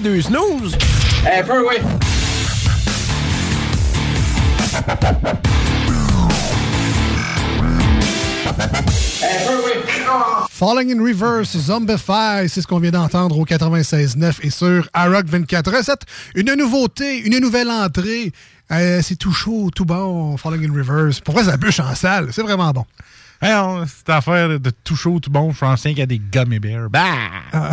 Les 0.00 0.08
deux 0.08 0.22
snooze? 0.22 0.76
Un 1.26 1.42
peu, 1.42 1.66
oui. 1.68 1.76
Falling 10.50 10.92
in 10.92 11.02
Reverse, 11.02 11.56
Zombify, 11.56 12.48
c'est 12.48 12.60
ce 12.60 12.66
qu'on 12.66 12.78
vient 12.78 12.90
d'entendre 12.90 13.38
au 13.38 13.44
96.9 13.44 14.38
et 14.42 14.50
sur 14.50 14.88
iRock 14.94 15.26
24 15.26 15.70
Recette. 15.76 16.02
Une 16.34 16.54
nouveauté, 16.54 17.18
une 17.20 17.38
nouvelle 17.38 17.70
entrée. 17.70 18.32
Euh, 18.70 19.00
c'est 19.02 19.16
tout 19.16 19.32
chaud, 19.32 19.70
tout 19.74 19.84
bon, 19.84 20.36
Falling 20.36 20.70
in 20.70 20.74
Reverse. 20.74 21.20
Pour 21.20 21.34
vrai, 21.34 21.44
ça 21.44 21.56
bûche 21.56 21.80
en 21.80 21.94
salle. 21.94 22.28
C'est 22.32 22.42
vraiment 22.42 22.70
bon. 22.70 22.84
Hey, 23.42 23.54
on- 23.54 23.86
cette 23.86 24.10
affaire 24.10 24.60
de 24.60 24.70
tout 24.70 24.96
chaud, 24.96 25.18
tout 25.18 25.30
bon, 25.30 25.52
je 25.52 25.74
qu'il 25.82 25.98
y 25.98 26.02
a 26.02 26.06
des 26.06 26.18
gummy 26.18 26.58
bears. 26.58 26.90
Bah! 26.90 27.06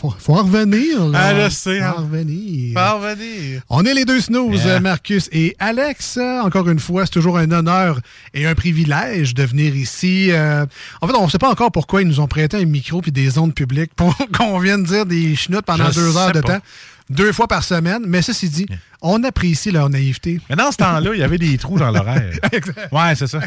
Faut, 0.00 0.10
faut 0.18 0.34
en 0.34 0.42
revenir, 0.42 1.06
là. 1.06 1.18
Ah, 1.22 1.44
je 1.44 1.54
sais, 1.54 1.78
Faut 1.78 1.84
hein. 1.84 1.94
en 1.96 2.02
revenir. 2.02 2.74
Faut 2.74 2.84
en 2.84 2.98
revenir. 2.98 3.62
On 3.70 3.84
est 3.84 3.94
les 3.94 4.04
deux 4.04 4.20
snooze, 4.20 4.62
Yeah. 4.64 4.80
Marcus 4.80 5.28
et 5.32 5.56
Alex. 5.58 6.18
Encore 6.42 6.68
une 6.68 6.78
fois, 6.78 7.06
c'est 7.06 7.12
toujours 7.12 7.38
un 7.38 7.50
honneur 7.50 8.00
et 8.34 8.46
un 8.46 8.54
privilège 8.54 9.32
de 9.34 9.42
venir 9.44 9.74
ici. 9.74 10.28
Euh, 10.32 10.66
en 11.00 11.06
fait, 11.08 11.14
on 11.14 11.24
ne 11.24 11.30
sait 11.30 11.38
pas 11.38 11.50
encore 11.50 11.72
pourquoi 11.72 12.02
ils 12.02 12.08
nous 12.08 12.20
ont 12.20 12.26
prêté 12.26 12.58
un 12.58 12.64
micro 12.66 13.00
puis 13.00 13.12
des 13.12 13.38
ondes 13.38 13.54
publiques 13.54 13.94
pour 13.94 14.14
qu'on 14.36 14.58
vienne 14.58 14.84
dire 14.84 15.06
des 15.06 15.34
chenoutes 15.34 15.64
pendant 15.64 15.90
Je 15.90 15.98
deux 16.00 16.16
heures 16.16 16.32
de 16.32 16.40
temps. 16.40 16.58
Deux 17.08 17.32
fois 17.32 17.46
par 17.46 17.62
semaine. 17.62 18.02
Mais 18.06 18.20
ceci 18.20 18.48
dit, 18.48 18.66
on 19.00 19.22
apprécie 19.22 19.70
leur 19.70 19.88
naïveté. 19.88 20.40
Mais 20.50 20.56
dans 20.56 20.72
ce 20.72 20.76
temps-là, 20.78 21.10
il 21.14 21.20
y 21.20 21.22
avait 21.22 21.38
des 21.38 21.56
trous 21.56 21.78
dans 21.78 21.90
l'horaire. 21.92 22.32
ouais, 22.92 23.14
c'est 23.14 23.28
ça. 23.28 23.40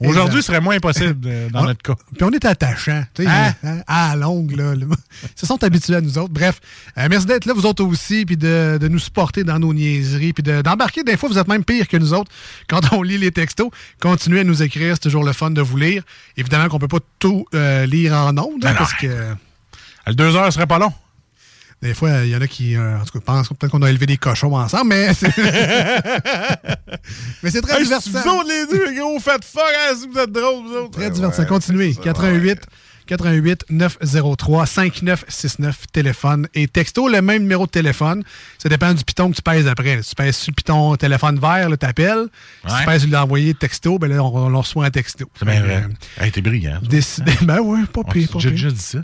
Aujourd'hui, 0.00 0.42
ce 0.42 0.46
serait 0.48 0.60
moins 0.60 0.78
possible 0.78 1.26
euh, 1.26 1.48
dans 1.50 1.64
notre 1.64 1.82
cas. 1.82 1.94
Puis 2.14 2.22
on 2.22 2.30
est 2.30 2.44
attachant. 2.44 3.02
sais, 3.16 3.26
Hein? 3.26 3.52
hein, 3.64 3.78
à 3.88 4.14
longue, 4.14 4.52
là. 4.56 4.74
Ils 4.74 4.86
se 5.34 5.44
sont 5.46 5.62
habitués 5.64 5.96
à 5.96 6.00
nous 6.00 6.18
autres. 6.18 6.32
Bref, 6.32 6.60
euh, 6.98 7.08
merci 7.10 7.26
d'être 7.26 7.46
là, 7.46 7.52
vous 7.54 7.66
autres 7.66 7.82
aussi, 7.84 8.24
puis 8.24 8.36
de, 8.36 8.78
de 8.80 8.86
nous 8.88 8.98
supporter 9.00 9.42
dans 9.42 9.58
nos 9.58 9.74
niaiseries, 9.74 10.32
puis 10.32 10.42
de- 10.44 10.62
d'embarquer. 10.62 11.02
des 11.02 11.16
fois, 11.16 11.28
vous 11.28 11.38
êtes 11.38 11.48
même 11.48 11.64
pire 11.64 11.88
que 11.88 11.96
nous 11.96 12.12
autres 12.14 12.30
quand 12.68 12.92
on 12.92 13.02
lit 13.02 13.18
les 13.18 13.32
textos. 13.32 13.70
Continuez 14.00 14.40
à 14.40 14.44
nous 14.44 14.62
écrire, 14.62 14.94
c'est 14.94 15.00
toujours 15.00 15.24
le 15.24 15.32
fun 15.32 15.50
de 15.50 15.60
vous 15.62 15.76
lire. 15.76 16.02
Évidemment 16.36 16.68
qu'on 16.68 16.78
peut 16.78 16.86
pas 16.88 17.00
tout 17.18 17.44
euh, 17.54 17.86
lire 17.86 18.12
en 18.14 18.36
ondes, 18.38 18.64
hein, 18.64 18.70
non. 18.70 18.76
parce 18.78 18.94
que... 18.94 19.06
Le 20.06 20.14
deux 20.14 20.36
heures 20.36 20.52
serait 20.52 20.66
pas 20.66 20.78
long. 20.78 20.92
Des 21.84 21.94
fois, 21.94 22.24
il 22.24 22.30
y 22.30 22.36
en 22.36 22.40
a 22.40 22.46
qui, 22.46 22.74
euh, 22.76 22.98
en 22.98 23.04
tout 23.04 23.12
cas, 23.18 23.24
pensent 23.24 23.48
peut-être 23.50 23.70
qu'on 23.70 23.82
a 23.82 23.90
élevé 23.90 24.06
des 24.06 24.16
cochons 24.16 24.56
ensemble, 24.56 24.88
mais 24.88 25.12
c'est... 25.14 25.28
mais 27.42 27.50
c'est 27.50 27.60
très 27.60 27.76
Hey, 27.78 27.84
divertissant. 27.84 28.20
Vous 28.22 28.28
autres, 28.40 28.48
les 28.48 28.66
deux, 28.66 28.94
gros, 29.00 29.20
faites 29.20 29.44
fuck, 29.44 29.62
hein, 29.62 29.94
si 30.00 30.08
vous 30.08 30.18
êtes 30.18 30.32
drôles, 30.32 30.64
vous 30.66 30.74
autres. 30.76 30.90
Très 30.98 31.10
divertissant. 31.10 31.44
Continuez. 31.44 31.94
88 31.94 32.60
88 33.06 33.66
903 33.68 34.64
5969 34.64 35.88
téléphone 35.92 36.48
et 36.54 36.66
texto 36.66 37.06
le 37.06 37.20
même 37.20 37.42
numéro 37.42 37.66
de 37.66 37.70
téléphone. 37.70 38.24
Ça 38.56 38.70
dépend 38.70 38.94
du 38.94 39.04
piton 39.04 39.30
que 39.30 39.36
tu 39.36 39.42
pèses 39.42 39.68
après. 39.68 40.02
Si 40.02 40.08
tu 40.10 40.14
pèses 40.14 40.36
sur 40.38 40.50
le 40.52 40.54
piton 40.54 40.96
téléphone 40.96 41.38
vert, 41.38 41.68
là, 41.68 41.76
t'appelles. 41.76 42.28
Si 42.66 42.72
tu 42.74 42.80
Ouais. 42.80 42.86
pèses 42.86 43.02
sur 43.02 43.10
l'envoyer 43.10 43.52
texto, 43.52 43.98
ben 43.98 44.08
là, 44.10 44.24
on, 44.24 44.34
on 44.54 44.58
reçoit 44.58 44.86
un 44.86 44.90
texto. 44.90 45.28
C'est 45.38 45.44
bien 45.44 45.60
vrai. 45.60 45.84
euh, 45.86 46.24
Hey, 46.24 46.32
t'es 46.32 46.40
brillant. 46.40 46.78
Décidé. 46.82 47.32
Ben 47.42 47.60
ouais, 47.60 47.80
pas 47.92 48.04
pire, 48.04 48.26
pas 48.32 48.38
J'ai 48.38 48.52
déjà 48.52 48.70
dit 48.70 48.80
ça. 48.80 49.00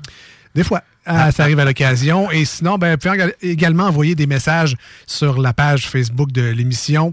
Des 0.54 0.64
fois. 0.64 0.82
Ah, 1.06 1.32
ça 1.32 1.44
arrive 1.44 1.58
à 1.58 1.64
l'occasion. 1.64 2.30
Et 2.30 2.44
sinon, 2.44 2.76
ben, 2.78 2.92
vous 2.92 2.98
pouvez 2.98 3.16
éga- 3.18 3.32
également 3.42 3.84
envoyer 3.84 4.14
des 4.14 4.26
messages 4.26 4.76
sur 5.06 5.40
la 5.40 5.52
page 5.52 5.88
Facebook 5.88 6.30
de 6.30 6.42
l'émission 6.42 7.12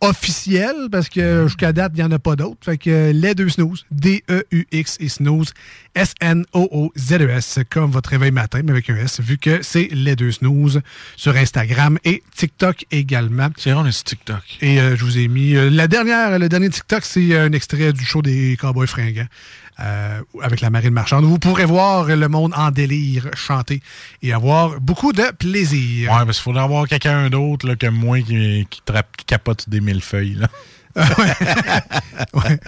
officielle, 0.00 0.88
parce 0.90 1.08
que 1.08 1.44
jusqu'à 1.46 1.72
date, 1.72 1.92
il 1.94 1.98
n'y 1.98 2.02
en 2.02 2.10
a 2.10 2.18
pas 2.18 2.34
d'autres. 2.34 2.58
Fait 2.64 2.76
que 2.76 3.12
les 3.14 3.36
deux 3.36 3.48
snooze, 3.48 3.84
D-E-U-X 3.92 4.96
et 4.98 5.08
snooze, 5.08 5.52
S-N-O-O-Z-E-S, 5.94 7.58
E 7.58 7.64
comme 7.70 7.90
votre 7.92 8.10
réveil 8.10 8.32
matin, 8.32 8.62
mais 8.64 8.72
avec 8.72 8.90
un 8.90 8.96
S, 8.96 9.20
vu 9.20 9.38
que 9.38 9.62
c'est 9.62 9.88
les 9.92 10.16
deux 10.16 10.32
snooze 10.32 10.80
sur 11.16 11.36
Instagram 11.36 11.98
et 12.04 12.22
TikTok 12.36 12.84
également. 12.90 13.48
C'est 13.56 13.72
rare, 13.72 13.86
c'est 13.92 14.04
TikTok. 14.04 14.42
Et 14.60 14.80
euh, 14.80 14.96
je 14.96 15.04
vous 15.04 15.18
ai 15.18 15.28
mis 15.28 15.54
euh, 15.54 15.70
la 15.70 15.86
dernière, 15.86 16.36
le 16.38 16.48
dernier 16.48 16.70
TikTok, 16.70 17.04
c'est 17.04 17.36
un 17.38 17.52
extrait 17.52 17.92
du 17.92 18.04
show 18.04 18.22
des 18.22 18.56
Cowboys 18.60 18.88
fringants 18.88 19.28
euh, 19.82 20.20
avec 20.42 20.60
la 20.60 20.70
marine 20.70 20.90
marchande. 20.92 21.24
Vous 21.24 21.38
pourrez 21.38 21.64
voir 21.64 22.06
le 22.06 22.28
monde 22.28 22.52
en 22.56 22.70
délire 22.70 23.28
chanter 23.34 23.82
et 24.22 24.32
avoir 24.32 24.80
beaucoup 24.80 25.12
de 25.12 25.30
plaisir. 25.38 26.10
Ouais, 26.10 26.18
parce 26.24 26.36
qu'il 26.38 26.44
faudrait 26.44 26.62
avoir 26.62 26.86
quelqu'un 26.86 27.28
d'autre 27.30 27.74
que 27.74 27.88
moi 27.88 28.20
qui, 28.20 28.66
qui, 28.70 28.80
trappe- 28.84 29.16
qui 29.16 29.24
capote 29.24 29.68
des 29.68 29.80
millefeuilles. 29.80 30.34
Là. 30.36 30.48
Ouais. 32.34 32.58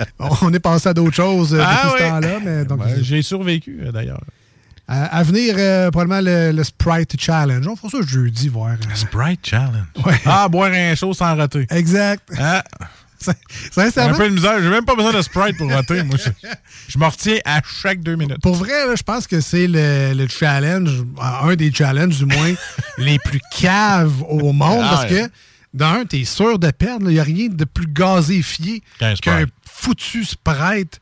On 0.41 0.53
est 0.53 0.61
passé 0.61 0.89
à 0.89 0.95
d'autres 0.95 1.15
choses 1.15 1.55
euh, 1.55 1.63
Ah 1.65 1.83
depuis 1.85 2.03
ce 2.05 2.09
temps-là. 2.09 2.39
Mais 2.45 2.65
donc, 2.65 2.81
J'ai 3.01 3.23
survécu, 3.23 3.81
euh, 3.83 3.93
d'ailleurs. 3.93 4.21
à, 4.89 5.19
à 5.19 5.23
venir, 5.23 5.55
euh, 5.59 5.91
probablement 5.91 6.21
le, 6.23 6.53
le 6.53 6.65
Sprite 6.65 7.21
Challenge. 7.21 7.67
On 7.69 7.77
fera 7.77 7.91
ça 7.91 7.99
jeudi, 8.07 8.49
voir. 8.49 8.73
euh. 8.73 8.95
Sprite 8.95 9.41
Challenge? 9.47 9.87
Ouais. 10.05 10.21
Ah, 10.25 10.49
boire 10.49 10.71
un 10.73 10.95
show 10.95 11.13
sans 11.13 11.37
rater. 11.37 11.67
Exact. 11.71 12.23
Ah. 12.39 12.63
C'est 13.49 13.75
J'ai 13.75 13.81
un 13.81 13.85
sincèrement. 13.87 14.17
peu 14.19 14.29
de 14.29 14.35
misère. 14.35 14.63
J'ai 14.63 14.69
même 14.69 14.85
pas 14.85 14.95
besoin 14.95 15.13
de 15.13 15.23
Sprite 15.23 15.57
pour 15.57 15.71
rater. 15.71 16.03
Moi, 16.03 16.17
je, 16.19 16.31
je 16.89 16.99
me 16.99 17.05
retiens 17.07 17.39
à 17.45 17.61
chaque 17.83 18.01
deux 18.01 18.17
minutes. 18.17 18.41
Pour 18.43 18.55
vrai, 18.55 18.87
là, 18.87 18.95
je 18.97 19.03
pense 19.03 19.27
que 19.27 19.41
c'est 19.41 19.67
le, 19.67 20.13
le 20.15 20.29
challenge, 20.29 21.01
euh, 21.01 21.49
un 21.51 21.55
des 21.57 21.73
challenges 21.73 22.19
du 22.19 22.27
moins, 22.27 22.53
les 22.99 23.19
plus 23.19 23.41
caves 23.61 24.23
au 24.29 24.53
monde. 24.53 24.81
Ah 24.85 24.89
parce 24.91 25.11
ouais. 25.13 25.27
que, 25.29 25.31
d'un, 25.73 26.05
t'es 26.05 26.25
sûr 26.25 26.59
de 26.59 26.71
perdre. 26.71 27.11
Il 27.11 27.15
n'y 27.15 27.21
a 27.21 27.25
rien 27.25 27.49
de 27.49 27.65
plus 27.65 27.87
gazéfié 27.89 28.83
Qu'un 29.23 29.45
foutu 29.71 30.25
Sprite. 30.25 31.01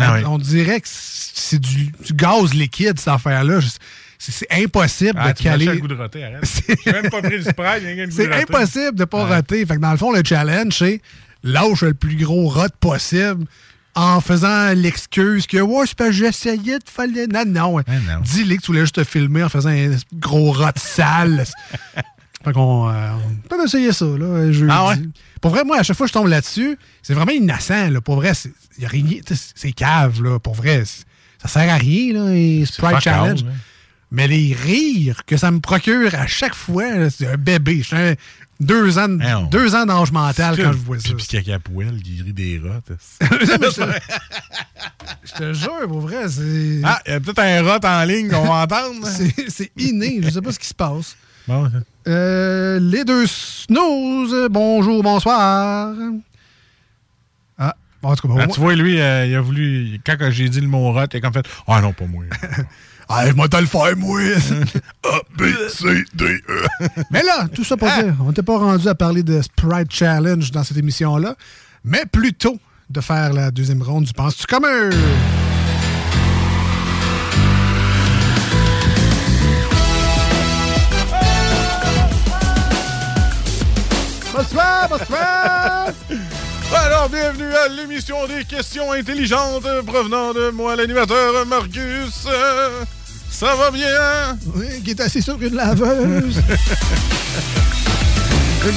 Ah 0.00 0.12
on, 0.12 0.16
oui. 0.16 0.24
on 0.26 0.38
dirait 0.38 0.80
que 0.80 0.88
c'est 0.90 1.60
du, 1.60 1.92
du 2.04 2.12
gaz 2.14 2.52
liquide, 2.52 2.98
cette 2.98 3.08
affaire-là. 3.08 3.60
C'est 4.18 4.46
impossible 4.50 5.12
Ah, 5.16 5.32
de 5.34 5.38
caler. 5.38 5.64
acheté 5.66 5.74
le 5.76 5.80
goût 5.82 5.88
de 5.88 5.94
rater, 5.94 6.24
arrête. 6.24 6.44
J'ai 6.84 6.92
même 6.92 7.10
pas 7.10 7.20
pris 7.20 7.36
le 7.36 7.42
Sprite, 7.42 8.10
C'est 8.10 8.32
impossible 8.42 8.94
de 8.94 9.00
ne 9.00 9.04
pas 9.04 9.22
Ouais. 9.24 9.28
rater. 9.30 9.66
Fait 9.66 9.74
que 9.76 9.80
dans 9.80 9.90
le 9.92 9.98
fond, 9.98 10.12
le 10.12 10.22
challenge, 10.24 10.72
c'est 10.78 11.00
lâche 11.44 11.82
le 11.82 11.94
plus 11.94 12.16
gros 12.16 12.48
rot 12.48 12.66
possible 12.80 13.44
en 13.94 14.20
faisant 14.20 14.72
l'excuse 14.74 15.46
que 15.46 15.58
ouais, 15.58 15.84
c'est 15.86 15.96
parce 15.96 16.10
que 16.10 16.16
j'essayais 16.16 16.78
de 16.80 16.84
faire. 16.90 17.06
le- 17.06 17.26
Non, 17.26 17.44
non. 17.46 17.76
non. 17.78 18.20
Dis-le 18.24 18.56
que 18.56 18.60
tu 18.62 18.66
voulais 18.68 18.80
juste 18.80 18.96
te 18.96 19.04
filmer 19.04 19.44
en 19.44 19.48
faisant 19.48 19.68
un 19.70 19.96
gros 20.14 20.50
rot 20.52 20.70
sale. 20.76 21.44
fait 22.44 22.52
qu'on 22.52 22.88
euh, 22.90 23.12
on 23.12 23.48
peut 23.48 23.64
essayer 23.64 23.92
ça, 23.92 24.04
là, 24.06 24.50
jeudi. 24.50 24.68
Ah 24.72 24.88
ouais? 24.88 24.96
Pour 25.40 25.52
vrai, 25.52 25.62
moi, 25.64 25.78
à 25.78 25.82
chaque 25.84 25.96
fois 25.96 26.06
que 26.06 26.08
je 26.08 26.14
tombe 26.14 26.26
là-dessus, 26.26 26.76
c'est 27.02 27.14
vraiment 27.14 27.30
innocent, 27.32 27.90
là. 27.90 28.00
Pour 28.00 28.16
vrai, 28.16 28.34
c'est 28.34 28.50
y 28.78 28.84
a 28.84 28.88
rien. 28.88 29.20
C'est 29.54 29.72
cave, 29.72 30.20
là. 30.22 30.38
Pour 30.40 30.54
vrai, 30.54 30.82
ça 31.40 31.46
sert 31.48 31.72
à 31.72 31.76
rien, 31.76 32.14
là, 32.14 32.30
les 32.32 32.66
Sprite 32.66 33.00
Challenge. 33.00 33.42
all, 33.42 33.48
hein. 33.48 33.54
Mais 34.10 34.28
les 34.28 34.54
rires 34.54 35.24
que 35.24 35.36
ça 35.36 35.50
me 35.50 35.58
procure 35.60 36.14
à 36.14 36.26
chaque 36.26 36.54
fois, 36.54 37.10
c'est 37.10 37.26
un 37.26 37.36
bébé. 37.36 37.78
Je 37.78 37.86
suis 37.86 37.96
un- 37.96 38.14
deux 38.60 38.98
ans, 38.98 39.08
de- 39.08 39.20
Hey, 39.22 39.34
on- 39.34 39.44
deux 39.44 39.74
ans 39.74 39.84
d'âge 39.86 40.12
mental 40.12 40.56
quand 40.56 40.72
je 40.72 40.78
vois 40.78 40.98
ça. 40.98 41.12
Puis 41.16 41.26
caca 41.26 41.58
poêle 41.58 42.00
qui 42.02 42.22
rit 42.22 42.32
des 42.32 42.60
rats. 42.64 42.80
Je, 45.24 45.32
te 45.32 45.52
jure, 45.54 45.88
pour 45.88 46.00
vrai, 46.00 46.28
c'est. 46.28 46.80
Ah, 46.84 47.00
il 47.06 47.12
y 47.12 47.14
a 47.14 47.20
peut-être 47.20 47.38
un 47.40 47.62
rot 47.62 47.78
en 47.84 48.04
ligne 48.04 48.28
qu'on 48.28 48.44
va 48.46 48.62
entendre. 48.64 49.06
c'est- 49.06 49.48
C'est 49.48 49.70
inné. 49.78 50.20
Je 50.22 50.30
sais 50.30 50.40
pas 50.42 50.52
ce 50.52 50.58
qui 50.58 50.66
se 50.68 50.74
passe. 50.74 51.16
Bon, 51.48 51.70
Euh, 52.06 52.78
les 52.80 53.04
deux 53.04 53.26
snooze, 53.26 54.48
bonjour, 54.50 55.02
bonsoir. 55.02 55.94
Ah, 57.58 57.74
bon, 58.02 58.08
en 58.10 58.16
tout 58.16 58.22
cas, 58.28 58.34
bon, 58.34 58.40
Ah, 58.40 58.46
moi- 58.46 58.54
tu 58.54 58.60
vois, 58.60 58.74
lui, 58.74 59.00
euh, 59.00 59.26
il 59.26 59.34
a 59.34 59.40
voulu. 59.40 59.98
Quand 60.06 60.16
j'ai 60.30 60.48
dit 60.48 60.60
le 60.60 60.68
mot 60.68 60.92
rot, 60.92 61.04
il 61.12 61.16
a 61.16 61.20
comme 61.20 61.32
fait 61.32 61.46
Ah 61.66 61.80
non, 61.80 61.92
pas 61.92 62.06
moi. 62.06 62.24
Ah, 63.08 63.26
je 63.26 63.32
vais 63.34 63.48
te 63.48 63.56
le 63.56 63.66
faire, 63.66 63.96
moi. 63.96 64.20
A, 65.04 65.20
B, 65.36 65.42
C, 65.68 66.04
D, 66.14 66.24
E. 66.48 66.66
Mais 67.10 67.22
là, 67.22 67.46
tout 67.54 67.64
ça 67.64 67.76
pour 67.76 67.88
dire, 67.88 68.14
on 68.20 68.28
n'était 68.28 68.42
pas 68.42 68.58
rendu 68.58 68.88
à 68.88 68.94
parler 68.94 69.22
de 69.22 69.42
Sprite 69.42 69.92
Challenge 69.92 70.50
dans 70.50 70.64
cette 70.64 70.78
émission-là, 70.78 71.34
mais 71.84 72.04
plutôt 72.10 72.58
de 72.90 73.00
faire 73.00 73.32
la 73.32 73.50
deuxième 73.50 73.82
ronde 73.82 74.04
du 74.04 74.12
Penses-tu 74.12 74.46
comme. 74.46 74.66
Bonsoir, 84.34 84.88
bonsoir! 84.88 85.73
Alors, 87.04 87.20
bienvenue 87.20 87.54
à 87.54 87.68
l'émission 87.68 88.16
des 88.26 88.44
questions 88.46 88.90
intelligentes 88.90 89.66
provenant 89.84 90.32
de 90.32 90.48
moi, 90.48 90.74
l'animateur 90.74 91.44
Marcus. 91.44 92.24
Euh, 92.26 92.82
Ça 93.28 93.54
va 93.56 93.70
bien? 93.70 94.38
Oui, 94.54 94.82
qui 94.82 94.92
est 94.92 95.00
assis 95.00 95.20
sur 95.20 95.38
une 95.42 95.54
laveuse. 95.54 96.40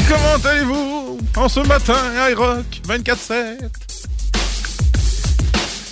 Comment 0.09 0.43
allez-vous 0.43 1.19
en 1.37 1.47
ce 1.47 1.61
matin, 1.61 1.95
iRock 2.29 2.65
24-7? 2.89 3.69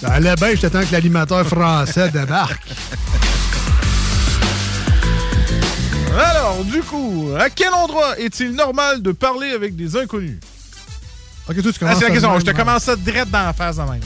Ça 0.02 0.08
allait 0.10 0.36
bien, 0.36 0.56
je 0.56 0.62
t'attends 0.62 0.84
que 0.86 0.92
l'animateur 0.92 1.48
français 1.48 2.10
débarque. 2.10 2.68
Alors, 6.20 6.66
du 6.66 6.82
coup, 6.82 7.30
à 7.40 7.50
quel 7.50 7.74
endroit 7.74 8.20
est-il 8.20 8.52
normal 8.52 9.02
de 9.02 9.14
parler 9.14 9.52
avec 9.52 9.78
des 9.78 9.96
inconnus? 9.96 10.38
Ok, 11.48 11.62
toi, 11.62 11.72
tu 11.72 11.86
Ah, 11.86 11.94
c'est 11.96 12.06
la 12.06 12.12
question. 12.12 12.40
Je 12.40 12.46
te 12.46 12.52
commence 12.52 12.84
ça 12.84 12.96
direct 12.96 13.30
dans 13.30 13.46
la 13.46 13.54
face 13.54 13.78
de 13.78 13.82
même. 13.84 14.02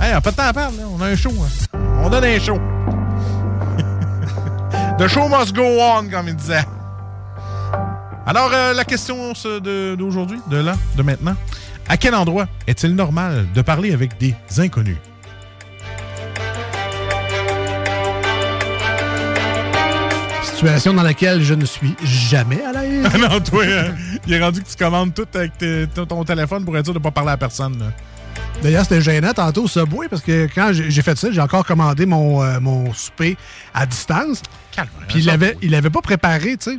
Hey, 0.00 0.12
on 0.14 0.16
a 0.16 0.20
pas 0.20 0.30
de 0.30 0.36
temps 0.36 0.42
à 0.46 0.52
perdre, 0.52 0.76
là. 0.78 0.84
On 0.90 1.00
a 1.00 1.06
un 1.06 1.16
show. 1.16 1.30
hein. 1.30 1.78
On 2.02 2.10
donne 2.10 2.24
un 2.24 2.38
show. 2.38 2.58
The 4.98 5.08
show 5.08 5.26
must 5.28 5.54
go 5.54 5.62
on, 5.64 6.08
comme 6.10 6.28
il 6.28 6.36
disait. 6.36 6.64
Alors, 8.26 8.50
euh, 8.52 8.74
la 8.74 8.84
question 8.84 9.32
de- 9.32 9.94
d'aujourd'hui, 9.96 10.38
de, 10.48 10.58
là, 10.58 10.74
de 10.96 11.02
maintenant. 11.02 11.34
À 11.88 11.96
quel 11.96 12.14
endroit 12.14 12.46
est-il 12.66 12.94
normal 12.94 13.46
de 13.54 13.62
parler 13.62 13.92
avec 13.92 14.18
des 14.18 14.34
inconnus? 14.58 14.98
Situation 20.62 20.94
dans 20.94 21.02
laquelle 21.02 21.42
je 21.42 21.54
ne 21.54 21.64
suis 21.64 21.94
jamais 22.04 22.62
à 22.62 22.72
l'aise. 22.72 23.04
Ah 23.12 23.18
non, 23.28 23.40
toi, 23.40 23.64
hein, 23.66 23.94
il 24.26 24.32
est 24.32 24.40
rendu 24.40 24.62
que 24.62 24.68
tu 24.68 24.76
commandes 24.76 25.12
tout 25.12 25.26
avec 25.34 25.58
tes- 25.58 25.88
ton 25.88 26.22
téléphone 26.24 26.64
pour 26.64 26.76
être 26.78 26.84
sûr 26.86 26.94
de 26.94 26.98
ne 27.00 27.02
pas 27.02 27.10
parler 27.10 27.30
à 27.32 27.36
personne. 27.36 27.78
là. 27.80 27.86
D'ailleurs, 28.62 28.84
c'était 28.84 29.00
gênant 29.00 29.32
tantôt 29.32 29.64
au 29.64 29.68
Subway 29.68 30.06
parce 30.08 30.22
que 30.22 30.46
quand 30.54 30.70
j'ai 30.72 31.02
fait 31.02 31.18
ça, 31.18 31.32
j'ai 31.32 31.40
encore 31.40 31.66
commandé 31.66 32.06
mon, 32.06 32.44
euh, 32.44 32.60
mon 32.60 32.92
souper 32.94 33.36
à 33.74 33.86
distance. 33.86 34.40
Puis 35.08 35.18
il 35.18 35.26
l'avait 35.26 35.58
il 35.62 35.72
l'avait 35.72 35.90
pas 35.90 36.00
préparé, 36.00 36.56
tu 36.56 36.70
sais. 36.70 36.78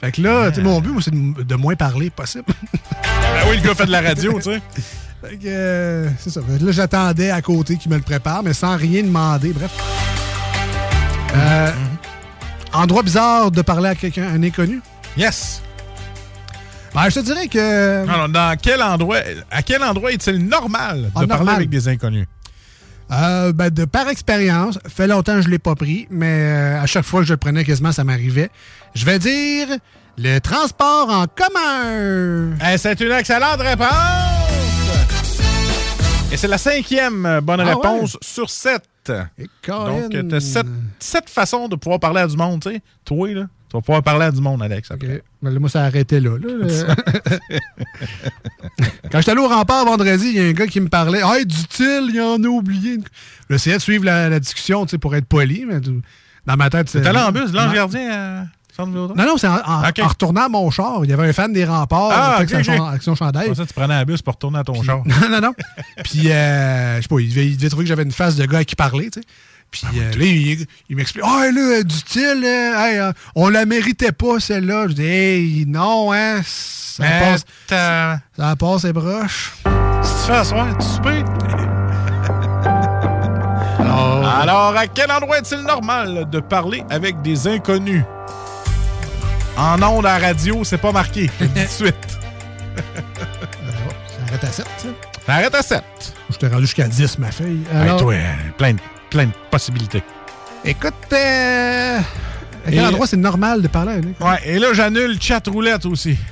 Fait 0.00 0.10
que 0.10 0.22
là, 0.22 0.50
mon 0.62 0.80
but, 0.80 1.00
c'est 1.00 1.12
de, 1.12 1.42
de 1.44 1.54
moins 1.54 1.76
parler 1.76 2.10
possible. 2.10 2.44
Ben 2.82 3.46
oui, 3.48 3.58
le 3.58 3.62
gars 3.62 3.74
fait 3.76 3.86
de 3.86 3.92
la 3.92 4.00
radio, 4.00 4.32
tu 4.38 4.42
sais. 4.42 4.60
Fait 5.22 5.36
que, 5.36 5.42
euh, 5.46 6.08
c'est 6.18 6.30
ça. 6.30 6.40
Là, 6.60 6.72
j'attendais 6.72 7.30
à 7.30 7.40
côté 7.42 7.76
qu'il 7.76 7.92
me 7.92 7.96
le 7.96 8.02
prépare, 8.02 8.42
mais 8.42 8.52
sans 8.54 8.76
rien 8.76 9.02
demander. 9.04 9.52
Bref. 9.52 9.70
Euh, 11.36 11.70
Endroit 12.72 13.02
bizarre 13.02 13.50
de 13.50 13.62
parler 13.62 13.88
à 13.88 13.94
quelqu'un, 13.94 14.28
un 14.28 14.42
inconnu? 14.42 14.80
Yes. 15.16 15.62
Ben, 16.94 17.08
je 17.08 17.16
te 17.16 17.20
dirais 17.20 17.48
que. 17.48 18.08
Alors, 18.08 18.28
dans 18.28 18.56
quel 18.60 18.82
endroit, 18.82 19.18
à 19.50 19.62
quel 19.62 19.82
endroit 19.82 20.12
est-il 20.12 20.46
normal 20.46 21.02
de 21.02 21.06
Ah, 21.08 21.12
parler 21.14 21.28
normal. 21.28 21.54
avec 21.56 21.68
des 21.70 21.88
inconnus? 21.88 22.26
Euh, 23.12 23.52
ben, 23.52 23.70
de 23.70 23.84
par 23.84 24.08
expérience, 24.08 24.78
fait 24.88 25.08
longtemps 25.08 25.34
que 25.34 25.42
je 25.42 25.46
ne 25.46 25.52
l'ai 25.52 25.58
pas 25.58 25.74
pris, 25.74 26.06
mais 26.10 26.26
euh, 26.44 26.80
à 26.80 26.86
chaque 26.86 27.04
fois 27.04 27.20
que 27.20 27.26
je 27.26 27.32
le 27.32 27.38
prenais 27.38 27.64
quasiment, 27.64 27.90
ça 27.92 28.04
m'arrivait. 28.04 28.50
Je 28.94 29.04
vais 29.04 29.18
dire 29.18 29.66
le 30.16 30.38
transport 30.38 31.08
en 31.10 31.26
commun. 31.26 32.56
Eh, 32.72 32.78
c'est 32.78 33.00
une 33.00 33.10
excellente 33.12 33.60
réponse! 33.60 33.88
Et 36.32 36.36
c'est 36.36 36.46
la 36.48 36.58
cinquième 36.58 37.26
euh, 37.26 37.40
bonne 37.40 37.60
Ah 37.60 37.64
réponse 37.64 38.16
sur 38.22 38.48
sept. 38.48 38.82
Donc, 39.66 40.10
tu 40.10 40.34
as 40.34 40.40
sept, 40.40 40.66
sept 40.98 41.28
façons 41.28 41.68
de 41.68 41.76
pouvoir 41.76 42.00
parler 42.00 42.20
à 42.20 42.26
du 42.26 42.36
monde, 42.36 42.62
tu 42.62 42.70
sais. 42.70 42.80
Toi, 43.04 43.34
là, 43.34 43.46
tu 43.68 43.76
vas 43.76 43.80
pouvoir 43.80 44.02
parler 44.02 44.24
à 44.26 44.30
du 44.32 44.40
monde, 44.40 44.62
Alex. 44.62 44.90
après. 44.90 45.22
Ben, 45.42 45.50
là, 45.50 45.60
moi, 45.60 45.68
ça 45.68 45.82
a 45.82 45.86
arrêté 45.86 46.20
là. 46.20 46.36
là. 46.38 46.48
Euh, 46.48 46.94
Quand 49.12 49.18
j'étais 49.18 49.30
allé 49.30 49.40
au 49.40 49.48
rempart 49.48 49.84
vendredi, 49.84 50.26
il 50.28 50.36
y 50.36 50.40
a 50.40 50.44
un 50.44 50.52
gars 50.52 50.66
qui 50.66 50.80
me 50.80 50.88
parlait. 50.88 51.20
Hey, 51.22 51.46
dit-il, 51.46 52.10
il 52.12 52.20
en 52.20 52.42
a 52.42 52.48
oublié. 52.48 52.98
J'essayais 53.48 53.76
de 53.76 53.82
suivre 53.82 54.04
la, 54.04 54.28
la 54.28 54.40
discussion 54.40 54.84
tu 54.86 54.90
sais, 54.90 54.98
pour 54.98 55.14
être 55.14 55.26
poli, 55.26 55.64
mais 55.66 55.80
dans 56.46 56.56
ma 56.56 56.70
tête. 56.70 56.90
T'es 56.90 57.06
allé 57.06 57.18
en 57.18 57.32
bus, 57.32 57.52
l'ange 57.52 57.72
gardien 57.72 58.10
à 58.10 58.44
Non, 58.86 59.08
non, 59.14 59.36
c'est 59.36 59.48
en, 59.48 59.56
en- 59.66 59.88
Ok. 59.88 59.98
en 60.02 60.08
retournant 60.08 60.44
à 60.44 60.48
mon 60.48 60.70
char. 60.70 61.00
Il 61.04 61.10
y 61.10 61.12
avait 61.12 61.28
un 61.28 61.32
fan 61.32 61.52
des 61.52 61.64
remparts 61.64 62.10
Ah, 62.12 62.36
avec, 62.36 62.52
ok, 62.54 62.64
son, 62.64 62.72
ok. 62.72 62.88
avec 62.88 63.02
son 63.02 63.14
chandail. 63.14 63.46
Pour 63.48 63.56
ça, 63.56 63.66
tu 63.66 63.74
prenais 63.74 63.94
un 63.94 64.04
bus 64.04 64.22
pour 64.22 64.34
retourner 64.34 64.58
à 64.58 64.64
ton 64.64 64.82
char. 64.82 65.02
Non, 65.04 65.28
non, 65.30 65.40
non. 65.40 65.52
Puis, 66.04 66.30
euh, 66.30 66.96
je 66.96 67.02
sais 67.02 67.08
pas, 67.08 67.20
il 67.20 67.28
devait, 67.28 67.46
il 67.46 67.56
devait 67.56 67.68
trouver 67.68 67.84
que 67.84 67.88
j'avais 67.88 68.02
une 68.04 68.12
face 68.12 68.36
de 68.36 68.46
gars 68.46 68.58
à 68.58 68.64
qui 68.64 68.76
parler, 68.76 69.10
tu 69.10 69.20
sais. 69.20 69.26
Puis 69.70 69.86
euh, 70.00 70.10
là, 70.18 70.24
il, 70.24 70.66
il 70.88 70.96
m'explique 70.96 71.24
Ah, 71.24 71.44
là, 71.54 71.82
dit-il, 71.84 72.42
euh, 72.44 72.84
hey, 72.84 72.98
euh, 72.98 73.12
on 73.36 73.48
la 73.50 73.66
méritait 73.66 74.10
pas, 74.10 74.40
celle-là. 74.40 74.88
Je 74.88 74.94
dis 74.94 75.04
Hey, 75.06 75.64
non, 75.66 76.12
hein. 76.12 76.40
Ça 76.44 77.04
Mais 77.04 77.20
passe. 77.20 77.44
t'as- 77.68 78.18
Ça 78.36 78.56
passe 78.56 78.84
et 78.84 78.92
broche. 78.92 79.52
Si 80.02 80.12
tu 80.12 80.26
fais 80.26 80.32
asseoir, 80.38 80.66
tu 80.76 80.84
soupes. 80.86 81.06
Alors, 83.78 84.26
Alors, 84.42 84.76
à 84.76 84.86
quel 84.86 85.10
endroit 85.10 85.38
est-il 85.38 85.60
normal 85.62 86.28
de 86.30 86.40
parler 86.40 86.82
avec 86.90 87.22
des 87.22 87.46
inconnus? 87.48 88.04
En 89.60 89.82
ondes 89.82 90.06
à 90.06 90.18
radio, 90.18 90.64
c'est 90.64 90.78
pas 90.78 90.90
marqué. 90.92 91.30
Je 91.38 91.44
dis 91.46 91.62
de 91.62 91.66
suite. 91.68 92.18
ça 92.96 94.22
arrête 94.26 94.44
à 94.44 94.50
7, 94.50 94.66
ça. 94.78 94.88
Ça 95.26 95.32
arrête 95.34 95.54
à 95.54 95.62
7. 95.62 95.84
Je 96.30 96.36
t'ai 96.36 96.46
rendu 96.48 96.62
jusqu'à 96.62 96.88
10, 96.88 97.18
ma 97.18 97.30
fille. 97.30 97.60
Hey, 97.72 97.80
Alors, 97.82 98.00
toi, 98.00 98.14
plein, 98.56 98.72
de- 98.74 98.80
plein 99.10 99.26
de 99.26 99.32
possibilités. 99.50 100.02
écoute, 100.64 100.94
euh, 101.12 101.98
à 101.98 102.02
quel 102.70 102.74
Et- 102.74 102.80
endroit 102.86 103.06
c'est 103.06 103.16
normal 103.18 103.60
de 103.60 103.68
parler 103.68 103.92
inconnu? 103.92 104.14
Ouais, 104.20 104.38
et 104.46 104.58
là, 104.58 104.68
j'annule 104.72 105.20
chat 105.20 105.46
roulette 105.46 105.84
aussi. 105.86 106.16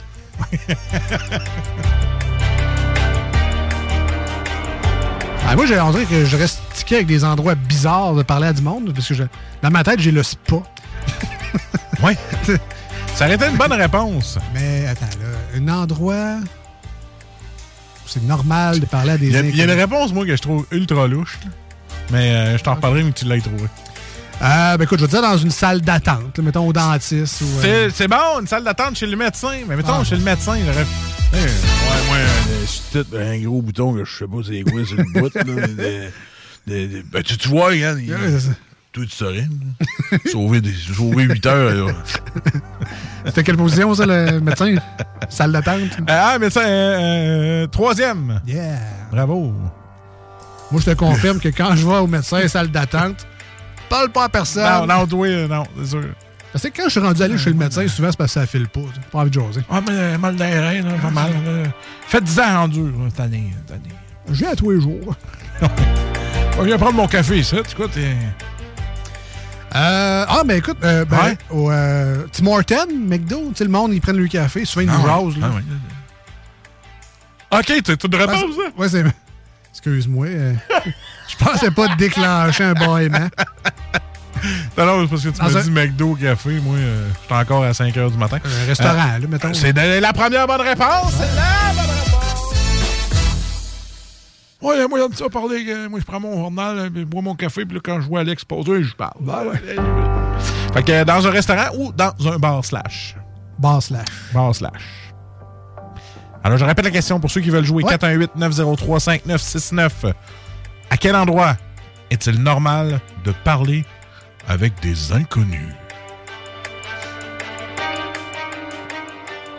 Ah, 5.51 5.57
moi, 5.57 5.65
j'ai- 5.65 5.77
dirait 5.93 6.05
que 6.05 6.25
je 6.27 6.37
reste 6.37 6.61
tiqué 6.75 6.97
avec 6.97 7.07
des 7.07 7.25
endroits 7.25 7.55
bizarres 7.55 8.15
de 8.15 8.23
parler 8.23 8.49
à 8.49 8.53
du 8.53 8.61
monde, 8.61 8.93
parce 8.95 9.09
que 9.09 9.15
je- 9.15 9.23
dans 9.63 9.71
ma 9.71 9.83
tête, 9.83 9.99
j'ai 9.99 10.11
le 10.13 10.23
spa. 10.23 10.57
ouais. 12.03 12.17
Ça 13.19 13.25
aurait 13.27 13.35
été 13.35 13.47
une 13.49 13.57
bonne 13.57 13.73
réponse. 13.73 14.39
Mais 14.55 14.87
attends, 14.87 15.07
là, 15.07 15.57
un 15.57 15.69
endroit 15.83 16.37
où 16.41 18.07
c'est 18.07 18.23
normal 18.23 18.79
de 18.79 18.87
parler 18.87 19.11
à 19.13 19.19
des 19.19 19.27
Il 19.27 19.33
y, 19.33 19.37
a, 19.37 19.41
il 19.41 19.57
y 19.57 19.61
a 19.61 19.65
une 19.65 19.71
réponse, 19.73 20.13
moi, 20.13 20.25
que 20.25 20.37
je 20.37 20.41
trouve 20.43 20.65
ultra 20.71 21.09
louche. 21.09 21.37
là. 21.45 21.51
Mais 22.11 22.31
euh, 22.31 22.57
je 22.59 22.63
t'en 22.63 22.75
reparlerai, 22.77 23.03
mais 23.03 23.13
tu 23.13 23.25
l'as 23.25 23.41
trouvé. 23.41 23.65
Euh, 24.41 24.77
ben 24.77 24.85
écoute, 24.85 25.01
je 25.01 25.05
veux 25.05 25.11
dire 25.11 25.21
dans 25.21 25.37
une 25.37 25.51
salle 25.51 25.81
d'attente, 25.81 26.39
là, 26.39 26.45
mettons 26.45 26.65
au 26.69 26.73
dentiste. 26.73 27.41
Ou, 27.41 27.45
euh, 27.45 27.61
C'est- 27.91 27.91
C'est 27.97 28.09
bon, 28.09 28.39
une 28.41 28.47
salle 28.47 28.63
d'attente 28.63 28.95
chez 28.95 29.07
le 29.07 29.17
médecin. 29.17 29.59
Mais 29.69 29.75
mettons, 29.75 29.95
Ah. 30.01 30.05
chez 30.05 30.15
le 30.15 30.23
médecin, 30.23 30.57
il 30.57 30.63
aurait. 30.71 30.87
Eh, 31.33 31.37
ouais, 31.37 31.43
moi, 32.07 32.17
euh, 32.19 32.65
c'est 32.69 33.05
peut-être 33.05 33.21
un 33.21 33.39
gros 33.41 33.61
bouton 33.61 33.95
que 33.95 34.05
je 34.05 34.17
sais 34.17 34.27
pas 34.27 34.37
c'est 34.47 34.63
quoi 34.63 34.85
sur 34.87 34.97
le 34.97 35.21
bout. 35.21 35.35
Là, 35.35 35.43
mais 35.45 35.67
de- 35.67 36.11
de- 36.69 36.87
de- 36.99 37.03
ben, 37.11 37.23
tu, 37.25 37.37
tu 37.37 37.49
vois, 37.49 37.67
regarde. 37.67 37.99
il- 38.01 38.13
Ouais, 38.13 38.19
c'est 38.31 38.41
ça. 38.41 38.51
Toi, 38.99 39.07
tu 39.07 39.17
saurais. 39.17 39.47
sauver, 40.31 40.61
des, 40.61 40.73
sauver 40.73 41.25
8 41.25 41.47
heures. 41.47 41.89
C'était 43.27 43.45
quelle 43.45 43.57
position, 43.57 43.95
ça, 43.95 44.07
le 44.07 44.41
médecin? 44.41 44.75
salle 45.29 45.53
d'attente? 45.53 45.99
Ah, 46.09 46.39
médecin, 46.39 46.63
euh, 46.63 47.65
euh, 47.65 47.67
troisième. 47.67 48.41
Yeah. 48.47 48.79
Bravo. 49.11 49.53
Moi, 50.71 50.81
je 50.81 50.91
te 50.91 50.95
confirme 50.95 51.39
que 51.39 51.49
quand 51.49 51.77
je 51.77 51.87
vais 51.87 51.97
au 51.97 52.07
médecin, 52.07 52.47
salle 52.49 52.69
d'attente, 52.69 53.27
parle 53.89 54.11
pas 54.11 54.25
à 54.25 54.29
personne. 54.29 54.87
Non, 54.87 54.87
non, 54.87 55.07
toi, 55.07 55.27
euh, 55.27 55.49
non, 55.49 55.65
c'est 55.79 55.91
sûr. 55.91 56.05
Parce 56.53 56.65
que 56.65 56.69
quand 56.77 56.85
je 56.85 56.91
suis 56.91 57.01
rendu 57.01 57.23
aller 57.23 57.39
chez 57.39 57.51
le 57.51 57.57
médecin, 57.57 57.87
souvent, 57.89 58.11
c'est 58.11 58.17
parce 58.17 58.35
que 58.35 58.41
ça 58.41 58.47
file 58.47 58.69
pas. 58.69 58.81
J'ai 58.95 59.01
pas 59.13 59.19
envie 59.19 59.31
de 59.31 59.35
jaser. 59.35 59.61
Ah, 59.71 59.81
mais 59.87 59.93
euh, 59.93 60.19
mal 60.19 60.37
là, 60.37 60.83
pas 61.03 61.11
mal. 61.11 61.31
là. 61.31 61.71
Faites 62.07 62.25
10 62.25 62.41
ans 62.41 62.63
en 62.63 62.69
dur, 62.69 62.93
cette 63.11 63.21
année. 63.21 63.53
Cette 63.67 63.77
année. 63.77 63.95
Je 64.29 64.35
viens 64.35 64.51
à 64.51 64.57
tous 64.57 64.71
les 64.71 64.81
jours. 64.81 65.15
Je 66.59 66.65
viens 66.65 66.77
prendre 66.77 66.95
mon 66.95 67.07
café, 67.07 67.43
ça. 67.43 67.59
Tu 67.63 67.77
quoi, 67.77 67.87
t'es. 67.87 68.17
Euh, 69.75 70.25
ah, 70.29 70.43
mais 70.47 70.59
écoute, 70.59 70.79
euh, 70.83 71.05
ben, 71.05 71.17
Ouais. 71.19 71.39
au 71.51 71.71
euh, 71.71 72.25
Tim 72.65 72.87
McDo, 72.95 73.53
le 73.65 73.71
monde, 73.71 73.93
ils 73.93 74.01
prennent 74.01 74.17
le 74.17 74.27
café, 74.29 74.65
souvent 74.65 74.83
ils 74.83 74.89
nous 74.89 74.95
Ah 74.95 74.99
ouais. 75.21 75.39
là. 75.39 75.47
Ah 75.51 75.55
ouais. 75.57 75.63
Ok, 77.61 77.83
t'as 77.85 77.95
une 78.07 78.15
réponse, 78.15 78.37
ça? 78.41 78.47
c'est- 78.57 78.81
Ouais, 78.81 78.89
c'est. 78.89 79.05
Excuse-moi. 79.73 80.27
euh, 80.27 80.55
je 81.29 81.37
pensais 81.45 81.71
pas 81.71 81.89
déclencher 81.97 82.65
un 82.65 82.73
bâillement. 82.75 83.29
Non, 84.77 84.87
non, 84.87 85.03
c'est 85.03 85.09
parce 85.11 85.23
que 85.25 85.29
tu 85.31 85.43
m'as 85.43 85.59
un- 85.61 85.63
dit 85.63 85.71
McDo, 85.71 86.15
café. 86.15 86.51
Moi, 86.61 86.77
euh, 86.77 87.09
j'étais 87.23 87.35
encore 87.35 87.65
à 87.65 87.75
5 87.75 87.95
h 87.95 88.11
du 88.13 88.17
matin. 88.19 88.39
Un 88.45 88.67
restaurant, 88.67 88.95
là, 88.95 89.19
mettons. 89.29 89.53
C'est 89.55 89.73
la 90.01 90.13
première 90.13 90.47
bonne 90.47 90.61
réponse. 90.63 91.13
C'est 91.19 91.25
réponse. 91.25 91.88
Ouais, 94.61 94.89
moi, 94.89 94.99
j'aime 94.99 95.13
ça 95.15 95.29
parler. 95.29 95.65
euh, 95.69 95.89
moi, 95.89 96.01
je 96.01 96.05
prends 96.05 96.19
mon 96.19 96.37
journal, 96.37 96.79
euh, 96.79 96.91
je 96.95 97.05
bois 97.05 97.23
mon 97.23 97.37
café, 97.37 97.65
puis 97.65 97.77
là, 97.77 97.81
quand 97.85 98.01
je 98.01 98.09
vois 98.09 98.21
Alex 98.21 98.45
poser, 98.45 98.83
je 98.83 98.93
parle. 98.95 99.15
Fait 100.75 100.83
que 100.83 101.05
dans 101.05 101.25
un 101.27 101.31
restaurant 101.31 101.69
ou 101.77 101.93
dans 101.93 102.13
un 102.27 102.39
bar 102.39 102.65
slash? 102.65 103.15
Bar 103.59 103.81
slash. 103.83 104.07
Bar 104.35 104.55
slash. 104.55 105.13
Alors, 106.43 106.59
je 106.59 106.65
répète 106.65 106.85
la 106.85 106.91
question 106.91 107.21
pour 107.21 107.31
ceux 107.31 107.41
qui 107.41 107.51
veulent 107.51 107.65
jouer 107.65 107.85
418-903-5969. 107.85 109.91
À 110.91 110.97
quel 110.97 111.15
endroit 111.15 111.57
est-il 112.11 112.43
normal 112.43 113.01
de 113.25 113.33
parler 113.45 113.85
avec 114.49 114.81
des 114.81 115.13
inconnus? 115.13 115.69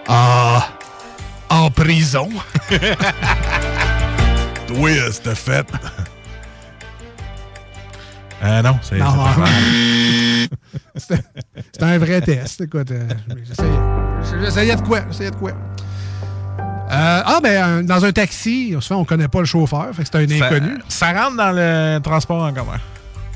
Ah, 0.08 0.68
en 1.50 1.70
prison. 1.72 2.30
Oui, 4.76 4.98
c'était 5.12 5.36
fait. 5.36 5.68
Euh, 8.42 8.62
non, 8.62 8.80
c'est. 8.82 8.98
Non. 8.98 9.06
C'était 10.96 11.22
un 11.82 11.98
vrai 11.98 12.22
test. 12.22 12.62
Écoute, 12.62 12.90
euh, 12.90 13.06
j'essayais. 13.46 14.46
J'essayais 14.46 14.76
de 14.78 14.82
quoi? 14.82 15.02
J'essayais 15.12 15.32
de 15.32 15.36
quoi? 15.36 15.52
Euh, 15.52 17.22
ah, 17.26 17.40
ben, 17.44 17.86
dans 17.86 18.06
un 18.06 18.14
taxi, 18.14 18.74
souvent, 18.80 19.02
on 19.02 19.04
connaît 19.04 19.28
pas 19.28 19.40
le 19.40 19.46
chauffeur, 19.46 19.88
fait 19.94 20.04
que 20.04 20.10
c'est 20.10 20.24
un 20.24 20.28
Ça- 20.40 20.46
inconnu. 20.46 20.78
Ça, 20.88 21.12
rentre 21.12 21.36
dans 21.36 21.52
le 21.52 22.00
transport 22.02 22.42
en 22.44 22.54
commun. 22.54 22.78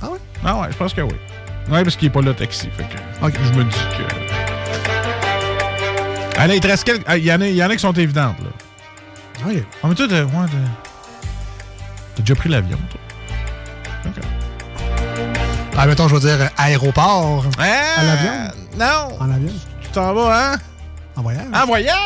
Ah 0.02 0.06
ouais? 0.10 0.20
Ah 0.46 0.62
ouais, 0.62 0.68
je 0.72 0.78
pense 0.78 0.94
que 0.94 1.02
oui. 1.02 1.16
Oui, 1.70 1.84
parce 1.84 1.98
qu'il 1.98 2.08
n'est 2.08 2.14
pas 2.14 2.22
là, 2.22 2.34
taxi. 2.34 2.70
Fait 2.78 2.84
que 2.84 3.38
je 3.44 3.52
me 3.60 3.66
dis 3.66 3.78
que. 3.98 4.04
Allez, 6.40 6.56
il 6.56 6.62
te 6.62 6.68
reste 6.68 6.86
quelques. 6.86 7.04
ah, 7.08 7.18
Il 7.18 7.26
y, 7.26 7.34
en 7.34 7.42
a- 7.42 7.48
il 7.48 7.56
y 7.56 7.64
en 7.64 7.70
a 7.70 7.74
qui 7.74 7.80
sont 7.82 7.92
évidentes, 7.92 8.40
là. 8.40 8.52
Oui. 9.48 9.62
Mais 9.84 9.96
toi, 9.96 10.06
t'as 10.10 10.24
ouais, 10.24 10.30
t'as- 10.32 10.93
t'as 12.16 12.22
déjà 12.22 12.36
pris 12.36 12.50
l'avion, 12.50 12.78
toi? 12.90 13.00
OK. 14.06 14.24
Ah, 15.78 15.88
mettons, 15.88 16.08
je 16.08 16.16
vais 16.16 16.22
dire 16.22 16.42
euh, 16.42 16.48
aéroport. 16.58 17.46
Hein? 17.60 17.82
À 17.98 18.04
l'avion? 18.04 18.32
Non. 18.78 19.18
En 19.20 19.32
avion? 19.32 19.54
Tu 19.82 19.90
t'en 19.90 20.14
vas, 20.14 20.54
hein? 20.54 20.58
En 21.16 21.22
voyage? 21.22 21.48
En 21.54 21.66
voyage! 21.66 21.98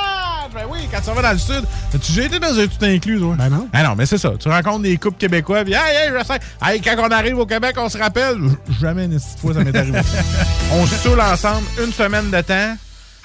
Ben 0.54 0.64
oui, 0.70 0.80
quand 0.92 1.00
tu 1.02 1.16
vas 1.16 1.22
dans 1.22 1.32
le 1.34 1.38
sud. 1.38 1.64
As-tu 1.94 2.12
déjà 2.14 2.24
été 2.24 2.40
dans 2.40 2.58
un 2.58 2.68
tout 2.68 2.84
inclus, 2.84 3.20
toi? 3.20 3.36
Ben 3.38 3.50
non. 3.50 3.68
Ah 3.74 3.84
non, 3.84 3.96
mais 3.96 4.06
c'est 4.06 4.18
ça. 4.18 4.32
Tu 4.40 4.48
rencontres 4.50 4.84
des 4.84 4.98
couples 4.98 5.18
québécois, 5.18 5.64
puis 5.64 5.74
hey, 5.74 6.08
hey, 6.08 6.12
je 6.18 6.26
sais. 6.26 6.40
Hey, 6.62 6.82
quand 6.82 6.96
on 6.98 7.12
arrive 7.12 7.38
au 7.38 7.46
Québec, 7.46 7.76
on 7.78 7.90
se 7.90 7.98
rappelle. 7.98 8.38
Jamais 8.80 9.06
une 9.06 9.20
fois 9.20 9.54
ça 9.54 9.64
m'est 9.64 9.76
arrivé. 9.76 10.00
on 10.74 10.86
se 10.86 10.96
saoule 10.96 11.22
ensemble 11.22 11.68
une 11.84 11.92
semaine 11.92 12.32
de 12.32 12.42
temps. 12.42 12.76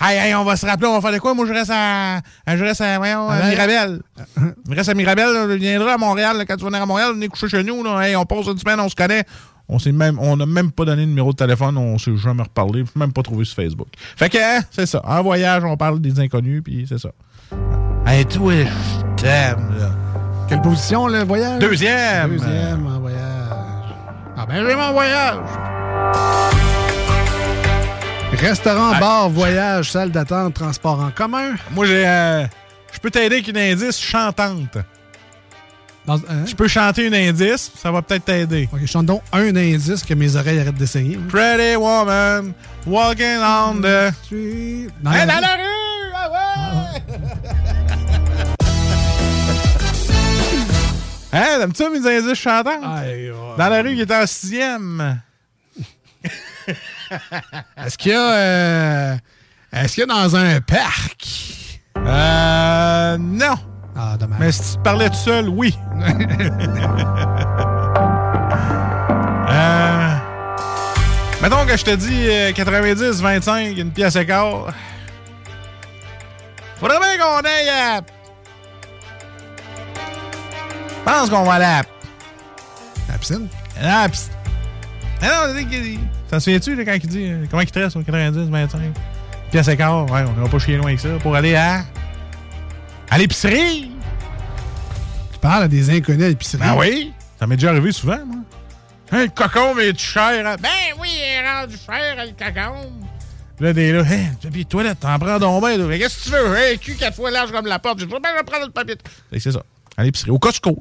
Hey, 0.05 0.19
hey, 0.19 0.35
on 0.35 0.43
va 0.43 0.57
se 0.57 0.67
rappeler, 0.67 0.89
on 0.89 0.95
va 0.95 1.01
faire 1.01 1.13
de 1.13 1.19
quoi? 1.19 1.33
Moi, 1.33 1.47
je 1.47 1.53
reste 1.53 1.71
à. 1.73 2.21
Je 2.49 2.63
reste 2.65 2.81
à. 2.81 2.99
Voyons, 2.99 3.29
à 3.29 3.49
Mirabel. 3.49 4.01
Je 4.69 4.75
reste 4.75 4.89
à 4.89 4.95
Mirabel, 4.95 5.29
je 5.49 5.55
viendrai 5.55 5.93
à 5.93 5.99
Montréal. 5.99 6.39
là, 6.39 6.45
quand 6.45 6.57
tu 6.57 6.63
vas 6.63 6.71
venir 6.71 6.83
à 6.83 6.87
Montréal, 6.87 7.13
venez 7.15 7.29
coucher 7.29 7.49
chez 7.49 7.63
nous. 7.63 7.85
Là. 7.85 8.01
Hey, 8.01 8.17
on 8.17 8.25
passe 8.25 8.47
une 8.47 8.59
semaine, 8.59 8.81
on 8.81 8.89
se 8.89 8.97
connaît. 8.97 9.25
On 9.69 9.79
s'est 9.79 9.93
même, 9.93 10.19
on 10.19 10.37
n'a 10.37 10.45
même 10.45 10.73
pas 10.73 10.85
donné 10.85 11.03
de 11.03 11.07
numéro 11.09 11.31
de 11.31 11.37
téléphone, 11.37 11.79
on 11.79 11.97
s'est 11.97 12.17
jamais 12.17 12.43
reparlé, 12.43 12.85
même 12.97 13.13
pas 13.13 13.23
trouvé 13.23 13.45
sur 13.45 13.55
Facebook. 13.55 13.87
Fait 14.17 14.29
que, 14.29 14.39
hein, 14.39 14.63
c'est 14.71 14.87
ça. 14.87 15.01
En 15.05 15.23
voyage, 15.23 15.63
on 15.65 15.77
parle 15.77 16.01
des 16.01 16.19
inconnus, 16.19 16.63
puis 16.65 16.85
c'est 16.89 16.99
ça. 16.99 17.11
Hey, 18.05 18.27
toi, 18.27 18.53
je 18.53 19.23
t'aime, 19.23 19.77
là. 19.79 19.91
Quelle 20.49 20.61
position, 20.63 21.07
le 21.07 21.23
voyage? 21.23 21.61
Deuxième. 21.61 22.37
Deuxième 22.37 22.87
en 22.87 23.01
voyage. 23.01 23.19
Ah 24.37 24.47
ben, 24.47 24.67
j'ai 24.67 24.75
mon 24.75 24.93
voyage. 24.93 25.39
Restaurant, 28.43 28.99
bar, 28.99 29.31
voyage, 29.31 29.93
salle 29.93 30.11
d'attente, 30.11 30.55
transport 30.55 30.99
en 31.01 31.11
commun. 31.13 31.55
Moi, 31.71 31.87
j'ai. 31.87 32.05
euh, 32.07 32.45
je 32.93 32.99
peux 32.99 33.11
t'aider 33.11 33.37
avec 33.37 33.47
une 33.49 33.57
indice 33.57 34.01
chantante. 34.01 34.79
Dans- 36.05 36.17
hein? 36.17 36.45
Je 36.47 36.55
peux 36.57 36.67
chanter 36.67 37.07
une 37.07 37.15
indice, 37.15 37.71
ça 37.81 37.93
va 37.93 38.03
peut-être 38.03 38.25
t'aider. 38.25 38.69
Ok, 38.73 38.85
chante 38.87 39.07
donc 39.07 39.23
un 39.33 39.55
indice 39.55 40.03
que 40.03 40.15
mes 40.15 40.35
oreilles 40.35 40.59
arrêtent 40.59 40.75
d'essayer. 40.75 41.17
Pretty 41.29 41.77
woman, 41.77 42.53
walking 42.85 43.39
on 43.39 43.75
the. 43.77 44.13
Dans 45.01 45.13
Hey, 45.13 45.27
la 45.27 45.35
dans 45.35 45.41
la 45.41 45.55
rue! 45.55 46.13
Ah 46.15 46.31
ouais! 46.33 47.03
Hein, 51.35 51.61
t'aimes-tu 51.61 51.89
mes 51.89 52.07
indices 52.19 52.35
chantants? 52.39 52.79
Dans 53.57 53.69
la 53.69 53.81
rue, 53.83 53.93
il 53.93 54.01
était 54.03 54.15
en 54.17 54.27
sixième. 54.27 55.19
Est-ce 57.85 57.99
qu'il 57.99 58.13
y 58.13 58.15
a. 58.15 58.33
euh, 58.33 59.17
Est-ce 59.73 59.95
qu'il 59.95 60.01
y 60.01 60.05
a 60.05 60.07
dans 60.15 60.37
un 60.37 60.61
parc? 60.61 61.27
Euh. 61.97 63.17
Non. 63.19 63.55
Ah, 63.97 64.17
dommage. 64.19 64.39
Mais 64.41 64.53
si 64.53 64.77
tu 64.77 64.83
parlais 64.83 65.09
tout 65.09 65.15
seul, 65.17 65.49
oui. 65.49 65.77
euh, 69.51 70.15
mettons 71.43 71.67
que 71.67 71.77
je 71.77 71.85
te 71.85 71.95
dis 71.95 72.29
euh, 72.29 72.53
90, 72.53 73.21
25, 73.21 73.77
une 73.77 73.91
pièce 73.93 74.17
et 74.17 74.27
quart. 74.27 74.73
Faudrait 76.81 76.99
bien 76.99 77.19
qu'on 77.19 77.41
aille 77.41 77.69
à... 77.69 78.01
Je 80.89 81.05
pense 81.05 81.31
qu'on 81.31 81.45
va 81.45 81.55
aller 81.55 81.65
à... 81.65 81.83
La 83.09 83.19
piscine? 83.19 83.49
Ah, 83.81 84.03
la 84.03 84.09
piscine. 84.09 84.33
Non, 85.23 85.55
fait-tu 86.41 86.75
là, 86.75 86.85
quand 86.85 86.95
il 86.95 87.07
dit... 87.09 87.25
euh, 87.31 87.45
comment 87.51 87.63
il 87.63 87.71
te 87.71 87.79
reste, 87.79 87.97
au 87.97 88.03
90, 88.03 88.49
25? 88.51 88.81
Pièce 89.51 89.69
et 89.69 89.77
quart, 89.77 90.11
ouais, 90.11 90.25
on 90.27 90.41
va 90.43 90.49
pas 90.49 90.59
chier 90.59 90.77
loin 90.77 90.87
avec 90.87 91.01
ça. 91.01 91.09
Pour 91.21 91.35
aller 91.37 91.55
à... 91.55 91.85
À 93.11 93.19
l'épicerie! 93.19 93.91
Tu 95.33 95.39
parles 95.41 95.65
à 95.65 95.69
des 95.69 95.91
inconnus 95.91 96.25
à 96.25 96.29
l'épicerie? 96.29 96.63
Ben 96.63 96.75
oui, 96.79 97.13
ça 97.39 97.47
m'est 97.47 97.57
déjà 97.57 97.71
arrivé 97.71 97.93
souvent, 97.93 98.25
moi. 98.25 98.37
Hein, 99.11 99.25
le 99.25 99.29
cocon, 99.29 99.75
mais 99.75 99.93
tu 99.93 100.07
cher. 100.07 100.47
hein? 100.47 100.57
Ben 100.61 100.69
oui, 100.99 101.09
il 101.15 101.21
est 101.21 101.53
rendu 101.61 101.77
cher, 101.77 102.17
le 102.17 102.31
cocon. 102.33 102.91
Là, 103.61 103.73
des 103.75 103.93
là, 103.93 104.03
hein, 104.11 104.31
papier 104.43 104.65
de 104.65 104.69
toilette, 104.69 105.01
t'en 105.01 105.19
prends 105.19 105.39
donc 105.39 105.63
Qu'est-ce 105.99 106.19
que 106.19 106.25
tu 106.25 106.31
veux? 106.31 106.57
Hein, 106.57 106.77
cul 106.81 106.95
quatre 106.95 107.15
fois 107.17 107.31
large 107.31 107.53
comme 107.53 107.67
la 107.67 107.79
porte. 107.79 108.01
Je 108.01 108.07
vais 108.07 108.19
bien 108.19 108.43
prendre 108.45 108.65
le 108.67 108.73
papier. 108.73 108.97
de- 108.97 109.03
que 109.31 109.39
C'est 109.39 109.53
ça. 109.53 109.63
À 109.97 110.05
l'épicerie. 110.05 110.31
Au 110.31 110.39
Costco. 110.39 110.77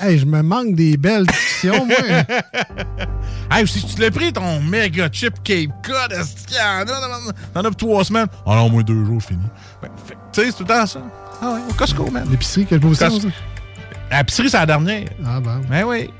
Hey, 0.00 0.18
je 0.18 0.26
me 0.26 0.42
manque 0.42 0.74
des 0.74 0.96
belles 0.96 1.26
discussions, 1.26 1.86
moi. 1.86 1.96
hey, 3.56 3.66
si 3.68 3.84
tu 3.86 4.00
l'as 4.00 4.10
pris, 4.10 4.32
ton 4.32 4.60
méga 4.60 5.08
chip 5.12 5.34
Cape 5.44 5.70
Cod, 5.84 6.12
est-ce 6.12 6.46
qu'il 6.46 6.56
y 6.56 6.60
en 6.60 6.82
a? 6.82 7.32
T'en 7.54 7.60
as 7.60 7.62
pour 7.62 7.76
trois 7.76 8.04
semaines. 8.04 8.26
Ah 8.46 8.56
non, 8.56 8.68
moi, 8.68 8.82
deux 8.82 9.04
jours, 9.04 9.22
fini. 9.22 9.44
Ben, 9.80 9.88
Tu 10.32 10.40
sais, 10.40 10.46
c'est 10.50 10.56
tout 10.56 10.64
le 10.64 10.68
temps 10.68 10.86
ça. 10.86 11.00
Ah 11.40 11.52
ouais, 11.52 11.60
au 11.70 11.72
Costco, 11.74 12.10
man. 12.10 12.26
L'épicerie, 12.30 12.66
quelle 12.66 12.80
position? 12.80 13.10
Ça? 13.20 13.28
L'épicerie, 14.18 14.50
c'est 14.50 14.58
la 14.58 14.66
dernière. 14.66 15.08
Ah, 15.24 15.40
ben. 15.40 15.60
Ben 15.70 15.84
oui. 15.84 16.10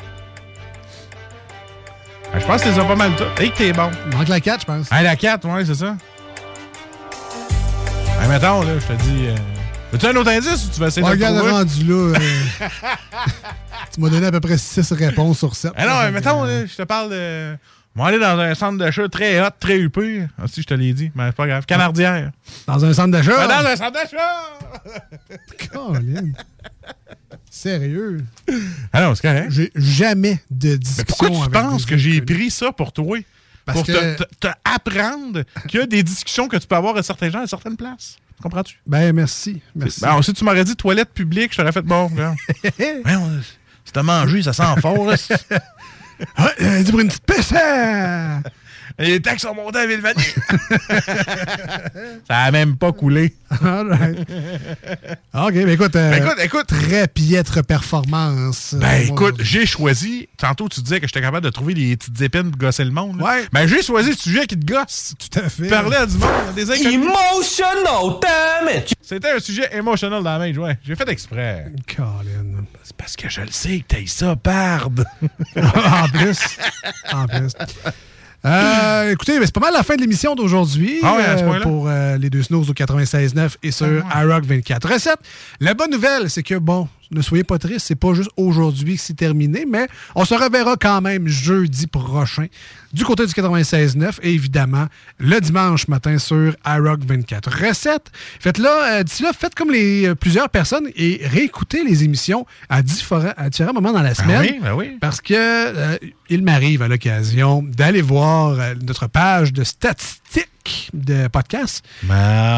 Ben, 2.32 2.38
je 2.38 2.46
pense 2.46 2.62
que 2.62 2.68
t'es 2.68 2.86
pas 2.86 2.96
mal 2.96 3.16
tout. 3.16 3.42
Et 3.42 3.50
que 3.50 3.56
t'es 3.56 3.72
bon. 3.72 3.90
Il 4.10 4.16
manque 4.16 4.28
la 4.28 4.40
4, 4.40 4.60
je 4.60 4.66
pense. 4.66 4.92
Hey, 4.92 5.02
la 5.02 5.16
4, 5.16 5.48
ouais, 5.48 5.64
c'est 5.64 5.74
ça. 5.74 5.96
Hey, 8.20 8.28
mettons, 8.28 8.62
là, 8.62 8.78
je 8.78 8.86
te 8.86 9.02
dis. 9.02 9.26
Euh... 9.26 9.59
Veux-tu 9.92 10.06
un 10.06 10.16
autre 10.16 10.30
indice 10.30 10.66
ou 10.66 10.70
tu 10.72 10.78
vas 10.80 10.86
essayer 10.86 11.02
Oh, 11.04 11.08
de 11.10 11.12
regarde, 11.14 11.38
rendu 11.38 11.84
là. 11.84 11.94
euh, 11.94 12.14
tu 13.92 14.00
m'as 14.00 14.08
donné 14.08 14.26
à 14.26 14.30
peu 14.32 14.40
près 14.40 14.56
6 14.56 14.92
réponses 14.92 15.38
sur 15.38 15.56
7. 15.56 15.72
Ah 15.76 15.86
non, 15.86 15.94
mais 16.04 16.10
mettons, 16.12 16.44
là, 16.44 16.64
je 16.66 16.74
te 16.76 16.82
parle 16.82 17.10
de. 17.10 17.56
On 17.96 18.02
va 18.04 18.08
aller 18.10 18.20
dans 18.20 18.38
un 18.38 18.54
centre 18.54 18.78
d'achat 18.78 19.08
très 19.08 19.40
hot, 19.44 19.50
très 19.58 19.76
huppé. 19.78 20.26
Ah, 20.38 20.44
si, 20.46 20.62
je 20.62 20.66
te 20.68 20.74
l'ai 20.74 20.92
dit, 20.92 21.10
mais 21.16 21.26
c'est 21.26 21.36
pas 21.36 21.46
grave. 21.48 21.66
Canardière. 21.66 22.30
Dans 22.68 22.84
un 22.84 22.92
centre 22.94 23.10
d'achat? 23.10 23.48
Dans 23.48 23.66
un 23.66 23.76
centre 23.76 23.92
d'achat! 23.92 24.58
Sérieux? 27.50 28.24
Ah 28.92 29.02
non, 29.02 29.14
c'est 29.16 29.22
correct. 29.22 29.50
J'ai 29.50 29.72
jamais 29.74 30.40
de 30.50 30.76
discussion 30.76 31.04
Pourquoi 31.04 31.30
tu 31.30 31.36
avec 31.42 31.52
penses 31.52 31.84
que 31.84 31.96
j'ai 31.96 32.20
pris 32.20 32.50
ça 32.50 32.70
pour 32.70 32.92
toi? 32.92 33.18
Parce 33.66 33.78
pour 33.78 33.86
que- 33.86 34.16
te, 34.16 34.22
te- 34.22 34.34
te 34.40 34.48
apprendre 34.64 35.42
qu'il 35.68 35.80
y 35.80 35.82
a 35.82 35.86
des 35.86 36.02
discussions 36.04 36.46
que 36.48 36.56
tu 36.56 36.66
peux 36.68 36.76
avoir 36.76 36.96
à 36.96 37.02
certains 37.02 37.28
gens 37.30 37.40
à 37.42 37.46
certaines 37.48 37.76
places? 37.76 38.16
Comprends-tu? 38.42 38.78
Ben, 38.86 39.12
merci. 39.12 39.60
Merci. 39.74 40.00
Ben, 40.00 40.22
si 40.22 40.32
tu 40.32 40.44
m'aurais 40.44 40.64
dit 40.64 40.76
toilette 40.76 41.12
publique, 41.12 41.52
je 41.52 41.58
t'aurais 41.58 41.72
fait 41.72 41.82
bon. 41.82 42.10
si 43.84 43.92
t'as 43.92 44.02
mangé, 44.02 44.42
ça 44.42 44.52
sent 44.52 44.80
fort. 44.80 45.06
là. 45.06 45.16
Ah, 46.36 46.50
euh, 46.60 46.82
dis 46.82 46.90
pour 46.90 47.00
une 47.00 47.08
petite 47.08 47.24
pisse. 47.24 47.54
Les 49.00 49.22
taxes 49.22 49.42
sont 49.42 49.54
montées 49.54 49.78
à 49.78 49.86
Villevanier. 49.86 50.22
ça 52.28 52.36
a 52.38 52.50
même 52.50 52.76
pas 52.76 52.92
coulé. 52.92 53.34
All 53.64 53.88
right. 53.88 54.18
OK, 55.34 55.52
ben 55.54 55.68
écoute, 55.70 55.96
euh, 55.96 56.10
Ben, 56.10 56.24
écoute, 56.24 56.38
écoute. 56.42 56.66
très 56.66 57.08
piètre 57.08 57.64
performance. 57.64 58.74
Ben 58.78 58.86
Euh, 58.86 59.04
écoute, 59.06 59.36
moi, 59.36 59.44
j'ai 59.44 59.66
choisi. 59.66 60.28
Tantôt, 60.36 60.68
tu 60.68 60.80
disais 60.82 61.00
que 61.00 61.06
j'étais 61.06 61.20
capable 61.20 61.44
de 61.44 61.50
trouver 61.50 61.74
des 61.74 61.96
petites 61.96 62.20
épines 62.20 62.50
pour 62.50 62.58
gosser 62.58 62.84
le 62.84 62.90
monde. 62.90 63.18
là. 63.20 63.24
Ouais. 63.24 63.44
Ben 63.52 63.66
j'ai 63.66 63.82
choisi 63.82 64.10
le 64.10 64.16
sujet 64.16 64.46
qui 64.46 64.58
te 64.58 64.66
gosse. 64.70 65.14
Tout 65.18 65.38
à 65.40 65.48
fait. 65.48 65.68
Parler 65.68 65.96
à 65.96 66.06
du 66.06 66.16
monde, 66.18 66.30
à 66.48 66.52
des 66.52 66.70
inconnus. 66.70 66.94
Emotional 66.94 68.20
damage! 68.20 68.90
C'était 69.00 69.30
un 69.32 69.40
sujet 69.40 69.68
émotionnel 69.74 70.22
dans 70.22 70.38
la 70.38 70.38
main, 70.38 70.54
ouais. 70.56 70.78
J'ai 70.84 70.94
fait 70.94 71.08
exprès. 71.08 71.72
Colin. 71.96 72.64
C'est 72.82 72.96
parce 72.96 73.16
que 73.16 73.28
je 73.28 73.40
le 73.40 73.50
sais 73.50 73.78
que 73.80 73.96
t'as 73.96 74.06
ça, 74.06 74.36
parde. 74.36 75.04
en 75.56 76.08
plus. 76.08 76.38
En 77.12 77.26
plus. 77.26 77.52
Euh, 78.44 79.12
écoutez, 79.12 79.38
c'est 79.44 79.52
pas 79.52 79.60
mal 79.60 79.74
la 79.74 79.82
fin 79.82 79.96
de 79.96 80.00
l'émission 80.00 80.34
d'aujourd'hui 80.34 81.00
Ah 81.02 81.14
ouais, 81.14 81.22
euh, 81.42 81.60
pour 81.60 81.88
euh, 81.88 82.16
les 82.16 82.30
deux 82.30 82.42
snooze 82.42 82.70
au 82.70 82.72
96.9 82.72 83.56
et 83.62 83.70
sur 83.70 83.86
iRock 83.86 84.44
24 84.44 84.92
recettes. 84.92 85.18
La 85.60 85.74
bonne 85.74 85.90
nouvelle, 85.90 86.30
c'est 86.30 86.42
que, 86.42 86.54
bon, 86.54 86.88
ne 87.10 87.22
soyez 87.22 87.44
pas 87.44 87.58
tristes, 87.58 87.86
c'est 87.86 87.94
pas 87.94 88.14
juste 88.14 88.30
aujourd'hui 88.36 88.96
que 88.96 89.02
c'est 89.02 89.16
terminé, 89.16 89.66
mais 89.68 89.88
on 90.14 90.24
se 90.24 90.34
reverra 90.34 90.76
quand 90.76 91.00
même 91.00 91.26
jeudi 91.28 91.86
prochain 91.86 92.46
du 92.92 93.04
côté 93.04 93.26
du 93.26 93.32
96.9 93.32 94.18
et 94.22 94.32
évidemment 94.32 94.86
le 95.18 95.40
dimanche 95.40 95.86
matin 95.88 96.18
sur 96.18 96.54
iRock 96.66 97.00
24 97.04 97.68
recettes. 97.68 98.10
Faites-là, 98.40 98.98
euh, 98.98 99.02
d'ici 99.02 99.22
là, 99.22 99.32
faites 99.32 99.54
comme 99.54 99.70
les 99.70 100.08
euh, 100.08 100.14
plusieurs 100.14 100.48
personnes 100.48 100.88
et 100.96 101.20
réécoutez 101.24 101.84
les 101.84 102.04
émissions 102.04 102.46
à 102.68 102.82
différents, 102.82 103.32
à 103.36 103.48
différents 103.48 103.72
moments 103.72 103.92
dans 103.92 104.02
la 104.02 104.14
semaine. 104.14 104.40
oui, 104.40 104.60
ben 104.62 104.74
oui. 104.74 104.96
Parce 105.00 105.20
que 105.20 105.34
euh, 105.34 105.96
il 106.28 106.42
m'arrive 106.42 106.82
à 106.82 106.88
l'occasion 106.88 107.62
d'aller 107.62 108.02
voir 108.02 108.58
euh, 108.58 108.74
notre 108.86 109.06
page 109.08 109.52
de 109.52 109.64
statistiques 109.64 110.48
de 110.94 111.28
podcast 111.28 111.84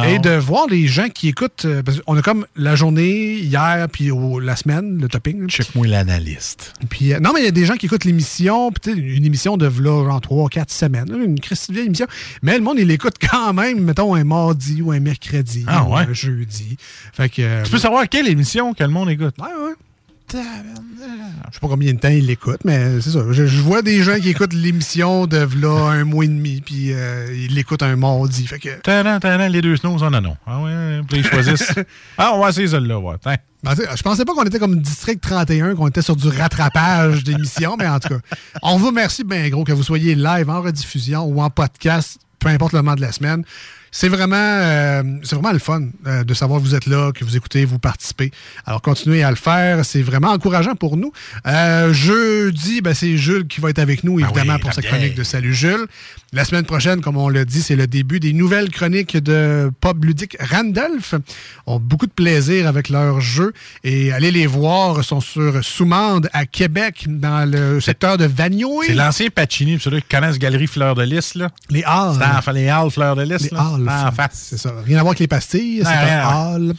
et 0.09 0.19
de 0.19 0.37
voir 0.37 0.67
les 0.69 0.87
gens 0.87 1.09
qui 1.09 1.29
écoutent. 1.29 1.65
euh, 1.65 1.83
parce 1.83 2.01
qu'on 2.01 2.17
a 2.17 2.23
comme 2.23 2.47
la 2.57 2.75
journée 2.77 3.35
hier 3.39 3.87
puis 3.93 4.11
au- 4.11 4.41
la 4.41 4.57
semaine, 4.57 4.99
le 5.01 5.09
topping. 5.09 5.49
Check-moi 5.49 5.87
l'analyste. 5.87 6.73
Puis, 6.91 7.13
euh, 7.13 7.21
non, 7.21 7.33
mais 7.35 7.41
il 7.41 7.45
y 7.45 7.49
a 7.49 7.53
des 7.53 7.65
gens 7.67 7.75
qui 7.75 7.87
écoutent 7.87 8.05
l'émission, 8.05 8.71
une 8.87 9.25
émission 9.25 9.57
de 9.57 9.67
vlog, 9.67 10.07
genre 10.07 10.21
3 10.21 10.49
4 10.49 10.71
semaines, 10.71 11.09
une 11.11 11.37
vieille 11.71 11.87
émission. 11.87 12.07
Mais 12.43 12.57
le 12.57 12.63
monde, 12.65 12.79
il 12.79 12.87
l'écoute 12.87 13.15
quand 13.31 13.53
même, 13.53 13.81
mettons, 13.81 14.15
un 14.15 14.25
mardi 14.25 14.83
ou 14.83 14.93
un 14.93 15.01
mercredi 15.01 15.65
Ah, 15.67 15.85
ou 15.85 15.95
ouais? 15.95 16.03
un 16.09 16.13
jeudi. 16.13 16.77
Fait 17.13 17.29
que. 17.29 17.43
euh, 17.43 17.63
Tu 17.65 17.71
peux 17.71 17.79
savoir 17.79 18.09
quelle 18.09 18.29
émission 18.29 18.75
que 18.75 18.83
le 18.83 18.91
monde 18.91 19.11
écoute? 19.11 19.35
Ouais, 19.39 19.47
ouais. 19.47 19.73
Je 20.33 21.55
sais 21.55 21.61
pas 21.61 21.69
combien 21.69 21.93
de 21.93 21.99
temps 21.99 22.09
ils 22.09 22.27
l'écoutent, 22.27 22.65
mais 22.65 23.01
c'est 23.01 23.11
ça. 23.11 23.21
Je, 23.31 23.47
je 23.47 23.61
vois 23.61 23.83
des 23.83 24.03
gens 24.03 24.19
qui 24.19 24.31
écoutent 24.31 24.55
l'émission 24.55 25.27
de 25.27 25.39
v'là 25.39 25.91
un 25.91 26.05
mois 26.05 26.25
et 26.25 26.29
demi, 26.29 26.61
puis 26.61 26.93
euh, 26.93 27.27
ils 27.35 27.55
l'écoutent 27.55 27.83
un 27.83 27.97
mardi. 27.97 28.47
Fait 28.47 28.59
que. 28.59 28.81
Tadam, 28.81 29.21
tadam, 29.21 29.51
les 29.51 29.61
deux 29.61 29.77
snows, 29.77 29.99
oh 30.03 30.11
non, 30.11 30.21
non. 30.21 30.37
Ah 30.47 30.61
ouais, 30.63 31.01
puis 31.09 31.19
ils 31.19 31.27
choisissent. 31.27 31.75
ah, 32.19 32.33
on 32.35 32.41
va 32.41 32.51
essayer 32.51 32.69
celle-là, 32.69 32.99
ouais. 32.99 33.17
Tiens. 33.23 33.37
Ben, 33.63 33.75
je 33.77 34.03
pensais 34.03 34.25
pas 34.25 34.35
qu'on 34.35 34.45
était 34.45 34.59
comme 34.59 34.81
District 34.81 35.21
31, 35.21 35.77
qu'on 35.77 35.87
était 35.87 36.03
sur 36.03 36.17
du 36.17 36.29
rattrapage 36.29 37.23
d'émissions, 37.23 37.77
mais 37.79 37.87
en 37.87 38.01
tout 38.01 38.09
cas, 38.09 38.19
on 38.63 38.77
vous 38.77 38.89
remercie 38.89 39.23
bien 39.23 39.49
gros 39.51 39.63
que 39.63 39.73
vous 39.73 39.85
soyez 39.85 40.17
live, 40.17 40.51
en 40.51 40.63
rediffusion 40.63 41.25
ou 41.25 41.41
en 41.41 41.49
podcast, 41.49 42.19
peu 42.41 42.49
importe 42.49 42.73
le 42.73 42.81
moment 42.81 42.97
de 42.97 43.03
la 43.03 43.13
semaine. 43.13 43.45
C'est 43.95 44.09
vraiment, 44.09 44.37
euh, 44.39 45.03
c'est 45.23 45.35
vraiment 45.37 45.53
le 45.53 45.59
fun 45.59 45.83
euh, 46.07 46.25
de 46.25 46.33
savoir 46.33 46.61
que 46.61 46.65
vous 46.65 46.75
êtes 46.75 46.87
là, 46.87 47.13
que 47.13 47.27
vous 47.27 47.37
écoutez, 47.37 47.67
vous 47.67 47.79
participez. 47.79 48.31
Alors 48.65 48.81
continuez 48.81 49.23
à 49.23 49.29
le 49.29 49.37
faire, 49.37 49.85
c'est 49.85 50.01
vraiment 50.01 50.31
encourageant 50.31 50.75
pour 50.75 50.97
nous. 50.97 51.13
Euh, 51.47 51.93
jeudi, 51.93 52.81
ben, 52.81 52.95
c'est 52.95 53.19
Jules 53.19 53.47
qui 53.47 53.61
va 53.61 53.69
être 53.69 53.79
avec 53.79 54.03
nous, 54.03 54.19
évidemment, 54.19 54.55
oui, 54.55 54.61
pour 54.61 54.73
sa 54.73 54.81
chronique 54.81 55.15
de 55.15 55.23
Salut 55.23 55.53
Jules. 55.55 55.87
La 56.33 56.47
semaine 56.47 56.65
prochaine, 56.65 57.03
comme 57.03 57.19
on 57.19 57.29
l'a 57.29 57.45
dit, 57.45 57.61
c'est 57.61 57.77
le 57.77 57.87
début 57.87 58.19
des 58.19 58.33
nouvelles 58.33 58.71
chroniques 58.71 59.19
de 59.19 59.71
Pop 59.83 60.03
Ludique 60.03 60.39
Randolph. 60.41 61.15
ont 61.67 61.79
beaucoup 61.79 62.07
de 62.07 62.13
plaisir 62.13 62.67
avec 62.67 62.89
leurs 62.89 63.21
jeux 63.21 63.53
et 63.85 64.11
allez 64.11 64.31
les 64.31 64.47
voir, 64.47 64.97
ils 65.01 65.05
sont 65.05 65.21
sur 65.21 65.63
Soumande 65.63 66.31
à 66.33 66.47
Québec, 66.47 67.05
dans 67.09 67.45
le 67.47 67.79
secteur 67.83 68.17
de 68.17 68.25
Vagnoy. 68.25 68.87
C'est 68.87 68.95
l'ancien 68.95 69.29
Pacini, 69.29 69.79
ceux 69.79 69.91
qui 70.01 70.03
connaissent 70.11 70.39
Galerie 70.39 70.67
Fleur 70.67 70.95
de 70.95 71.03
Lys, 71.03 71.35
là. 71.35 71.51
Les 71.69 71.85
Halles. 71.85 72.17
C'est 72.43 72.49
en- 72.49 72.53
les 72.55 72.69
Halles 72.69 72.91
Fleur 72.91 73.15
de 73.17 73.23
Lys, 73.23 73.43
Les 73.43 73.51
là. 73.51 73.61
Halles. 73.61 73.82
En 73.89 74.13
face. 74.13 74.47
C'est 74.51 74.59
ça. 74.59 74.75
Rien 74.85 74.99
à 74.99 75.03
voir 75.03 75.11
avec 75.11 75.21
les 75.21 75.29
pastilles, 75.29 75.83
c'est 75.85 75.93
un 75.93 76.55
Hall. 76.55 76.75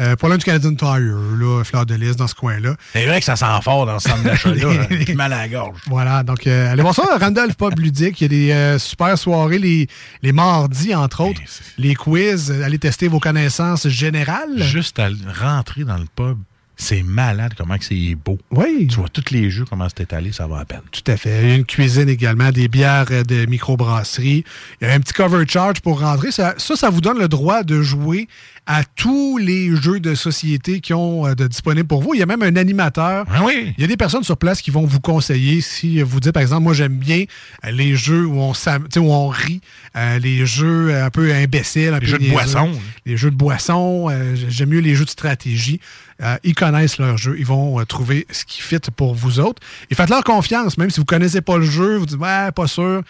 Euh, 0.00 0.16
pas 0.16 0.26
loin 0.26 0.36
du 0.36 0.44
Canadian 0.44 0.74
Tire, 0.74 1.16
là, 1.38 1.62
Fleur 1.62 1.86
de 1.86 1.94
Lys, 1.94 2.16
dans 2.16 2.26
ce 2.26 2.34
coin-là. 2.34 2.74
C'est 2.92 3.06
vrai 3.06 3.20
que 3.20 3.24
ça 3.24 3.36
sent 3.36 3.44
fort 3.62 3.86
dans 3.86 4.00
ce 4.00 4.08
centre 4.08 4.24
d'achat-là. 4.24 4.68
hein. 4.90 4.96
J'ai 5.06 5.14
mal 5.14 5.32
à 5.32 5.38
la 5.38 5.48
gorge. 5.48 5.78
Voilà, 5.86 6.24
donc 6.24 6.46
euh, 6.46 6.72
allez 6.72 6.82
voir 6.82 6.94
ça, 6.94 7.04
Randolph 7.20 7.54
Pub 7.54 7.78
Ludique. 7.78 8.20
Il 8.20 8.24
y 8.24 8.24
a 8.24 8.28
des 8.28 8.52
euh, 8.52 8.78
super 8.80 9.16
soirées 9.16 9.58
les, 9.58 9.86
les 10.22 10.32
mardis, 10.32 10.94
entre 10.96 11.20
autres. 11.20 11.40
Les 11.78 11.94
quiz, 11.94 12.50
allez 12.50 12.78
tester 12.78 13.06
vos 13.06 13.20
connaissances 13.20 13.86
générales. 13.86 14.60
Juste 14.62 14.98
à 14.98 15.08
rentrer 15.40 15.84
dans 15.84 15.98
le 15.98 16.06
pub, 16.16 16.38
c'est 16.76 17.02
malade 17.02 17.54
comment 17.56 17.78
que 17.78 17.84
c'est 17.84 18.14
beau. 18.14 18.38
Oui. 18.50 18.88
Tu 18.88 18.96
vois 18.96 19.08
tous 19.08 19.32
les 19.32 19.50
jeux, 19.50 19.64
comment 19.68 19.86
c'est 19.88 20.02
étalé, 20.02 20.32
ça 20.32 20.46
va 20.46 20.58
à 20.60 20.64
peine. 20.64 20.82
Tout 20.90 21.08
à 21.10 21.16
fait. 21.16 21.42
Il 21.42 21.48
y 21.48 21.52
a 21.52 21.54
une 21.56 21.64
cuisine 21.64 22.08
également, 22.08 22.50
des 22.50 22.68
bières 22.68 23.06
euh, 23.10 23.22
de 23.22 23.46
microbrasserie. 23.46 24.44
Il 24.80 24.88
y 24.88 24.90
a 24.90 24.94
un 24.94 25.00
petit 25.00 25.12
cover 25.12 25.44
charge 25.46 25.80
pour 25.80 26.00
rentrer. 26.00 26.32
Ça, 26.32 26.54
ça, 26.58 26.76
ça 26.76 26.90
vous 26.90 27.00
donne 27.00 27.18
le 27.18 27.28
droit 27.28 27.62
de 27.62 27.82
jouer 27.82 28.28
à 28.66 28.82
tous 28.84 29.36
les 29.36 29.76
jeux 29.76 30.00
de 30.00 30.14
société 30.14 30.80
qui 30.80 30.94
ont 30.94 31.26
euh, 31.26 31.34
de 31.34 31.46
disponibles 31.46 31.86
pour 31.86 32.00
vous. 32.00 32.14
Il 32.14 32.20
y 32.20 32.22
a 32.22 32.26
même 32.26 32.42
un 32.42 32.56
animateur. 32.56 33.26
Ah 33.30 33.42
oui. 33.44 33.74
Il 33.76 33.80
y 33.82 33.84
a 33.84 33.86
des 33.86 33.96
personnes 33.96 34.24
sur 34.24 34.36
place 34.38 34.62
qui 34.62 34.70
vont 34.70 34.86
vous 34.86 35.00
conseiller 35.00 35.60
si 35.60 36.00
vous 36.00 36.20
dites, 36.20 36.32
par 36.32 36.42
exemple, 36.42 36.62
moi 36.62 36.72
j'aime 36.72 36.96
bien 36.96 37.24
euh, 37.64 37.70
les 37.70 37.94
jeux 37.96 38.24
où 38.24 38.40
on, 38.40 38.52
où 38.52 39.12
on 39.12 39.28
rit, 39.28 39.60
euh, 39.96 40.18
les 40.18 40.46
jeux 40.46 40.90
euh, 40.90 41.06
un 41.06 41.10
peu 41.10 41.32
imbéciles, 41.32 41.92
un 41.92 42.00
peu 42.00 42.06
jeux 42.06 42.18
de 42.18 42.22
niaiseux, 42.22 42.34
boisson. 42.34 42.72
Les 43.04 43.16
jeux 43.16 43.30
de 43.30 43.36
boisson, 43.36 44.08
euh, 44.10 44.34
j'aime 44.48 44.70
mieux 44.70 44.80
les 44.80 44.94
jeux 44.94 45.04
de 45.04 45.10
stratégie. 45.10 45.80
Euh, 46.22 46.36
ils 46.44 46.54
connaissent 46.54 46.98
leur 46.98 47.18
jeu, 47.18 47.34
ils 47.38 47.44
vont 47.44 47.80
euh, 47.80 47.84
trouver 47.84 48.26
ce 48.30 48.44
qui 48.44 48.62
fit 48.62 48.78
pour 48.96 49.14
vous 49.14 49.40
autres. 49.40 49.60
Et 49.90 49.94
faites-leur 49.94 50.22
confiance, 50.22 50.78
même 50.78 50.88
si 50.90 51.00
vous 51.00 51.04
connaissez 51.04 51.40
pas 51.40 51.58
le 51.58 51.64
jeu, 51.64 51.96
vous 51.96 52.06
dites, 52.06 52.18
ouais, 52.18 52.50
pas 52.54 52.68
sûr. 52.68 53.02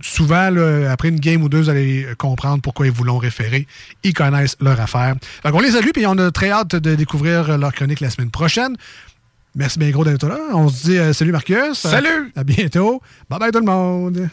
Souvent, 0.00 0.50
là, 0.50 0.90
après 0.90 1.08
une 1.08 1.20
game 1.20 1.42
ou 1.42 1.48
deux, 1.48 1.62
vous 1.62 1.68
allez 1.68 2.06
comprendre 2.18 2.62
pourquoi 2.62 2.86
ils 2.86 2.92
vous 2.92 3.04
l'ont 3.04 3.18
référé. 3.18 3.66
Ils 4.02 4.12
connaissent 4.12 4.56
leur 4.60 4.80
affaire. 4.80 5.14
Donc, 5.44 5.54
on 5.54 5.60
les 5.60 5.72
salue, 5.72 5.90
puis 5.92 6.06
on 6.06 6.16
a 6.18 6.30
très 6.30 6.50
hâte 6.50 6.76
de 6.76 6.94
découvrir 6.94 7.58
leur 7.58 7.72
chronique 7.72 8.00
la 8.00 8.10
semaine 8.10 8.30
prochaine. 8.30 8.76
Merci 9.54 9.78
bien 9.78 9.90
gros 9.90 10.04
d'être 10.04 10.26
là. 10.26 10.38
On 10.54 10.68
se 10.68 10.84
dit 10.84 10.98
euh, 10.98 11.12
salut 11.12 11.32
Marcus. 11.32 11.74
Salut. 11.74 12.32
À 12.34 12.42
bientôt. 12.42 13.02
Bye 13.28 13.38
bye 13.38 13.50
tout 13.50 13.58
le 13.58 13.66
monde. 13.66 14.28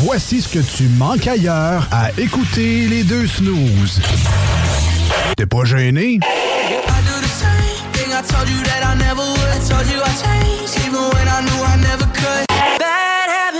Voici 0.00 0.42
ce 0.42 0.48
que 0.48 0.58
tu 0.58 0.88
manques 0.88 1.28
ailleurs 1.28 1.86
à 1.92 2.10
écouter 2.18 2.88
les 2.88 3.04
deux 3.04 3.26
snooze. 3.28 4.00
T'es 5.36 5.46
pas 5.46 5.64
gêné? 5.64 6.18
I 11.78 12.15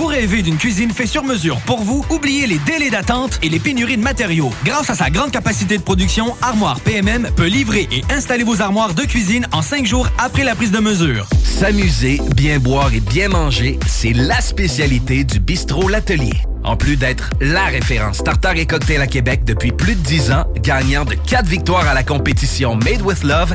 Vous 0.00 0.06
rêvez 0.06 0.40
d'une 0.40 0.56
cuisine 0.56 0.92
faite 0.92 1.08
sur 1.08 1.24
mesure 1.24 1.60
pour 1.66 1.82
vous? 1.82 2.02
Oubliez 2.08 2.46
les 2.46 2.56
délais 2.60 2.88
d'attente 2.88 3.38
et 3.42 3.50
les 3.50 3.58
pénuries 3.58 3.98
de 3.98 4.02
matériaux. 4.02 4.50
Grâce 4.64 4.88
à 4.88 4.94
sa 4.94 5.10
grande 5.10 5.30
capacité 5.30 5.76
de 5.76 5.82
production, 5.82 6.34
Armoire 6.40 6.80
PMM 6.80 7.28
peut 7.36 7.48
livrer 7.48 7.86
et 7.92 8.02
installer 8.10 8.42
vos 8.42 8.62
armoires 8.62 8.94
de 8.94 9.02
cuisine 9.02 9.46
en 9.52 9.60
cinq 9.60 9.84
jours 9.84 10.08
après 10.16 10.42
la 10.42 10.54
prise 10.54 10.72
de 10.72 10.78
mesure. 10.78 11.26
S'amuser, 11.44 12.18
bien 12.34 12.58
boire 12.58 12.94
et 12.94 13.00
bien 13.00 13.28
manger, 13.28 13.78
c'est 13.86 14.14
la 14.14 14.40
spécialité 14.40 15.22
du 15.22 15.38
bistrot 15.38 15.90
L'Atelier. 15.90 16.32
En 16.64 16.78
plus 16.78 16.96
d'être 16.96 17.28
la 17.42 17.66
référence 17.66 18.24
tartare 18.24 18.56
et 18.56 18.64
cocktail 18.64 19.02
à 19.02 19.06
Québec 19.06 19.42
depuis 19.44 19.70
plus 19.70 19.96
de 19.96 20.00
10 20.00 20.32
ans, 20.32 20.44
gagnant 20.62 21.04
de 21.04 21.12
4 21.12 21.44
victoires 21.44 21.86
à 21.86 21.92
la 21.92 22.04
compétition 22.04 22.74
Made 22.74 23.02
with 23.02 23.22
Love, 23.22 23.54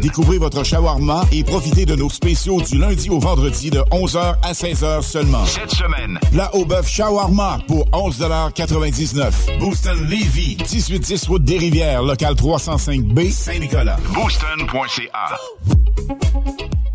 Découvrez 0.00 0.38
votre 0.38 0.64
shawarma 0.64 1.24
et 1.32 1.44
profitez 1.44 1.84
de 1.84 1.94
nos 1.94 2.10
spéciaux 2.10 2.60
du 2.60 2.78
lundi 2.78 3.10
au 3.10 3.18
vendredi 3.18 3.70
de 3.70 3.80
11h 3.90 4.36
à 4.42 4.52
16h 4.52 5.02
seulement. 5.02 5.44
Cette 5.46 5.70
semaine. 5.70 6.18
Plat 6.30 6.54
au 6.54 6.64
bœuf 6.64 6.88
shawarma 6.88 7.58
pour 7.66 7.86
11,99 7.90 9.58
Booston 9.58 9.98
Levy, 10.08 10.56
1810 10.58 11.28
route 11.28 11.44
des 11.44 11.58
Rivières, 11.58 12.02
local 12.02 12.34
305B, 12.34 13.30
Saint-Nicolas. 13.30 13.98
Booston.ca. 14.14 15.38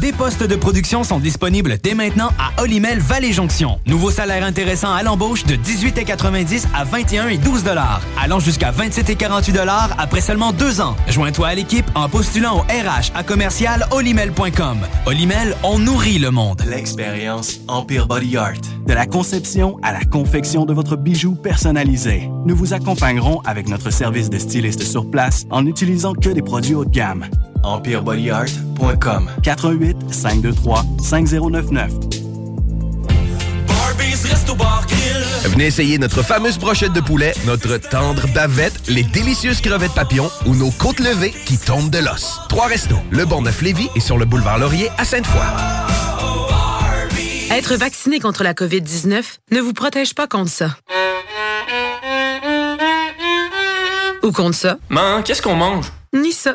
Des 0.00 0.12
postes 0.12 0.42
de 0.42 0.56
production 0.56 1.04
sont 1.04 1.20
disponibles 1.20 1.76
dès 1.82 1.92
maintenant 1.92 2.30
à 2.38 2.62
Olimel 2.62 3.00
Valley 3.00 3.32
Jonction. 3.32 3.78
Nouveau 3.84 4.10
salaire 4.10 4.44
intéressant 4.44 4.94
à 4.94 5.02
l'embauche 5.02 5.44
de 5.44 5.56
18,90 5.56 6.64
à 6.74 6.84
21 6.84 7.28
et 7.28 7.36
12 7.36 7.64
dollars, 7.64 8.00
allant 8.18 8.38
jusqu'à 8.38 8.70
27 8.70 9.10
et 9.10 9.16
48 9.16 9.52
dollars 9.52 9.90
après 9.98 10.22
seulement 10.22 10.52
deux 10.52 10.80
ans. 10.80 10.96
Joins-toi 11.08 11.48
à 11.48 11.54
l'équipe 11.54 11.84
en 11.94 12.08
postulant 12.08 12.56
au 12.56 12.60
RH 12.60 13.12
à 13.14 13.22
commercial 13.22 13.86
olimel.com. 13.90 14.78
Olimel, 15.04 15.54
on 15.62 15.78
nourrit 15.78 16.18
le 16.18 16.30
monde. 16.30 16.62
L'expérience 16.66 17.60
Empire 17.68 18.06
Body 18.06 18.38
Art. 18.38 18.60
De 18.86 18.94
la 18.94 19.04
conception 19.04 19.76
à 19.82 19.92
la 19.92 20.04
confection 20.06 20.64
de 20.64 20.72
votre 20.72 20.96
bijou 20.96 21.34
personnalisé. 21.34 22.30
Nous 22.46 22.56
vous 22.56 22.72
accompagnerons 22.72 23.40
avec 23.44 23.68
notre 23.68 23.90
service 23.90 24.30
de 24.30 24.38
styliste 24.38 24.82
sur 24.82 25.10
place 25.10 25.44
en 25.50 25.60
n'utilisant 25.60 26.14
que 26.14 26.30
des 26.30 26.42
produits 26.42 26.74
haut 26.74 26.86
de 26.86 26.90
gamme. 26.90 27.26
EmpireBodyArt.com 27.64 29.30
418 29.42 30.12
523 30.12 30.84
5099 31.02 31.92
Venez 35.44 35.66
essayer 35.66 35.98
notre 35.98 36.22
fameuse 36.22 36.58
brochette 36.58 36.92
de 36.92 37.00
poulet, 37.00 37.32
notre 37.46 37.76
tendre 37.78 38.26
bavette, 38.34 38.88
les 38.88 39.02
délicieuses 39.02 39.60
crevettes 39.60 39.94
papillons 39.94 40.30
ou 40.46 40.54
nos 40.54 40.70
côtes 40.70 41.00
levées 41.00 41.32
qui 41.46 41.58
tombent 41.58 41.90
de 41.90 41.98
l'os. 41.98 42.40
Trois 42.48 42.66
restos, 42.66 42.98
le 43.10 43.24
Bonneuf 43.24 43.62
Lévis 43.62 43.88
et 43.96 44.00
sur 44.00 44.18
le 44.18 44.24
boulevard 44.24 44.58
Laurier 44.58 44.90
à 44.98 45.04
Sainte-Foy. 45.04 45.40
Être 47.50 47.74
vacciné 47.74 48.20
contre 48.20 48.44
la 48.44 48.54
COVID-19 48.54 49.22
ne 49.50 49.60
vous 49.60 49.72
protège 49.72 50.14
pas 50.14 50.26
contre 50.26 50.50
ça. 50.50 50.76
Ou 54.22 54.30
contre 54.32 54.56
ça. 54.56 54.76
Man, 54.88 55.22
qu'est-ce 55.24 55.42
qu'on 55.42 55.56
mange? 55.56 55.86
Ni 56.12 56.32
ça. 56.32 56.54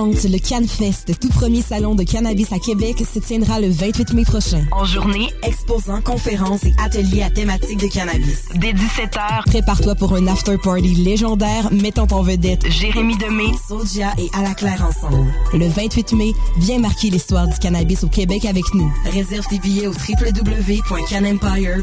d'attente, 0.00 0.24
le 0.24 0.38
CanFest, 0.38 1.18
tout 1.20 1.28
premier 1.28 1.62
salon 1.62 1.94
de 1.94 2.02
cannabis 2.02 2.52
à 2.52 2.58
Québec, 2.58 3.02
se 3.12 3.18
tiendra 3.18 3.60
le 3.60 3.68
28 3.68 4.12
mai 4.14 4.24
prochain. 4.24 4.64
En 4.72 4.84
journée, 4.84 5.28
exposants, 5.42 6.00
conférences 6.00 6.64
et 6.64 6.74
ateliers 6.82 7.22
à 7.22 7.30
thématique 7.30 7.78
de 7.78 7.86
cannabis. 7.86 8.48
Dès 8.56 8.72
17h, 8.72 9.44
prépare-toi 9.46 9.94
pour 9.94 10.14
un 10.14 10.26
after-party 10.26 10.94
légendaire 10.94 11.70
mettant 11.72 12.06
en 12.12 12.22
vedette 12.22 12.68
Jérémy 12.70 13.16
Demé, 13.18 13.46
Sodia 13.68 14.12
et 14.18 14.28
À 14.32 14.42
la 14.42 14.54
Claire 14.54 14.84
ensemble. 14.86 15.32
Le 15.52 15.68
28 15.68 16.12
mai, 16.14 16.32
viens 16.58 16.78
marquer 16.78 17.10
l'histoire 17.10 17.46
du 17.46 17.58
cannabis 17.58 18.04
au 18.04 18.08
Québec 18.08 18.44
avec 18.44 18.64
nous. 18.74 18.90
Réserve 19.04 19.46
tes 19.48 19.58
billets 19.58 19.86
au 19.86 19.92
www.canempire. 19.92 21.82